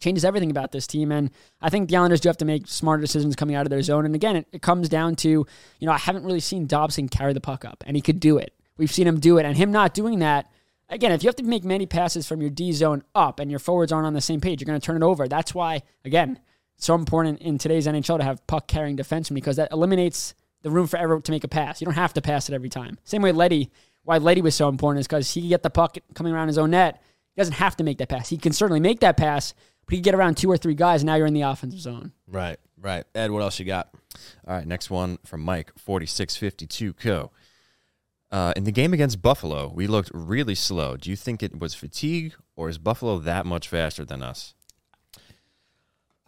changes 0.01 0.24
everything 0.24 0.51
about 0.51 0.72
this 0.72 0.86
team. 0.86 1.12
And 1.12 1.30
I 1.61 1.68
think 1.68 1.90
the 1.90 1.97
Islanders 1.97 2.20
do 2.20 2.30
have 2.30 2.38
to 2.38 2.47
make 2.47 2.66
smarter 2.68 3.01
decisions 3.03 3.36
coming 3.36 3.55
out 3.55 3.66
of 3.66 3.70
their 3.70 3.82
zone. 3.82 4.07
And 4.07 4.14
again, 4.14 4.36
it, 4.36 4.47
it 4.53 4.62
comes 4.62 4.88
down 4.88 5.14
to, 5.16 5.28
you 5.28 5.47
know, 5.86 5.92
I 5.92 5.99
haven't 5.99 6.24
really 6.24 6.40
seen 6.40 6.66
Dobson 6.66 7.09
carry 7.09 7.34
the 7.34 7.40
puck 7.40 7.64
up, 7.64 7.84
and 7.86 7.97
he 7.97 8.01
could 8.01 8.20
do 8.20 8.38
it. 8.38 8.55
We've 8.78 8.92
seen 8.92 9.07
him 9.07 9.20
do 9.20 9.38
it. 9.38 9.44
And 9.44 9.57
him 9.57 9.70
not 9.72 9.94
doing 9.94 10.18
that, 10.20 10.51
again, 10.88 11.12
if 11.12 11.22
you 11.22 11.28
have 11.28 11.36
to 11.36 11.42
make 11.42 11.64
many 11.64 11.86
passes 11.86 12.26
from 12.26 12.40
your 12.40 12.51
D 12.51 12.72
zone 12.72 13.05
up 13.14 13.40
and 13.40 13.51
your 13.51 13.61
forwards 13.61 13.92
aren't 13.92 14.07
on 14.07 14.14
the 14.14 14.20
same 14.20 14.40
page, 14.40 14.61
you're 14.61 14.66
going 14.66 14.80
to 14.80 14.84
turn 14.84 14.97
it 14.97 15.05
over. 15.05 15.28
That's 15.28 15.55
why, 15.55 15.82
again, 16.05 16.40
so 16.77 16.95
important 16.95 17.41
in 17.41 17.59
today's 17.59 17.87
NHL 17.87 18.18
to 18.18 18.24
have 18.24 18.47
puck 18.47 18.68
carrying 18.68 18.97
defensemen 18.97 19.35
because 19.35 19.57
that 19.57 19.72
eliminates 19.72 20.35
the 20.62 20.70
room 20.70 20.87
for 20.87 20.97
everyone 20.97 21.22
to 21.22 21.33
make 21.33 21.45
a 21.45 21.49
pass. 21.49 21.81
You 21.81 21.87
don't 21.87 21.95
have 21.95 22.14
to 22.14 22.22
pass 22.22 22.49
it 22.49 22.55
every 22.55 22.68
time. 22.68 22.99
Same 23.05 23.22
way 23.22 23.33
Letty, 23.33 23.70
why 24.03 24.18
Letty 24.18 24.43
was 24.43 24.55
so 24.55 24.68
important 24.68 25.01
is 25.01 25.07
because 25.07 25.33
he 25.33 25.43
could 25.43 25.49
get 25.49 25.62
the 25.62 25.70
puck 25.70 25.97
coming 26.14 26.33
around 26.33 26.49
his 26.49 26.59
own 26.59 26.70
net. 26.70 27.03
He 27.35 27.41
doesn't 27.41 27.55
have 27.55 27.77
to 27.77 27.85
make 27.85 27.99
that 27.99 28.09
pass. 28.09 28.29
He 28.29 28.37
can 28.37 28.53
certainly 28.53 28.81
make 28.81 29.01
that 29.01 29.16
pass, 29.16 29.55
but 29.85 29.93
he 29.93 29.99
can 29.99 30.03
get 30.03 30.14
around 30.14 30.37
two 30.37 30.51
or 30.51 30.57
three 30.57 30.74
guys, 30.74 31.03
and 31.03 31.07
now 31.07 31.14
you're 31.16 31.27
in 31.27 31.35
the 31.35 31.43
offensive 31.43 31.81
zone. 31.81 32.12
Right. 32.27 32.59
Right. 32.81 33.05
Ed, 33.14 33.31
what 33.31 33.43
else 33.43 33.59
you 33.59 33.64
got? 33.64 33.89
All 34.47 34.55
right, 34.55 34.66
next 34.66 34.91
one 34.91 35.18
from 35.24 35.41
Mike, 35.41 35.72
4652 35.79 36.93
Co. 36.95 37.31
Uh, 38.31 38.53
in 38.57 38.64
the 38.64 38.72
game 38.72 38.93
against 38.93 39.22
Buffalo, 39.22 39.72
we 39.72 39.87
looked 39.87 40.11
really 40.12 40.55
slow. 40.55 40.97
Do 40.97 41.11
you 41.11 41.16
think 41.16 41.43
it 41.43 41.59
was 41.59 41.74
fatigue, 41.74 42.35
or 42.57 42.68
is 42.68 42.79
Buffalo 42.79 43.18
that 43.20 43.47
much 43.47 43.68
faster 43.68 44.05
than 44.05 44.22
us? 44.22 44.55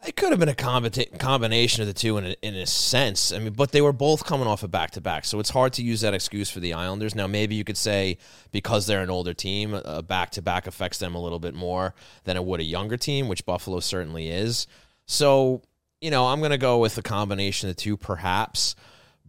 It 0.06 0.14
could 0.14 0.30
have 0.30 0.38
been 0.38 0.48
a 0.48 0.54
combina- 0.54 1.18
combination 1.18 1.82
of 1.82 1.88
the 1.88 1.92
two 1.92 2.18
in 2.18 2.26
a, 2.26 2.36
in 2.40 2.54
a 2.54 2.66
sense. 2.66 3.32
I 3.32 3.40
mean, 3.40 3.52
but 3.52 3.72
they 3.72 3.80
were 3.80 3.92
both 3.92 4.24
coming 4.24 4.46
off 4.46 4.62
a 4.62 4.68
back 4.68 4.92
to 4.92 5.00
back, 5.00 5.24
so 5.24 5.40
it's 5.40 5.50
hard 5.50 5.72
to 5.74 5.82
use 5.82 6.02
that 6.02 6.14
excuse 6.14 6.48
for 6.48 6.60
the 6.60 6.72
Islanders. 6.72 7.14
Now, 7.14 7.26
maybe 7.26 7.56
you 7.56 7.64
could 7.64 7.76
say 7.76 8.18
because 8.52 8.86
they're 8.86 9.02
an 9.02 9.10
older 9.10 9.34
team, 9.34 9.74
a 9.74 10.02
back 10.02 10.30
to 10.30 10.42
back 10.42 10.66
affects 10.66 10.98
them 10.98 11.14
a 11.14 11.20
little 11.20 11.40
bit 11.40 11.54
more 11.54 11.94
than 12.24 12.36
it 12.36 12.44
would 12.44 12.60
a 12.60 12.64
younger 12.64 12.96
team, 12.96 13.28
which 13.28 13.44
Buffalo 13.44 13.80
certainly 13.80 14.30
is. 14.30 14.66
So, 15.06 15.62
you 16.00 16.10
know, 16.10 16.26
I'm 16.26 16.38
going 16.38 16.52
to 16.52 16.58
go 16.58 16.78
with 16.78 16.96
a 16.96 17.02
combination 17.02 17.68
of 17.68 17.76
the 17.76 17.82
two, 17.82 17.96
perhaps. 17.96 18.76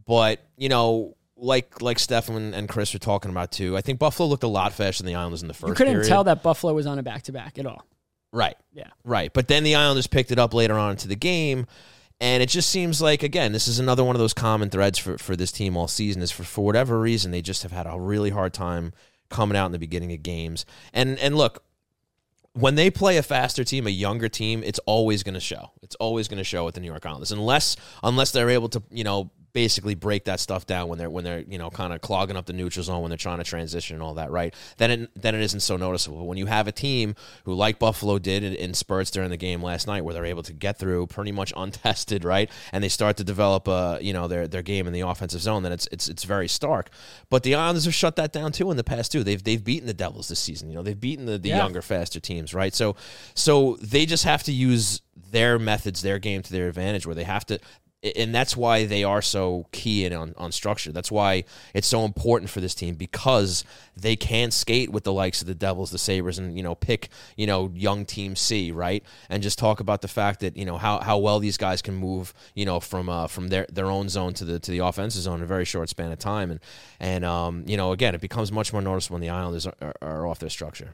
But 0.06 0.44
you 0.58 0.70
know, 0.70 1.16
like 1.36 1.82
like 1.82 1.98
Stefen 1.98 2.54
and 2.54 2.70
Chris 2.70 2.94
were 2.94 3.00
talking 3.00 3.32
about 3.32 3.52
too, 3.52 3.76
I 3.78 3.82
think 3.82 4.00
Buffalo 4.00 4.30
looked 4.30 4.44
a 4.44 4.48
lot 4.48 4.74
faster 4.74 5.04
than 5.04 5.12
the 5.12 5.16
Islanders 5.16 5.42
in 5.42 5.48
the 5.48 5.54
first. 5.54 5.70
You 5.70 5.76
couldn't 5.76 5.94
period. 5.94 6.10
tell 6.10 6.24
that 6.26 6.44
Buffalo 6.44 6.74
was 6.74 6.86
on 6.86 7.00
a 7.00 7.04
back 7.04 7.24
to 7.24 7.32
back 7.32 7.58
at 7.58 7.66
all. 7.66 7.86
Right. 8.32 8.56
Yeah. 8.74 8.90
Right. 9.04 9.34
But 9.34 9.48
then 9.48 9.64
the 9.64 9.76
Islanders 9.76 10.08
picked 10.08 10.32
it 10.32 10.40
up 10.40 10.54
later 10.54 10.78
on 10.78 10.92
into 10.92 11.08
the 11.08 11.16
game. 11.16 11.68
And 12.22 12.44
it 12.44 12.50
just 12.50 12.70
seems 12.70 13.02
like, 13.02 13.24
again, 13.24 13.54
this 13.54 13.68
is 13.68 13.80
another 13.80 14.04
one 14.04 14.16
of 14.16 14.20
those 14.20 14.34
common 14.34 14.70
threads 14.70 15.00
for, 15.00 15.18
for 15.18 15.38
this 15.38 15.54
team 15.54 15.78
all 15.78 15.88
season 15.88 16.22
is 16.22 16.32
for, 16.32 16.44
for 16.44 16.66
whatever 16.66 17.00
reason, 17.00 17.32
they 17.32 17.42
just 17.42 17.64
have 17.64 17.72
had 17.72 17.88
a 17.88 17.98
really 17.98 18.30
hard 18.30 18.54
time 18.54 18.92
coming 19.30 19.56
out 19.56 19.68
in 19.68 19.72
the 19.72 19.80
beginning 19.80 20.12
of 20.12 20.22
games. 20.22 20.66
And 20.94 21.18
and 21.20 21.38
look, 21.38 21.64
when 22.54 22.76
they 22.76 22.90
play 22.90 23.18
a 23.18 23.24
faster 23.24 23.64
team, 23.64 23.88
a 23.88 23.92
younger 23.92 24.28
team, 24.28 24.64
it's 24.66 24.80
always 24.80 25.24
going 25.24 25.36
to 25.36 25.40
show. 25.40 25.72
It's 25.82 25.96
always 25.96 26.28
going 26.28 26.40
to 26.40 26.44
show 26.44 26.66
with 26.66 26.76
the 26.76 26.82
New 26.82 26.88
York 26.88 27.06
Islanders, 27.06 27.32
unless 27.32 27.78
unless 28.04 28.32
they're 28.32 28.50
able 28.50 28.70
to, 28.70 28.84
you 28.92 29.04
know, 29.04 29.32
basically 29.54 29.96
break 29.96 30.26
that 30.26 30.40
stuff 30.40 30.66
down 30.66 30.88
when 30.88 30.98
they're 31.00 31.10
when 31.10 31.24
they're 31.24 31.42
you 31.42 31.58
know 31.58 31.70
kind 31.70 31.94
of 31.94 32.02
clogging 32.02 32.36
up 32.38 32.46
the 32.46 32.54
neutral 32.54 32.84
zone 32.84 33.02
when 33.02 33.10
they're 33.10 33.18
trying 33.18 33.38
to 33.40 33.44
transition 33.44 33.96
and 33.96 34.04
all 34.04 34.14
that 34.16 34.32
right? 34.32 34.54
Then 34.78 34.92
it 34.92 35.22
then 35.22 35.36
it 35.36 35.42
isn't 35.42 35.62
so 35.62 35.78
noticeable. 35.78 36.28
When 36.28 36.38
you 36.38 36.46
have 36.46 36.68
a 36.68 36.72
team 36.72 37.16
who 37.46 37.54
like 37.54 37.80
Buffalo 37.80 38.20
did 38.20 38.44
in, 38.44 38.54
in 38.54 38.74
spurts 38.74 39.12
during 39.12 39.30
the 39.30 39.38
game 39.38 39.62
last 39.64 39.88
night 39.88 40.04
where 40.04 40.14
they're 40.14 40.26
able 40.26 40.44
to 40.44 40.54
get 40.54 40.78
through 40.78 41.08
pretty 41.08 41.32
much 41.32 41.52
untested 41.58 42.24
right? 42.24 42.50
And 42.72 42.84
they 42.84 42.90
start 42.90 43.18
to 43.18 43.24
develop 43.24 43.68
uh 43.68 43.98
you 44.02 44.14
know 44.14 44.28
their 44.28 44.48
their 44.48 44.62
game 44.62 44.88
in 44.88 44.94
the 44.94 45.02
offensive 45.02 45.42
zone 45.42 45.64
then 45.64 45.72
it's 45.72 45.88
it's 45.92 46.08
it's 46.10 46.24
very 46.24 46.48
stark. 46.48 46.90
But 47.30 47.44
the 47.44 47.56
Islanders 47.56 47.86
have 47.86 47.94
shut 47.96 48.16
that 48.18 48.32
down 48.34 48.52
too 48.52 48.70
in 48.72 48.78
the 48.78 48.84
past 48.84 49.12
too. 49.12 49.24
They've 49.24 49.44
they've 49.44 49.64
beaten 49.64 49.88
the 49.88 49.94
Devils 49.94 50.28
this 50.28 50.40
season 50.40 50.70
you 50.70 50.76
know? 50.76 50.84
They've 50.84 51.00
beaten 51.00 51.26
the, 51.26 51.38
the 51.38 51.50
Yeah. 51.50 51.58
younger 51.58 51.82
faster 51.82 52.20
teams 52.20 52.54
right? 52.54 52.74
So 52.74 52.96
so 53.36 53.78
they 53.82 54.06
just 54.06 54.24
have 54.26 54.44
to 54.44 54.52
use 54.52 55.02
their 55.32 55.60
methods 55.60 56.02
their 56.02 56.18
game 56.18 56.42
to 56.42 56.52
their 56.52 56.68
advantage 56.68 57.06
where 57.06 57.14
they 57.16 57.24
have 57.24 57.46
to 57.46 57.60
and 58.02 58.34
that's 58.34 58.56
why 58.56 58.86
they 58.86 59.04
are 59.04 59.22
so 59.22 59.68
key 59.72 60.06
in 60.06 60.14
on, 60.14 60.34
on 60.38 60.52
structure. 60.54 60.92
That's 60.92 61.12
why 61.12 61.44
it's 61.74 61.88
so 61.88 62.06
important 62.06 62.50
for 62.50 62.62
this 62.62 62.74
team 62.74 62.96
because 62.96 63.66
they 63.96 64.16
can 64.16 64.52
skate 64.52 64.90
with 64.90 65.04
the 65.04 65.12
likes 65.12 65.42
of 65.42 65.48
the 65.48 65.56
Devils, 65.56 65.92
the 65.92 65.98
Sabres, 65.98 66.38
and 66.38 66.56
you 66.56 66.64
know 66.64 66.76
pick 66.76 67.10
you 67.36 67.46
know 67.46 67.72
young 67.76 68.06
team 68.06 68.36
C 68.36 68.72
right, 68.72 69.04
and 69.30 69.44
just 69.44 69.60
talk 69.60 69.82
about 69.82 70.02
the 70.02 70.08
fact 70.08 70.40
that 70.40 70.56
you 70.56 70.66
know 70.66 70.78
how, 70.78 71.00
how 71.00 71.18
well 71.18 71.40
these 71.40 71.58
guys 71.58 71.82
can 71.82 71.96
move 71.96 72.34
you 72.56 72.66
know 72.66 72.80
from 72.80 73.10
uh, 73.10 73.28
from 73.28 73.50
their, 73.50 73.66
their 73.70 73.88
own 73.88 74.08
zone 74.08 74.34
to 74.36 74.46
the 74.46 74.60
to 74.60 74.72
the 74.72 74.80
offensive 74.80 75.22
zone 75.22 75.38
in 75.38 75.44
a 75.44 75.48
very 75.48 75.66
short 75.66 75.90
span 75.90 76.12
of 76.12 76.20
time, 76.20 76.52
and 76.52 76.60
and 77.00 77.26
um, 77.26 77.66
you 77.68 77.76
know 77.76 77.92
again 77.92 78.16
it 78.16 78.22
becomes 78.22 78.52
much 78.52 78.72
more 78.72 78.82
noticeable 78.82 79.16
when 79.16 79.22
the 79.22 79.30
Islanders 79.30 79.68
are, 79.68 79.76
are, 79.82 79.96
are 80.02 80.28
off 80.28 80.40
their 80.40 80.50
structure. 80.50 80.94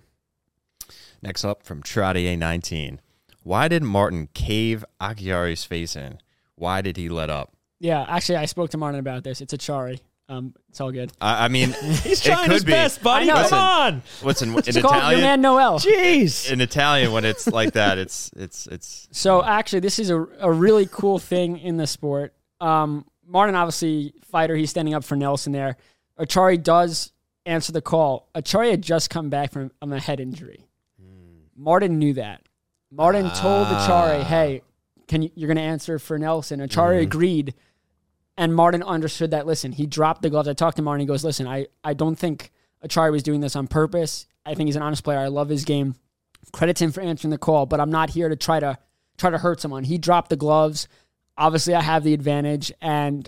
Next 1.22 1.46
up 1.46 1.64
from 1.64 1.82
Trottier 1.82 2.38
19. 2.38 3.00
Why 3.44 3.68
did 3.68 3.84
Martin 3.84 4.30
cave 4.34 4.84
Acciari's 5.00 5.64
face 5.64 5.96
in? 5.96 6.20
Why 6.56 6.82
did 6.82 6.98
he 6.98 7.10
let 7.10 7.30
up? 7.30 7.52
Yeah, 7.80 8.06
actually, 8.08 8.38
I 8.38 8.46
spoke 8.46 8.70
to 8.72 8.78
Martin 8.78 9.00
about 9.00 9.24
this. 9.24 9.42
It's 9.42 9.54
a 9.54 9.58
Chari. 9.58 10.00
Um, 10.28 10.56
it's 10.70 10.82
all 10.82 10.92
good. 10.92 11.12
I, 11.22 11.46
I 11.46 11.48
mean, 11.50 11.70
He's 12.04 12.26
it 12.26 12.30
trying 12.32 12.46
could 12.46 12.54
his 12.54 12.64
be. 12.64 12.72
best, 12.72 13.04
buddy. 13.04 13.28
Come 13.28 13.38
Listen, 13.44 13.58
on, 13.58 14.02
Listen, 14.24 14.50
in 14.54 14.58
It's 14.58 14.82
called 14.82 14.94
your 14.96 15.02
Italian, 15.02 15.22
man 15.22 15.42
Noel. 15.42 15.80
jeez. 15.80 16.52
in 16.52 16.62
Italian, 16.62 17.12
when 17.12 17.26
it's 17.26 17.46
like 17.48 17.74
that, 17.74 17.98
it's 18.00 18.32
it's 18.36 18.66
it's 18.68 19.08
So 19.12 19.44
actually, 19.44 19.82
this 19.82 20.00
is 20.00 20.10
a, 20.10 20.26
a 20.40 20.52
really 20.52 20.88
cool 20.88 21.20
thing 21.20 21.58
in 21.60 21.78
the 21.78 21.86
sport. 21.86 22.34
Um, 22.60 23.06
Martin, 23.28 23.54
obviously, 23.56 24.14
fighter. 24.24 24.56
He's 24.56 24.70
standing 24.72 24.94
up 24.96 25.04
for 25.04 25.16
Nelson 25.16 25.52
there. 25.52 25.78
Acciari 26.20 26.62
does 26.64 27.12
answer 27.46 27.72
the 27.72 27.82
call. 27.82 28.28
Acciari 28.34 28.72
had 28.72 28.82
just 28.82 29.12
come 29.12 29.30
back 29.30 29.52
from 29.52 29.70
um, 29.82 29.94
a 29.94 30.00
head 30.00 30.20
injury. 30.20 30.66
Martin 31.56 32.00
knew 32.00 32.14
that. 32.14 32.42
Martin 32.92 33.30
told 33.32 33.68
Acciari, 33.68 34.24
"Hey, 34.24 34.62
can 35.08 35.22
you, 35.22 35.32
you're 35.36 35.48
going 35.48 35.58
to 35.58 35.64
answer 35.64 36.00
for 36.00 36.18
Nelson?" 36.18 36.60
Acciari 36.60 36.96
mm-hmm. 36.96 37.04
agreed, 37.04 37.54
and 38.38 38.56
Martin 38.56 38.84
understood 38.84 39.32
that. 39.32 39.46
Listen, 39.46 39.72
he 39.72 39.86
dropped 39.86 40.22
the 40.22 40.30
gloves. 40.30 40.48
I 40.48 40.54
talked 40.54 40.78
to 40.78 40.84
Martin. 40.84 41.02
He 41.02 41.06
goes, 41.06 41.24
"Listen, 41.24 41.48
I 41.48 41.68
I 41.84 41.94
don't 41.94 42.16
think 42.16 42.52
Acciari 42.84 43.12
was 43.12 43.24
doing 43.24 43.42
this 43.42 43.56
on 43.56 43.68
purpose. 43.68 44.28
I 44.46 44.54
think 44.54 44.68
he's 44.68 44.76
an 44.76 44.82
honest 44.82 45.04
player. 45.04 45.20
I 45.20 45.28
love 45.28 45.50
his 45.50 45.66
game. 45.66 45.96
Credits 46.52 46.82
him 46.82 46.92
for 46.92 47.02
answering 47.02 47.32
the 47.32 47.38
call, 47.38 47.66
but 47.66 47.80
I'm 47.80 47.90
not 47.90 48.12
here 48.12 48.30
to 48.30 48.36
try 48.36 48.60
to 48.60 48.78
try 49.18 49.30
to 49.30 49.38
hurt 49.38 49.62
someone. 49.62 49.84
He 49.84 49.98
dropped 49.98 50.30
the 50.30 50.36
gloves. 50.36 50.88
Obviously, 51.38 51.74
I 51.74 51.82
have 51.82 52.04
the 52.04 52.14
advantage, 52.14 52.72
and 52.82 53.28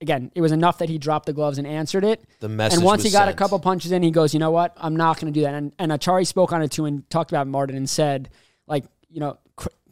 again, 0.00 0.30
it 0.34 0.40
was 0.40 0.52
enough 0.52 0.78
that 0.78 0.88
he 0.88 0.98
dropped 0.98 1.26
the 1.26 1.32
gloves 1.32 1.58
and 1.58 1.66
answered 1.66 2.04
it. 2.04 2.24
The 2.40 2.48
message 2.48 2.78
and 2.78 2.84
once 2.84 3.02
he 3.02 3.10
got 3.10 3.28
a 3.28 3.32
couple 3.32 3.58
punches 3.60 3.92
in, 3.92 4.02
he 4.02 4.10
goes, 4.10 4.34
"You 4.34 4.40
know 4.40 4.50
what? 4.50 4.74
I'm 4.76 4.96
not 4.96 5.20
going 5.20 5.32
to 5.32 5.38
do 5.38 5.44
that." 5.44 5.54
And 5.54 5.72
and 5.78 5.92
Acciari 5.92 6.26
spoke 6.26 6.52
on 6.52 6.62
it 6.62 6.70
too 6.70 6.84
and 6.84 7.08
talked 7.08 7.30
about 7.30 7.46
Martin 7.46 7.76
and 7.76 7.88
said, 7.88 8.30
like, 8.66 8.84
you 9.08 9.20
know, 9.20 9.38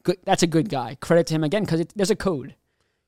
good, 0.05 0.19
that's 0.25 0.43
a 0.43 0.47
good 0.47 0.69
guy. 0.69 0.97
Credit 1.01 1.27
to 1.27 1.35
him 1.35 1.43
again 1.45 1.65
because 1.65 1.85
there's 1.97 2.11
a 2.11 2.17
code. 2.17 2.55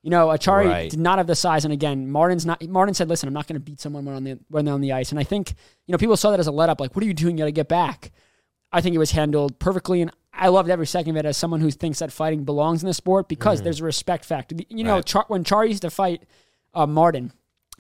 You 0.03 0.11
know, 0.11 0.29
Acciari 0.29 0.67
Right. 0.69 0.91
did 0.91 1.01
not 1.01 1.19
have 1.19 1.27
the 1.27 1.35
size, 1.35 1.65
and 1.65 1.73
again, 1.73 2.09
Martin's 2.11 2.47
not. 2.47 2.63
Martin 2.69 2.95
said, 2.95 3.09
"Listen, 3.09 3.27
I'm 3.29 3.33
not 3.35 3.47
going 3.49 3.55
to 3.55 3.65
beat 3.65 3.81
someone 3.81 4.05
when 4.05 4.15
on 4.15 4.25
the 4.25 4.39
when 4.49 4.65
they're 4.65 4.75
on 4.75 4.81
the 4.81 4.93
ice." 4.93 5.11
And 5.11 5.19
I 5.19 5.25
think 5.25 5.51
you 5.87 5.93
know 5.93 5.99
people 5.99 6.17
saw 6.17 6.31
that 6.31 6.39
as 6.41 6.47
a 6.47 6.53
let 6.53 6.69
up. 6.69 6.81
Like, 6.81 6.95
what 6.95 7.03
are 7.03 7.07
you 7.07 7.15
doing? 7.15 7.37
You 7.37 7.43
got 7.43 7.47
to 7.47 7.53
get 7.53 7.69
back. 7.69 8.13
I 8.73 8.81
think 8.81 8.95
it 8.95 8.99
was 8.99 9.13
handled 9.13 9.59
perfectly, 9.59 10.03
and 10.03 10.11
I 10.33 10.49
loved 10.49 10.71
every 10.71 10.87
second 10.87 11.11
of 11.17 11.25
it 11.25 11.27
as 11.27 11.37
someone 11.37 11.61
who 11.61 11.71
thinks 11.71 11.99
that 12.01 12.13
fighting 12.13 12.45
belongs 12.45 12.83
in 12.83 12.87
the 12.89 12.95
sport 12.95 13.29
because 13.29 13.63
there's 13.63 13.81
a 13.81 13.85
respect 13.85 14.25
factor. 14.25 14.55
You 14.69 14.85
know. 14.85 14.97
Right. 14.97 15.07
Char- 15.07 15.25
when 15.29 15.43
Char 15.45 15.65
used 15.67 15.83
to 15.83 15.91
fight 15.91 16.23
uh, 16.75 16.87
Martin, 16.87 17.33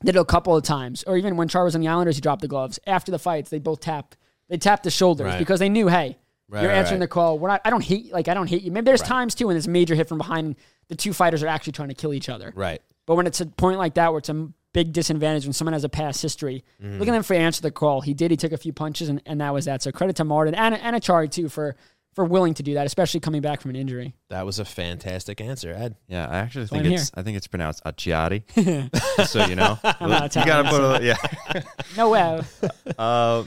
did 0.04 0.16
it 0.16 0.18
a 0.18 0.24
couple 0.24 0.56
of 0.56 0.64
times, 0.64 1.04
or 1.06 1.16
even 1.16 1.36
when 1.36 1.46
Char 1.48 1.64
was 1.64 1.74
on 1.76 1.80
the 1.80 1.88
Islanders, 1.88 2.16
he 2.16 2.20
dropped 2.22 2.42
the 2.42 2.48
gloves. 2.48 2.80
After 2.88 3.12
the 3.12 3.18
fights, 3.20 3.50
they 3.50 3.58
both 3.60 3.80
tapped. 3.80 4.16
They 4.48 4.56
tapped 4.58 4.82
the 4.84 4.90
shoulders 4.90 5.26
Right. 5.26 5.38
because 5.38 5.60
they 5.60 5.68
knew, 5.68 5.88
hey, 5.88 6.18
Right, 6.48 6.62
you're 6.62 6.70
answering 6.70 7.00
right. 7.00 7.04
the 7.06 7.08
call. 7.12 7.38
We're 7.38 7.48
not. 7.48 7.60
I 7.64 7.70
don't 7.70 7.82
hate. 7.82 8.12
Like 8.12 8.28
I 8.28 8.34
don't 8.34 8.46
hate 8.48 8.62
you. 8.62 8.70
Maybe 8.70 8.84
there's 8.84 9.02
times 9.02 9.34
too 9.34 9.46
when 9.48 9.54
there's 9.54 9.66
a 9.66 9.70
major 9.70 9.94
hit 9.94 10.08
from 10.08 10.18
behind. 10.18 10.56
The 10.88 10.94
two 10.94 11.12
fighters 11.12 11.42
are 11.42 11.48
actually 11.48 11.72
trying 11.72 11.88
to 11.88 11.94
kill 11.94 12.14
each 12.14 12.28
other. 12.28 12.52
Right. 12.54 12.80
But 13.06 13.16
when 13.16 13.26
it's 13.26 13.40
a 13.40 13.46
point 13.46 13.78
like 13.78 13.94
that 13.94 14.12
where 14.12 14.18
it's 14.18 14.28
a 14.28 14.48
big 14.72 14.92
disadvantage 14.92 15.44
when 15.44 15.52
someone 15.52 15.72
has 15.72 15.82
a 15.84 15.88
past 15.88 16.22
history, 16.22 16.62
Mm-hmm. 16.82 16.98
look 16.98 17.08
at 17.08 17.12
them 17.12 17.22
for 17.24 17.34
answer 17.34 17.62
the 17.62 17.70
call. 17.72 18.00
He 18.00 18.14
did. 18.14 18.30
He 18.30 18.36
took 18.36 18.52
a 18.52 18.56
few 18.58 18.72
punches, 18.72 19.08
and, 19.08 19.20
and 19.26 19.40
that 19.40 19.52
was 19.52 19.64
that. 19.64 19.82
So 19.82 19.90
credit 19.90 20.16
to 20.16 20.24
Martin 20.24 20.54
and 20.54 20.74
and 20.74 20.94
Acciari 20.94 21.28
too 21.30 21.48
for 21.48 21.74
for 22.14 22.24
willing 22.24 22.54
to 22.54 22.62
do 22.62 22.74
that, 22.74 22.86
especially 22.86 23.20
coming 23.20 23.42
back 23.42 23.60
from 23.60 23.70
an 23.70 23.76
injury. 23.76 24.14
That 24.30 24.46
was 24.46 24.58
a 24.58 24.64
fantastic 24.64 25.40
answer, 25.40 25.72
Ed. 25.74 25.96
yeah. 26.08 26.26
I 26.26 26.38
actually 26.38 26.66
think 26.66 26.86
I'm 26.86 26.92
it's 26.92 27.10
I 27.14 27.22
think 27.22 27.36
it's 27.36 27.46
pronounced 27.48 27.82
Acciari. 27.84 28.42
So 29.26 29.44
you 29.46 29.56
know, 29.56 29.78
not 30.00 30.34
you 30.36 30.44
gotta 30.44 30.68
put 30.68 30.80
a, 30.80 31.04
yeah. 31.04 31.62
No 31.96 32.10
way. 32.10 32.40
Uh, 32.98 33.44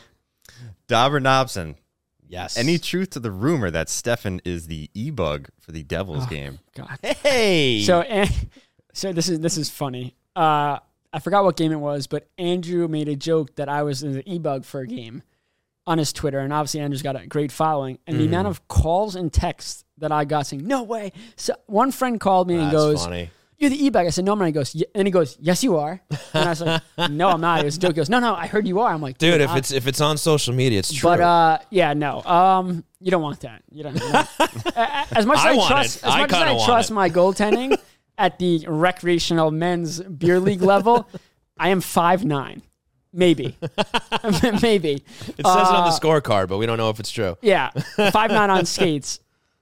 Dobber 0.88 1.20
Knobson. 1.20 1.76
Yes. 2.30 2.58
Any 2.58 2.78
truth 2.78 3.10
to 3.12 3.20
the 3.20 3.32
rumor 3.32 3.72
that 3.72 3.88
Stefen 3.88 4.40
is 4.46 4.68
the 4.68 4.90
e 4.94 5.10
bug 5.10 5.50
for 5.60 5.72
the 5.72 5.84
Devils 5.84 6.28
game? 6.28 6.60
God. 6.76 6.98
Hey. 7.02 7.82
So, 7.82 8.02
and, 8.02 8.30
so 8.94 9.12
this 9.12 9.28
is 9.28 9.40
this 9.40 9.58
is 9.58 9.70
funny. 9.70 10.16
Uh, 10.36 10.80
I 11.12 11.20
forgot 11.20 11.44
what 11.44 11.58
game 11.58 11.72
it 11.72 11.80
was, 11.80 12.08
but 12.08 12.30
Andrew 12.38 12.88
made 12.88 13.08
a 13.08 13.16
joke 13.16 13.56
that 13.56 13.68
I 13.68 13.84
was 13.84 14.02
the 14.02 14.24
e-bug 14.32 14.64
for 14.64 14.82
a 14.82 14.88
game 14.88 15.24
on 15.88 15.98
his 15.98 16.14
Twitter, 16.14 16.40
and 16.40 16.54
obviously 16.54 16.82
Andrew's 16.82 17.02
got 17.02 17.20
a 17.20 17.26
great 17.26 17.52
following. 17.52 17.98
And 18.06 18.20
the 18.20 18.26
amount 18.26 18.48
of 18.48 18.68
calls 18.68 19.16
and 19.16 19.34
texts 19.34 19.84
that 19.98 20.12
I 20.12 20.26
got 20.26 20.46
saying, 20.46 20.68
"No 20.68 20.84
way!" 20.84 21.12
So 21.36 21.56
one 21.66 21.92
friend 21.92 22.20
called 22.20 22.48
me 22.48 22.56
and 22.56 22.66
That's 22.66 22.74
goes, 22.74 23.04
funny. 23.06 23.32
"You're 23.60 23.70
the 23.70 23.86
e-bug." 23.86 24.08
I 24.08 24.10
said, 24.10 24.26
"No, 24.26 24.36
man." 24.36 24.48
He 24.48 24.52
goes, 24.52 24.74
"Ye-" 24.74 24.86
and 24.96 25.08
he 25.08 25.12
goes, 25.12 25.38
"Yes, 25.40 25.64
you 25.64 25.78
are." 25.78 26.02
And 26.34 26.46
I 26.46 26.50
was 26.50 26.62
like, 26.62 26.82
"No, 27.12 27.30
I'm 27.30 27.42
not." 27.42 27.60
It 27.62 27.66
was 27.66 27.78
a 27.78 27.80
joke. 27.80 27.92
He 27.92 27.96
goes, 27.98 28.10
"No, 28.10 28.20
no, 28.20 28.34
I 28.34 28.48
heard 28.48 28.68
you 28.68 28.80
are." 28.80 28.92
I'm 28.94 29.02
like, 29.02 29.18
Dude, 29.18 29.42
if 29.42 29.50
I- 29.50 29.58
it's 29.58 29.72
if 29.72 29.86
it's 29.88 30.02
on 30.02 30.18
social 30.18 30.54
media, 30.56 30.80
it's 30.80 30.92
true. 30.94 31.10
but 31.10 31.20
uh, 31.20 31.58
yeah, 31.70 31.94
no. 31.94 32.24
Um, 32.24 32.84
you 33.00 33.12
don't 33.12 33.22
want 33.22 33.42
that. 33.42 33.62
You 33.72 33.84
don't. 33.84 33.94
you 33.96 34.00
don't- 34.00 34.16
as 35.16 35.26
much 35.26 35.40
as 35.40 35.46
I 35.46 35.50
I, 35.52 35.68
trust, 35.68 35.98
it. 35.98 36.04
as 36.06 36.14
I 36.16 36.20
much 36.22 36.34
as 36.34 36.42
I 36.42 36.66
trust 36.66 36.90
it. 36.90 36.94
my 36.94 37.10
goaltending 37.10 37.78
at 38.18 38.40
the 38.40 38.66
recreational 38.68 39.52
men's 39.52 40.02
beer 40.02 40.40
league 40.40 40.62
level, 40.62 41.08
I 41.58 41.70
am 41.70 41.80
five 41.82 42.26
nine, 42.26 42.62
maybe, 43.14 43.58
maybe. 44.62 44.94
it 44.94 45.04
says 45.28 45.38
it 45.38 45.46
on 45.46 45.84
uh, 45.84 45.90
the 45.90 45.98
scorecard, 46.00 46.48
but 46.50 46.58
we 46.58 46.66
don't 46.66 46.78
know 46.78 46.90
if 46.90 47.00
it's 47.00 47.12
true. 47.12 47.38
Yeah, 47.42 47.70
five 48.12 48.32
nine 48.32 48.50
on 48.50 48.66
skates. 48.66 49.20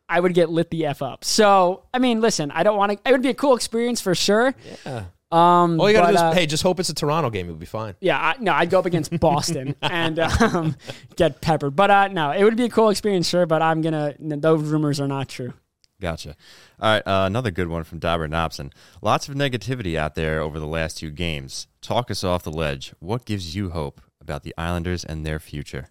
I 0.10 0.20
would 0.20 0.34
get 0.34 0.50
lit 0.50 0.70
the 0.70 0.86
f 0.86 1.02
up. 1.02 1.24
So 1.24 1.84
I 1.94 2.00
mean, 2.00 2.22
listen, 2.22 2.52
I 2.52 2.64
don't 2.64 2.78
want 2.78 2.92
to. 2.92 3.10
It 3.10 3.12
would 3.12 3.22
be 3.22 3.30
a 3.30 3.34
cool 3.34 3.56
experience 3.56 4.02
for 4.02 4.16
sure. 4.16 4.54
Yeah. 4.86 5.06
Um, 5.30 5.80
All 5.82 5.90
you 5.90 5.96
gotta 5.96 6.08
but, 6.08 6.12
do 6.12 6.16
is 6.16 6.22
uh, 6.22 6.32
hey, 6.34 6.46
just 6.46 6.64
hope 6.64 6.80
it's 6.80 6.88
a 6.88 6.94
Toronto 6.94 7.30
game. 7.30 7.48
It'll 7.48 7.58
be 7.58 7.66
fine. 7.66 7.96
Yeah, 8.00 8.18
I, 8.18 8.36
no, 8.40 8.54
I'd 8.54 8.70
go 8.70 8.80
up 8.80 8.86
against 8.86 9.12
Boston 9.20 9.76
and 9.82 10.20
um, 10.20 10.78
get 11.18 11.42
peppered. 11.42 11.76
But 11.76 11.92
uh, 11.92 12.08
no, 12.08 12.32
it 12.32 12.44
would 12.44 12.56
be 12.56 12.64
a 12.64 12.70
cool 12.70 12.90
experience, 12.90 13.28
sure. 13.28 13.46
But 13.46 13.62
I'm 13.62 13.82
gonna. 13.82 14.16
Those 14.20 14.64
rumors 14.64 15.02
are 15.02 15.08
not 15.08 15.28
true. 15.28 15.54
Gotcha. 16.00 16.36
All 16.80 16.92
right, 16.92 17.08
uh, 17.08 17.26
another 17.26 17.50
good 17.50 17.68
one 17.68 17.84
from 17.84 17.98
Dobber 18.00 18.28
Knobson. 18.28 18.72
Lots 19.02 19.28
of 19.28 19.36
negativity 19.36 19.98
out 19.98 20.14
there 20.16 20.40
over 20.42 20.60
the 20.60 20.68
last 20.68 21.00
two 21.00 21.10
games. 21.10 21.68
Talk 21.82 22.12
us 22.12 22.24
off 22.24 22.44
the 22.44 22.52
ledge. 22.52 22.94
What 23.00 23.26
gives 23.26 23.56
you 23.56 23.72
hope 23.72 24.00
about 24.22 24.44
the 24.44 24.54
Islanders 24.58 25.04
and 25.04 25.26
their 25.26 25.40
future. 25.40 25.90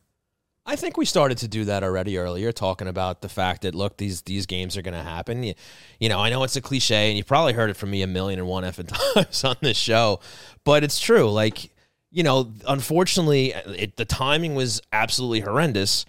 I 0.68 0.74
think 0.74 0.96
we 0.96 1.04
started 1.04 1.38
to 1.38 1.48
do 1.48 1.64
that 1.66 1.84
already 1.84 2.18
earlier, 2.18 2.50
talking 2.50 2.88
about 2.88 3.22
the 3.22 3.28
fact 3.28 3.62
that 3.62 3.74
look, 3.74 3.96
these 3.98 4.22
these 4.22 4.46
games 4.46 4.76
are 4.76 4.82
going 4.82 4.94
to 4.94 5.02
happen. 5.02 5.44
You, 5.44 5.54
you 6.00 6.08
know, 6.08 6.18
I 6.18 6.28
know 6.28 6.42
it's 6.42 6.56
a 6.56 6.60
cliche, 6.60 7.08
and 7.08 7.16
you 7.16 7.22
probably 7.22 7.52
heard 7.52 7.70
it 7.70 7.76
from 7.76 7.90
me 7.90 8.02
a 8.02 8.06
million 8.08 8.40
and 8.40 8.48
one 8.48 8.64
effing 8.64 8.88
times 9.14 9.44
on 9.44 9.56
this 9.62 9.76
show, 9.76 10.18
but 10.64 10.82
it's 10.82 10.98
true. 10.98 11.30
Like, 11.30 11.70
you 12.10 12.24
know, 12.24 12.52
unfortunately, 12.66 13.52
it, 13.52 13.96
the 13.96 14.04
timing 14.04 14.56
was 14.56 14.80
absolutely 14.92 15.40
horrendous, 15.40 16.04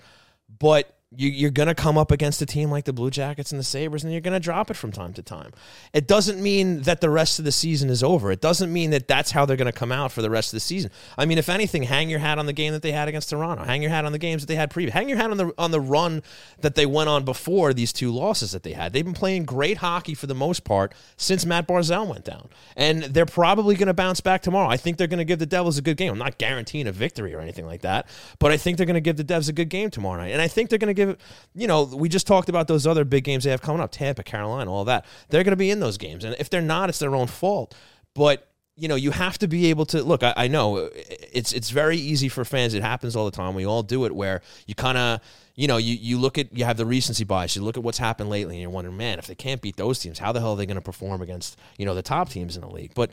but 0.58 0.97
you, 1.16 1.30
you're 1.30 1.52
going 1.52 1.68
to 1.68 1.76
come 1.76 1.98
up 1.98 2.12
against 2.12 2.42
a 2.42 2.46
team 2.46 2.70
like 2.70 2.84
the 2.84 2.92
Blue 2.92 3.10
Jackets 3.10 3.52
and 3.52 3.60
the 3.60 3.64
Sabres, 3.64 4.04
and 4.04 4.12
you're 4.12 4.22
going 4.22 4.34
to 4.34 4.42
drop 4.42 4.70
it 4.70 4.74
from 4.74 4.92
time 4.92 5.14
to 5.14 5.24
time. 5.24 5.52
It 5.94 6.06
doesn't 6.06 6.42
mean 6.42 6.82
that 6.82 7.00
the 7.00 7.10
rest 7.10 7.40
of 7.40 7.46
the 7.46 7.52
season 7.52 7.90
is 7.90 8.04
over. 8.04 8.30
It 8.30 8.42
doesn't 8.42 8.74
mean 8.74 8.90
that 8.90 9.08
that's 9.08 9.32
how 9.32 9.46
they're 9.46 9.56
going 9.56 9.72
to 9.72 9.78
come 9.78 9.94
out 9.94 10.12
for 10.12 10.22
the 10.22 10.30
rest 10.30 10.50
of 10.50 10.58
the 10.58 10.62
season. 10.62 10.92
I 11.18 11.26
mean, 11.26 11.38
if 11.38 11.48
anything, 11.48 11.84
hang 11.84 12.10
your 12.10 12.20
hat 12.20 12.40
on 12.40 12.46
the 12.46 12.52
game 12.52 12.74
that 12.74 12.82
they 12.82 12.92
had 12.92 13.08
against 13.08 13.30
Toronto. 13.30 13.64
Hang 13.64 13.82
your 13.82 13.90
hat 13.90 14.04
on 14.04 14.12
the 14.12 14.20
games 14.20 14.42
that 14.42 14.48
they 14.48 14.56
had 14.56 14.70
previous. 14.70 14.94
Hang 14.94 15.08
your 15.08 15.18
hat 15.18 15.32
on 15.32 15.38
the 15.38 15.54
on 15.58 15.72
the 15.72 15.80
run 15.80 16.24
that 16.60 16.76
they 16.76 16.86
went 16.86 17.08
on 17.08 17.24
before 17.24 17.74
these 17.74 17.94
two 17.94 18.12
losses 18.12 18.52
that 18.52 18.64
they 18.64 18.74
had. 18.74 18.92
They've 18.92 19.06
been 19.06 19.14
playing 19.14 19.46
great 19.46 19.78
hockey 19.78 20.14
for 20.14 20.28
the 20.28 20.36
most 20.36 20.66
part 20.66 20.94
since 21.16 21.46
Mat 21.46 21.70
Barzal 21.70 22.06
went 22.08 22.26
down, 22.26 22.50
and 22.76 23.04
they're 23.04 23.26
probably 23.26 23.76
going 23.76 23.88
to 23.88 23.94
bounce 23.94 24.20
back 24.20 24.42
tomorrow. 24.42 24.68
I 24.68 24.76
think 24.76 24.98
they're 24.98 25.08
going 25.08 25.20
to 25.20 25.26
give 25.26 25.40
the 25.40 25.46
Devils 25.46 25.78
a 25.78 25.82
good 25.82 25.96
game. 25.96 26.12
I'm 26.12 26.20
not 26.20 26.38
guaranteeing 26.38 26.88
a 26.88 26.92
victory 26.92 27.34
or 27.34 27.40
anything 27.40 27.66
like 27.66 27.82
that, 27.84 28.10
but 28.40 28.52
I 28.52 28.58
think 28.58 28.76
they're 28.76 28.86
going 28.86 28.96
to 28.96 29.02
give 29.02 29.16
the 29.16 29.24
Devs 29.24 29.48
a 29.48 29.54
good 29.54 29.70
game 29.70 29.90
tomorrow 29.90 30.22
night, 30.22 30.32
and 30.32 30.42
I 30.42 30.50
think 30.50 30.70
they're 30.70 30.78
going 30.78 30.94
to 30.94 30.97
give, 30.98 31.18
you 31.56 31.68
know, 31.68 31.84
we 31.84 32.10
just 32.10 32.28
talked 32.28 32.50
about 32.50 32.68
those 32.68 32.86
other 32.86 33.06
big 33.06 33.24
games 33.24 33.46
they 33.46 33.52
have 33.52 33.62
coming 33.62 33.82
up, 33.82 33.92
Tampa, 33.92 34.24
Carolina, 34.24 34.72
all 34.72 34.84
that. 34.86 35.06
They're 35.30 35.44
going 35.44 35.54
to 35.54 35.58
be 35.58 35.72
in 35.72 35.80
those 35.80 35.98
games, 35.98 36.26
and 36.26 36.36
if 36.40 36.50
they're 36.50 36.62
not, 36.62 36.90
it's 36.90 37.00
their 37.00 37.16
own 37.16 37.28
fault. 37.28 37.76
But 38.14 38.50
you 38.76 38.88
know, 38.88 38.96
you 38.96 39.12
have 39.12 39.40
to 39.40 39.48
be 39.48 39.68
able 39.68 39.86
to 39.88 40.04
look. 40.04 40.22
I, 40.24 40.34
I 40.36 40.48
know 40.48 40.78
uh, 40.78 40.90
it's 41.32 41.54
it's 41.54 41.70
very 41.70 41.98
easy 41.98 42.30
for 42.30 42.46
fans. 42.46 42.74
It 42.74 42.84
happens 42.84 43.16
all 43.16 43.26
the 43.26 43.32
time. 43.32 43.56
We 43.56 43.66
all 43.66 43.84
do 43.84 44.06
it, 44.06 44.14
where 44.14 44.42
you 44.68 44.76
kind 44.76 44.98
of 44.98 45.22
you 45.58 45.68
know, 45.68 45.78
you, 45.78 45.96
you 45.96 46.20
look 46.20 46.38
at 46.38 46.56
you 46.56 46.66
have 46.66 46.78
the 46.78 46.86
recency 46.86 47.24
bias. 47.24 47.56
You 47.56 47.64
look 47.64 47.78
at 47.78 47.84
what's 47.84 47.98
happened 47.98 48.30
lately, 48.30 48.56
and 48.56 48.62
you're 48.62 48.70
wondering, 48.70 48.96
man, 48.96 49.18
if 49.18 49.26
they 49.26 49.36
can't 49.36 49.60
beat 49.60 49.76
those 49.76 49.98
teams, 49.98 50.20
how 50.20 50.32
the 50.32 50.40
hell 50.40 50.52
are 50.52 50.56
they 50.56 50.68
going 50.68 50.76
to 50.76 50.82
perform 50.82 51.22
against 51.22 51.58
you 51.78 51.86
know 51.86 51.96
the 51.96 52.04
top 52.04 52.30
teams 52.30 52.56
in 52.56 52.62
the 52.62 52.70
league? 52.70 52.94
But 52.94 53.12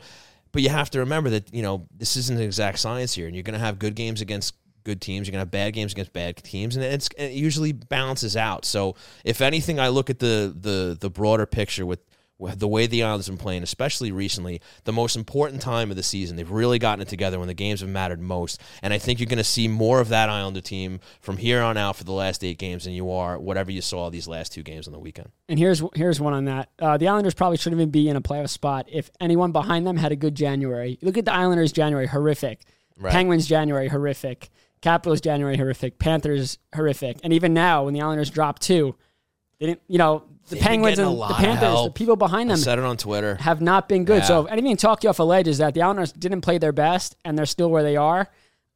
but 0.51 0.61
you 0.61 0.69
have 0.69 0.91
to 0.91 0.99
remember 0.99 1.31
that 1.31 1.51
you 1.53 1.63
know 1.63 1.87
this 1.97 2.15
isn't 2.15 2.37
an 2.37 2.43
exact 2.43 2.77
science 2.77 3.15
here, 3.15 3.25
and 3.25 3.35
you're 3.35 3.43
going 3.43 3.59
to 3.59 3.65
have 3.65 3.79
good 3.79 3.95
games 3.95 4.21
against 4.21 4.53
good 4.85 5.01
teams. 5.01 5.27
You're 5.27 5.33
gonna 5.33 5.41
have 5.41 5.51
bad 5.51 5.73
games 5.73 5.91
against 5.91 6.13
bad 6.13 6.37
teams, 6.37 6.77
and 6.77 6.85
it's 6.85 7.09
it 7.17 7.33
usually 7.33 7.73
balances 7.73 8.37
out. 8.37 8.63
So 8.63 8.95
if 9.25 9.41
anything, 9.41 9.77
I 9.79 9.89
look 9.89 10.09
at 10.09 10.19
the 10.19 10.55
the 10.57 10.97
the 10.97 11.09
broader 11.09 11.45
picture 11.45 11.85
with. 11.85 11.99
with 12.37 12.59
the 12.59 12.67
way 12.67 12.85
the 12.85 13.01
Islanders 13.01 13.27
have 13.27 13.37
been 13.37 13.41
playing, 13.41 13.63
especially 13.63 14.11
recently, 14.11 14.59
the 14.83 14.91
most 14.91 15.15
important 15.15 15.61
time 15.61 15.89
of 15.89 15.95
the 15.95 16.03
season, 16.03 16.35
they've 16.35 16.51
really 16.51 16.77
gotten 16.77 17.01
it 17.01 17.07
together 17.07 17.39
when 17.39 17.47
the 17.47 17.53
games 17.53 17.79
have 17.79 17.89
mattered 17.89 18.19
most. 18.19 18.61
And 18.81 18.93
I 18.93 18.97
think 18.97 19.21
you're 19.21 19.27
going 19.27 19.37
to 19.37 19.43
see 19.45 19.69
more 19.69 20.01
of 20.01 20.09
that 20.09 20.27
Islander 20.27 20.59
team 20.59 20.99
from 21.21 21.37
here 21.37 21.61
on 21.61 21.77
out 21.77 21.95
for 21.95 22.03
the 22.03 22.11
last 22.11 22.43
eight 22.43 22.57
games 22.57 22.83
than 22.83 22.91
you 22.93 23.09
are 23.09 23.39
whatever 23.39 23.71
you 23.71 23.81
saw 23.81 24.09
these 24.09 24.27
last 24.27 24.51
two 24.51 24.63
games 24.63 24.85
on 24.85 24.91
the 24.91 24.99
weekend. 24.99 25.29
And 25.47 25.57
here's 25.57 25.81
here's 25.95 26.19
one 26.19 26.33
on 26.33 26.43
that. 26.45 26.71
Uh, 26.77 26.97
the 26.97 27.07
Islanders 27.07 27.33
probably 27.33 27.55
shouldn't 27.55 27.79
even 27.79 27.89
be 27.89 28.09
in 28.09 28.17
a 28.17 28.21
playoff 28.21 28.49
spot 28.49 28.85
if 28.91 29.09
anyone 29.21 29.53
behind 29.53 29.87
them 29.87 29.95
had 29.95 30.11
a 30.11 30.17
good 30.17 30.35
January. 30.35 30.99
Look 31.01 31.17
at 31.17 31.23
the 31.23 31.33
Islanders 31.33 31.71
January, 31.71 32.07
horrific. 32.07 32.63
Right. 32.99 33.13
Penguins 33.13 33.47
January, 33.47 33.87
horrific. 33.87 34.49
Capitals 34.81 35.21
January, 35.21 35.57
horrific. 35.57 35.99
Panthers, 35.99 36.57
horrific. 36.73 37.17
And 37.23 37.33
even 37.33 37.53
now, 37.53 37.85
when 37.85 37.93
the 37.93 38.01
Islanders 38.01 38.29
dropped 38.29 38.61
two, 38.61 38.95
they 39.59 39.67
didn't. 39.67 39.81
You 39.87 39.97
know, 39.97 40.23
the 40.49 40.55
They've 40.55 40.63
Penguins 40.63 40.99
and 40.99 41.17
the 41.17 41.33
Panthers, 41.33 41.85
the 41.85 41.91
people 41.91 42.15
behind 42.15 42.51
I 42.51 42.53
them 42.53 42.63
said 42.63 42.77
it 42.77 42.85
on 42.85 42.97
Twitter. 42.97 43.35
have 43.35 43.61
not 43.61 43.89
been 43.89 44.05
good. 44.05 44.19
Yeah. 44.19 44.27
So 44.27 44.45
if 44.45 44.51
anything 44.51 44.77
talk 44.77 45.03
you 45.03 45.09
off 45.09 45.19
a 45.19 45.23
ledge 45.23 45.47
is 45.47 45.57
that 45.57 45.73
the 45.73 45.81
Islanders 45.81 46.11
didn't 46.11 46.41
play 46.41 46.57
their 46.59 46.71
best 46.71 47.15
and 47.25 47.37
they're 47.37 47.45
still 47.45 47.69
where 47.69 47.83
they 47.83 47.95
are. 47.95 48.29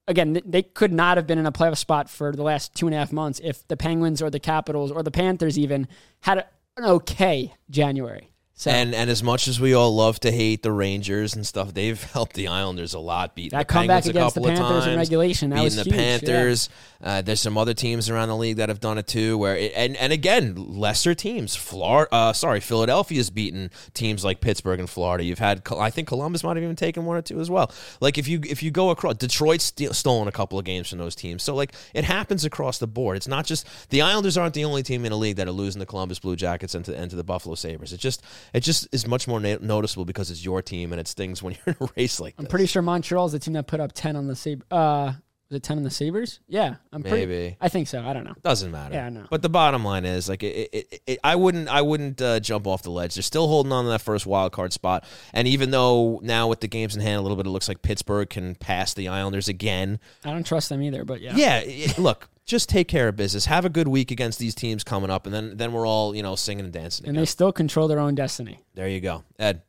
Again, 0.08 0.42
they 0.44 0.64
could 0.64 0.92
not 0.92 1.18
have 1.18 1.28
been 1.28 1.38
in 1.38 1.46
a 1.46 1.52
playoff 1.52 1.78
spot 1.78 2.10
for 2.10 2.32
the 2.32 2.42
last 2.42 2.74
two 2.74 2.88
and 2.88 2.96
a 2.96 2.98
half 2.98 3.12
months 3.12 3.40
if 3.44 3.68
the 3.68 3.78
Penguins 3.78 4.24
or 4.24 4.32
the 4.32 4.40
Capitals 4.40 4.92
or 4.92 5.04
the 5.04 5.12
Panthers 5.12 5.60
even 5.60 5.88
had 6.22 6.40
an 6.78 6.86
okay 6.86 7.54
January. 7.70 8.29
So 8.60 8.72
And 8.72 8.94
and 8.94 9.10
as 9.10 9.24
much 9.24 9.48
as 9.48 9.58
we 9.58 9.74
all 9.74 9.96
love 9.96 10.20
to 10.20 10.34
hate 10.34 10.64
the 10.64 10.74
Rangers 10.74 11.34
and 11.34 11.48
stuff, 11.48 11.74
they've 11.74 12.04
helped 12.12 12.34
the 12.34 12.50
Islanders 12.50 12.94
a 12.94 13.00
lot. 13.00 13.34
Beating 13.34 13.58
That 13.58 13.70
the 13.70 13.74
comeback 13.74 14.04
Penguins 14.04 14.08
a 14.08 14.10
against 14.10 14.36
the 14.36 14.42
couple 14.42 14.52
of 14.52 14.58
Panthers 14.58 14.88
in 14.88 15.00
regulation, 15.00 15.50
that 15.52 15.56
beating 15.56 15.64
was 15.64 15.76
the 15.78 15.84
huge, 15.84 15.96
yeah. 15.96 16.02
Panthers. 16.02 16.70
Uh, 17.02 17.22
there's 17.22 17.40
some 17.40 17.58
other 17.58 17.74
teams 17.74 18.10
around 18.10 18.28
the 18.28 18.36
league 18.36 18.58
that 18.58 18.68
have 18.68 18.82
done 18.82 18.98
it 18.98 19.08
too. 19.08 19.38
Where 19.38 19.56
it, 19.56 19.72
and 19.78 19.96
and 19.96 20.12
again, 20.12 20.56
lesser 20.56 21.16
teams. 21.16 21.56
Florida, 21.56 22.14
uh, 22.14 22.34
sorry, 22.34 22.60
Philadelphia's 22.60 23.30
beaten 23.30 23.72
teams 23.94 24.26
like 24.26 24.42
Pittsburgh 24.42 24.82
and 24.82 24.90
Florida. 24.90 25.24
You've 25.24 25.40
had, 25.40 25.62
I 25.78 25.90
think 25.90 26.10
Columbus 26.10 26.44
might 26.44 26.58
have 26.58 26.64
even 26.64 26.76
taken 26.76 27.06
one 27.06 27.16
or 27.16 27.22
two 27.22 27.40
as 27.40 27.50
well. 27.50 27.72
Like 28.02 28.18
if 28.18 28.28
you 28.28 28.42
if 28.46 28.62
you 28.62 28.72
go 28.72 28.90
across, 28.90 29.16
Detroit's 29.16 29.64
steal, 29.64 29.94
stolen 29.94 30.28
a 30.28 30.34
couple 30.34 30.60
of 30.60 30.66
games 30.66 30.90
from 30.90 30.98
those 30.98 31.16
teams. 31.16 31.44
So 31.44 31.56
like 31.56 31.74
it 31.94 32.04
happens 32.04 32.44
across 32.44 32.78
the 32.78 32.88
board. 32.88 33.16
It's 33.16 33.30
not 33.30 33.46
just 33.46 33.66
the 33.90 34.02
Islanders 34.02 34.38
aren't 34.38 34.54
the 34.54 34.66
only 34.66 34.84
team 34.84 35.06
in 35.06 35.12
the 35.12 35.18
league 35.18 35.38
that 35.38 35.48
are 35.48 35.54
losing 35.54 35.80
the 35.80 35.86
Columbus 35.86 36.20
Blue 36.20 36.36
Jackets 36.36 36.76
and 36.76 36.84
to, 36.84 36.94
and 36.94 37.10
to 37.10 37.16
the 37.16 37.24
Buffalo 37.24 37.56
Sabres. 37.56 37.94
It 37.94 38.02
just 38.02 38.22
it 38.54 38.62
just 38.62 38.88
is 38.92 39.08
much 39.08 39.28
more 39.28 39.40
na- 39.40 39.58
noticeable 39.62 40.06
because 40.06 40.32
it's 40.32 40.44
your 40.44 40.62
team 40.62 40.92
and 40.92 41.00
it 41.00 41.08
stings 41.08 41.42
when 41.44 41.56
you're 41.66 41.76
in 41.80 41.86
a 41.86 41.90
race 41.98 42.20
like 42.20 42.36
I'm 42.38 42.46
this. 42.46 42.50
pretty 42.52 42.66
sure 42.66 42.82
Montreal's 42.82 43.32
the 43.32 43.40
team 43.40 43.54
that 43.54 43.68
put 43.68 43.80
up 43.80 43.92
10 43.94 44.16
on 44.16 44.28
the 44.28 44.36
Sabres. 44.36 44.66
Uh, 44.72 45.14
was 45.50 45.56
it 45.58 45.64
10 45.64 45.78
on 45.78 45.84
the 45.84 45.90
Sabres? 45.90 46.42
Yeah. 46.48 46.76
I'm 46.94 47.02
pretty, 47.02 47.26
Maybe. 47.26 47.58
I 47.60 47.70
think 47.70 47.88
so. 47.88 48.04
I 48.06 48.14
don't 48.14 48.24
know. 48.24 48.36
Doesn't 48.44 48.70
matter. 48.72 48.94
Yeah, 48.94 49.08
I 49.08 49.10
know. 49.10 49.26
But 49.32 49.42
the 49.42 49.50
bottom 49.50 49.84
line 49.84 50.06
is, 50.06 50.30
like, 50.30 50.44
it, 50.44 50.70
it, 50.72 51.02
it, 51.08 51.20
I 51.24 51.36
wouldn't, 51.36 51.68
I 51.70 51.82
wouldn't 51.82 52.22
uh, 52.22 52.40
jump 52.40 52.68
off 52.68 52.84
the 52.84 52.92
ledge. 52.92 53.16
They're 53.16 53.24
still 53.24 53.48
holding 53.48 53.72
on 53.72 53.86
to 53.86 53.90
that 53.90 54.02
first 54.02 54.28
wild 54.28 54.52
card 54.52 54.74
spot, 54.74 55.06
and 55.34 55.48
even 55.48 55.72
though 55.72 56.20
now 56.22 56.48
with 56.48 56.60
the 56.60 56.68
games 56.68 56.96
in 56.96 57.02
hand, 57.02 57.18
a 57.18 57.22
little 57.22 57.36
bit, 57.36 57.48
it 57.48 57.50
looks 57.50 57.68
like 57.68 57.82
Pittsburgh 57.82 58.30
can 58.30 58.54
pass 58.54 58.94
the 58.94 59.08
Islanders 59.08 59.48
again. 59.48 60.00
I 60.24 60.30
don't 60.30 60.46
trust 60.46 60.70
them 60.70 60.84
either, 60.84 61.04
but 61.04 61.20
yeah. 61.20 61.34
Yeah, 61.36 61.60
it- 61.66 61.98
look, 61.98 62.30
just 62.50 62.68
take 62.68 62.88
care 62.88 63.08
of 63.08 63.16
business. 63.16 63.46
Have 63.46 63.64
a 63.64 63.70
good 63.70 63.88
week 63.88 64.12
against 64.12 64.40
these 64.40 64.54
teams 64.56 64.84
coming 64.84 65.10
up, 65.10 65.26
and 65.26 65.34
then 65.34 65.56
then 65.58 65.72
we're 65.72 65.88
all 65.88 66.16
you 66.16 66.24
know 66.24 66.36
singing 66.36 66.66
and 66.66 66.74
dancing. 66.74 67.06
And 67.06 67.16
again. 67.16 67.22
they 67.22 67.26
still 67.26 67.52
control 67.54 67.88
their 67.88 68.00
own 68.00 68.16
destiny. 68.16 68.60
there 68.74 68.90
you 68.90 69.00
go, 69.00 69.24
Ed. 69.38 69.62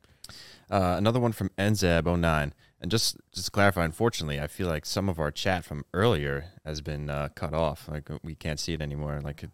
Uh, 0.69 0.95
another 0.97 1.19
one 1.19 1.31
from 1.33 1.49
Nzab09. 1.57 2.51
And 2.81 2.89
just 2.89 3.17
just 3.31 3.45
to 3.45 3.51
clarify, 3.51 3.85
unfortunately, 3.85 4.39
I 4.39 4.47
feel 4.47 4.67
like 4.67 4.85
some 4.85 5.07
of 5.09 5.19
our 5.19 5.29
chat 5.31 5.63
from 5.63 5.85
earlier 5.93 6.45
has 6.65 6.81
been 6.81 7.09
uh, 7.09 7.29
cut 7.35 7.53
off. 7.53 7.87
Like 7.87 8.09
we 8.23 8.33
can't 8.35 8.59
see 8.59 8.73
it 8.73 8.81
anymore. 8.81 9.21
Like, 9.23 9.43
it, 9.43 9.51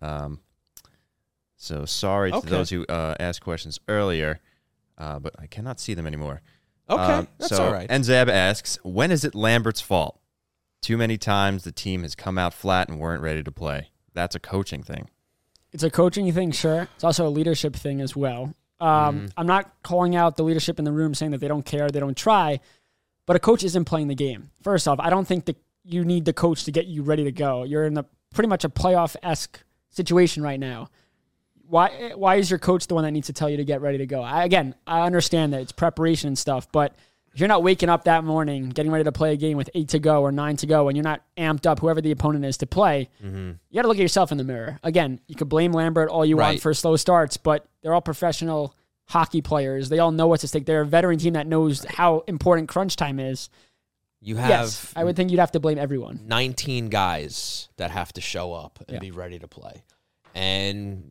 um, 0.00 0.40
so 1.56 1.84
sorry 1.84 2.32
Okay. 2.32 2.48
to 2.48 2.50
those 2.50 2.70
who 2.70 2.84
uh, 2.86 3.14
asked 3.20 3.42
questions 3.42 3.78
earlier, 3.86 4.40
uh, 4.98 5.20
but 5.20 5.34
I 5.38 5.46
cannot 5.46 5.78
see 5.78 5.94
them 5.94 6.06
anymore. 6.06 6.42
Okay, 6.90 7.00
Um, 7.02 7.28
that's 7.38 7.54
so 7.54 7.64
all 7.66 7.72
right. 7.72 7.88
Nzab 7.88 8.28
asks, 8.28 8.76
when 8.82 9.12
is 9.12 9.24
it 9.24 9.34
Lambert's 9.36 9.80
fault? 9.80 10.18
Too 10.82 10.96
many 10.98 11.16
times 11.16 11.64
the 11.64 11.72
team 11.72 12.02
has 12.02 12.14
come 12.14 12.36
out 12.36 12.52
flat 12.52 12.88
and 12.88 12.98
weren't 12.98 13.22
ready 13.22 13.42
to 13.42 13.50
play. 13.52 13.88
That's 14.12 14.34
a 14.34 14.40
coaching 14.40 14.82
thing. 14.82 15.08
It's 15.72 15.82
a 15.82 15.90
coaching 15.90 16.30
thing, 16.32 16.50
sure. 16.50 16.88
It's 16.96 17.04
also 17.04 17.26
a 17.26 17.30
leadership 17.30 17.74
thing 17.74 18.00
as 18.00 18.14
well. 18.14 18.54
Um, 18.80 19.16
Mm-hmm. 19.20 19.26
I'm 19.36 19.46
not 19.46 19.72
calling 19.82 20.16
out 20.16 20.36
the 20.36 20.42
leadership 20.42 20.78
in 20.78 20.84
the 20.84 20.92
room 20.92 21.14
saying 21.14 21.30
that 21.30 21.38
they 21.38 21.48
don't 21.48 21.64
care, 21.64 21.88
they 21.88 22.00
don't 22.00 22.16
try, 22.16 22.60
but 23.26 23.36
a 23.36 23.38
coach 23.38 23.62
isn't 23.62 23.84
playing 23.84 24.08
the 24.08 24.14
game. 24.16 24.50
First 24.62 24.88
off, 24.88 24.98
I 25.00 25.08
don't 25.08 25.26
think 25.26 25.44
that 25.46 25.56
you 25.84 26.04
need 26.04 26.24
the 26.24 26.32
coach 26.32 26.64
to 26.64 26.72
get 26.72 26.86
you 26.86 27.02
ready 27.02 27.24
to 27.24 27.32
go. 27.32 27.62
You're 27.62 27.84
in 27.84 27.96
a 27.96 28.04
pretty 28.34 28.48
much 28.48 28.64
a 28.64 28.68
playoff 28.68 29.14
esque 29.22 29.62
situation 29.90 30.42
right 30.42 30.58
now. 30.58 30.88
Why 31.68 32.12
why 32.16 32.36
is 32.36 32.50
your 32.50 32.58
coach 32.58 32.86
the 32.88 32.94
one 32.94 33.04
that 33.04 33.12
needs 33.12 33.28
to 33.28 33.32
tell 33.32 33.48
you 33.48 33.56
to 33.56 33.64
get 33.64 33.80
ready 33.80 33.98
to 33.98 34.06
go? 34.06 34.20
I, 34.20 34.44
again, 34.44 34.74
I 34.86 35.02
understand 35.02 35.52
that 35.52 35.60
it's 35.62 35.72
preparation 35.72 36.26
and 36.28 36.36
stuff, 36.36 36.70
but 36.70 36.94
if 37.34 37.40
you're 37.40 37.48
not 37.48 37.62
waking 37.62 37.88
up 37.88 38.04
that 38.04 38.24
morning, 38.24 38.68
getting 38.70 38.92
ready 38.92 39.04
to 39.04 39.12
play 39.12 39.32
a 39.32 39.36
game 39.36 39.56
with 39.56 39.70
eight 39.74 39.88
to 39.88 39.98
go 39.98 40.22
or 40.22 40.32
nine 40.32 40.56
to 40.58 40.66
go, 40.66 40.88
and 40.88 40.96
you're 40.96 41.04
not 41.04 41.22
amped 41.36 41.66
up, 41.66 41.80
whoever 41.80 42.00
the 42.00 42.10
opponent 42.10 42.44
is, 42.44 42.58
to 42.58 42.66
play, 42.66 43.08
mm-hmm. 43.22 43.52
you 43.70 43.74
got 43.74 43.82
to 43.82 43.88
look 43.88 43.96
at 43.96 44.02
yourself 44.02 44.32
in 44.32 44.38
the 44.38 44.44
mirror. 44.44 44.78
Again, 44.82 45.20
you 45.28 45.34
could 45.34 45.48
blame 45.48 45.72
Lambert 45.72 46.08
all 46.08 46.24
you 46.26 46.36
Right. 46.36 46.48
want 46.48 46.60
for 46.60 46.74
slow 46.74 46.96
starts, 46.96 47.36
but 47.36 47.66
they're 47.82 47.94
all 47.94 48.02
professional 48.02 48.76
hockey 49.06 49.40
players. 49.42 49.88
They 49.88 49.98
all 49.98 50.10
know 50.12 50.26
what's 50.26 50.44
at 50.44 50.50
stake. 50.50 50.66
They're 50.66 50.82
a 50.82 50.86
veteran 50.86 51.18
team 51.18 51.32
that 51.34 51.46
knows 51.46 51.84
how 51.84 52.24
important 52.26 52.68
crunch 52.68 52.96
time 52.96 53.18
is. 53.18 53.48
You 54.20 54.36
have 54.36 54.48
yes, 54.48 54.92
I 54.94 55.02
would 55.02 55.16
think 55.16 55.30
you'd 55.30 55.40
have 55.40 55.50
to 55.52 55.60
blame 55.60 55.78
everyone. 55.78 56.20
19 56.26 56.88
guys 56.90 57.68
that 57.76 57.90
have 57.90 58.12
to 58.12 58.20
show 58.20 58.52
up 58.52 58.78
and 58.86 58.94
Yeah. 58.94 58.98
be 59.00 59.10
ready 59.10 59.38
to 59.40 59.48
play. 59.48 59.82
And 60.34 61.10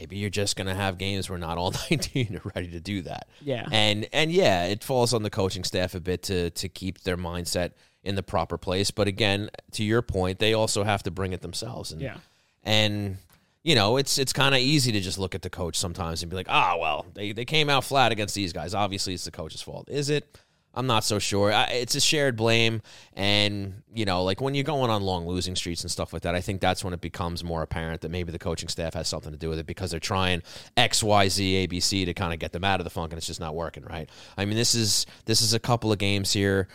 maybe 0.00 0.16
you're 0.16 0.30
just 0.30 0.56
going 0.56 0.66
to 0.66 0.74
have 0.74 0.96
games 0.96 1.28
where 1.28 1.38
not 1.38 1.58
all 1.58 1.72
19 1.90 2.36
are 2.42 2.52
ready 2.54 2.68
to 2.70 2.80
do 2.80 3.02
that. 3.02 3.28
Yeah. 3.42 3.66
And 3.70 4.08
and 4.12 4.32
yeah, 4.32 4.64
it 4.64 4.82
falls 4.82 5.12
on 5.12 5.22
the 5.22 5.30
coaching 5.30 5.62
staff 5.64 5.94
a 5.94 6.00
bit 6.00 6.22
to 6.24 6.50
to 6.50 6.68
keep 6.68 7.02
their 7.02 7.16
mindset 7.18 7.72
in 8.02 8.14
the 8.14 8.22
proper 8.22 8.56
place, 8.56 8.90
but 8.90 9.06
again, 9.08 9.50
to 9.72 9.84
your 9.84 10.00
point, 10.00 10.38
they 10.38 10.54
also 10.54 10.84
have 10.84 11.02
to 11.02 11.10
bring 11.10 11.34
it 11.34 11.42
themselves 11.42 11.92
and 11.92 12.00
Yeah. 12.00 12.16
and 12.64 13.18
you 13.62 13.74
know, 13.74 13.98
it's 13.98 14.16
it's 14.16 14.32
kind 14.32 14.54
of 14.54 14.60
easy 14.62 14.90
to 14.92 15.00
just 15.00 15.18
look 15.18 15.34
at 15.34 15.42
the 15.42 15.50
coach 15.50 15.76
sometimes 15.76 16.22
and 16.22 16.30
be 16.30 16.36
like, 16.36 16.46
"Ah, 16.48 16.76
well, 16.80 17.04
they 17.12 17.32
they 17.32 17.44
came 17.44 17.68
out 17.68 17.84
flat 17.84 18.10
against 18.10 18.34
these 18.34 18.54
guys. 18.54 18.72
Obviously, 18.74 19.12
it's 19.12 19.24
the 19.26 19.30
coach's 19.30 19.60
fault." 19.60 19.86
Is 19.90 20.08
it? 20.08 20.38
I'm 20.72 20.86
not 20.86 21.02
so 21.02 21.18
sure. 21.18 21.52
I, 21.52 21.64
it's 21.64 21.96
a 21.96 22.00
shared 22.00 22.36
blame, 22.36 22.80
and 23.14 23.82
you 23.92 24.04
know, 24.04 24.22
like 24.22 24.40
when 24.40 24.54
you're 24.54 24.62
going 24.62 24.88
on 24.88 25.02
long 25.02 25.26
losing 25.26 25.56
streaks 25.56 25.82
and 25.82 25.90
stuff 25.90 26.12
like 26.12 26.22
that, 26.22 26.36
I 26.36 26.40
think 26.40 26.60
that's 26.60 26.84
when 26.84 26.94
it 26.94 27.00
becomes 27.00 27.42
more 27.42 27.62
apparent 27.62 28.02
that 28.02 28.10
maybe 28.10 28.30
the 28.30 28.38
coaching 28.38 28.68
staff 28.68 28.94
has 28.94 29.08
something 29.08 29.32
to 29.32 29.38
do 29.38 29.48
with 29.48 29.58
it 29.58 29.66
because 29.66 29.90
they're 29.90 29.98
trying 29.98 30.42
X, 30.76 31.02
Y, 31.02 31.28
Z, 31.28 31.56
A, 31.56 31.66
B, 31.66 31.80
C 31.80 32.04
to 32.04 32.14
kind 32.14 32.32
of 32.32 32.38
get 32.38 32.52
them 32.52 32.62
out 32.62 32.78
of 32.78 32.84
the 32.84 32.90
funk, 32.90 33.12
and 33.12 33.18
it's 33.18 33.26
just 33.26 33.40
not 33.40 33.56
working 33.56 33.84
right. 33.84 34.08
I 34.36 34.44
mean, 34.44 34.56
this 34.56 34.76
is 34.76 35.06
this 35.24 35.42
is 35.42 35.54
a 35.54 35.58
couple 35.58 35.90
of 35.90 35.98
games 35.98 36.32
here 36.32 36.68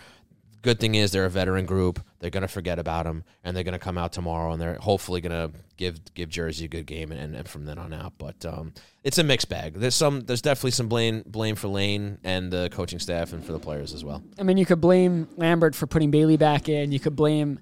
Good 0.65 0.79
thing 0.79 0.95
is 0.95 1.11
they're 1.11 1.25
a 1.25 1.29
veteran 1.29 1.67
group. 1.67 2.03
They're 2.17 2.31
going 2.31 2.41
to 2.41 2.47
forget 2.47 2.79
about 2.79 3.05
him, 3.05 3.23
and 3.43 3.55
they're 3.55 3.63
going 3.63 3.73
to 3.73 3.79
come 3.79 3.99
out 3.99 4.11
tomorrow, 4.11 4.51
and 4.51 4.59
they're 4.59 4.79
hopefully 4.79 5.21
going 5.21 5.51
to 5.51 5.55
give 5.77 5.99
give 6.15 6.27
Jersey 6.27 6.65
a 6.65 6.67
good 6.67 6.87
game, 6.87 7.11
and, 7.11 7.35
and 7.35 7.47
from 7.47 7.65
then 7.65 7.77
on 7.77 7.93
out. 7.93 8.13
But 8.17 8.43
um, 8.47 8.73
it's 9.03 9.19
a 9.19 9.23
mixed 9.23 9.47
bag. 9.47 9.75
There's 9.75 9.93
some. 9.93 10.21
There's 10.21 10.41
definitely 10.41 10.71
some 10.71 10.87
blame 10.87 11.21
blame 11.27 11.53
for 11.53 11.67
Lane 11.67 12.17
and 12.23 12.51
the 12.51 12.69
coaching 12.71 12.97
staff, 12.97 13.31
and 13.31 13.45
for 13.45 13.51
the 13.51 13.59
players 13.59 13.93
as 13.93 14.03
well. 14.03 14.23
I 14.39 14.41
mean, 14.41 14.57
you 14.57 14.65
could 14.65 14.81
blame 14.81 15.27
Lambert 15.37 15.75
for 15.75 15.85
putting 15.85 16.09
Bailey 16.09 16.35
back 16.35 16.67
in. 16.67 16.91
You 16.91 16.99
could 16.99 17.15
blame 17.15 17.59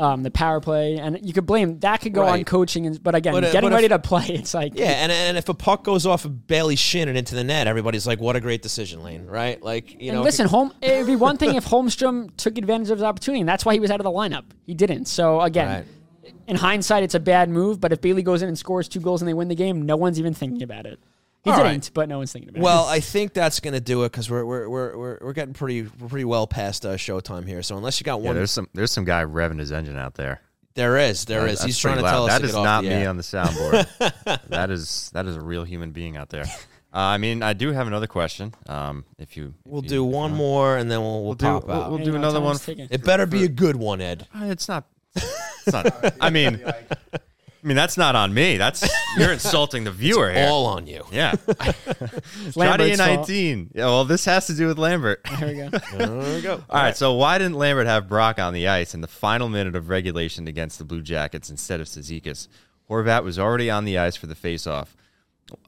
um, 0.00 0.22
the 0.22 0.30
power 0.30 0.60
play, 0.60 0.96
and 0.96 1.18
you 1.22 1.32
could 1.32 1.46
blame 1.46 1.78
that 1.80 2.00
could 2.00 2.12
go 2.14 2.24
on 2.24 2.42
coaching. 2.44 2.86
And, 2.86 3.02
but 3.02 3.14
again, 3.14 3.34
But, 3.34 3.44
uh, 3.44 3.52
getting 3.52 3.70
but 3.70 3.74
ready 3.76 3.86
if- 3.86 3.92
to 3.92 3.98
play, 3.98 4.24
it's 4.28 4.54
like 4.54 4.72
Yeah, 4.74 4.86
and 4.90 5.12
and 5.12 5.36
if 5.36 5.48
a 5.48 5.54
puck 5.54 5.84
goes 5.84 6.06
off 6.06 6.24
of 6.24 6.46
Bailey's 6.46 6.78
shin 6.78 7.08
and 7.08 7.16
into 7.18 7.34
the 7.34 7.44
net, 7.44 7.66
everybody's 7.66 8.06
like, 8.06 8.18
"What 8.20 8.34
a 8.36 8.40
great 8.40 8.62
decision, 8.62 9.02
Lane!" 9.02 9.26
Right? 9.26 9.62
Like 9.62 9.92
you 10.00 10.08
And 10.10 10.16
know, 10.18 10.22
listen, 10.22 10.46
home 10.48 10.72
It'd 10.80 11.06
be 11.06 11.16
one 11.16 11.36
thing 11.36 11.54
if 11.54 11.66
Holmstrom 11.66 12.36
took 12.36 12.56
advantage 12.58 12.90
of 12.90 12.98
his 12.98 13.04
opportunity, 13.04 13.40
and 13.40 13.48
that's 13.48 13.64
why 13.64 13.74
he 13.74 13.80
was 13.80 13.90
out 13.90 14.00
of 14.00 14.04
the 14.04 14.10
lineup. 14.10 14.44
He 14.66 14.74
didn't. 14.74 15.04
So 15.06 15.40
again, 15.40 15.84
Right. 16.24 16.32
in 16.46 16.56
hindsight, 16.56 17.02
it's 17.02 17.14
a 17.14 17.20
bad 17.20 17.48
move. 17.50 17.80
But 17.80 17.92
if 17.92 18.00
Bailey 18.00 18.22
goes 18.22 18.42
in 18.42 18.48
and 18.48 18.58
scores 18.58 18.88
two 18.88 19.00
goals 19.00 19.20
and 19.22 19.28
they 19.28 19.34
win 19.34 19.48
the 19.48 19.54
game, 19.54 19.82
no 19.82 19.96
one's 19.96 20.18
even 20.18 20.32
thinking 20.34 20.62
about 20.62 20.86
it. 20.86 20.98
He 21.42 21.50
All 21.50 21.56
didn't, 21.56 21.70
right. 21.70 21.90
but 21.94 22.08
no 22.08 22.18
one's 22.18 22.32
thinking 22.32 22.50
about 22.50 22.62
Well, 22.62 22.82
it. 22.82 22.84
Well, 22.86 22.88
I 22.88 23.00
think 23.00 23.32
that's 23.32 23.60
going 23.60 23.72
to 23.74 23.80
do 23.80 24.04
it 24.04 24.12
because 24.12 24.28
we're, 24.28 24.44
we're 24.44 24.68
we're 24.68 24.96
we're 24.98 25.18
we're 25.22 25.32
getting 25.32 25.54
pretty 25.54 25.82
we're 25.98 26.08
pretty 26.08 26.26
well 26.26 26.46
past 26.46 26.84
uh, 26.84 26.94
showtime 26.96 27.46
here. 27.46 27.62
So 27.62 27.76
unless 27.78 27.98
you 27.98 28.04
got 28.04 28.20
Yeah, 28.20 28.26
one, 28.26 28.36
there's 28.36 28.50
some 28.50 28.68
there's 28.74 28.90
some 28.92 29.04
guy 29.04 29.24
revving 29.24 29.58
his 29.58 29.72
engine 29.72 29.96
out 29.96 30.14
there. 30.14 30.42
there 30.74 30.98
is 30.98 31.24
there 31.24 31.46
is. 31.46 31.60
That's 31.60 31.64
He's 31.64 31.78
trying 31.78 31.94
pretty 31.94 32.08
to 32.08 32.10
tell 32.10 32.20
loud. 32.24 32.30
us 32.30 32.32
That 32.34 32.38
to 32.40 32.44
is 32.46 32.52
get 32.52 32.58
off 32.58 32.64
not 32.64 32.84
me 32.84 32.90
air. 32.90 33.08
on 33.08 33.16
the 33.16 33.22
soundboard. 33.22 34.40
that 34.48 34.70
is 34.70 35.10
that 35.14 35.24
is 35.26 35.36
a 35.36 35.40
real 35.40 35.64
human 35.64 35.92
being 35.92 36.16
out 36.18 36.28
there. 36.28 36.44
Uh, 36.92 36.98
I 36.98 37.18
mean, 37.18 37.42
I 37.42 37.52
do 37.52 37.70
have 37.72 37.86
another 37.86 38.08
question. 38.08 38.52
Um, 38.66 39.04
if 39.16 39.36
you, 39.36 39.54
if 39.64 39.70
We'll 39.72 39.82
you- 39.84 39.88
do 39.88 40.04
one 40.04 40.34
more 40.34 40.76
and 40.76 40.90
then 40.90 41.00
we'll 41.00 41.20
we'll, 41.20 41.24
We'll 41.24 41.34
do 41.36 41.46
pop 41.46 41.66
we'll, 41.68 41.76
out. 41.82 41.88
we'll 41.90 41.98
Hey, 42.00 42.04
do 42.06 42.10
no, 42.12 42.18
another 42.18 42.40
one. 42.40 42.56
ticking. 42.58 42.88
it 42.90 43.02
better 43.04 43.24
be 43.26 43.44
a 43.44 43.48
good 43.48 43.76
one, 43.76 44.00
Ed. 44.00 44.26
Uh, 44.34 44.46
It's 44.46 44.66
not. 44.68 44.86
It's 45.14 45.72
not. 45.72 46.14
I 46.20 46.30
mean, 46.30 46.60
I 47.62 47.66
mean 47.66 47.76
that's 47.76 47.96
not 47.98 48.16
on 48.16 48.32
me. 48.32 48.56
That's 48.56 48.88
you're 49.18 49.32
insulting 49.32 49.84
the 49.84 49.90
viewer 49.92 50.32
here. 50.32 50.46
All 50.48 50.66
on 50.66 50.86
you. 50.86 51.04
yeah, 51.12 51.34
It's 51.46 51.54
Johnny 52.54 52.94
Lambert's 52.94 52.96
fault. 53.00 53.28
19. 53.28 53.70
Yeah, 53.74 53.84
well, 53.86 54.04
this 54.04 54.24
has 54.24 54.46
to 54.46 54.54
do 54.54 54.66
with 54.66 54.78
Lambert. 54.78 55.20
There 55.38 55.48
we 55.48 55.54
go. 55.54 55.68
There 55.70 56.34
we 56.34 56.40
go. 56.40 56.64
All 56.70 56.82
right, 56.82 56.96
so 56.96 57.12
why 57.14 57.38
didn't 57.38 57.54
Lambert 57.56 57.86
have 57.86 58.08
Brock 58.08 58.38
on 58.38 58.54
the 58.54 58.68
ice 58.68 58.94
in 58.94 59.02
the 59.02 59.08
final 59.08 59.48
minute 59.48 59.76
of 59.76 59.88
regulation 59.88 60.48
against 60.48 60.78
the 60.78 60.84
Blue 60.84 61.02
Jackets 61.02 61.50
instead 61.50 61.80
of 61.80 61.86
Cizikas? 61.86 62.48
Horvat 62.88 63.22
was 63.24 63.38
already 63.38 63.70
on 63.70 63.84
the 63.84 63.98
ice 63.98 64.16
for 64.16 64.26
the 64.26 64.34
faceoff. 64.34 64.88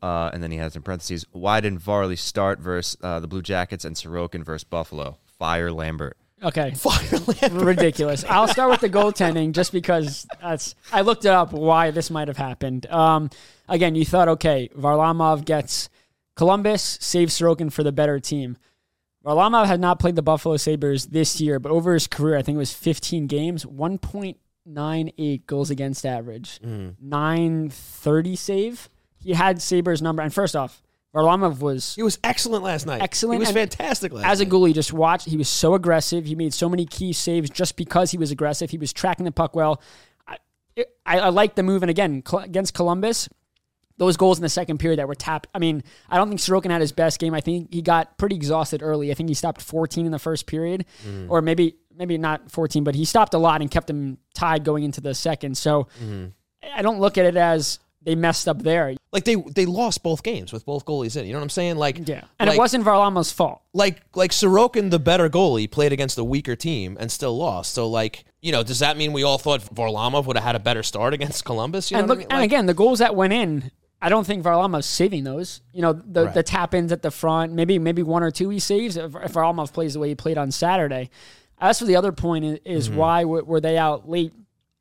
Uh, 0.01 0.31
and 0.33 0.43
then 0.43 0.51
he 0.51 0.59
has 0.59 0.77
in 0.77 0.83
parentheses, 0.83 1.27
why 1.33 1.61
didn't 1.61 1.81
Varley 1.81 2.17
start 2.17 2.61
versus 2.61 2.97
uh, 3.03 3.21
the 3.21 3.27
Blue 3.27 3.43
Jackets 3.43 3.85
and 3.85 3.97
Sorokin 3.97 4.45
versus 4.45 4.65
Buffalo? 4.65 5.19
Fire 5.39 5.73
Lambert. 5.73 6.17
Okay. 6.43 6.75
Ridiculous. 7.53 8.25
I'll 8.25 8.49
start 8.49 8.71
with 8.71 8.81
the 8.81 8.89
goaltending 8.91 9.53
just 9.53 9.73
because 9.73 10.27
that's. 10.41 10.75
I 10.93 11.03
looked 11.03 11.25
it 11.25 11.31
up 11.31 11.53
why 11.53 11.91
this 11.91 12.11
might 12.11 12.29
have 12.29 12.37
happened. 12.37 12.87
Um, 12.91 13.31
again, 13.69 13.95
you 13.95 14.05
thought, 14.05 14.29
okay, 14.29 14.69
Varlamov 14.77 15.45
gets 15.45 15.89
Columbus, 16.35 16.99
saves 17.01 17.39
Sorokin 17.39 17.73
for 17.73 17.83
the 17.83 17.93
better 17.93 18.19
team. 18.19 18.57
Varlamov 19.25 19.67
had 19.67 19.81
not 19.81 20.01
played 20.01 20.17
the 20.17 20.23
Buffalo 20.23 20.57
Sabres 20.57 21.07
this 21.07 21.41
year, 21.41 21.61
but 21.61 21.71
over 21.71 21.95
his 21.95 22.09
career, 22.09 22.37
I 22.37 22.43
think 22.43 22.57
it 22.57 22.59
was 22.59 22.73
15 22.73 23.29
games, 23.29 23.65
1.98 23.65 25.47
goals 25.47 25.71
against 25.71 26.05
average, 26.05 26.59
930 27.01 28.37
save. 28.37 28.89
He 29.19 29.35
had 29.35 29.63
Sabres 29.63 30.03
number. 30.03 30.23
And 30.23 30.35
first 30.35 30.57
off, 30.57 30.83
Varlamov 31.15 31.61
was 31.61 31.95
He 31.95 32.03
was 32.03 32.19
excellent 32.25 32.65
last 32.65 32.87
night. 32.87 33.03
Excellent, 33.03 33.35
He 33.35 33.39
was 33.41 33.49
and 33.49 33.57
fantastic 33.57 34.13
last 34.13 34.25
as 34.27 34.41
a 34.41 34.45
night. 34.45 34.53
goalie, 34.53 34.75
just 34.75 34.93
watch. 34.93 35.25
He 35.25 35.37
was 35.37 35.49
so 35.49 35.75
aggressive. 35.75 36.25
He 36.25 36.35
made 36.35 36.55
so 36.55 36.69
many 36.69 36.87
key 36.87 37.13
saves 37.13 37.51
just 37.51 37.77
because 37.77 38.11
he 38.11 38.19
was 38.19 38.31
aggressive. 38.31 38.71
He 38.71 38.79
was 38.79 38.93
tracking 38.93 39.25
the 39.25 39.33
puck 39.33 39.55
well. 39.55 39.83
I, 40.27 40.37
I, 41.05 41.19
I 41.21 41.29
like 41.29 41.55
the 41.55 41.63
move. 41.63 41.83
And 41.83 41.91
again, 41.91 42.23
Col- 42.23 42.41
against 42.41 42.73
Columbus, 42.73 43.29
those 43.99 44.17
goals 44.17 44.39
in 44.39 44.43
the 44.43 44.49
second 44.49 44.79
period 44.79 44.99
that 44.99 45.07
were 45.07 45.15
tapped. 45.15 45.49
I 45.55 45.59
mean, 45.59 45.85
I 46.09 46.17
don't 46.17 46.29
think 46.29 46.41
Sorokin 46.41 46.71
had 46.71 46.81
his 46.81 46.93
best 46.93 47.19
game. 47.21 47.35
I 47.35 47.43
think 47.43 47.73
he 47.75 47.83
got 47.83 48.17
pretty 48.17 48.35
exhausted 48.37 48.83
early. 48.83 49.11
I 49.11 49.15
think 49.15 49.29
he 49.29 49.35
stopped 49.35 49.61
14 49.61 50.07
in 50.07 50.13
the 50.13 50.19
first 50.19 50.47
period, 50.47 50.87
Mm. 51.07 51.27
or 51.29 51.43
maybe 51.43 51.77
maybe 51.95 52.17
not 52.17 52.51
14, 52.51 52.85
but 52.85 52.95
he 52.95 53.05
stopped 53.05 53.35
a 53.35 53.39
lot 53.39 53.61
and 53.61 53.71
kept 53.71 53.91
him 53.91 54.17
tied 54.35 54.65
going 54.65 54.83
into 54.83 55.03
the 55.03 55.15
second. 55.15 55.59
So 55.59 55.89
Mm-hmm. 56.03 56.29
I 56.75 56.81
don't 56.81 57.01
look 57.01 57.19
at 57.19 57.27
it 57.27 57.37
as 57.37 57.81
they 58.05 58.15
messed 58.15 58.49
up 58.49 58.63
there. 58.63 58.95
like 59.13 59.25
they 59.25 59.37
they 59.37 59.67
lost 59.67 60.03
both 60.03 60.23
games 60.23 60.53
with 60.53 60.65
both 60.67 60.85
goalies 60.85 61.17
in. 61.17 61.27
You 61.27 61.33
know 61.33 61.39
what 61.39 61.45
I'm 61.45 61.51
saying? 61.51 61.77
Like 61.77 62.07
Yeah, 62.09 62.25
and 62.39 62.49
like, 62.49 62.57
it 62.57 62.59
wasn't 62.59 62.85
Varlamov's 62.85 63.33
fault. 63.33 63.63
like 63.73 64.03
like 64.15 64.31
Sorokin, 64.33 64.91
the 64.91 64.99
better 64.99 65.29
goalie, 65.31 65.71
played 65.71 65.93
against 65.93 66.19
a 66.19 66.25
weaker 66.25 66.57
team 66.57 66.97
and 67.01 67.11
still 67.13 67.37
lost. 67.37 67.73
So 67.75 67.89
like 67.89 68.25
you 68.41 68.51
know, 68.53 68.63
does 68.65 68.81
that 68.81 68.97
mean 68.97 69.13
we 69.13 69.23
all 69.23 69.39
thought 69.39 69.61
Varlamov 69.75 70.27
would 70.27 70.37
have 70.37 70.45
had 70.45 70.57
a 70.57 70.61
better 70.61 70.83
start 70.83 71.15
against 71.15 71.45
Columbus? 71.45 71.91
You 71.91 71.97
know 71.97 72.01
and 72.01 72.09
what 72.09 72.19
look, 72.19 72.27
I 72.31 72.35
mean? 72.35 72.43
and 72.43 72.45
again, 72.45 72.67
the 72.67 72.75
goals 72.75 72.99
that 72.99 73.15
went 73.15 73.33
in, 73.33 73.71
I 74.01 74.09
don't 74.09 74.27
think 74.27 74.43
Varlamov's 74.43 74.87
saving 74.87 75.23
those. 75.23 75.61
You 75.73 75.83
know, 75.83 75.93
the 75.93 76.25
Right. 76.25 76.35
the 76.35 76.43
tap 76.43 76.75
ins 76.75 76.91
at 76.91 77.03
the 77.03 77.11
front, 77.13 77.53
maybe 77.53 77.79
maybe 77.79 78.03
one 78.03 78.23
or 78.25 78.33
two 78.33 78.49
he 78.49 78.59
saves 78.59 78.97
if, 78.97 79.15
if 79.15 79.33
Varlamov 79.35 79.73
plays 79.73 79.95
the 79.95 80.01
way 80.01 80.09
he 80.09 80.15
played 80.17 80.39
on 80.39 80.51
Saturday. 80.51 81.09
As 81.61 81.79
for 81.79 81.85
the 81.85 81.95
other 81.95 82.11
point, 82.11 82.45
is, 82.45 82.59
is 82.65 82.89
Mm-hmm. 82.89 82.99
why 82.99 83.25
were 83.25 83.61
they 83.61 83.79
out 83.79 84.09
late? 84.09 84.33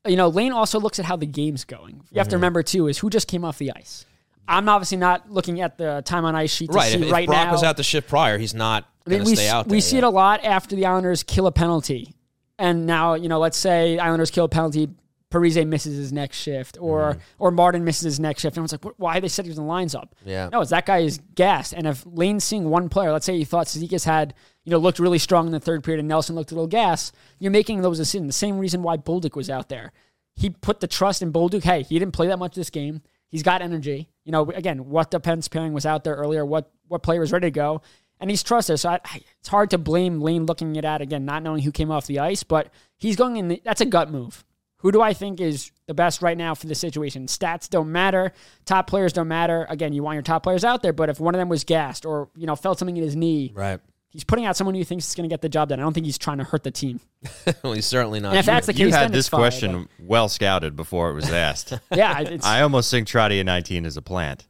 You 0.06 0.16
know, 0.16 0.28
Lane 0.28 0.52
also 0.52 0.80
looks 0.80 0.98
at 0.98 1.04
how 1.04 1.16
the 1.16 1.26
game's 1.26 1.64
going. 1.64 2.02
You 2.10 2.18
have 2.18 2.26
Mm-hmm. 2.26 2.30
to 2.30 2.36
remember 2.36 2.62
too 2.62 2.88
is 2.88 2.98
who 2.98 3.08
just 3.10 3.28
came 3.28 3.44
off 3.44 3.58
the 3.58 3.72
ice. 3.74 4.04
I'm 4.48 4.68
obviously 4.68 4.96
not 4.98 5.30
looking 5.30 5.60
at 5.60 5.78
the 5.78 6.02
time 6.04 6.24
on 6.24 6.34
ice 6.34 6.52
sheet 6.52 6.70
to 6.70 6.76
right. 6.76 6.90
see 6.90 6.98
If, 6.98 7.02
if 7.06 7.12
right 7.12 7.28
Brock 7.28 7.46
now. 7.46 7.52
was 7.52 7.62
out 7.62 7.76
the 7.76 7.84
shift 7.84 8.08
prior, 8.08 8.38
he's 8.38 8.54
not 8.54 8.84
I 9.06 9.10
going 9.10 9.18
mean, 9.20 9.26
to 9.26 9.30
we 9.30 9.36
stay 9.36 9.48
out 9.48 9.68
there. 9.68 9.76
we 9.76 9.80
see 9.80 9.98
it 9.98 10.04
a 10.04 10.08
lot 10.10 10.44
after 10.44 10.74
the 10.74 10.86
Islanders 10.86 11.22
kill 11.22 11.46
a 11.46 11.52
penalty, 11.52 12.14
and 12.58 12.84
now 12.86 13.14
you 13.14 13.28
know, 13.28 13.38
let's 13.38 13.56
say 13.56 13.98
Islanders 13.98 14.32
kill 14.32 14.44
a 14.44 14.48
penalty, 14.48 14.88
Parise 15.30 15.64
misses 15.66 15.96
his 15.96 16.12
next 16.12 16.38
shift, 16.38 16.76
or 16.80 17.12
Mm-hmm. 17.12 17.20
or 17.38 17.50
Martin 17.52 17.84
misses 17.84 18.02
his 18.02 18.20
next 18.20 18.42
shift, 18.42 18.56
and 18.56 18.64
it's 18.64 18.72
like, 18.72 18.84
what, 18.84 18.98
why 18.98 19.20
they 19.20 19.28
said 19.28 19.44
he 19.44 19.48
was 19.50 19.58
in 19.58 19.64
the 19.64 19.68
lines 19.68 19.94
up? 19.94 20.14
Yeah. 20.24 20.48
no, 20.52 20.60
it's 20.60 20.70
that 20.70 20.86
guy 20.86 20.98
is 20.98 21.20
gassed, 21.36 21.72
and 21.72 21.86
if 21.86 22.04
Lane's 22.04 22.42
seeing 22.42 22.68
one 22.68 22.88
player, 22.88 23.12
let's 23.12 23.24
say 23.24 23.36
you 23.36 23.46
thought 23.46 23.68
Cizikas 23.68 24.04
had 24.04 24.34
you 24.64 24.70
know 24.70 24.78
looked 24.78 24.98
really 24.98 25.18
strong 25.18 25.46
in 25.46 25.52
the 25.52 25.60
third 25.60 25.84
period, 25.84 26.00
and 26.00 26.08
Nelson 26.08 26.34
looked 26.34 26.52
a 26.52 26.54
little 26.54 26.68
gas, 26.68 27.12
you're 27.38 27.50
making 27.50 27.82
those 27.82 27.98
decisions. 27.98 28.28
The 28.28 28.32
same 28.32 28.58
reason 28.58 28.82
why 28.82 28.96
Bolduc 28.96 29.34
was 29.34 29.50
out 29.50 29.68
there, 29.68 29.92
he 30.34 30.50
put 30.50 30.80
the 30.80 30.86
trust 30.86 31.22
in 31.22 31.32
Bolduc. 31.32 31.64
Hey, 31.64 31.82
he 31.82 31.98
didn't 31.98 32.14
play 32.14 32.28
that 32.28 32.38
much 32.38 32.54
this 32.54 32.70
game. 32.70 33.02
He's 33.28 33.42
got 33.42 33.62
energy. 33.62 34.08
You 34.24 34.32
know, 34.32 34.50
again, 34.50 34.88
what 34.90 35.10
defense 35.10 35.48
pairing 35.48 35.72
was 35.72 35.86
out 35.86 36.04
there 36.04 36.14
earlier? 36.14 36.44
What 36.44 36.70
what 36.88 37.02
player 37.02 37.20
was 37.20 37.32
ready 37.32 37.46
to 37.46 37.50
go? 37.50 37.82
And 38.20 38.30
he's 38.30 38.42
trusted. 38.42 38.78
So 38.78 38.90
I, 38.90 39.00
it's 39.40 39.48
hard 39.48 39.70
to 39.70 39.78
blame 39.78 40.20
Lane 40.20 40.46
looking 40.46 40.76
it 40.76 40.84
at 40.84 41.00
again, 41.00 41.24
not 41.24 41.42
knowing 41.42 41.62
who 41.62 41.72
came 41.72 41.90
off 41.90 42.06
the 42.06 42.20
ice. 42.20 42.42
But 42.44 42.68
he's 42.98 43.16
going 43.16 43.36
in. 43.36 43.48
The, 43.48 43.62
that's 43.64 43.80
a 43.80 43.86
gut 43.86 44.10
move. 44.10 44.44
Who 44.78 44.90
do 44.90 45.00
I 45.00 45.12
think 45.12 45.40
is 45.40 45.70
the 45.86 45.94
best 45.94 46.22
right 46.22 46.36
now 46.36 46.54
for 46.56 46.66
the 46.66 46.74
situation? 46.74 47.26
Stats 47.26 47.68
don't 47.70 47.92
matter. 47.92 48.32
Top 48.64 48.88
players 48.88 49.12
don't 49.12 49.28
matter. 49.28 49.64
Again, 49.70 49.92
you 49.92 50.02
want 50.02 50.16
your 50.16 50.22
top 50.22 50.42
players 50.42 50.64
out 50.64 50.82
there, 50.82 50.92
but 50.92 51.08
if 51.08 51.20
one 51.20 51.34
of 51.36 51.38
them 51.38 51.48
was 51.48 51.62
gassed 51.62 52.04
or 52.04 52.28
you 52.36 52.46
know 52.46 52.56
felt 52.56 52.78
something 52.78 52.96
in 52.96 53.02
his 53.02 53.16
knee, 53.16 53.52
Right. 53.54 53.80
He's 54.12 54.24
putting 54.24 54.44
out 54.44 54.56
someone 54.56 54.74
who 54.74 54.84
thinks 54.84 55.08
is 55.08 55.14
going 55.14 55.28
to 55.28 55.32
get 55.32 55.40
the 55.40 55.48
job 55.48 55.68
done. 55.70 55.80
I 55.80 55.82
don't 55.82 55.92
think 55.92 56.06
he's 56.06 56.18
trying 56.18 56.38
to 56.38 56.44
hurt 56.44 56.62
the 56.62 56.70
team. 56.70 57.00
well, 57.62 57.72
he's 57.72 57.86
certainly 57.86 58.20
not. 58.20 58.30
And 58.30 58.38
if 58.38 58.46
that's 58.46 58.66
the 58.66 58.74
You 58.74 58.86
case, 58.86 58.94
had 58.94 59.04
then 59.04 59.12
this 59.12 59.20
it's 59.20 59.28
fine, 59.28 59.38
question 59.40 59.88
well 60.00 60.28
scouted 60.28 60.76
before 60.76 61.10
it 61.10 61.14
was 61.14 61.30
asked. 61.32 61.72
Yeah, 61.94 62.20
it's, 62.20 62.46
I 62.46 62.62
almost 62.62 62.90
think 62.90 63.08
Trotia 63.08 63.44
19 63.44 63.84
is 63.86 63.96
a 63.96 64.02
plant. 64.02 64.46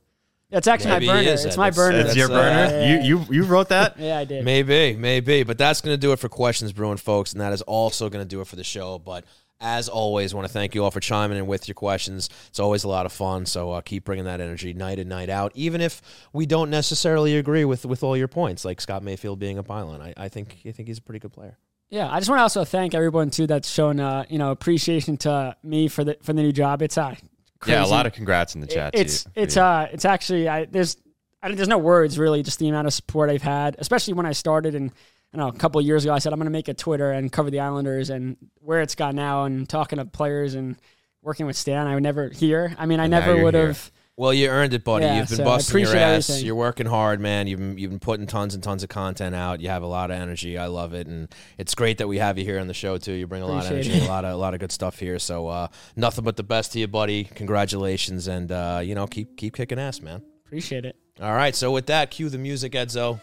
it's 0.50 0.66
actually 0.66 0.90
Maybe 0.90 1.06
my 1.06 1.14
burner. 1.22 1.30
It's 1.32 1.44
Ed. 1.46 1.56
my 1.56 1.70
That's- 1.70 1.76
burner. 1.76 2.02
That's 2.02 2.16
your 2.16 2.28
That's, 2.28 2.72
uh, 2.72 2.74
burner. 2.76 2.80
yeah. 2.84 3.04
You 3.04 3.18
you 3.18 3.26
you 3.30 3.44
wrote 3.44 3.68
that? 3.70 3.94
yeah, 3.98 4.18
I 4.18 4.24
did. 4.24 4.44
Maybe, 4.44 4.94
maybe, 4.96 5.42
but 5.44 5.56
that's 5.58 5.80
going 5.80 5.94
to 5.94 6.00
do 6.00 6.12
it 6.12 6.18
for 6.18 6.28
questions, 6.28 6.72
Bruin 6.72 6.96
folks, 6.98 7.32
and 7.32 7.40
that 7.40 7.52
is 7.52 7.62
also 7.62 8.08
going 8.10 8.24
to 8.24 8.28
do 8.28 8.40
it 8.40 8.46
for 8.46 8.56
the 8.56 8.64
show. 8.64 8.98
But 8.98 9.24
as 9.62 9.88
always, 9.88 10.34
want 10.34 10.46
to 10.46 10.52
thank 10.52 10.74
you 10.74 10.84
all 10.84 10.90
for 10.90 11.00
chiming 11.00 11.38
in 11.38 11.46
with 11.46 11.68
your 11.68 11.74
questions. 11.74 12.28
It's 12.48 12.60
always 12.60 12.84
a 12.84 12.88
lot 12.88 13.06
of 13.06 13.12
fun, 13.12 13.46
so 13.46 13.70
uh, 13.70 13.80
keep 13.80 14.04
bringing 14.04 14.24
that 14.26 14.40
energy 14.40 14.74
night 14.74 14.98
and 14.98 15.08
night 15.08 15.30
out. 15.30 15.52
Even 15.54 15.80
if 15.80 16.02
we 16.32 16.44
don't 16.44 16.68
necessarily 16.68 17.36
agree 17.38 17.64
with 17.64 17.86
with 17.86 18.02
all 18.02 18.16
your 18.16 18.28
points, 18.28 18.64
like 18.64 18.80
Scott 18.80 19.02
Mayfield 19.02 19.38
being 19.38 19.58
a 19.58 19.62
pylon, 19.62 20.02
I, 20.02 20.12
I 20.16 20.28
think 20.28 20.58
I 20.66 20.72
think 20.72 20.88
he's 20.88 20.98
a 20.98 21.02
pretty 21.02 21.20
good 21.20 21.32
player. 21.32 21.56
Yeah, 21.88 22.10
I 22.10 22.18
just 22.18 22.28
want 22.30 22.38
to 22.38 22.42
also 22.42 22.64
thank 22.64 22.94
everyone 22.94 23.30
too 23.30 23.46
that's 23.46 23.68
shown 23.68 24.00
uh, 24.00 24.24
you 24.28 24.38
know 24.38 24.50
appreciation 24.50 25.16
to 25.18 25.56
me 25.62 25.88
for 25.88 26.04
the 26.04 26.16
for 26.22 26.32
the 26.32 26.42
new 26.42 26.52
job. 26.52 26.82
It's 26.82 26.98
uh, 26.98 27.14
crazy. 27.58 27.78
Yeah, 27.78 27.84
a 27.84 27.86
lot 27.86 28.06
of 28.06 28.12
congrats 28.12 28.54
in 28.54 28.60
the 28.60 28.66
chat. 28.66 28.94
it's 28.94 29.24
too, 29.24 29.30
it's 29.36 29.56
you. 29.56 29.62
uh 29.62 29.88
it's 29.92 30.04
actually 30.04 30.48
I 30.48 30.64
there's 30.64 30.96
I, 31.42 31.52
there's 31.52 31.68
no 31.68 31.78
words 31.78 32.18
really 32.18 32.42
just 32.42 32.58
the 32.58 32.68
amount 32.68 32.86
of 32.86 32.94
support 32.94 33.28
I've 33.28 33.42
had, 33.42 33.76
especially 33.78 34.14
when 34.14 34.26
I 34.26 34.32
started 34.32 34.74
and 34.74 34.92
I 35.32 35.38
don't 35.38 35.46
know 35.46 35.54
a 35.54 35.58
couple 35.58 35.78
of 35.80 35.86
years 35.86 36.04
ago 36.04 36.12
I 36.12 36.18
said 36.18 36.32
I'm 36.32 36.38
going 36.38 36.46
to 36.46 36.50
make 36.50 36.68
a 36.68 36.74
Twitter 36.74 37.10
and 37.10 37.32
cover 37.32 37.50
the 37.50 37.60
Islanders 37.60 38.10
and 38.10 38.36
where 38.60 38.80
it's 38.80 38.94
gone 38.94 39.16
now 39.16 39.44
and 39.44 39.68
talking 39.68 39.98
to 39.98 40.04
players 40.04 40.54
and 40.54 40.76
working 41.22 41.46
with 41.46 41.56
Stan 41.56 41.86
I 41.86 41.94
would 41.94 42.02
never 42.02 42.28
hear. 42.28 42.74
I 42.78 42.86
mean 42.86 43.00
I 43.00 43.04
And 43.04 43.10
never 43.12 43.42
would 43.42 43.54
have. 43.54 43.90
Well, 44.14 44.34
you 44.34 44.48
earned 44.50 44.74
it, 44.74 44.84
buddy. 44.84 45.06
Yeah, 45.06 45.20
You've 45.20 45.28
been 45.28 45.38
so 45.38 45.44
busting 45.44 45.80
your 45.80 45.96
ass. 45.96 46.28
everything. 46.28 46.46
You're 46.46 46.54
working 46.54 46.86
hard, 46.86 47.18
man. 47.18 47.46
You've 47.46 47.58
been, 47.58 47.78
you've 47.78 47.90
been 47.90 47.98
putting 47.98 48.26
tons 48.26 48.54
and 48.54 48.62
tons 48.62 48.82
of 48.82 48.90
content 48.90 49.34
out. 49.34 49.62
You 49.62 49.70
have 49.70 49.82
a 49.82 49.86
lot 49.86 50.10
of 50.10 50.18
energy. 50.18 50.58
I 50.58 50.66
love 50.66 50.92
it, 50.92 51.06
and 51.06 51.34
it's 51.56 51.74
great 51.74 51.96
that 51.96 52.06
we 52.06 52.18
have 52.18 52.36
you 52.36 52.44
here 52.44 52.60
on 52.60 52.66
the 52.66 52.74
show 52.74 52.98
too. 52.98 53.14
You 53.14 53.26
bring 53.26 53.40
a 53.42 53.46
lot 53.46 53.64
of 53.64 53.72
energy, 53.72 53.98
a 53.98 54.04
lot 54.04 54.26
of 54.26 54.34
a 54.34 54.36
lot 54.36 54.52
of 54.52 54.60
good 54.60 54.70
stuff 54.70 54.98
here. 54.98 55.18
So 55.18 55.48
uh, 55.48 55.68
nothing 55.96 56.24
but 56.24 56.36
the 56.36 56.42
best 56.42 56.72
to 56.74 56.78
you, 56.78 56.88
buddy. 56.88 57.24
Congratulations, 57.24 58.28
and 58.28 58.52
uh, 58.52 58.80
you 58.84 58.94
know 58.94 59.06
keep 59.06 59.36
keep 59.38 59.56
kicking 59.56 59.78
ass, 59.78 60.02
man. 60.02 60.22
Appreciate 60.44 60.84
it. 60.84 60.94
All 61.20 61.32
right, 61.34 61.54
so 61.56 61.72
with 61.72 61.86
that, 61.86 62.10
cue 62.10 62.28
the 62.28 62.38
music, 62.38 62.72
Edzo. 62.72 63.18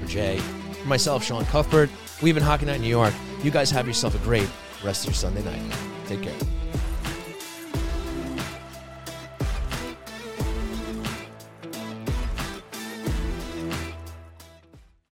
for 0.00 0.08
Jay, 0.08 0.38
for 0.38 0.88
myself, 0.88 1.22
Sean 1.22 1.44
Cuthbert, 1.46 1.90
we've 2.22 2.34
been 2.34 2.42
Hockey 2.42 2.66
Night 2.66 2.80
New 2.80 2.88
York. 2.88 3.12
You 3.42 3.50
guys 3.50 3.70
have 3.70 3.86
yourself 3.86 4.14
a 4.14 4.18
great 4.24 4.48
rest 4.82 5.04
of 5.04 5.10
your 5.10 5.14
Sunday 5.14 5.44
night. 5.44 5.60
Take 6.06 6.22
care. 6.22 6.55